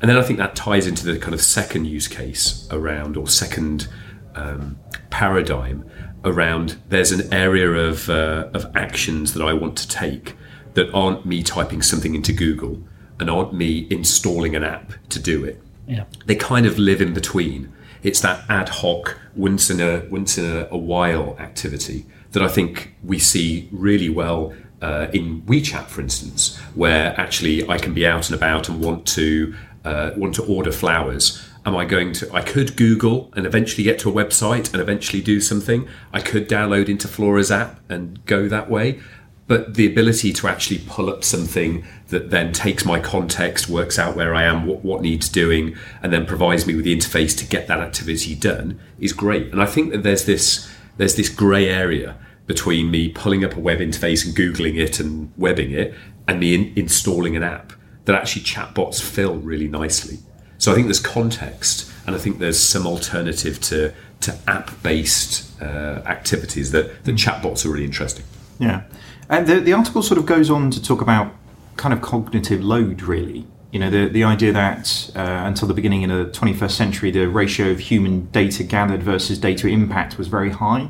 And 0.00 0.08
then 0.08 0.16
I 0.16 0.22
think 0.22 0.38
that 0.38 0.54
ties 0.54 0.86
into 0.86 1.04
the 1.04 1.18
kind 1.18 1.34
of 1.34 1.40
second 1.40 1.86
use 1.86 2.08
case 2.08 2.68
around, 2.70 3.16
or 3.16 3.26
second 3.26 3.88
um, 4.34 4.78
paradigm 5.10 5.88
around 6.24 6.76
there's 6.88 7.12
an 7.12 7.32
area 7.32 7.70
of, 7.70 8.08
uh, 8.10 8.48
of 8.54 8.70
actions 8.76 9.34
that 9.34 9.42
I 9.42 9.52
want 9.52 9.76
to 9.78 9.88
take 9.88 10.36
that 10.74 10.92
aren't 10.94 11.26
me 11.26 11.42
typing 11.42 11.82
something 11.82 12.14
into 12.14 12.32
Google 12.32 12.82
and 13.18 13.28
aren't 13.28 13.54
me 13.54 13.86
installing 13.90 14.54
an 14.54 14.64
app 14.64 14.92
to 15.08 15.18
do 15.18 15.44
it. 15.44 15.60
Yeah. 15.86 16.04
They 16.26 16.36
kind 16.36 16.66
of 16.66 16.78
live 16.78 17.00
in 17.00 17.14
between. 17.14 17.72
It's 18.02 18.20
that 18.20 18.48
ad 18.48 18.68
hoc, 18.68 19.18
once 19.34 19.70
in 19.70 19.80
a 19.80 20.06
once 20.10 20.38
in 20.38 20.44
a, 20.44 20.68
a 20.70 20.76
while 20.76 21.36
activity 21.38 22.06
that 22.32 22.42
I 22.42 22.48
think 22.48 22.94
we 23.02 23.18
see 23.18 23.68
really 23.72 24.08
well 24.08 24.52
uh, 24.82 25.08
in 25.12 25.42
WeChat, 25.42 25.86
for 25.86 26.00
instance, 26.00 26.56
where 26.74 27.18
actually 27.18 27.68
I 27.68 27.78
can 27.78 27.94
be 27.94 28.06
out 28.06 28.30
and 28.30 28.36
about 28.36 28.68
and 28.68 28.80
want 28.80 29.06
to 29.08 29.54
uh, 29.88 30.12
want 30.16 30.34
to 30.34 30.44
order 30.44 30.72
flowers. 30.72 31.42
Am 31.64 31.74
I 31.76 31.84
going 31.84 32.12
to? 32.14 32.32
I 32.32 32.42
could 32.42 32.76
Google 32.76 33.32
and 33.34 33.46
eventually 33.46 33.84
get 33.84 33.98
to 34.00 34.10
a 34.10 34.12
website 34.12 34.72
and 34.72 34.80
eventually 34.82 35.22
do 35.22 35.40
something. 35.40 35.88
I 36.12 36.20
could 36.20 36.48
download 36.48 36.86
Interflora's 36.86 37.50
app 37.50 37.80
and 37.88 38.24
go 38.26 38.48
that 38.48 38.70
way. 38.70 39.00
But 39.46 39.74
the 39.74 39.86
ability 39.86 40.34
to 40.34 40.48
actually 40.48 40.80
pull 40.86 41.08
up 41.08 41.24
something 41.24 41.86
that 42.08 42.28
then 42.28 42.52
takes 42.52 42.84
my 42.84 43.00
context, 43.00 43.66
works 43.66 43.98
out 43.98 44.14
where 44.14 44.34
I 44.34 44.42
am, 44.42 44.66
what, 44.66 44.84
what 44.84 45.00
needs 45.00 45.26
doing, 45.30 45.74
and 46.02 46.12
then 46.12 46.26
provides 46.26 46.66
me 46.66 46.74
with 46.74 46.84
the 46.84 46.94
interface 46.94 47.34
to 47.38 47.46
get 47.46 47.66
that 47.66 47.80
activity 47.80 48.34
done 48.34 48.78
is 49.00 49.14
great. 49.14 49.50
And 49.50 49.62
I 49.62 49.66
think 49.66 49.92
that 49.92 50.02
there's 50.02 50.26
this 50.26 50.70
there's 50.98 51.16
this 51.16 51.30
grey 51.30 51.66
area 51.68 52.16
between 52.46 52.90
me 52.90 53.08
pulling 53.08 53.42
up 53.44 53.54
a 53.56 53.60
web 53.60 53.78
interface 53.78 54.26
and 54.26 54.36
googling 54.36 54.76
it 54.76 55.00
and 55.00 55.32
webbing 55.38 55.70
it, 55.70 55.94
and 56.26 56.40
me 56.40 56.54
in, 56.54 56.72
installing 56.76 57.36
an 57.36 57.42
app 57.42 57.72
that 58.08 58.14
actually 58.14 58.40
chatbots 58.40 59.02
fill 59.02 59.36
really 59.36 59.68
nicely. 59.68 60.16
So 60.56 60.72
I 60.72 60.74
think 60.74 60.86
there's 60.86 60.98
context, 60.98 61.92
and 62.06 62.16
I 62.16 62.18
think 62.18 62.38
there's 62.38 62.58
some 62.58 62.86
alternative 62.86 63.60
to 63.60 63.92
to 64.20 64.38
app 64.48 64.82
based 64.82 65.60
uh, 65.60 66.00
activities 66.06 66.72
that 66.72 67.04
that 67.04 67.16
chatbots 67.16 67.66
are 67.66 67.68
really 67.68 67.84
interesting. 67.84 68.24
Yeah, 68.58 68.84
and 69.28 69.46
the 69.46 69.60
the 69.60 69.74
article 69.74 70.02
sort 70.02 70.16
of 70.16 70.24
goes 70.24 70.48
on 70.48 70.70
to 70.70 70.82
talk 70.82 71.02
about 71.02 71.34
kind 71.76 71.92
of 71.92 72.00
cognitive 72.00 72.64
load, 72.64 73.02
really. 73.02 73.46
You 73.72 73.78
know, 73.78 73.90
the 73.90 74.08
the 74.08 74.24
idea 74.24 74.54
that 74.54 75.10
uh, 75.14 75.20
until 75.20 75.68
the 75.68 75.74
beginning 75.74 76.10
of 76.10 76.32
the 76.32 76.32
21st 76.32 76.70
century, 76.70 77.10
the 77.10 77.28
ratio 77.28 77.70
of 77.70 77.78
human 77.78 78.24
data 78.30 78.64
gathered 78.64 79.02
versus 79.02 79.38
data 79.38 79.68
impact 79.68 80.16
was 80.16 80.28
very 80.28 80.50
high, 80.50 80.88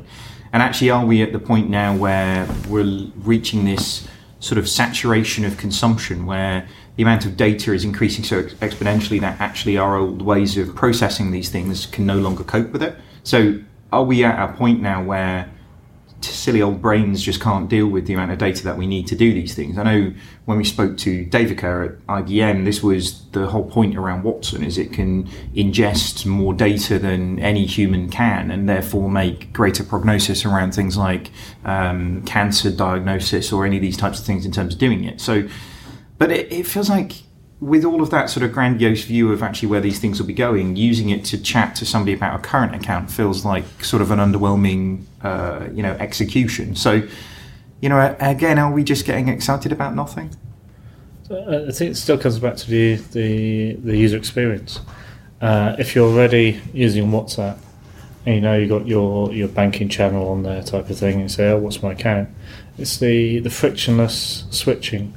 and 0.53 0.63
actually, 0.63 0.89
are 0.89 1.05
we 1.05 1.21
at 1.21 1.33
the 1.33 1.39
point 1.39 1.69
now 1.69 1.93
where 1.93 2.47
we're 2.69 3.11
reaching 3.17 3.65
this 3.65 4.07
sort 4.39 4.57
of 4.57 4.69
saturation 4.69 5.43
of 5.43 5.57
consumption 5.57 6.25
where 6.25 6.67
the 6.99 7.03
amount 7.03 7.25
of 7.25 7.37
data 7.37 7.71
is 7.71 7.85
increasing 7.85 8.25
so 8.25 8.39
ex- 8.39 8.53
exponentially 8.55 9.21
that 9.21 9.39
actually 9.39 9.77
our 9.77 9.95
old 9.95 10.21
ways 10.21 10.57
of 10.57 10.75
processing 10.75 11.31
these 11.31 11.47
things 11.47 11.85
can 11.85 12.05
no 12.05 12.17
longer 12.17 12.43
cope 12.43 12.71
with 12.71 12.83
it. 12.83 12.93
So, 13.23 13.61
are 13.93 14.03
we 14.03 14.25
at 14.25 14.49
a 14.49 14.51
point 14.51 14.81
now 14.81 15.01
where 15.01 15.49
silly 16.19 16.61
old 16.61 16.81
brains 16.81 17.23
just 17.23 17.39
can't 17.39 17.69
deal 17.69 17.87
with 17.87 18.05
the 18.05 18.15
amount 18.15 18.31
of 18.33 18.37
data 18.37 18.65
that 18.65 18.77
we 18.77 18.85
need 18.85 19.07
to 19.07 19.15
do 19.15 19.33
these 19.33 19.55
things? 19.55 19.77
I 19.77 19.83
know 19.83 20.13
when 20.43 20.57
we 20.57 20.65
spoke 20.65 20.97
to 20.97 21.25
Davica 21.27 21.85
at 21.85 22.07
IBM, 22.07 22.65
this 22.65 22.83
was 22.83 23.25
the 23.27 23.47
whole 23.47 23.63
point 23.63 23.95
around 23.95 24.23
Watson: 24.23 24.61
is 24.61 24.77
it 24.77 24.91
can 24.91 25.23
ingest 25.55 26.25
more 26.25 26.53
data 26.53 26.99
than 26.99 27.39
any 27.39 27.65
human 27.65 28.09
can, 28.09 28.51
and 28.51 28.67
therefore 28.67 29.09
make 29.09 29.53
greater 29.53 29.85
prognosis 29.85 30.43
around 30.43 30.73
things 30.73 30.97
like 30.97 31.31
um, 31.63 32.23
cancer 32.25 32.69
diagnosis 32.69 33.53
or 33.53 33.65
any 33.65 33.77
of 33.77 33.81
these 33.81 33.95
types 33.95 34.19
of 34.19 34.25
things 34.25 34.45
in 34.45 34.51
terms 34.51 34.73
of 34.73 34.79
doing 34.81 35.05
it. 35.05 35.21
So 35.21 35.47
but 36.19 36.31
it, 36.31 36.51
it 36.51 36.67
feels 36.67 36.89
like 36.89 37.13
with 37.61 37.83
all 37.83 38.01
of 38.01 38.09
that 38.11 38.29
sort 38.29 38.43
of 38.45 38.53
grandiose 38.53 39.03
view 39.03 39.31
of 39.33 39.43
actually 39.43 39.67
where 39.67 39.81
these 39.81 39.99
things 39.99 40.19
will 40.19 40.27
be 40.27 40.33
going, 40.33 40.75
using 40.75 41.09
it 41.09 41.25
to 41.25 41.41
chat 41.41 41.75
to 41.75 41.85
somebody 41.85 42.13
about 42.13 42.39
a 42.39 42.41
current 42.41 42.73
account 42.73 43.11
feels 43.11 43.43
like 43.43 43.65
sort 43.83 44.01
of 44.01 44.11
an 44.11 44.19
underwhelming, 44.19 45.03
uh, 45.23 45.67
you 45.73 45.83
know, 45.83 45.91
execution. 45.93 46.75
So, 46.75 47.05
you 47.81 47.89
know, 47.89 48.15
again, 48.19 48.59
are 48.59 48.71
we 48.71 48.83
just 48.83 49.05
getting 49.05 49.27
excited 49.27 49.71
about 49.71 49.95
nothing? 49.95 50.33
Uh, 51.29 51.65
I 51.67 51.71
think 51.71 51.91
it 51.91 51.95
still 51.95 52.17
comes 52.17 52.39
back 52.39 52.55
to 52.57 52.69
the 52.69 52.95
the, 52.95 53.73
the 53.73 53.97
user 53.97 54.17
experience. 54.17 54.79
Uh, 55.41 55.75
if 55.77 55.95
you're 55.95 56.09
already 56.09 56.59
using 56.73 57.11
WhatsApp 57.11 57.57
and 58.25 58.35
you 58.35 58.41
know 58.41 58.57
you've 58.57 58.69
got 58.69 58.85
your, 58.87 59.31
your 59.31 59.47
banking 59.47 59.87
channel 59.87 60.27
on 60.29 60.43
there 60.43 60.63
type 60.63 60.89
of 60.89 60.97
thing, 60.97 61.13
and 61.13 61.23
you 61.23 61.29
say, 61.29 61.51
"Oh, 61.51 61.57
what's 61.57 61.83
my 61.83 61.91
account?" 61.91 62.29
It's 62.77 62.97
the, 62.97 63.39
the 63.39 63.49
frictionless 63.49 64.45
switching 64.49 65.13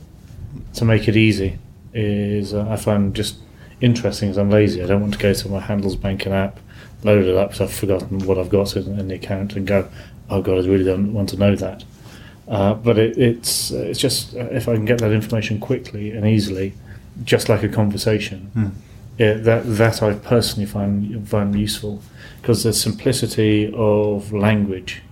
to 0.74 0.84
make 0.84 1.08
it 1.08 1.16
easy 1.16 1.58
is 1.94 2.54
uh, 2.54 2.66
I 2.68 2.76
find 2.76 3.14
just 3.14 3.36
interesting. 3.80 4.30
As 4.30 4.38
I'm 4.38 4.50
lazy, 4.50 4.82
I 4.82 4.86
don't 4.86 5.00
want 5.00 5.14
to 5.14 5.18
go 5.18 5.34
to 5.34 5.48
my 5.48 5.60
Handles 5.60 5.96
banking 5.96 6.32
app, 6.32 6.58
load 7.04 7.24
it 7.24 7.36
up, 7.36 7.50
because 7.50 7.60
I've 7.60 7.74
forgotten 7.74 8.20
what 8.20 8.38
I've 8.38 8.48
got 8.50 8.76
in, 8.76 8.98
in 8.98 9.08
the 9.08 9.14
account, 9.14 9.54
and 9.54 9.66
go, 9.66 9.88
"Oh 10.30 10.40
God, 10.42 10.64
I 10.64 10.68
really 10.68 10.84
don't 10.84 11.12
want 11.12 11.28
to 11.30 11.36
know 11.36 11.54
that." 11.56 11.84
Uh, 12.48 12.74
but 12.74 12.98
it, 12.98 13.16
it's 13.18 13.70
it's 13.70 14.00
just 14.00 14.34
uh, 14.34 14.40
if 14.50 14.68
I 14.68 14.74
can 14.74 14.84
get 14.84 14.98
that 14.98 15.12
information 15.12 15.60
quickly 15.60 16.10
and 16.10 16.26
easily, 16.26 16.74
just 17.24 17.48
like 17.48 17.62
a 17.62 17.68
conversation, 17.68 18.50
yeah, 19.18 19.34
that 19.34 19.62
that 19.64 20.02
I 20.02 20.14
personally 20.14 20.66
find 20.66 21.28
find 21.28 21.54
useful 21.58 22.02
because 22.40 22.64
the 22.64 22.72
simplicity 22.72 23.72
of 23.74 24.32
language 24.32 25.02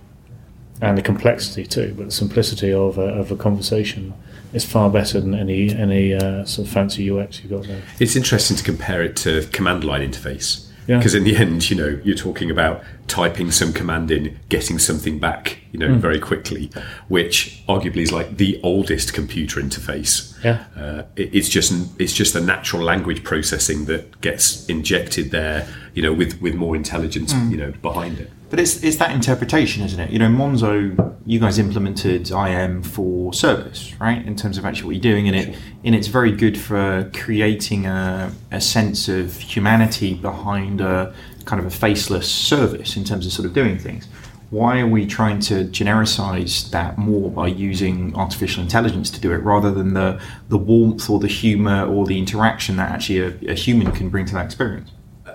and 0.81 0.97
the 0.97 1.01
complexity 1.01 1.65
too, 1.65 1.93
but 1.95 2.07
the 2.07 2.11
simplicity 2.11 2.73
of 2.73 2.97
a, 2.97 3.03
of 3.03 3.31
a 3.31 3.35
conversation 3.37 4.13
is 4.53 4.65
far 4.65 4.89
better 4.89 5.19
than 5.19 5.33
any 5.33 5.73
any 5.73 6.13
uh, 6.13 6.45
sort 6.45 6.67
of 6.67 6.73
fancy 6.73 7.09
UX 7.09 7.41
you've 7.41 7.51
got 7.51 7.63
there. 7.67 7.81
It's 7.99 8.15
interesting 8.15 8.57
to 8.57 8.63
compare 8.63 9.03
it 9.03 9.15
to 9.17 9.47
command 9.47 9.83
line 9.83 10.01
interface. 10.01 10.67
Yeah. 10.87 10.97
Because 10.97 11.13
in 11.13 11.23
the 11.23 11.35
end, 11.37 11.69
you 11.69 11.75
know, 11.75 11.99
you're 12.03 12.15
talking 12.15 12.49
about 12.49 12.83
typing 13.11 13.51
some 13.51 13.73
command 13.73 14.09
in, 14.09 14.39
getting 14.47 14.79
something 14.79 15.19
back, 15.19 15.57
you 15.73 15.79
know, 15.79 15.93
very 15.95 16.17
quickly, 16.17 16.71
which 17.09 17.61
arguably 17.67 18.03
is 18.03 18.11
like 18.13 18.37
the 18.37 18.57
oldest 18.63 19.13
computer 19.13 19.59
interface. 19.59 20.41
Yeah. 20.45 20.63
Uh, 20.77 21.03
it, 21.17 21.35
it's 21.35 21.49
just 21.49 21.73
it's 21.99 22.13
just 22.13 22.33
the 22.33 22.39
natural 22.39 22.81
language 22.81 23.25
processing 23.25 23.83
that 23.85 24.21
gets 24.21 24.65
injected 24.67 25.31
there, 25.31 25.67
you 25.93 26.01
know, 26.01 26.13
with 26.13 26.41
with 26.41 26.55
more 26.55 26.73
intelligence, 26.73 27.33
you 27.51 27.57
know, 27.57 27.73
behind 27.81 28.17
it. 28.17 28.31
But 28.49 28.59
it's, 28.59 28.83
it's 28.83 28.97
that 28.97 29.11
interpretation, 29.11 29.81
isn't 29.83 29.99
it? 29.99 30.09
You 30.09 30.19
know, 30.19 30.27
Monzo, 30.27 31.15
you 31.25 31.39
guys 31.39 31.57
implemented 31.57 32.31
IM 32.31 32.83
for 32.83 33.33
service, 33.33 33.93
right? 33.99 34.25
In 34.25 34.35
terms 34.35 34.57
of 34.57 34.65
actually 34.65 34.87
what 34.87 34.95
you're 34.95 35.13
doing 35.13 35.27
in 35.27 35.35
it, 35.35 35.57
and 35.85 35.95
it's 35.95 36.07
very 36.07 36.33
good 36.33 36.57
for 36.59 37.09
creating 37.13 37.85
a, 37.85 38.29
a 38.51 38.59
sense 38.59 39.07
of 39.07 39.37
humanity 39.37 40.15
behind 40.15 40.81
a 40.81 41.15
kind 41.45 41.59
of 41.59 41.65
a 41.65 41.75
faceless 41.75 42.29
service 42.29 42.97
in 42.97 43.03
terms 43.03 43.25
of 43.25 43.31
sort 43.31 43.45
of 43.45 43.53
doing 43.53 43.77
things. 43.77 44.07
Why 44.49 44.79
are 44.79 44.87
we 44.87 45.05
trying 45.05 45.39
to 45.41 45.63
genericize 45.65 46.69
that 46.71 46.97
more 46.97 47.31
by 47.31 47.47
using 47.47 48.13
artificial 48.15 48.61
intelligence 48.61 49.09
to 49.11 49.21
do 49.21 49.31
it 49.31 49.37
rather 49.37 49.71
than 49.71 49.93
the, 49.93 50.21
the 50.49 50.57
warmth 50.57 51.09
or 51.09 51.19
the 51.19 51.27
humor 51.27 51.85
or 51.85 52.05
the 52.05 52.17
interaction 52.17 52.75
that 52.75 52.91
actually 52.91 53.19
a, 53.19 53.51
a 53.51 53.53
human 53.53 53.93
can 53.93 54.09
bring 54.09 54.25
to 54.25 54.33
that 54.33 54.45
experience? 54.45 54.91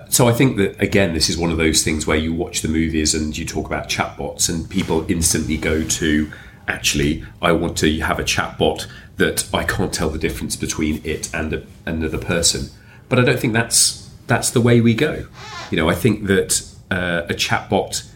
So 0.08 0.28
I 0.28 0.32
think 0.32 0.58
that 0.58 0.80
again, 0.80 1.14
this 1.14 1.28
is 1.30 1.38
one 1.38 1.50
of 1.50 1.56
those 1.56 1.82
things 1.82 2.06
where 2.06 2.16
you 2.16 2.34
watch 2.34 2.60
the 2.60 2.68
movies 2.68 3.14
and 3.14 3.36
you 3.36 3.44
talk 3.44 3.66
about 3.66 3.88
chatbots, 3.88 4.48
and 4.48 4.68
people 4.68 5.10
instantly 5.10 5.56
go 5.56 5.82
to, 5.82 6.30
actually, 6.68 7.24
I 7.40 7.52
want 7.52 7.76
to 7.78 7.98
have 8.00 8.20
a 8.20 8.24
chatbot 8.24 8.86
that 9.16 9.48
I 9.52 9.64
can't 9.64 9.92
tell 9.92 10.10
the 10.10 10.18
difference 10.18 10.56
between 10.56 11.00
it 11.04 11.34
and 11.34 11.52
a, 11.54 11.66
another 11.86 12.18
person. 12.18 12.68
But 13.08 13.18
I 13.18 13.22
don't 13.22 13.40
think 13.40 13.52
that's 13.52 14.10
that's 14.26 14.50
the 14.50 14.60
way 14.60 14.80
we 14.80 14.94
go. 14.94 15.26
You 15.70 15.76
know, 15.76 15.88
I 15.88 15.94
think 15.94 16.26
that 16.26 16.62
uh, 16.90 17.22
a 17.28 17.34
chatbot 17.34 18.08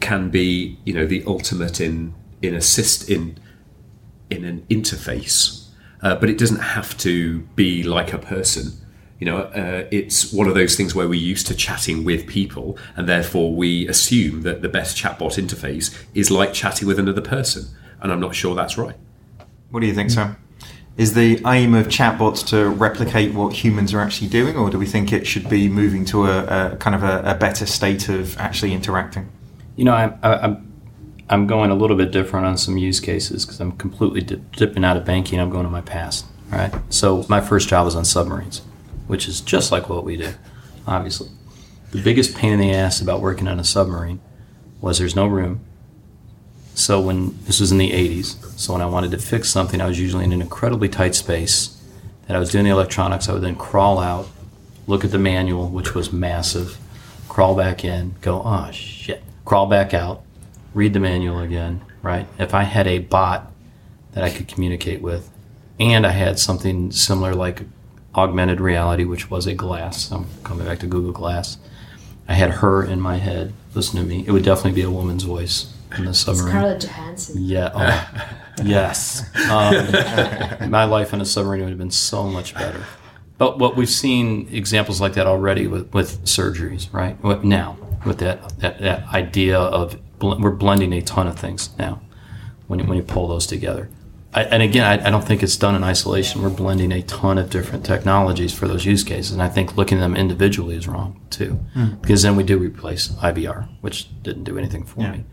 can 0.00 0.30
be, 0.30 0.78
you 0.84 0.92
know, 0.92 1.06
the 1.06 1.22
ultimate 1.26 1.80
in 1.80 2.14
in 2.42 2.54
assist 2.54 3.08
in 3.08 3.38
in 4.30 4.44
an 4.44 4.66
interface, 4.68 5.68
uh, 6.02 6.16
but 6.16 6.28
it 6.28 6.38
doesn't 6.38 6.60
have 6.60 6.96
to 6.98 7.40
be 7.54 7.82
like 7.82 8.12
a 8.12 8.18
person. 8.18 8.72
You 9.18 9.26
know, 9.26 9.38
uh, 9.38 9.86
it's 9.90 10.32
one 10.32 10.46
of 10.46 10.54
those 10.54 10.76
things 10.76 10.94
where 10.94 11.08
we're 11.08 11.14
used 11.14 11.46
to 11.46 11.54
chatting 11.54 12.04
with 12.04 12.26
people, 12.26 12.76
and 12.96 13.08
therefore 13.08 13.54
we 13.54 13.88
assume 13.88 14.42
that 14.42 14.60
the 14.60 14.68
best 14.68 14.96
chatbot 14.96 15.38
interface 15.38 15.96
is 16.14 16.30
like 16.30 16.52
chatting 16.52 16.86
with 16.86 16.98
another 16.98 17.22
person. 17.22 17.64
And 18.02 18.12
I'm 18.12 18.20
not 18.20 18.34
sure 18.34 18.54
that's 18.54 18.76
right. 18.76 18.96
What 19.70 19.80
do 19.80 19.86
you 19.86 19.94
think, 19.94 20.10
Sam? 20.10 20.36
Is 20.96 21.12
the 21.12 21.42
aim 21.46 21.74
of 21.74 21.88
chatbots 21.88 22.46
to 22.48 22.70
replicate 22.70 23.34
what 23.34 23.52
humans 23.52 23.92
are 23.92 24.00
actually 24.00 24.28
doing, 24.28 24.56
or 24.56 24.70
do 24.70 24.78
we 24.78 24.86
think 24.86 25.12
it 25.12 25.26
should 25.26 25.48
be 25.50 25.68
moving 25.68 26.06
to 26.06 26.24
a, 26.24 26.72
a 26.72 26.76
kind 26.76 26.94
of 26.96 27.02
a, 27.02 27.22
a 27.32 27.34
better 27.34 27.66
state 27.66 28.08
of 28.08 28.38
actually 28.38 28.72
interacting? 28.72 29.28
You 29.76 29.84
know, 29.84 29.92
I, 29.92 30.16
I, 30.22 30.42
I'm 30.44 30.72
I'm 31.28 31.46
going 31.46 31.70
a 31.70 31.74
little 31.74 31.96
bit 31.96 32.12
different 32.12 32.46
on 32.46 32.56
some 32.56 32.78
use 32.78 33.00
cases 33.00 33.44
because 33.44 33.60
I'm 33.60 33.72
completely 33.72 34.20
dip, 34.20 34.56
dipping 34.56 34.84
out 34.84 34.96
of 34.96 35.04
banking. 35.04 35.40
I'm 35.40 35.50
going 35.50 35.64
to 35.64 35.70
my 35.70 35.80
past. 35.80 36.24
Right. 36.50 36.72
So 36.90 37.26
my 37.28 37.40
first 37.40 37.68
job 37.68 37.84
was 37.84 37.96
on 37.96 38.04
submarines, 38.04 38.62
which 39.08 39.26
is 39.26 39.40
just 39.40 39.72
like 39.72 39.88
what 39.88 40.04
we 40.04 40.16
do, 40.16 40.32
obviously. 40.86 41.28
The 41.90 42.00
biggest 42.00 42.36
pain 42.36 42.52
in 42.52 42.60
the 42.60 42.72
ass 42.72 43.00
about 43.00 43.20
working 43.20 43.48
on 43.48 43.58
a 43.58 43.64
submarine 43.64 44.20
was 44.80 44.98
there's 44.98 45.16
no 45.16 45.26
room. 45.26 45.65
So 46.76 47.00
when 47.00 47.34
this 47.44 47.58
was 47.58 47.72
in 47.72 47.78
the 47.78 47.90
80s, 47.90 48.36
so 48.58 48.74
when 48.74 48.82
I 48.82 48.86
wanted 48.86 49.10
to 49.12 49.18
fix 49.18 49.48
something, 49.48 49.80
I 49.80 49.86
was 49.86 49.98
usually 49.98 50.24
in 50.24 50.32
an 50.34 50.42
incredibly 50.42 50.90
tight 50.90 51.14
space. 51.14 51.82
That 52.26 52.36
I 52.36 52.38
was 52.38 52.50
doing 52.50 52.64
the 52.64 52.70
electronics, 52.70 53.30
I 53.30 53.32
would 53.32 53.40
then 53.40 53.56
crawl 53.56 53.98
out, 53.98 54.28
look 54.86 55.02
at 55.02 55.10
the 55.10 55.18
manual, 55.18 55.70
which 55.70 55.94
was 55.94 56.12
massive, 56.12 56.76
crawl 57.30 57.56
back 57.56 57.82
in, 57.82 58.16
go, 58.20 58.42
oh 58.44 58.70
shit, 58.72 59.22
crawl 59.46 59.66
back 59.66 59.94
out, 59.94 60.22
read 60.74 60.92
the 60.92 61.00
manual 61.00 61.38
again, 61.38 61.80
right? 62.02 62.26
If 62.38 62.52
I 62.52 62.64
had 62.64 62.86
a 62.86 62.98
bot 62.98 63.50
that 64.12 64.22
I 64.22 64.28
could 64.28 64.46
communicate 64.46 65.00
with, 65.00 65.30
and 65.80 66.06
I 66.06 66.10
had 66.10 66.38
something 66.38 66.92
similar 66.92 67.34
like 67.34 67.62
augmented 68.14 68.60
reality, 68.60 69.04
which 69.04 69.30
was 69.30 69.46
a 69.46 69.54
glass, 69.54 70.10
I'm 70.10 70.26
coming 70.44 70.66
back 70.66 70.80
to 70.80 70.86
Google 70.86 71.12
Glass, 71.12 71.56
I 72.28 72.34
had 72.34 72.50
her 72.50 72.84
in 72.84 73.00
my 73.00 73.16
head, 73.16 73.54
listen 73.74 73.98
to 73.98 74.04
me, 74.04 74.24
it 74.26 74.32
would 74.32 74.44
definitely 74.44 74.72
be 74.72 74.82
a 74.82 74.90
woman's 74.90 75.22
voice 75.22 75.72
in 75.98 76.04
the 76.04 76.14
submarine. 76.14 76.50
Scarlett 76.50 76.82
Johansson. 76.82 77.36
Yeah. 77.44 77.70
Oh, 77.74 78.38
yes. 78.64 79.24
Um, 79.50 80.70
my 80.70 80.84
life 80.84 81.12
in 81.12 81.20
a 81.20 81.24
submarine 81.24 81.62
would 81.62 81.70
have 81.70 81.78
been 81.78 81.90
so 81.90 82.24
much 82.24 82.54
better. 82.54 82.84
But 83.38 83.58
what 83.58 83.76
we've 83.76 83.88
seen 83.88 84.48
examples 84.50 85.00
like 85.00 85.14
that 85.14 85.26
already 85.26 85.66
with, 85.66 85.92
with 85.92 86.24
surgeries, 86.24 86.92
right? 86.92 87.22
Now, 87.44 87.76
with 88.04 88.18
that, 88.18 88.58
that, 88.60 88.78
that 88.80 89.08
idea 89.08 89.58
of 89.58 89.98
bl- 90.18 90.40
we're 90.40 90.50
blending 90.52 90.92
a 90.94 91.02
ton 91.02 91.26
of 91.26 91.38
things 91.38 91.70
now 91.78 92.00
when 92.66 92.78
you, 92.78 92.86
when 92.86 92.96
you 92.96 93.02
pull 93.02 93.28
those 93.28 93.46
together. 93.46 93.90
I, 94.36 94.42
and 94.44 94.62
again, 94.62 94.84
I, 94.84 95.06
I 95.06 95.10
don't 95.10 95.24
think 95.26 95.42
it's 95.42 95.56
done 95.56 95.74
in 95.74 95.82
isolation. 95.82 96.42
We're 96.42 96.50
blending 96.50 96.92
a 96.92 97.02
ton 97.02 97.38
of 97.38 97.48
different 97.50 97.84
technologies 97.86 98.52
for 98.52 98.68
those 98.68 98.84
use 98.84 99.02
cases. 99.02 99.32
And 99.32 99.42
I 99.42 99.48
think 99.48 99.76
looking 99.76 99.96
at 99.98 100.02
them 100.02 100.14
individually 100.14 100.76
is 100.76 100.86
wrong 100.86 101.20
too. 101.30 101.52
Hmm. 101.72 101.94
Because 102.02 102.22
then 102.22 102.36
we 102.36 102.44
do 102.44 102.58
replace 102.58 103.08
IVR, 103.08 103.66
which 103.80 104.08
didn't 104.22 104.44
do 104.44 104.58
anything 104.58 104.84
for 104.84 105.00
Yeah. 105.00 105.12
me. 105.12 105.24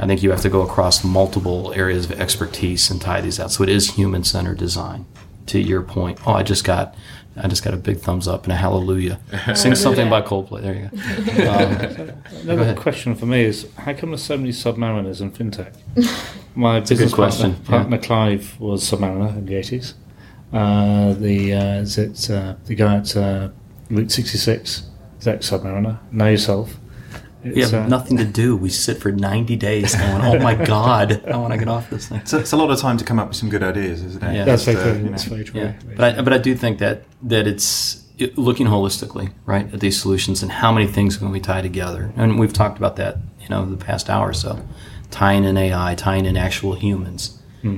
I 0.00 0.06
think 0.06 0.22
you 0.22 0.30
have 0.30 0.42
to 0.42 0.48
go 0.48 0.62
across 0.62 1.02
multiple 1.04 1.72
areas 1.74 2.04
of 2.04 2.20
expertise 2.20 2.90
and 2.90 3.00
tie 3.00 3.20
these 3.20 3.38
out. 3.40 3.52
So 3.52 3.62
it 3.62 3.68
is 3.68 3.90
human 3.92 4.24
centered 4.24 4.58
design. 4.58 5.06
To 5.46 5.58
your 5.60 5.82
point, 5.82 6.18
oh, 6.26 6.32
I 6.34 6.42
just 6.42 6.62
got, 6.64 6.94
I 7.42 7.48
just 7.48 7.62
got 7.64 7.74
a 7.74 7.76
big 7.76 7.98
thumbs 7.98 8.26
up 8.28 8.44
and 8.44 8.52
a 8.52 8.56
hallelujah. 8.56 9.20
Sing 9.54 9.74
something 9.74 10.08
by 10.10 10.22
Coldplay. 10.22 10.62
There 10.62 10.74
you 10.74 10.88
go. 10.88 11.44
Um, 11.48 12.42
Another 12.42 12.62
ahead. 12.62 12.76
question 12.76 13.14
for 13.14 13.26
me 13.26 13.42
is 13.42 13.66
how 13.76 13.92
come 13.94 14.10
there's 14.10 14.22
so 14.22 14.36
many 14.36 14.50
submariners 14.50 15.20
in 15.20 15.30
fintech? 15.30 15.74
My 16.54 16.80
business 16.80 17.14
question, 17.14 17.54
partner, 17.54 17.68
partner 17.78 17.98
Clive 17.98 18.60
was 18.60 18.82
submariner 18.88 19.36
in 19.36 19.46
the 19.46 19.54
80s. 19.54 19.94
Uh, 20.52 21.12
the 21.14 21.54
uh, 21.54 21.80
is 21.80 21.98
it 21.98 22.30
uh, 22.30 22.54
the 22.66 22.74
guy 22.74 22.96
at 22.96 23.16
uh, 23.16 23.50
Route 23.90 24.10
66 24.10 24.82
is 25.20 25.26
ex 25.26 25.50
submariner. 25.50 25.98
Now 26.10 26.26
yourself. 26.26 26.78
We 27.44 27.50
It's, 27.62 27.70
have 27.70 27.84
uh, 27.84 27.88
nothing 27.88 28.16
to 28.18 28.24
do. 28.24 28.56
We 28.56 28.68
sit 28.68 28.98
for 28.98 29.12
90 29.12 29.56
days 29.56 29.94
going, 29.94 30.22
oh 30.22 30.38
my 30.40 30.54
God, 30.66 31.24
I 31.26 31.36
want 31.36 31.52
to 31.52 31.58
get 31.58 31.68
off 31.68 31.88
this 31.90 32.08
thing. 32.08 32.18
It's 32.18 32.32
a, 32.32 32.38
it's 32.40 32.52
a 32.52 32.56
lot 32.56 32.70
of 32.70 32.78
time 32.78 32.96
to 32.98 33.04
come 33.04 33.18
up 33.18 33.28
with 33.28 33.36
some 33.36 33.48
good 33.48 33.62
ideas, 33.62 34.02
isn't 34.02 34.22
it? 34.22 34.34
Yeah. 34.34 34.44
That's 34.44 34.64
Just, 34.64 34.78
very 34.78 34.90
uh, 34.90 34.94
true. 34.94 35.04
you 35.04 35.10
know. 35.10 35.16
very 35.18 35.44
true. 35.44 35.60
Yeah, 35.60 35.72
but 35.96 36.18
I, 36.18 36.22
but 36.22 36.32
I 36.32 36.38
do 36.38 36.54
think 36.54 36.78
that 36.78 37.04
that 37.22 37.46
it's 37.46 38.04
it, 38.18 38.36
looking 38.36 38.66
holistically, 38.66 39.32
right, 39.46 39.72
at 39.72 39.80
these 39.80 40.00
solutions 40.00 40.42
and 40.42 40.50
how 40.50 40.72
many 40.72 40.86
things 40.86 41.16
can 41.16 41.30
we 41.30 41.40
tie 41.40 41.62
together. 41.62 42.12
And 42.16 42.38
we've 42.38 42.52
talked 42.52 42.78
about 42.78 42.96
that, 42.96 43.18
you 43.40 43.48
know, 43.48 43.64
the 43.64 43.76
past 43.76 44.10
hour 44.10 44.28
or 44.28 44.34
so, 44.34 44.60
tying 45.10 45.44
in 45.44 45.56
AI, 45.56 45.94
tying 45.94 46.26
in 46.26 46.36
actual 46.36 46.74
humans 46.74 47.34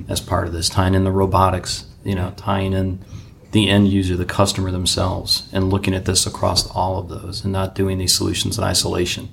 as 0.09 0.21
part 0.21 0.47
of 0.47 0.53
this, 0.53 0.69
tying 0.69 0.95
in 0.95 1.03
the 1.03 1.11
robotics, 1.11 1.85
you 2.05 2.15
know, 2.15 2.33
tying 2.37 2.73
in 2.73 3.05
the 3.51 3.69
end 3.69 3.89
user, 3.89 4.17
the 4.17 4.25
customer 4.25 4.71
themselves, 4.71 5.49
and 5.53 5.69
looking 5.71 5.95
at 5.95 6.05
this 6.05 6.27
across 6.27 6.71
all 6.71 6.99
of 6.99 7.09
those, 7.09 7.43
and 7.43 7.53
not 7.53 7.75
doing 7.75 7.99
these 7.99 8.13
solutions 8.15 8.57
in 8.57 8.63
isolation. 8.63 9.29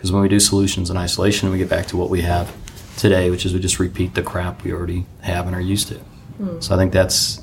Because 0.00 0.12
when 0.12 0.22
we 0.22 0.30
do 0.30 0.40
solutions 0.40 0.88
in 0.88 0.96
isolation, 0.96 1.50
we 1.50 1.58
get 1.58 1.68
back 1.68 1.84
to 1.88 1.96
what 1.98 2.08
we 2.08 2.22
have 2.22 2.50
today, 2.96 3.28
which 3.28 3.44
is 3.44 3.52
we 3.52 3.60
just 3.60 3.78
repeat 3.78 4.14
the 4.14 4.22
crap 4.22 4.64
we 4.64 4.72
already 4.72 5.04
have 5.20 5.46
and 5.46 5.54
are 5.54 5.60
used 5.60 5.88
to. 5.88 5.96
Hmm. 6.38 6.58
So 6.58 6.74
I 6.74 6.78
think 6.78 6.90
that's 6.90 7.42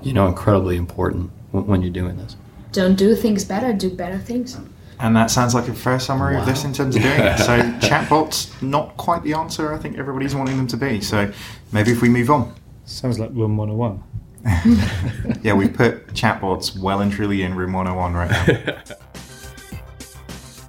you 0.00 0.14
know, 0.14 0.26
incredibly 0.26 0.76
important 0.76 1.30
w- 1.52 1.70
when 1.70 1.82
you're 1.82 1.92
doing 1.92 2.16
this. 2.16 2.34
Don't 2.72 2.94
do 2.94 3.14
things 3.14 3.44
better, 3.44 3.74
do 3.74 3.90
better 3.94 4.16
things. 4.16 4.58
And 5.00 5.14
that 5.14 5.30
sounds 5.30 5.54
like 5.54 5.68
a 5.68 5.74
fair 5.74 6.00
summary 6.00 6.34
of 6.38 6.46
this 6.46 6.64
in 6.64 6.72
terms 6.72 6.96
of 6.96 7.02
doing 7.02 7.20
it. 7.20 7.38
So 7.40 7.58
chatbots, 7.86 8.62
not 8.62 8.96
quite 8.96 9.22
the 9.22 9.34
answer 9.34 9.74
I 9.74 9.76
think 9.76 9.98
everybody's 9.98 10.34
wanting 10.34 10.56
them 10.56 10.68
to 10.68 10.78
be. 10.78 11.02
So 11.02 11.30
maybe 11.72 11.92
if 11.92 12.00
we 12.00 12.08
move 12.08 12.30
on. 12.30 12.54
Sounds 12.86 13.18
like 13.18 13.28
Room 13.34 13.58
101. 13.58 14.02
Yeah, 15.42 15.52
we've 15.52 15.74
put 15.74 16.08
chatbots 16.14 16.74
well 16.74 17.00
and 17.00 17.12
truly 17.12 17.42
in 17.42 17.54
room 17.54 17.74
101 17.74 18.14
right 18.14 18.30
now. 18.30 18.96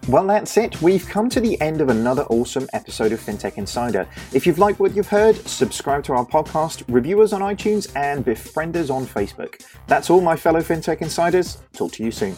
Well, 0.09 0.27
that's 0.27 0.57
it. 0.57 0.81
We've 0.81 1.07
come 1.07 1.29
to 1.29 1.39
the 1.39 1.59
end 1.61 1.79
of 1.79 1.87
another 1.87 2.23
awesome 2.23 2.67
episode 2.73 3.13
of 3.13 3.21
FinTech 3.21 3.57
Insider. 3.57 4.05
If 4.33 4.45
you've 4.45 4.59
liked 4.59 4.81
what 4.81 4.93
you've 4.93 5.07
heard, 5.07 5.35
subscribe 5.47 6.03
to 6.03 6.13
our 6.13 6.25
podcast, 6.25 6.83
review 6.89 7.21
us 7.21 7.31
on 7.31 7.39
iTunes, 7.39 7.89
and 7.95 8.25
befriend 8.25 8.75
us 8.75 8.89
on 8.89 9.05
Facebook. 9.05 9.65
That's 9.87 10.09
all, 10.09 10.19
my 10.19 10.35
fellow 10.35 10.59
FinTech 10.59 11.01
Insiders. 11.01 11.59
Talk 11.71 11.93
to 11.93 12.03
you 12.03 12.11
soon. 12.11 12.35